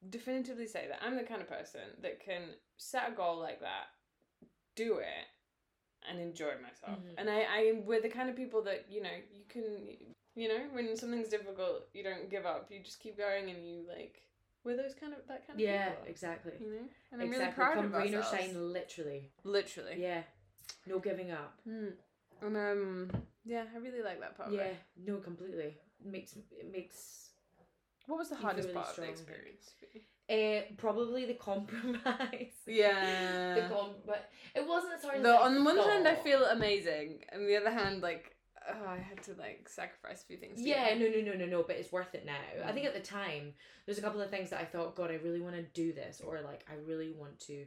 definitively 0.09 0.67
say 0.67 0.89
that 0.89 1.01
I'm 1.05 1.17
the 1.17 1.23
kind 1.23 1.41
of 1.43 1.49
person 1.49 1.81
that 2.03 2.19
can 2.21 2.43
set 2.77 3.09
a 3.09 3.13
goal 3.13 3.39
like 3.39 3.61
that, 3.61 3.87
do 4.75 4.99
it, 4.99 5.27
and 6.09 6.19
enjoy 6.19 6.53
myself. 6.63 6.99
Mhm. 6.99 7.15
And 7.19 7.31
I, 7.31 7.43
I 7.43 7.73
we're 7.85 8.01
the 8.01 8.09
kind 8.09 8.31
of 8.31 8.37
people 8.37 8.63
that, 8.63 8.87
you 8.91 9.03
know, 9.03 9.17
you 9.33 9.45
can 9.49 9.97
you 10.35 10.49
know, 10.49 10.61
when 10.73 10.97
something's 10.97 11.29
difficult, 11.29 11.89
you 11.93 12.03
don't 12.03 12.31
give 12.31 12.47
up. 12.47 12.71
You 12.71 12.81
just 12.81 13.01
keep 13.01 13.17
going 13.19 13.51
and 13.51 13.67
you 13.69 13.85
like 13.89 14.23
we're 14.65 14.77
those 14.77 14.95
kind 14.95 15.13
of 15.13 15.21
that 15.29 15.47
kind 15.47 15.59
of 15.59 15.61
yeah 15.61 15.91
people. 15.91 16.05
exactly 16.09 16.53
You 16.61 16.67
know? 16.71 16.89
And 17.13 17.23
I'm 17.23 17.29
exactly 17.29 17.45
really 17.45 17.53
proud 17.53 17.75
come 17.77 17.85
of 17.87 17.93
rain 17.95 18.15
or 18.15 18.23
shine 18.23 18.73
literally 18.73 19.31
Literally. 19.45 19.97
yeah 19.99 20.23
no 20.87 20.99
giving 20.99 21.31
up 21.31 21.55
Mm. 21.69 21.93
And 22.43 22.57
um, 22.57 23.11
yeah, 23.45 23.65
I 23.75 23.79
really 23.79 24.03
like 24.03 24.21
that 24.21 24.37
part. 24.37 24.51
yeah 24.53 24.63
it. 24.63 24.77
no 25.07 25.17
completely 25.17 25.77
it 26.05 26.07
makes 26.11 26.35
it 26.37 26.71
makes 26.73 27.31
What 28.07 28.19
was 28.19 28.29
the 28.31 28.37
hardest 28.37 28.69
really 28.69 28.81
part 28.81 28.91
of 28.91 28.97
the 29.05 29.11
experience? 29.11 29.73
Uh, 30.31 30.63
probably 30.77 31.25
the 31.27 31.35
compromise. 31.35 32.53
Yeah. 32.67 33.55
the 33.57 33.75
com- 33.75 33.97
but 34.07 34.31
it 34.55 34.67
wasn't 34.67 34.95
as 34.95 35.03
hard 35.03 35.17
as 35.17 35.23
Though 35.25 35.39
on 35.39 35.55
the 35.57 35.65
one 35.65 35.77
hand, 35.79 36.07
I 36.07 36.15
feel 36.15 36.45
amazing, 36.45 37.25
and 37.33 37.49
the 37.49 37.57
other 37.57 37.71
hand, 37.73 38.01
like, 38.01 38.37
oh, 38.69 38.89
I 38.89 38.97
had 38.99 39.23
to 39.25 39.35
like 39.35 39.69
sacrifice 39.69 40.23
a 40.23 40.27
few 40.27 40.37
things. 40.37 40.61
Yeah, 40.61 40.95
no, 40.99 41.09
no, 41.09 41.21
no, 41.21 41.33
no, 41.39 41.47
no. 41.47 41.63
But 41.63 41.77
it's 41.77 41.93
worth 41.93 42.15
it 42.15 42.27
now. 42.27 42.39
I 42.65 42.73
think 42.73 42.85
Mm. 42.87 42.89
at 42.89 42.95
the 42.95 43.01
time, 43.01 43.55
there's 43.87 43.99
a 43.99 44.03
couple 44.03 44.21
of 44.21 44.31
things 44.31 44.51
that 44.51 44.61
I 44.61 44.65
thought, 44.65 44.95
God, 44.95 45.11
I 45.11 45.15
really 45.15 45.41
want 45.41 45.57
to 45.57 45.63
do 45.63 45.93
this, 45.93 46.21
or 46.25 46.41
like, 46.41 46.65
I 46.71 46.75
really 46.87 47.13
want 47.13 47.39
to. 47.41 47.67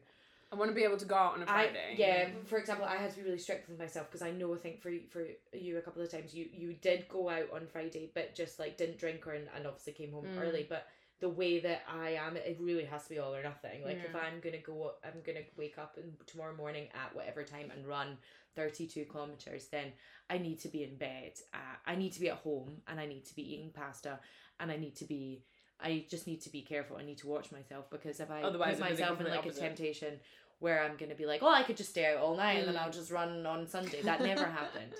I 0.51 0.55
want 0.55 0.69
to 0.69 0.75
be 0.75 0.83
able 0.83 0.97
to 0.97 1.05
go 1.05 1.15
out 1.15 1.33
on 1.33 1.41
a 1.41 1.47
Friday. 1.47 1.93
I, 1.93 1.95
yeah, 1.97 2.27
for 2.45 2.59
example, 2.59 2.85
I 2.85 2.97
had 2.97 3.09
to 3.09 3.17
be 3.17 3.23
really 3.23 3.39
strict 3.39 3.67
with 3.67 3.79
myself 3.79 4.07
because 4.11 4.21
I 4.21 4.29
know 4.29 4.53
I 4.53 4.57
think 4.57 4.81
for 4.81 4.91
for 5.09 5.25
you 5.51 5.79
a 5.79 5.81
couple 5.81 6.03
of 6.03 6.11
times 6.11 6.35
you 6.35 6.47
you 6.53 6.73
did 6.73 7.07
go 7.09 7.27
out 7.27 7.49
on 7.51 7.65
Friday, 7.65 8.11
but 8.13 8.35
just 8.35 8.59
like 8.59 8.77
didn't 8.77 8.99
drink 8.99 9.25
or 9.25 9.31
and, 9.33 9.47
and 9.55 9.65
obviously 9.65 9.93
came 9.93 10.11
home 10.11 10.25
Mm. 10.25 10.39
early. 10.39 10.67
But 10.69 10.85
the 11.23 11.29
way 11.29 11.61
that 11.61 11.83
I 11.87 12.09
am, 12.25 12.35
it 12.35 12.57
really 12.59 12.83
has 12.83 13.03
to 13.03 13.09
be 13.11 13.17
all 13.17 13.33
or 13.33 13.41
nothing. 13.41 13.81
Like 13.85 14.01
if 14.03 14.13
I'm 14.13 14.41
gonna 14.41 14.57
go, 14.57 14.91
I'm 15.05 15.21
gonna 15.25 15.45
wake 15.57 15.77
up 15.77 15.97
tomorrow 16.27 16.53
morning 16.53 16.89
at 16.93 17.15
whatever 17.15 17.43
time 17.43 17.71
and 17.73 17.87
run 17.87 18.17
thirty 18.57 18.85
two 18.87 19.05
kilometers. 19.05 19.67
Then 19.71 19.93
I 20.29 20.37
need 20.37 20.59
to 20.59 20.67
be 20.67 20.83
in 20.83 20.97
bed. 20.97 21.31
Uh, 21.53 21.75
I 21.85 21.95
need 21.95 22.11
to 22.11 22.19
be 22.19 22.29
at 22.29 22.39
home 22.39 22.81
and 22.89 22.99
I 22.99 23.05
need 23.05 23.23
to 23.27 23.35
be 23.35 23.53
eating 23.53 23.71
pasta 23.73 24.19
and 24.59 24.69
I 24.69 24.75
need 24.75 24.97
to 24.97 25.05
be. 25.05 25.45
I 25.79 26.05
just 26.09 26.27
need 26.27 26.41
to 26.41 26.49
be 26.49 26.61
careful. 26.61 26.97
I 26.97 27.05
need 27.05 27.19
to 27.19 27.27
watch 27.27 27.53
myself 27.53 27.89
because 27.89 28.19
if 28.19 28.29
I 28.29 28.41
Otherwise 28.41 28.79
put 28.79 28.87
it'd 28.87 28.97
be 28.97 29.03
the 29.03 29.09
myself 29.09 29.21
in 29.21 29.27
like 29.33 29.45
a 29.45 29.51
temptation 29.51 30.19
where 30.59 30.83
I'm 30.83 30.97
gonna 30.97 31.15
be 31.15 31.25
like, 31.25 31.41
oh, 31.41 31.53
I 31.53 31.63
could 31.63 31.77
just 31.77 31.91
stay 31.91 32.05
out 32.11 32.17
all 32.17 32.35
night 32.35 32.57
and 32.59 32.67
then 32.67 32.75
Mm. 32.75 32.83
I'll 32.85 32.91
just 32.91 33.11
run 33.11 33.45
on 33.45 33.65
Sunday. 33.65 34.01
That 34.01 34.21
never 34.21 34.45
happened. 34.45 34.91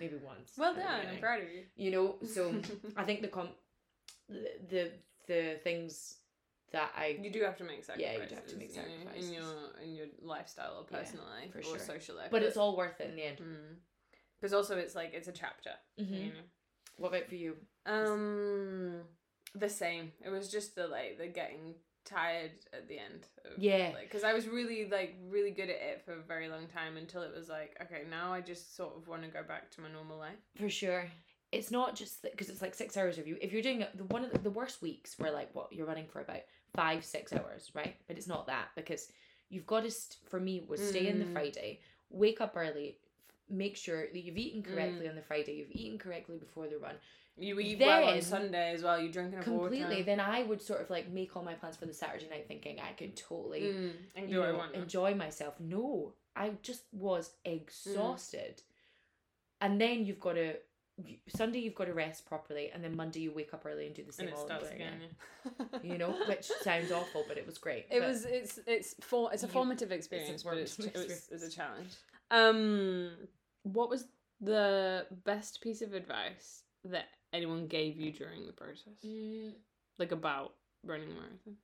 Maybe 0.00 0.16
once. 0.32 0.54
Well 0.58 0.74
done. 0.74 1.06
I'm 1.12 1.20
proud 1.20 1.40
of 1.42 1.48
you. 1.48 1.62
You 1.76 1.90
know, 1.92 2.16
so 2.34 2.52
I 2.96 3.04
think 3.04 3.22
the 3.22 3.28
com, 3.28 3.50
the 4.28 4.90
the, 5.28 5.58
things 5.62 6.16
that 6.72 6.90
I 6.96 7.18
You 7.22 7.30
do 7.30 7.42
have 7.44 7.56
to 7.58 7.64
make 7.64 7.84
sacrifices. 7.84 8.16
Yeah, 8.18 8.22
you 8.24 8.28
do 8.28 8.34
have 8.34 8.46
to 8.48 8.56
make 8.56 8.70
sacrifices. 8.70 9.28
in 9.28 9.34
your 9.34 9.54
in 9.84 9.94
your 9.94 10.06
lifestyle 10.20 10.74
or 10.78 10.86
Yeah, 10.90 10.98
personal 10.98 11.24
life 11.26 11.52
for 11.52 11.60
or 11.60 11.62
sure. 11.62 11.78
social 11.78 12.16
life. 12.16 12.30
but 12.30 12.42
it's 12.42 12.56
all 12.56 12.76
worth 12.76 13.00
it 13.00 13.08
in 13.10 13.16
the 13.16 13.24
end. 13.24 13.38
because 14.40 14.52
also 14.52 14.76
it's 14.76 14.94
like 14.94 15.12
it's 15.14 15.28
a 15.28 15.32
chapter. 15.32 15.70
Mm-hmm. 16.00 16.14
You 16.14 16.24
know. 16.26 16.46
What 16.96 17.08
about 17.10 17.28
for 17.28 17.36
you? 17.36 17.56
Um, 17.86 19.02
the 19.54 19.68
same. 19.68 20.12
It 20.24 20.30
was 20.30 20.50
just 20.50 20.74
the 20.74 20.86
like 20.88 21.16
the 21.18 21.28
getting 21.28 21.74
tired 22.04 22.52
at 22.72 22.88
the 22.88 22.98
end. 22.98 23.26
Of, 23.44 23.62
Yeah. 23.62 23.92
Like, 23.94 24.04
because 24.08 24.24
I 24.24 24.32
was 24.32 24.46
really 24.48 24.88
like 24.90 25.16
really 25.28 25.50
good 25.52 25.70
at 25.70 25.76
it 25.76 26.02
for 26.04 26.12
a 26.12 26.22
very 26.22 26.48
long 26.48 26.66
time 26.66 26.96
until 26.96 27.22
it 27.22 27.32
was 27.34 27.48
like, 27.48 27.76
okay, 27.82 28.02
now 28.10 28.32
I 28.32 28.40
just 28.40 28.76
sort 28.76 28.96
of 28.96 29.06
want 29.08 29.22
to 29.22 29.28
go 29.28 29.42
back 29.42 29.70
to 29.72 29.80
my 29.80 29.90
normal 29.90 30.18
life. 30.18 30.40
For 30.56 30.68
sure. 30.68 31.06
It's 31.50 31.70
not 31.70 31.94
just 31.96 32.22
because 32.22 32.50
it's 32.50 32.60
like 32.60 32.74
six 32.74 32.96
hours 32.96 33.16
of 33.18 33.26
you. 33.26 33.36
If 33.40 33.52
you're 33.52 33.62
doing 33.62 33.84
the 33.94 34.04
one 34.04 34.24
of 34.24 34.30
the, 34.32 34.38
the 34.38 34.50
worst 34.50 34.82
weeks 34.82 35.18
where 35.18 35.32
like 35.32 35.54
what 35.54 35.72
you're 35.72 35.86
running 35.86 36.06
for 36.06 36.20
about 36.20 36.40
five 36.76 37.04
six 37.04 37.32
hours, 37.32 37.70
right? 37.74 37.96
But 38.06 38.18
it's 38.18 38.26
not 38.26 38.46
that 38.48 38.68
because 38.76 39.10
you've 39.48 39.66
got 39.66 39.84
to. 39.84 39.90
St- 39.90 40.18
for 40.28 40.38
me, 40.40 40.62
was 40.68 40.86
stay 40.86 41.08
in 41.08 41.18
the 41.18 41.24
Mm. 41.24 41.32
Friday, 41.32 41.80
wake 42.10 42.40
up 42.42 42.52
early, 42.54 42.98
make 43.48 43.76
sure 43.76 44.06
that 44.12 44.18
you've 44.20 44.36
eaten 44.36 44.62
correctly 44.62 45.08
on 45.08 45.14
the 45.14 45.22
Friday, 45.22 45.54
you've 45.54 45.70
eaten 45.72 45.98
correctly 45.98 46.36
before 46.36 46.68
the 46.68 46.76
run. 46.78 46.96
You 47.40 47.58
eat 47.60 47.78
well 47.80 48.04
on 48.08 48.14
Then- 48.14 48.22
Sunday 48.22 48.72
as 48.74 48.82
well. 48.82 49.00
You 49.00 49.10
drink 49.10 49.32
enough 49.32 49.44
Completely. 49.44 49.84
water. 49.88 50.02
Then 50.02 50.20
I 50.20 50.42
would 50.42 50.60
sort 50.60 50.82
of 50.82 50.90
like 50.90 51.08
make 51.08 51.34
all 51.34 51.42
my 51.44 51.54
plans 51.54 51.76
for 51.76 51.86
the 51.86 51.94
Saturday 51.94 52.28
night, 52.28 52.46
thinking 52.48 52.78
I 52.80 52.92
could 52.92 53.16
totally 53.16 53.60
Mm, 53.62 53.92
and 54.16 54.28
you 54.28 54.34
do 54.34 54.40
what 54.40 54.48
I 54.50 54.72
know, 54.72 54.82
enjoy 54.82 55.14
myself. 55.14 55.54
No, 55.60 56.12
I 56.36 56.50
just 56.62 56.82
was 56.92 57.30
Mm. 57.46 57.54
exhausted. 57.62 58.62
And 59.60 59.80
then 59.80 60.04
you've 60.04 60.20
got 60.20 60.34
to 60.34 60.56
Sunday 61.28 61.60
you've 61.60 61.74
got 61.74 61.84
to 61.86 61.94
rest 61.94 62.26
properly, 62.26 62.70
and 62.72 62.82
then 62.82 62.96
Monday 62.96 63.20
you 63.20 63.32
wake 63.32 63.54
up 63.54 63.64
early 63.66 63.86
and 63.86 63.94
do 63.94 64.02
the 64.04 64.12
same 64.12 64.26
and 64.28 64.34
it 64.34 64.38
all 64.38 64.44
starts 64.46 64.64
over 64.66 64.74
again. 64.74 65.00
again. 65.70 65.80
You 65.92 65.98
know, 65.98 66.10
which 66.26 66.46
sounds 66.62 66.90
awful, 66.90 67.24
but 67.28 67.38
it 67.38 67.46
was 67.46 67.58
great. 67.58 67.86
It 67.90 68.00
But 68.00 68.08
was 68.08 68.24
it's 68.24 68.58
it's 68.66 68.94
for 69.00 69.32
it's 69.32 69.42
a 69.44 69.46
You- 69.46 69.52
formative 69.52 69.92
experience, 69.92 70.42
but 70.42 70.56
it's, 70.58 70.74
formative 70.76 71.02
it 71.02 71.08
was, 71.08 71.28
it's 71.30 71.44
a 71.44 71.50
challenge. 71.50 71.90
Um, 72.30 73.10
what 73.62 73.88
was 73.90 74.06
the 74.40 75.06
best 75.24 75.60
piece 75.60 75.82
of 75.82 75.94
advice 75.94 76.62
that 76.84 77.06
anyone 77.32 77.66
gave 77.66 77.96
you 77.98 78.12
during 78.12 78.46
the 78.46 78.52
process, 78.52 78.94
Mm, 79.04 79.52
like 79.98 80.12
about 80.12 80.54
running 80.84 81.10
a 81.10 81.14
marathon? 81.14 81.56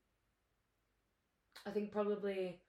I 1.66 1.70
think 1.70 1.90
probably 1.92 2.60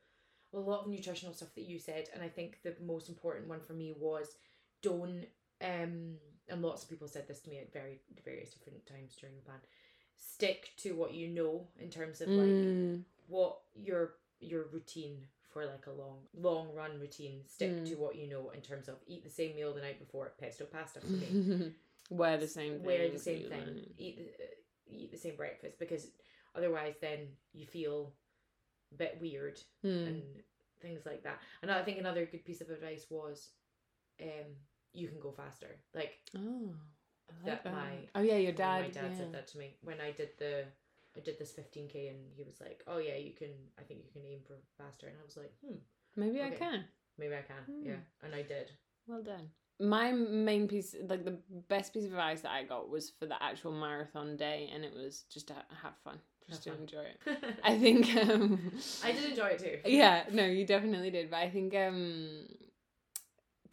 a 0.54 0.60
lot 0.60 0.82
of 0.84 0.88
nutritional 0.88 1.34
stuff 1.34 1.54
that 1.56 1.66
you 1.66 1.80
said, 1.80 2.10
and 2.14 2.24
I 2.24 2.30
think 2.30 2.60
the 2.64 2.76
most 2.84 3.10
important 3.10 3.48
one 3.48 3.60
for 3.62 3.74
me 3.74 3.94
was 3.98 4.36
don't 4.82 5.26
um 5.64 6.16
and 6.50 6.62
lots 6.62 6.84
of 6.84 6.90
people 6.90 7.08
said 7.08 7.28
this 7.28 7.40
to 7.42 7.50
me 7.50 7.58
at 7.60 7.72
very 7.74 8.00
various 8.24 8.52
different 8.52 8.86
times 8.86 9.16
during 9.20 9.36
the 9.36 9.42
plan. 9.42 9.60
Stick 10.18 10.72
to 10.78 10.94
what 10.96 11.14
you 11.14 11.28
know 11.28 11.68
in 11.80 11.90
terms 11.90 12.22
of 12.22 12.30
like 12.30 12.48
Mm. 12.48 13.04
what 13.28 13.60
your 13.76 14.16
your 14.40 14.64
routine 14.72 15.28
for 15.50 15.66
like 15.66 15.88
a 15.88 15.92
long 15.92 16.18
long 16.34 16.74
run 16.74 17.00
routine 17.00 17.42
stick 17.48 17.72
Mm. 17.72 17.90
to 17.90 17.96
what 17.96 18.16
you 18.16 18.28
know 18.28 18.50
in 18.50 18.62
terms 18.62 18.88
of 18.90 18.96
eat 19.08 19.24
the 19.24 19.30
same 19.30 19.56
meal 19.56 19.74
the 19.74 19.82
night 19.82 20.00
before 20.00 20.34
pesto 20.38 20.66
pasta 20.66 21.00
for 21.00 21.08
me 21.08 21.74
Wear 22.10 22.38
the 22.38 22.48
same 22.48 22.74
thing. 22.76 22.84
wear 22.84 23.10
the 23.10 23.18
same 23.20 23.50
thing 23.50 23.94
eat 23.98 24.18
the, 24.18 24.44
uh, 24.44 24.48
eat 24.88 25.12
the 25.12 25.18
same 25.18 25.36
breakfast 25.36 25.80
because 25.80 26.08
otherwise 26.54 26.96
then 27.02 27.20
you 27.54 27.66
feel 27.66 28.14
a 28.92 28.96
bit 28.96 29.18
weird 29.22 29.60
Mm. 29.84 30.08
and 30.08 30.24
things 30.82 31.06
like 31.06 31.24
that 31.24 31.40
and 31.62 31.72
i 31.72 31.82
think 31.82 31.98
another 31.98 32.26
good 32.26 32.44
piece 32.46 32.62
of 32.62 32.70
advice 32.70 33.06
was 33.10 33.50
um 34.22 34.52
you 34.96 35.08
can 35.08 35.20
go 35.20 35.32
faster 35.32 35.68
like 35.94 36.20
Oh, 36.36 36.70
I 37.30 37.50
like 37.50 37.64
that 37.64 37.74
my 37.74 37.90
oh 38.16 38.22
yeah, 38.22 38.38
your 38.38 38.52
dad. 38.52 38.82
my 38.82 38.88
dad 38.90 39.12
yeah. 39.12 39.18
said 39.18 39.34
that 39.34 39.48
to 39.50 39.58
me 39.58 39.76
when 39.84 40.00
I 40.02 40.12
did 40.12 40.30
the 40.38 40.66
I 41.18 41.22
did 41.22 41.40
this 41.40 41.54
15k 41.54 42.10
and 42.10 42.20
he 42.36 42.44
was 42.44 42.60
like, 42.60 42.84
"Oh 42.88 42.98
yeah, 42.98 43.16
you 43.16 43.32
can. 43.34 43.50
I 43.80 43.84
think 43.84 44.02
you 44.04 44.12
can 44.12 44.30
aim 44.30 44.40
for 44.46 44.56
faster." 44.78 45.08
And 45.08 45.16
I 45.22 45.26
was 45.26 45.38
like, 45.38 45.54
"Hmm, 45.66 45.78
Maybe 46.18 46.42
I 46.42 46.50
can. 46.50 46.84
maybe 47.18 47.34
I 47.36 47.42
can." 47.42 47.64
Hmm. 47.68 47.86
Yeah, 47.88 48.02
and 48.24 48.36
I 48.36 48.42
did. 48.42 48.72
Well 49.08 49.24
done. 49.24 49.50
My 49.80 50.12
main 50.12 50.68
piece, 50.68 50.96
like 51.08 51.24
the 51.26 51.38
best 51.70 51.94
piece 51.94 52.06
of 52.06 52.12
advice 52.12 52.42
that 52.42 52.52
I 52.52 52.64
got 52.64 52.90
was 52.90 53.12
for 53.18 53.26
the 53.26 53.42
actual 53.42 53.72
marathon 53.72 54.36
day, 54.38 54.70
and 54.74 54.84
it 54.84 54.94
was 54.94 55.24
just 55.34 55.48
to 55.48 55.54
have 55.82 55.96
fun, 56.04 56.20
just 56.50 56.64
to 56.64 56.74
enjoy 56.74 57.04
it. 57.04 57.20
I 57.64 57.78
think. 57.78 58.14
Um, 58.16 58.72
I 59.04 59.12
did 59.12 59.26
enjoy 59.30 59.48
it 59.48 59.60
too. 59.60 59.78
Yeah, 59.90 60.24
no, 60.32 60.46
you 60.46 60.66
definitely 60.66 61.12
did, 61.12 61.30
but 61.30 61.38
I 61.38 61.50
think 61.50 61.74
um, 61.76 62.46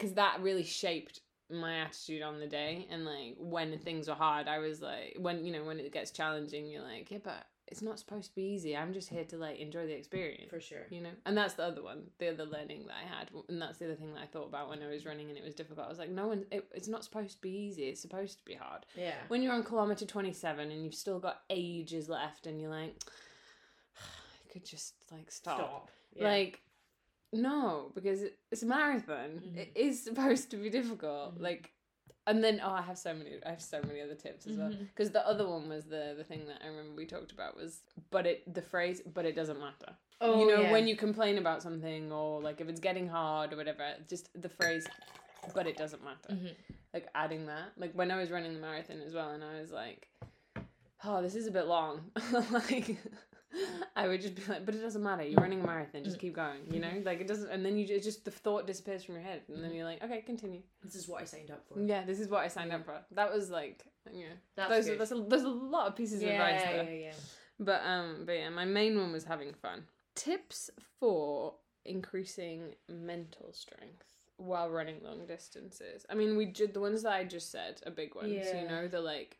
because 0.03 0.15
that 0.15 0.41
really 0.41 0.63
shaped 0.63 1.21
my 1.49 1.79
attitude 1.79 2.21
on 2.21 2.39
the 2.39 2.47
day 2.47 2.87
and 2.89 3.05
like 3.05 3.35
when 3.37 3.77
things 3.79 4.09
are 4.09 4.15
hard 4.15 4.47
i 4.47 4.57
was 4.59 4.81
like 4.81 5.15
when 5.19 5.45
you 5.45 5.51
know 5.51 5.63
when 5.63 5.79
it 5.79 5.91
gets 5.93 6.09
challenging 6.11 6.65
you're 6.67 6.81
like 6.81 7.11
yeah 7.11 7.19
but 7.23 7.45
it's 7.67 7.81
not 7.81 7.99
supposed 7.99 8.29
to 8.29 8.35
be 8.35 8.41
easy 8.41 8.75
i'm 8.75 8.91
just 8.93 9.07
here 9.09 9.23
to 9.23 9.37
like 9.37 9.59
enjoy 9.59 9.85
the 9.85 9.93
experience 9.93 10.49
For 10.49 10.59
sure. 10.59 10.85
you 10.89 11.01
know 11.01 11.11
and 11.25 11.37
that's 11.37 11.53
the 11.53 11.63
other 11.63 11.83
one 11.83 12.03
the 12.17 12.29
other 12.29 12.45
learning 12.45 12.85
that 12.87 12.95
i 13.03 13.07
had 13.07 13.29
and 13.49 13.61
that's 13.61 13.77
the 13.77 13.85
other 13.85 13.95
thing 13.95 14.13
that 14.13 14.21
i 14.21 14.25
thought 14.25 14.47
about 14.47 14.67
when 14.69 14.81
i 14.81 14.87
was 14.87 15.05
running 15.05 15.29
and 15.29 15.37
it 15.37 15.43
was 15.43 15.53
difficult 15.53 15.85
i 15.85 15.89
was 15.89 15.99
like 15.99 16.09
no 16.09 16.27
one 16.27 16.43
it, 16.51 16.65
it's 16.73 16.87
not 16.87 17.03
supposed 17.03 17.35
to 17.35 17.41
be 17.41 17.51
easy 17.51 17.83
it's 17.83 18.01
supposed 18.01 18.39
to 18.39 18.45
be 18.45 18.55
hard 18.55 18.85
Yeah. 18.95 19.13
when 19.27 19.41
you're 19.43 19.53
on 19.53 19.63
kilometer 19.63 20.05
27 20.05 20.71
and 20.71 20.83
you've 20.83 20.95
still 20.95 21.19
got 21.19 21.41
ages 21.49 22.09
left 22.09 22.47
and 22.47 22.59
you're 22.59 22.71
like 22.71 22.95
i 23.97 24.51
could 24.51 24.65
just 24.65 24.95
like 25.11 25.29
stop, 25.31 25.57
Stop. 25.57 25.89
Yeah. 26.15 26.27
like 26.29 26.61
no 27.33 27.91
because 27.95 28.21
it's 28.51 28.63
a 28.63 28.65
marathon 28.65 29.41
Mhm. 29.45 29.57
it 29.57 29.71
is 29.75 30.03
supposed 30.07 30.49
to 30.51 30.57
be 30.57 30.69
difficult 30.69 31.37
Mhm. 31.37 31.41
like 31.41 31.71
and 32.25 32.41
then 32.43 32.61
oh 32.63 32.69
i 32.71 32.81
have 32.81 32.97
so 32.97 33.13
many 33.13 33.31
i 33.45 33.49
have 33.49 33.61
so 33.61 33.81
many 33.81 33.99
other 34.01 34.15
tips 34.15 34.47
as 34.47 34.55
well 34.57 34.69
Mhm. 34.69 34.87
because 34.87 35.11
the 35.11 35.27
other 35.27 35.47
one 35.47 35.67
was 35.67 35.85
the 35.85 36.13
the 36.17 36.23
thing 36.23 36.45
that 36.47 36.61
i 36.63 36.67
remember 36.67 36.93
we 36.95 37.05
talked 37.05 37.31
about 37.31 37.55
was 37.57 37.81
but 38.11 38.25
it 38.25 38.53
the 38.53 38.61
phrase 38.61 39.01
but 39.13 39.25
it 39.25 39.35
doesn't 39.35 39.59
matter 39.59 39.91
oh, 40.21 40.39
you 40.39 40.47
know 40.47 40.61
yeah. 40.61 40.71
when 40.71 40.87
you 40.87 40.95
complain 40.95 41.37
about 41.37 41.61
something 41.61 42.11
or 42.11 42.41
like 42.41 42.61
if 42.61 42.69
it's 42.69 42.79
getting 42.79 43.07
hard 43.09 43.51
or 43.51 43.57
whatever 43.57 43.85
just 44.07 44.29
the 44.41 44.49
phrase 44.49 44.85
but 45.53 45.67
it 45.67 45.75
doesn't 45.75 46.03
matter 46.03 46.29
Mhm. 46.33 46.55
like 46.93 47.09
adding 47.15 47.45
that 47.47 47.71
like 47.77 47.91
when 47.93 48.09
i 48.11 48.15
was 48.17 48.31
running 48.31 48.53
the 48.53 48.59
marathon 48.61 49.01
as 49.01 49.13
well 49.13 49.31
and 49.31 49.43
i 49.43 49.59
was 49.59 49.71
like 49.71 50.07
oh 51.03 51.21
this 51.21 51.35
is 51.35 51.47
a 51.47 51.51
bit 51.51 51.65
long 51.67 52.09
like 52.51 52.95
i 53.95 54.07
would 54.07 54.21
just 54.21 54.35
be 54.35 54.41
like 54.49 54.65
but 54.65 54.73
it 54.75 54.81
doesn't 54.81 55.03
matter 55.03 55.23
you're 55.23 55.39
running 55.41 55.61
a 55.61 55.65
marathon 55.65 56.03
just 56.03 56.19
keep 56.19 56.33
going 56.35 56.59
you 56.71 56.79
know 56.79 56.89
like 57.05 57.19
it 57.21 57.27
doesn't 57.27 57.49
and 57.51 57.65
then 57.65 57.77
you 57.77 57.85
it 57.89 58.03
just 58.03 58.25
the 58.25 58.31
thought 58.31 58.65
disappears 58.67 59.03
from 59.03 59.15
your 59.15 59.23
head 59.23 59.41
and 59.47 59.63
then 59.63 59.73
you're 59.73 59.85
like 59.85 60.03
okay 60.03 60.21
continue 60.21 60.61
This 60.83 60.95
is 60.95 61.07
what 61.07 61.21
I 61.21 61.25
signed 61.25 61.51
up 61.51 61.63
for. 61.67 61.79
yeah 61.79 62.03
this 62.05 62.19
is 62.19 62.27
what 62.29 62.41
i 62.41 62.47
signed 62.47 62.71
up 62.71 62.85
for 62.85 62.99
that 63.11 63.33
was 63.33 63.49
like 63.49 63.83
yeah 64.11 64.25
That's 64.55 64.69
those 64.69 64.85
good. 64.87 64.99
there's 64.99 65.11
a, 65.11 65.25
there's 65.29 65.43
a 65.43 65.47
lot 65.49 65.87
of 65.87 65.95
pieces 65.95 66.21
of 66.23 66.29
advice 66.29 66.61
yeah, 66.65 66.71
there 66.73 66.83
yeah, 66.83 67.05
yeah. 67.07 67.13
but 67.59 67.81
um, 67.85 68.23
but 68.25 68.33
yeah, 68.33 68.49
my 68.49 68.65
main 68.65 68.97
one 68.97 69.11
was 69.11 69.23
having 69.23 69.53
fun. 69.53 69.83
Tips 70.15 70.69
for 70.99 71.53
increasing 71.85 72.75
mental 72.89 73.51
strength 73.53 74.05
while 74.37 74.69
running 74.69 74.95
long 75.03 75.25
distances. 75.25 76.05
I 76.09 76.15
mean, 76.15 76.35
we 76.35 76.45
did 76.45 76.73
the 76.73 76.79
ones 76.81 77.03
that 77.03 77.13
I 77.13 77.23
just 77.23 77.51
said 77.51 77.81
are 77.85 77.91
big 77.91 78.15
ones. 78.15 78.31
Yeah. 78.33 78.61
You 78.63 78.67
know, 78.67 78.87
the 78.87 78.99
like 78.99 79.37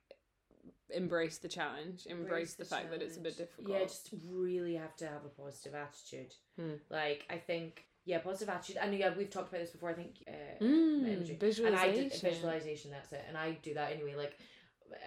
embrace 0.90 1.38
the 1.40 1.48
challenge, 1.48 2.06
embrace, 2.08 2.54
the, 2.54 2.66
fact 2.66 2.92
that 2.92 3.02
it's 3.02 3.18
a 3.18 3.22
bit 3.22 3.38
difficult. 3.38 3.70
Yeah, 3.78 3.84
just 3.86 4.10
really 4.28 4.76
have 4.76 4.96
to 4.98 5.06
have 5.08 5.26
a 5.26 5.30
positive 5.42 5.76
attitude. 5.76 6.34
Hmm. 6.60 6.74
Like 6.90 7.26
I 7.30 7.38
think, 7.38 7.86
yeah, 8.06 8.20
positive 8.20 8.50
attitude. 8.50 8.78
And 8.82 8.94
yeah, 8.98 9.12
we've 9.18 9.30
talked 9.30 9.50
about 9.50 9.62
this 9.62 9.72
before. 9.72 9.90
I 9.90 9.94
think 9.94 10.16
uh, 10.28 10.64
Mm, 10.64 11.40
visualization. 11.40 11.66
And 11.66 11.76
I 11.76 11.92
did 11.92 12.14
visualization. 12.14 12.92
That's 12.92 13.12
it. 13.14 13.24
And 13.28 13.38
I 13.38 13.58
do 13.62 13.74
that 13.74 13.92
anyway. 13.92 14.16
Like 14.16 14.38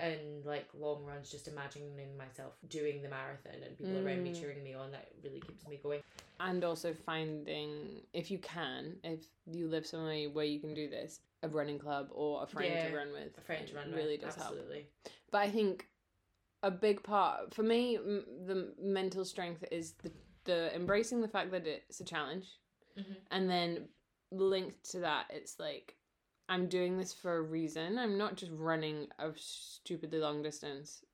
and 0.00 0.44
like 0.44 0.66
long 0.76 1.04
runs, 1.04 1.30
just 1.30 1.46
imagining 1.46 2.16
myself 2.18 2.54
doing 2.68 3.02
the 3.02 3.09
marathon 3.09 3.62
and 3.64 3.76
people 3.78 3.96
around 4.04 4.22
me 4.24 4.30
Mm. 4.32 4.40
cheering 4.40 4.62
me 4.64 4.74
on. 4.74 4.90
That 4.90 5.09
really 5.22 5.40
keeps 5.40 5.66
me 5.68 5.78
going. 5.82 6.00
and 6.40 6.64
also 6.64 6.92
finding 6.92 8.02
if 8.12 8.30
you 8.30 8.38
can, 8.38 8.96
if 9.04 9.20
you 9.46 9.68
live 9.68 9.86
somewhere 9.86 10.28
where 10.28 10.44
you 10.44 10.59
can 10.61 10.74
do 10.74 10.88
this, 10.88 11.20
a 11.43 11.49
running 11.49 11.78
club 11.78 12.09
or 12.12 12.43
a 12.43 12.47
friend 12.47 12.72
Yeah, 12.74 12.89
to 12.89 12.97
run 12.97 13.12
with. 13.12 13.37
A 13.39 13.41
friend 13.41 13.66
to 13.68 13.74
run 13.74 13.93
really 13.93 14.12
with, 14.12 14.22
does 14.22 14.34
help. 14.37 14.49
absolutely. 14.49 14.87
But 15.30 15.39
I 15.43 15.51
think 15.51 15.87
a 16.62 16.70
big 16.70 17.03
part 17.03 17.55
for 17.55 17.62
me, 17.62 17.97
m- 17.97 18.24
the 18.47 18.74
mental 18.80 19.24
strength 19.24 19.64
is 19.70 19.93
the 20.03 20.12
the 20.45 20.72
embracing 20.76 21.20
the 21.20 21.28
fact 21.28 21.51
that 21.51 21.66
it's 21.66 21.99
a 22.01 22.05
challenge, 22.05 22.47
Mhm. 22.97 23.16
and 23.32 23.51
then 23.51 23.89
linked 24.30 24.84
to 24.93 25.01
that, 25.01 25.26
it's 25.30 25.59
like 25.59 25.97
I'm 26.49 26.68
doing 26.68 26.97
this 26.99 27.12
for 27.12 27.37
a 27.39 27.43
reason. 27.43 27.99
I'm 27.99 28.16
not 28.16 28.37
just 28.37 28.53
running 28.53 29.09
a 29.18 29.32
stupidly 29.37 30.20
long 30.20 30.43
distance 30.43 31.05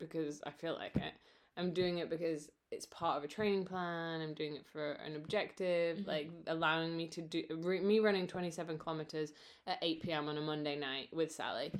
because 0.00 0.42
I 0.44 0.50
feel 0.50 0.74
like 0.74 0.96
it. 0.96 1.14
I'm 1.56 1.72
doing 1.72 1.98
it 1.98 2.10
because 2.10 2.50
it's 2.70 2.86
part 2.86 3.16
of 3.18 3.24
a 3.24 3.28
training 3.28 3.64
plan. 3.64 4.20
I'm 4.20 4.34
doing 4.34 4.54
it 4.56 4.66
for 4.66 4.92
an 4.92 5.16
objective, 5.16 5.98
Mhm. 5.98 6.06
like 6.06 6.30
allowing 6.46 6.96
me 6.96 7.08
to 7.08 7.22
do 7.22 7.44
re- 7.50 7.80
me 7.80 8.00
running 8.00 8.26
27 8.26 8.78
kilometers 8.78 9.32
at 9.66 9.78
8 9.82 10.02
p.m. 10.02 10.28
on 10.28 10.36
a 10.36 10.40
Monday 10.40 10.76
night 10.76 11.12
with 11.12 11.30
Sally 11.32 11.72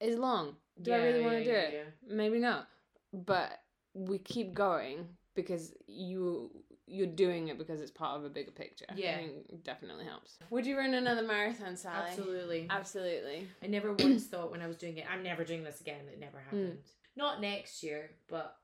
is 0.00 0.16
long. 0.18 0.56
Do 0.80 0.92
I 0.92 0.96
really 0.98 1.20
Yeah, 1.20 1.24
want 1.26 1.38
to 1.38 1.44
yeah, 1.44 1.44
do 1.44 1.50
yeah, 1.52 1.80
it? 1.82 1.86
yeah. 2.06 2.14
Maybe 2.14 2.38
not. 2.38 2.68
But 3.12 3.62
we 3.92 4.18
keep 4.18 4.54
going 4.54 5.16
because 5.34 5.74
you 5.86 6.50
you're 6.86 7.06
doing 7.06 7.48
it 7.48 7.56
because 7.56 7.80
it's 7.80 7.90
part 7.90 8.18
of 8.18 8.24
a 8.26 8.28
bigger 8.28 8.50
picture. 8.50 8.84
Yeah. 8.94 9.12
I 9.14 9.16
think 9.16 9.46
it 9.48 9.64
definitely 9.64 10.04
helps. 10.04 10.38
Would 10.50 10.66
you 10.66 10.76
run 10.76 10.92
another 10.92 11.22
marathon, 11.22 11.76
Sally? 11.78 12.10
Absolutely. 12.10 12.66
Absolutely. 12.68 13.48
I 13.62 13.68
never 13.68 13.94
once 13.94 14.26
thought 14.26 14.50
when 14.50 14.60
I 14.60 14.66
was 14.66 14.76
doing 14.76 14.98
it, 14.98 15.06
I'm 15.10 15.22
never 15.22 15.44
doing 15.44 15.64
this 15.64 15.80
again. 15.80 16.06
It 16.12 16.18
never 16.20 16.40
happened. 16.40 16.82
Not 17.16 17.40
next 17.40 17.82
year, 17.82 18.10
but 18.28 18.58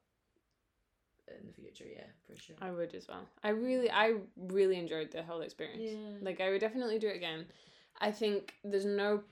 in 1.41 1.47
the 1.47 1.53
future, 1.53 1.85
yeah, 1.91 2.05
for 2.27 2.41
sure. 2.41 2.57
I 2.61 2.71
would 2.71 2.95
as 2.95 3.07
well. 3.09 3.27
I 3.43 3.51
really 3.51 3.91
I 3.91 4.15
really 4.37 4.79
enjoyed 4.79 5.11
the 5.11 5.23
whole 5.23 5.43
experience. 5.43 5.83
Yeah. 5.83 6.19
Like 6.21 6.41
I 6.41 6.51
would 6.51 6.61
definitely 6.61 6.99
do 6.99 7.09
it 7.09 7.17
again. 7.17 7.47
I 8.01 8.11
think 8.13 8.55
there's 8.65 8.87
no 8.87 9.23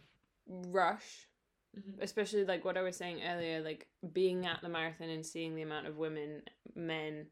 rush 0.46 1.28
Mhm. 1.76 2.02
especially 2.02 2.44
like 2.44 2.64
what 2.64 2.76
I 2.76 2.82
was 2.82 2.96
saying 2.96 3.20
earlier, 3.22 3.60
like 3.60 3.86
being 4.12 4.46
at 4.46 4.60
the 4.62 4.68
marathon 4.68 5.10
and 5.10 5.24
seeing 5.24 5.54
the 5.54 5.62
amount 5.62 5.86
of 5.86 5.96
women, 5.96 6.42
men. 6.74 7.26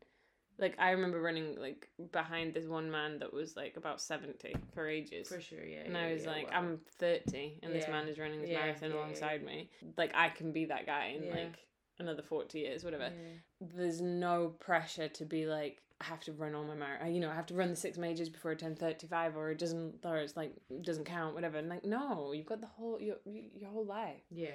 Like 0.58 0.74
I 0.78 0.90
remember 0.90 1.20
running 1.20 1.58
like 1.58 1.88
behind 2.12 2.54
this 2.54 2.66
one 2.66 2.90
man 2.90 3.18
that 3.18 3.32
was 3.32 3.56
like 3.56 3.76
about 3.76 4.00
seventy 4.00 4.54
for 4.74 4.88
ages. 4.88 5.28
For 5.28 5.40
sure, 5.40 5.64
yeah. 5.64 5.80
and 5.84 5.94
yeah, 5.94 6.00
I 6.00 6.12
was 6.12 6.24
yeah, 6.24 6.30
like, 6.30 6.50
wow. 6.50 6.58
I'm 6.58 6.80
thirty, 6.98 7.58
and 7.62 7.74
this 7.74 7.88
man 7.88 8.08
is 8.08 8.18
running 8.18 8.40
this 8.40 8.50
marathon 8.50 8.92
alongside 8.92 9.44
me. 9.44 9.70
Like 9.96 10.12
I 10.14 10.30
can 10.30 10.52
be 10.52 10.66
that 10.66 10.86
guy 10.86 11.16
and 11.18 11.30
like 11.30 11.58
another 11.98 12.22
forty 12.22 12.60
years, 12.60 12.84
whatever. 12.84 13.04
Yeah. 13.12 13.68
There's 13.74 14.00
no 14.00 14.48
pressure 14.60 15.08
to 15.08 15.24
be 15.24 15.46
like 15.46 15.82
I 16.00 16.04
have 16.04 16.20
to 16.24 16.32
run 16.32 16.54
all 16.54 16.64
my 16.64 16.74
marathon. 16.74 17.14
You 17.14 17.20
know, 17.20 17.30
I 17.30 17.34
have 17.34 17.46
to 17.46 17.54
run 17.54 17.70
the 17.70 17.76
six 17.76 17.96
majors 17.96 18.28
before 18.28 18.50
I 18.52 18.54
turn 18.54 18.76
thirty 18.76 19.06
five, 19.06 19.36
or 19.36 19.50
it 19.50 19.58
doesn't, 19.58 20.04
or 20.04 20.16
it's 20.18 20.36
like 20.36 20.52
doesn't 20.82 21.04
count, 21.04 21.34
whatever. 21.34 21.58
And 21.58 21.68
like, 21.68 21.84
no, 21.84 22.32
you've 22.32 22.46
got 22.46 22.60
the 22.60 22.66
whole 22.66 23.00
your 23.00 23.16
your 23.24 23.70
whole 23.70 23.86
life 23.86 24.22
Yeah. 24.30 24.50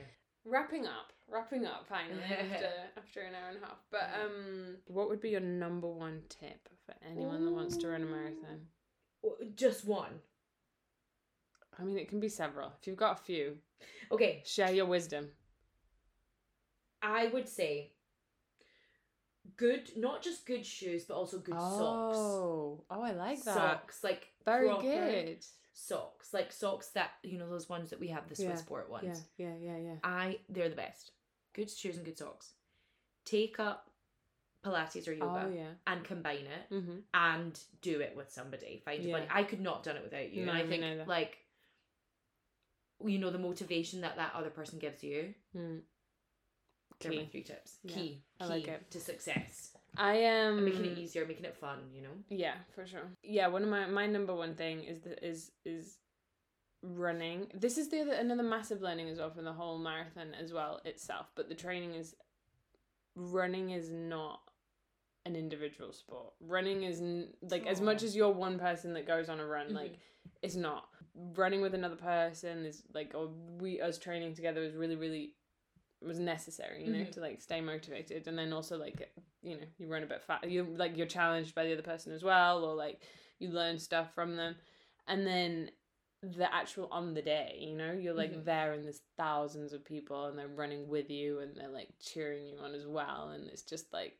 wrapping 0.45 0.85
up 0.85 1.11
wrapping 1.27 1.65
up 1.65 1.85
finally 1.87 2.21
after 2.23 2.69
after 2.97 3.21
an 3.21 3.33
hour 3.33 3.49
and 3.49 3.57
a 3.63 3.65
half 3.65 3.77
but 3.89 4.09
um 4.21 4.75
what 4.87 5.07
would 5.07 5.21
be 5.21 5.29
your 5.29 5.39
number 5.39 5.87
one 5.87 6.21
tip 6.27 6.67
for 6.85 6.93
anyone 7.09 7.45
that 7.45 7.51
wants 7.53 7.77
to 7.77 7.87
run 7.87 8.01
a 8.03 8.05
marathon 8.05 8.59
Just 9.55 9.85
one. 9.85 10.19
i 11.79 11.83
mean 11.83 11.97
it 11.97 12.09
can 12.09 12.19
be 12.19 12.27
several 12.27 12.73
if 12.81 12.85
you've 12.87 12.97
got 12.97 13.19
a 13.19 13.23
few 13.23 13.57
Okay, 14.11 14.41
share 14.45 14.71
your 14.73 14.85
wisdom 14.87 15.29
I 17.01 17.27
would 17.27 17.47
say 17.49 17.91
good, 19.57 19.89
not 19.97 20.21
just 20.23 20.45
good 20.45 20.65
shoes, 20.65 21.05
but 21.05 21.15
also 21.15 21.39
good 21.39 21.55
socks. 21.55 22.17
oh 22.17 22.83
oh 22.89 23.01
i 23.01 23.11
like 23.11 23.43
that 23.43 23.53
Socks, 23.55 24.03
like 24.03 24.27
very 24.45 24.69
good 24.81 25.43
Socks, 25.73 26.33
like 26.33 26.51
socks 26.51 26.87
that 26.89 27.11
you 27.23 27.37
know 27.37 27.49
those 27.49 27.69
ones 27.69 27.89
that 27.89 27.99
we 27.99 28.07
have, 28.09 28.27
the 28.27 28.35
Swiss 28.35 28.47
Yeah, 28.49 28.55
Sport 28.55 28.89
ones. 28.89 29.23
yeah 29.37 29.47
yeah 29.47 29.73
yeah 29.73 29.77
yeah 29.77 29.95
I 30.03 30.39
they're 30.49 30.69
the 30.69 30.75
best. 30.75 31.11
Good 31.53 31.69
shoes 31.69 31.95
and 31.97 32.05
good 32.05 32.17
socks. 32.17 32.51
Take 33.25 33.59
up 33.59 33.89
Pilates 34.65 35.07
or 35.07 35.13
yoga 35.13 35.47
oh 35.47 35.53
yeah 35.55 35.69
and 35.87 36.03
combine 36.03 36.45
it 36.45 36.73
mm-hmm 36.73 36.97
and 37.13 37.59
do 37.81 37.99
it 38.01 38.13
with 38.15 38.31
somebody. 38.31 38.81
Find 38.85 39.03
Yeah. 39.03 39.25
I 39.31 39.43
could 39.43 39.61
not 39.61 39.83
done 39.83 39.95
it 39.95 40.03
without 40.03 40.31
you. 40.31 40.45
No, 40.45 40.51
and 40.51 40.61
I 40.61 40.67
think 40.67 40.81
neither. 40.81 41.05
like 41.05 41.37
you 43.03 43.17
know 43.17 43.31
the 43.31 43.39
motivation 43.39 44.01
that 44.01 44.17
that 44.17 44.33
other 44.35 44.49
person 44.51 44.77
gives 44.77 45.03
you. 45.03 45.33
mm. 45.55 45.79
They're 47.01 47.11
my 47.11 47.17
Key. 47.19 47.29
three 47.31 47.43
tips. 47.43 47.77
Yeah, 47.83 47.95
Key. 47.95 48.23
I 48.39 48.43
key 48.43 48.49
like 48.49 48.67
it. 48.67 48.91
to 48.91 48.99
success. 48.99 49.71
i 49.97 50.15
am 50.15 50.57
And 50.57 50.65
making 50.65 50.85
it 50.85 50.97
easier, 50.97 51.25
making 51.25 51.45
it 51.45 51.55
fun. 51.55 51.79
You 51.93 52.03
know. 52.03 52.15
Yeah, 52.29 52.55
for 52.75 52.85
sure. 52.85 53.11
Yeah, 53.23 53.47
one 53.47 53.63
of 53.63 53.69
my 53.69 53.87
my 53.87 54.07
number 54.07 54.33
one 54.33 54.55
thing 54.55 54.83
is 54.83 54.99
the, 55.01 55.23
is 55.25 55.51
is 55.65 55.97
running. 56.83 57.47
This 57.53 57.77
is 57.77 57.89
the 57.89 58.01
other 58.01 58.13
another 58.13 58.43
massive 58.43 58.81
learning 58.81 59.09
as 59.09 59.19
well 59.19 59.29
from 59.29 59.45
the 59.45 59.53
whole 59.53 59.77
marathon 59.77 60.33
as 60.39 60.53
well 60.53 60.81
itself. 60.85 61.27
But 61.35 61.49
the 61.49 61.55
training 61.55 61.95
is 61.95 62.15
running 63.15 63.71
is 63.71 63.89
not 63.91 64.39
an 65.25 65.35
individual 65.35 65.93
sport. 65.93 66.33
Running 66.39 66.83
is 66.83 67.01
n- 67.01 67.29
like 67.41 67.67
as 67.67 67.81
much 67.81 68.03
as 68.03 68.15
you're 68.15 68.31
one 68.31 68.57
person 68.57 68.93
that 68.93 69.07
goes 69.07 69.29
on 69.29 69.39
a 69.39 69.45
run, 69.45 69.73
like 69.73 69.91
mm-hmm. 69.91 70.29
it's 70.41 70.55
not. 70.55 70.85
Running 71.13 71.61
with 71.61 71.73
another 71.73 71.97
person 71.97 72.65
is 72.65 72.83
like 72.93 73.11
or 73.13 73.29
we 73.59 73.81
us 73.81 73.97
training 73.97 74.33
together 74.33 74.63
is 74.63 74.75
really 74.75 74.95
really 74.95 75.33
was 76.01 76.19
necessary, 76.19 76.85
you 76.85 76.91
know, 76.91 77.03
Mhm. 77.03 77.11
to 77.13 77.19
like 77.19 77.41
stay 77.41 77.61
motivated 77.61 78.27
and 78.27 78.37
then 78.37 78.53
also 78.53 78.77
like 78.77 79.11
you 79.43 79.55
know, 79.55 79.65
you 79.79 79.87
run 79.87 80.03
a 80.03 80.07
bit 80.07 80.23
fast 80.23 80.45
you 80.47 80.63
like 80.77 80.97
you're 80.97 81.07
challenged 81.07 81.55
by 81.55 81.63
the 81.65 81.73
other 81.73 81.81
person 81.81 82.11
as 82.13 82.23
well 82.23 82.63
or 82.63 82.75
like 82.75 83.01
you 83.39 83.49
learn 83.49 83.79
stuff 83.79 84.13
from 84.13 84.35
them. 84.35 84.55
And 85.07 85.25
then 85.25 85.71
the 86.21 86.53
actual 86.53 86.87
on 86.91 87.13
the 87.15 87.21
day, 87.21 87.57
you 87.59 87.75
know, 87.75 87.91
you're 87.91 88.13
like 88.13 88.31
Mhm. 88.31 88.45
there 88.45 88.73
and 88.73 88.83
there's 88.83 89.01
thousands 89.17 89.73
of 89.73 89.83
people 89.83 90.25
and 90.27 90.37
they're 90.37 90.47
running 90.47 90.87
with 90.87 91.09
you 91.09 91.39
and 91.39 91.55
they're 91.55 91.69
like 91.69 91.89
cheering 91.99 92.45
you 92.45 92.57
on 92.59 92.73
as 92.75 92.85
well 92.85 93.29
and 93.33 93.47
it's 93.49 93.63
just 93.63 93.91
like 93.91 94.17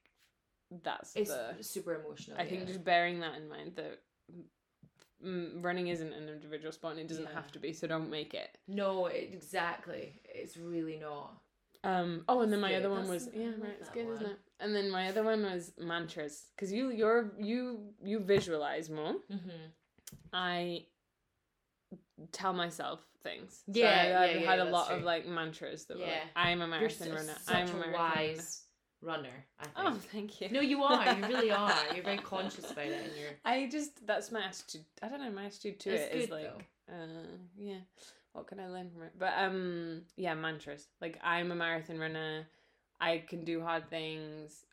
that's 0.84 1.14
It's 1.14 1.30
the 1.32 1.56
super 1.64 1.96
emotional. 1.96 2.38
I 2.40 2.46
think 2.46 2.68
just 2.68 2.84
bearing 2.84 3.20
that 3.20 3.36
in 3.36 3.50
mind 3.50 3.74
that 3.76 4.00
mm, 5.24 5.64
running 5.64 5.88
isn't 5.90 6.14
an 6.14 6.30
individual 6.30 6.72
sport 6.72 6.94
and 6.94 7.02
it 7.02 7.08
doesn't 7.08 7.26
Yeah. 7.26 7.34
have 7.34 7.52
to 7.52 7.60
be 7.60 7.74
so 7.74 7.88
don't 7.88 8.10
make 8.10 8.34
it 8.34 8.58
No, 8.68 9.08
it, 9.08 9.30
exactly. 9.34 10.22
It's 10.26 10.58
really 10.58 10.98
not. 10.98 11.42
Um 11.84 12.24
oh 12.30 12.42
and 12.42 12.52
then 12.54 12.60
my 12.60 12.76
other 12.76 12.90
one 12.90 13.08
was 13.08 13.30
yeah 13.34 13.48
right 13.60 13.76
it's 13.80 13.90
good 13.90 14.08
isn't 14.08 14.26
it 14.28 14.38
and 14.60 14.76
then 14.76 14.90
my 14.92 15.08
other 15.10 15.24
one 15.24 15.42
was 15.44 15.72
mantras 15.80 16.44
because 16.56 16.72
you 16.72 16.92
you're 16.92 17.32
you 17.40 17.80
you 18.04 18.20
visualize 18.20 18.90
more 18.90 19.14
Mm-hmm. 19.32 19.50
i 20.34 20.86
tell 22.32 22.54
myself 22.54 23.00
things 23.24 23.64
so 23.66 23.80
Yeah, 23.80 23.88
I, 23.90 24.08
yeah, 24.10 24.20
i've 24.22 24.42
yeah, 24.42 24.50
had 24.50 24.60
a 24.60 24.64
that's 24.64 24.74
lot 24.74 24.92
of 24.92 25.04
like 25.04 25.28
mantras 25.28 25.86
that 25.86 25.98
were 25.98 26.06
like, 26.06 26.14
i'm 26.36 26.62
a 26.62 26.66
You're 26.68 26.68
marathon 26.68 27.10
runner 27.10 27.36
such 27.42 27.56
i'm 27.56 27.82
a 27.82 27.88
a 27.88 27.92
wise 27.94 28.64
runner. 29.02 29.30
I 29.60 29.64
think. 29.64 29.76
oh 29.78 29.94
thank 30.12 30.42
you 30.42 30.50
No, 30.50 30.62
you 30.62 30.84
are. 30.84 31.16
You 31.18 31.26
really 31.26 31.52
are. 31.64 31.74
You're 31.96 32.04
very 32.04 32.20
conscious 32.20 32.70
about 32.70 32.86
it, 32.86 33.02
and 33.04 33.12
you're. 33.20 33.32
I 33.44 33.68
just 33.68 34.06
that's 34.06 34.32
my 34.32 34.44
attitude. 34.44 34.86
I 35.02 35.10
don't 35.10 35.20
know. 35.20 35.32
My 35.32 35.46
attitude 35.46 35.80
to 35.80 35.90
It's 35.90 36.14
it 36.16 36.22
is 36.22 36.30
like, 36.30 36.46
uh, 36.88 36.94
yeah. 37.58 37.80
What 38.34 38.48
can 38.48 38.60
I 38.60 38.68
learn 38.68 38.90
from 38.92 39.04
it? 39.04 39.12
But 39.18 39.34
um, 39.38 40.04
yeah, 40.16 40.34
mantras. 40.34 40.88
Like 41.02 41.20
I'm 41.24 41.52
a 41.52 41.56
marathon 41.56 41.98
runner. 42.00 42.48
I 43.00 43.24
can 43.28 43.44
do 43.44 43.62
hard 43.62 43.90
things. 43.90 44.64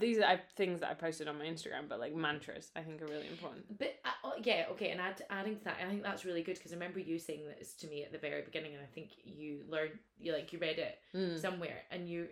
These 0.00 0.20
are 0.20 0.40
things 0.56 0.80
that 0.80 0.90
I 0.90 0.94
posted 0.94 1.28
on 1.28 1.38
my 1.38 1.44
Instagram, 1.44 1.88
but 1.88 1.98
like 2.00 2.14
mantras, 2.14 2.70
I 2.74 2.80
think 2.80 3.02
are 3.02 3.06
really 3.06 3.26
important. 3.28 3.78
But 3.78 3.96
uh, 4.04 4.10
oh, 4.24 4.32
yeah, 4.42 4.66
okay, 4.70 4.90
and 4.90 5.00
add, 5.00 5.22
adding 5.28 5.58
to 5.58 5.64
that, 5.64 5.76
I 5.84 5.88
think 5.88 6.02
that's 6.02 6.24
really 6.24 6.42
good 6.42 6.54
because 6.56 6.72
I 6.72 6.76
remember 6.76 6.98
you 7.00 7.18
saying 7.18 7.42
this 7.58 7.74
to 7.74 7.88
me 7.88 8.04
at 8.04 8.12
the 8.12 8.18
very 8.18 8.42
beginning, 8.42 8.74
and 8.74 8.82
I 8.82 8.86
think 8.94 9.10
you 9.24 9.60
learned, 9.68 9.98
you 10.18 10.32
like 10.32 10.52
you 10.52 10.58
read 10.60 10.78
it 10.78 10.98
Mm. 11.14 11.38
somewhere, 11.38 11.82
and 11.90 12.08
you 12.08 12.28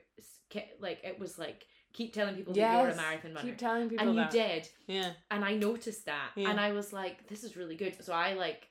like 0.81 1.01
it 1.05 1.19
was 1.19 1.39
like 1.39 1.67
keep 1.93 2.13
telling 2.15 2.35
people 2.35 2.55
that 2.55 2.61
you're 2.61 2.89
a 2.91 2.97
marathon 2.97 3.35
runner, 3.35 3.43
Keep 3.49 3.59
telling 3.59 3.89
people 3.89 4.09
and 4.09 4.17
you 4.17 4.25
did, 4.31 4.69
Yeah. 4.87 5.11
and 5.31 5.45
I 5.45 5.55
noticed 5.57 6.07
that, 6.07 6.31
Yeah. 6.37 6.51
and 6.51 6.59
I 6.61 6.73
was 6.73 6.93
like, 6.93 7.27
this 7.29 7.45
is 7.45 7.57
really 7.57 7.77
good. 7.77 8.03
So 8.03 8.13
I 8.15 8.35
like 8.35 8.69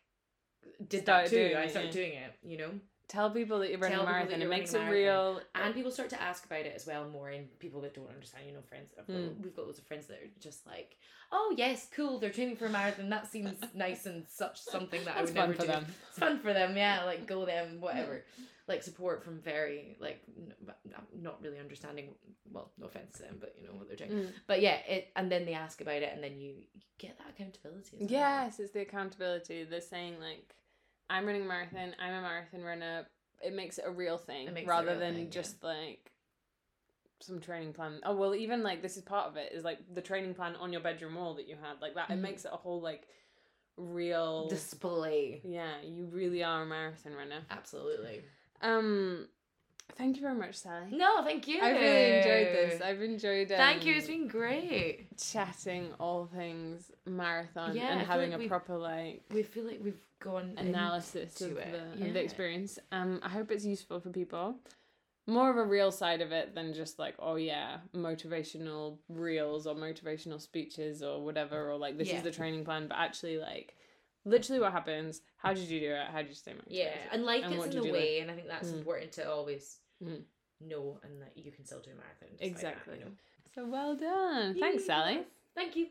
did 0.90 1.06
that 1.06 1.28
too. 1.30 1.56
I 1.58 1.68
started 1.68 1.88
yeah. 1.88 1.92
doing 2.02 2.14
it, 2.14 2.34
you 2.44 2.58
know. 2.58 2.70
Tell 3.10 3.30
people 3.30 3.60
that 3.60 3.70
you're 3.70 3.78
running 3.80 3.98
Tell 4.00 4.08
a 4.08 4.12
marathon. 4.12 4.42
It 4.42 4.50
makes 4.50 4.74
it 4.74 4.80
real. 4.90 5.40
and 5.54 5.76
people 5.76 5.92
start 5.92 6.10
to 6.12 6.22
ask 6.22 6.46
about 6.46 6.62
it 6.66 6.74
as 6.76 6.88
well 6.88 7.08
more 7.10 7.30
and 7.30 7.48
people 7.60 7.82
that 7.82 7.94
don't 7.94 8.10
understand 8.10 8.46
you 8.48 8.54
know 8.54 8.62
friends 8.68 8.90
Mm. 9.10 9.40
we've 9.44 9.56
got 9.56 9.66
loads 9.66 9.78
of 9.78 9.86
friends 9.86 10.08
that 10.08 10.16
are 10.16 10.30
just 10.40 10.66
like 10.66 10.98
oh 11.32 11.54
yes 11.58 11.88
cool 11.96 12.18
they're 12.18 12.32
training 12.32 12.56
for 12.56 12.66
a 12.66 12.70
marathon 12.70 13.10
that 13.10 13.30
seems 13.30 13.52
nice 13.76 14.06
and 14.08 14.26
such 14.30 14.60
something 14.60 15.04
that 15.06 15.18
I 15.18 15.22
would 15.22 15.30
fun 15.30 15.50
never 15.50 15.54
for 15.54 15.62
do 15.62 15.68
them. 15.68 15.86
it's 16.10 16.18
fun 16.18 16.40
for 16.40 16.54
them 16.54 16.76
yeah 16.78 17.04
like 17.06 17.28
go 17.28 17.46
them 17.46 17.82
whatever 17.82 18.24
like 18.68 18.82
support 18.82 19.22
from 19.24 19.40
very 19.42 19.98
like 20.00 20.22
n- 20.38 20.54
not 21.22 21.42
really 21.42 21.60
understanding 21.60 22.16
well 22.52 22.72
no 22.78 22.86
offense 22.86 23.18
to 23.18 23.24
them 23.24 23.38
but 23.40 23.54
you 23.60 23.68
know 23.68 23.74
what 23.74 23.88
they're 23.88 23.98
doing 23.98 24.12
Mm. 24.12 24.30
but 24.48 24.62
yeah 24.62 24.76
it 24.88 25.10
and 25.18 25.30
then 25.32 25.46
they 25.46 25.54
ask 25.54 25.82
about 25.82 26.02
it 26.02 26.12
and 26.14 26.24
then 26.24 26.40
you, 26.40 26.54
you 26.74 26.82
get 26.98 27.18
that 27.18 27.28
accountability 27.30 27.98
as 27.98 28.02
well. 28.02 28.10
Yes, 28.10 28.60
it's 28.60 28.72
the 28.72 28.80
accountability. 28.82 29.66
They're 29.66 29.82
saying 29.82 30.20
like, 30.22 30.56
I'm 31.10 31.26
running 31.26 31.42
a 31.42 31.46
marathon. 31.46 31.94
I'm 32.00 32.14
a 32.14 32.22
marathon 32.22 32.62
runner. 32.64 33.06
It 33.44 33.54
makes 33.54 33.78
it 33.80 33.84
a 33.86 33.92
real 33.92 34.18
thing 34.18 34.48
It 34.48 34.54
makes 34.54 34.66
it 34.66 34.70
a 34.70 34.74
rather 34.76 34.92
real 34.92 35.00
than 35.00 35.16
thing, 35.16 35.24
yeah. 35.26 35.30
just 35.32 35.62
like 35.64 36.12
some 37.20 37.40
training 37.42 37.74
plan. 37.74 38.00
Oh 38.06 38.16
well, 38.16 38.34
even 38.36 38.64
like 38.64 38.82
this 38.82 38.96
is 38.96 39.04
part 39.04 39.28
of 39.28 39.36
it. 39.36 39.52
Is 39.54 39.64
like 39.66 39.80
the 39.94 40.02
training 40.02 40.34
plan 40.36 40.56
on 40.56 40.72
your 40.72 40.82
bedroom 40.82 41.16
wall 41.16 41.34
that 41.36 41.48
you 41.50 41.56
had 41.62 41.82
like 41.82 41.96
that. 41.96 42.10
It 42.10 42.14
Mhm. 42.18 42.22
makes 42.22 42.46
it 42.46 42.52
a 42.54 42.58
whole 42.58 42.80
like 42.82 43.08
real. 43.78 44.48
display 44.50 45.42
yeah, 45.44 45.82
you 45.82 46.06
really 46.06 46.44
are 46.44 46.62
a 46.64 46.66
marathon 46.66 47.14
runner. 47.14 47.42
absolutely 47.50 48.24
Um, 48.64 49.28
thank 49.98 50.16
you 50.16 50.22
very 50.24 50.36
much, 50.36 50.56
Sally. 50.56 50.88
no 50.92 51.24
thank 51.24 51.48
you 51.48 51.62
I 51.62 51.70
really 51.72 52.18
enjoyed 52.18 52.48
this. 52.56 52.82
I've 52.82 53.02
enjoyed. 53.02 53.52
Um, 53.52 53.58
thank 53.58 53.86
you 53.86 53.94
it's 53.96 54.08
been 54.08 54.28
great 54.28 55.08
chatting 55.20 55.90
all 56.00 56.26
things 56.26 56.92
marathon 57.06 57.76
Yeah, 57.76 57.92
and 57.92 58.08
having 58.08 58.32
like 58.32 58.46
a 58.46 58.48
proper 58.48 58.78
like 58.78 59.22
we 59.34 59.44
feel 59.44 59.66
like 59.66 59.82
we've 59.84 60.00
gone 60.22 60.54
analysis 60.58 61.42
of 61.42 61.58
it, 61.58 61.72
the, 61.72 62.08
of 62.08 62.14
the 62.14 62.24
experience. 62.24 62.80
Um, 62.92 63.20
I 63.22 63.30
hope 63.30 63.52
it's 63.52 63.66
useful 63.66 64.00
for 64.00 64.10
people. 64.10 64.56
More 65.28 65.50
of 65.50 65.56
a 65.58 65.64
real 65.64 65.92
side 65.92 66.22
of 66.22 66.32
it 66.34 66.54
than 66.54 66.74
just 66.74 67.00
like, 67.00 67.16
oh 67.20 67.36
yeah, 67.36 67.78
motivational 67.96 68.98
reels 69.10 69.68
or 69.68 69.76
motivational 69.76 70.40
speeches 70.40 71.02
or 71.04 71.22
whatever, 71.24 71.70
or 71.72 71.78
like 71.78 71.98
this 71.98 72.10
Yeah. 72.10 72.18
is 72.18 72.24
the 72.24 72.32
training 72.32 72.66
plan, 72.66 72.88
but 72.88 72.98
actually 72.98 73.38
like 73.38 73.76
literally 74.26 74.60
what 74.62 74.72
happens, 74.72 75.22
how 75.38 75.54
did 75.54 75.68
you 75.70 75.80
do 75.80 75.92
it, 75.94 76.08
how 76.12 76.20
did 76.20 76.30
you 76.30 76.36
stay 76.36 76.52
motivated? 76.52 76.78
Yeah, 76.78 76.98
and 77.12 77.26
life 77.26 77.44
And 77.44 77.54
gets 77.54 77.76
in 77.76 77.82
the 77.82 77.92
way, 77.92 78.20
and 78.20 78.32
I 78.32 78.36
think 78.36 78.48
that's 78.48 78.70
Mm. 78.70 78.78
important 78.80 79.12
to 79.14 79.30
always 79.30 79.80
Mm. 80.04 80.24
know, 80.62 81.00
and 81.04 81.22
that 81.22 81.38
you 81.38 81.52
can 81.52 81.66
still 81.66 81.80
do 81.82 81.92
a 81.92 81.96
marathon. 81.96 82.30
like 82.30 82.38
that, 82.40 82.46
Exactly. 82.46 83.00
you 83.00 83.06
know? 83.06 83.12
So 83.56 83.68
well 83.68 83.96
done. 83.96 84.56
Thanks, 84.60 84.86
Sally. 84.86 85.26
Thank 85.56 85.76
you. 85.76 85.90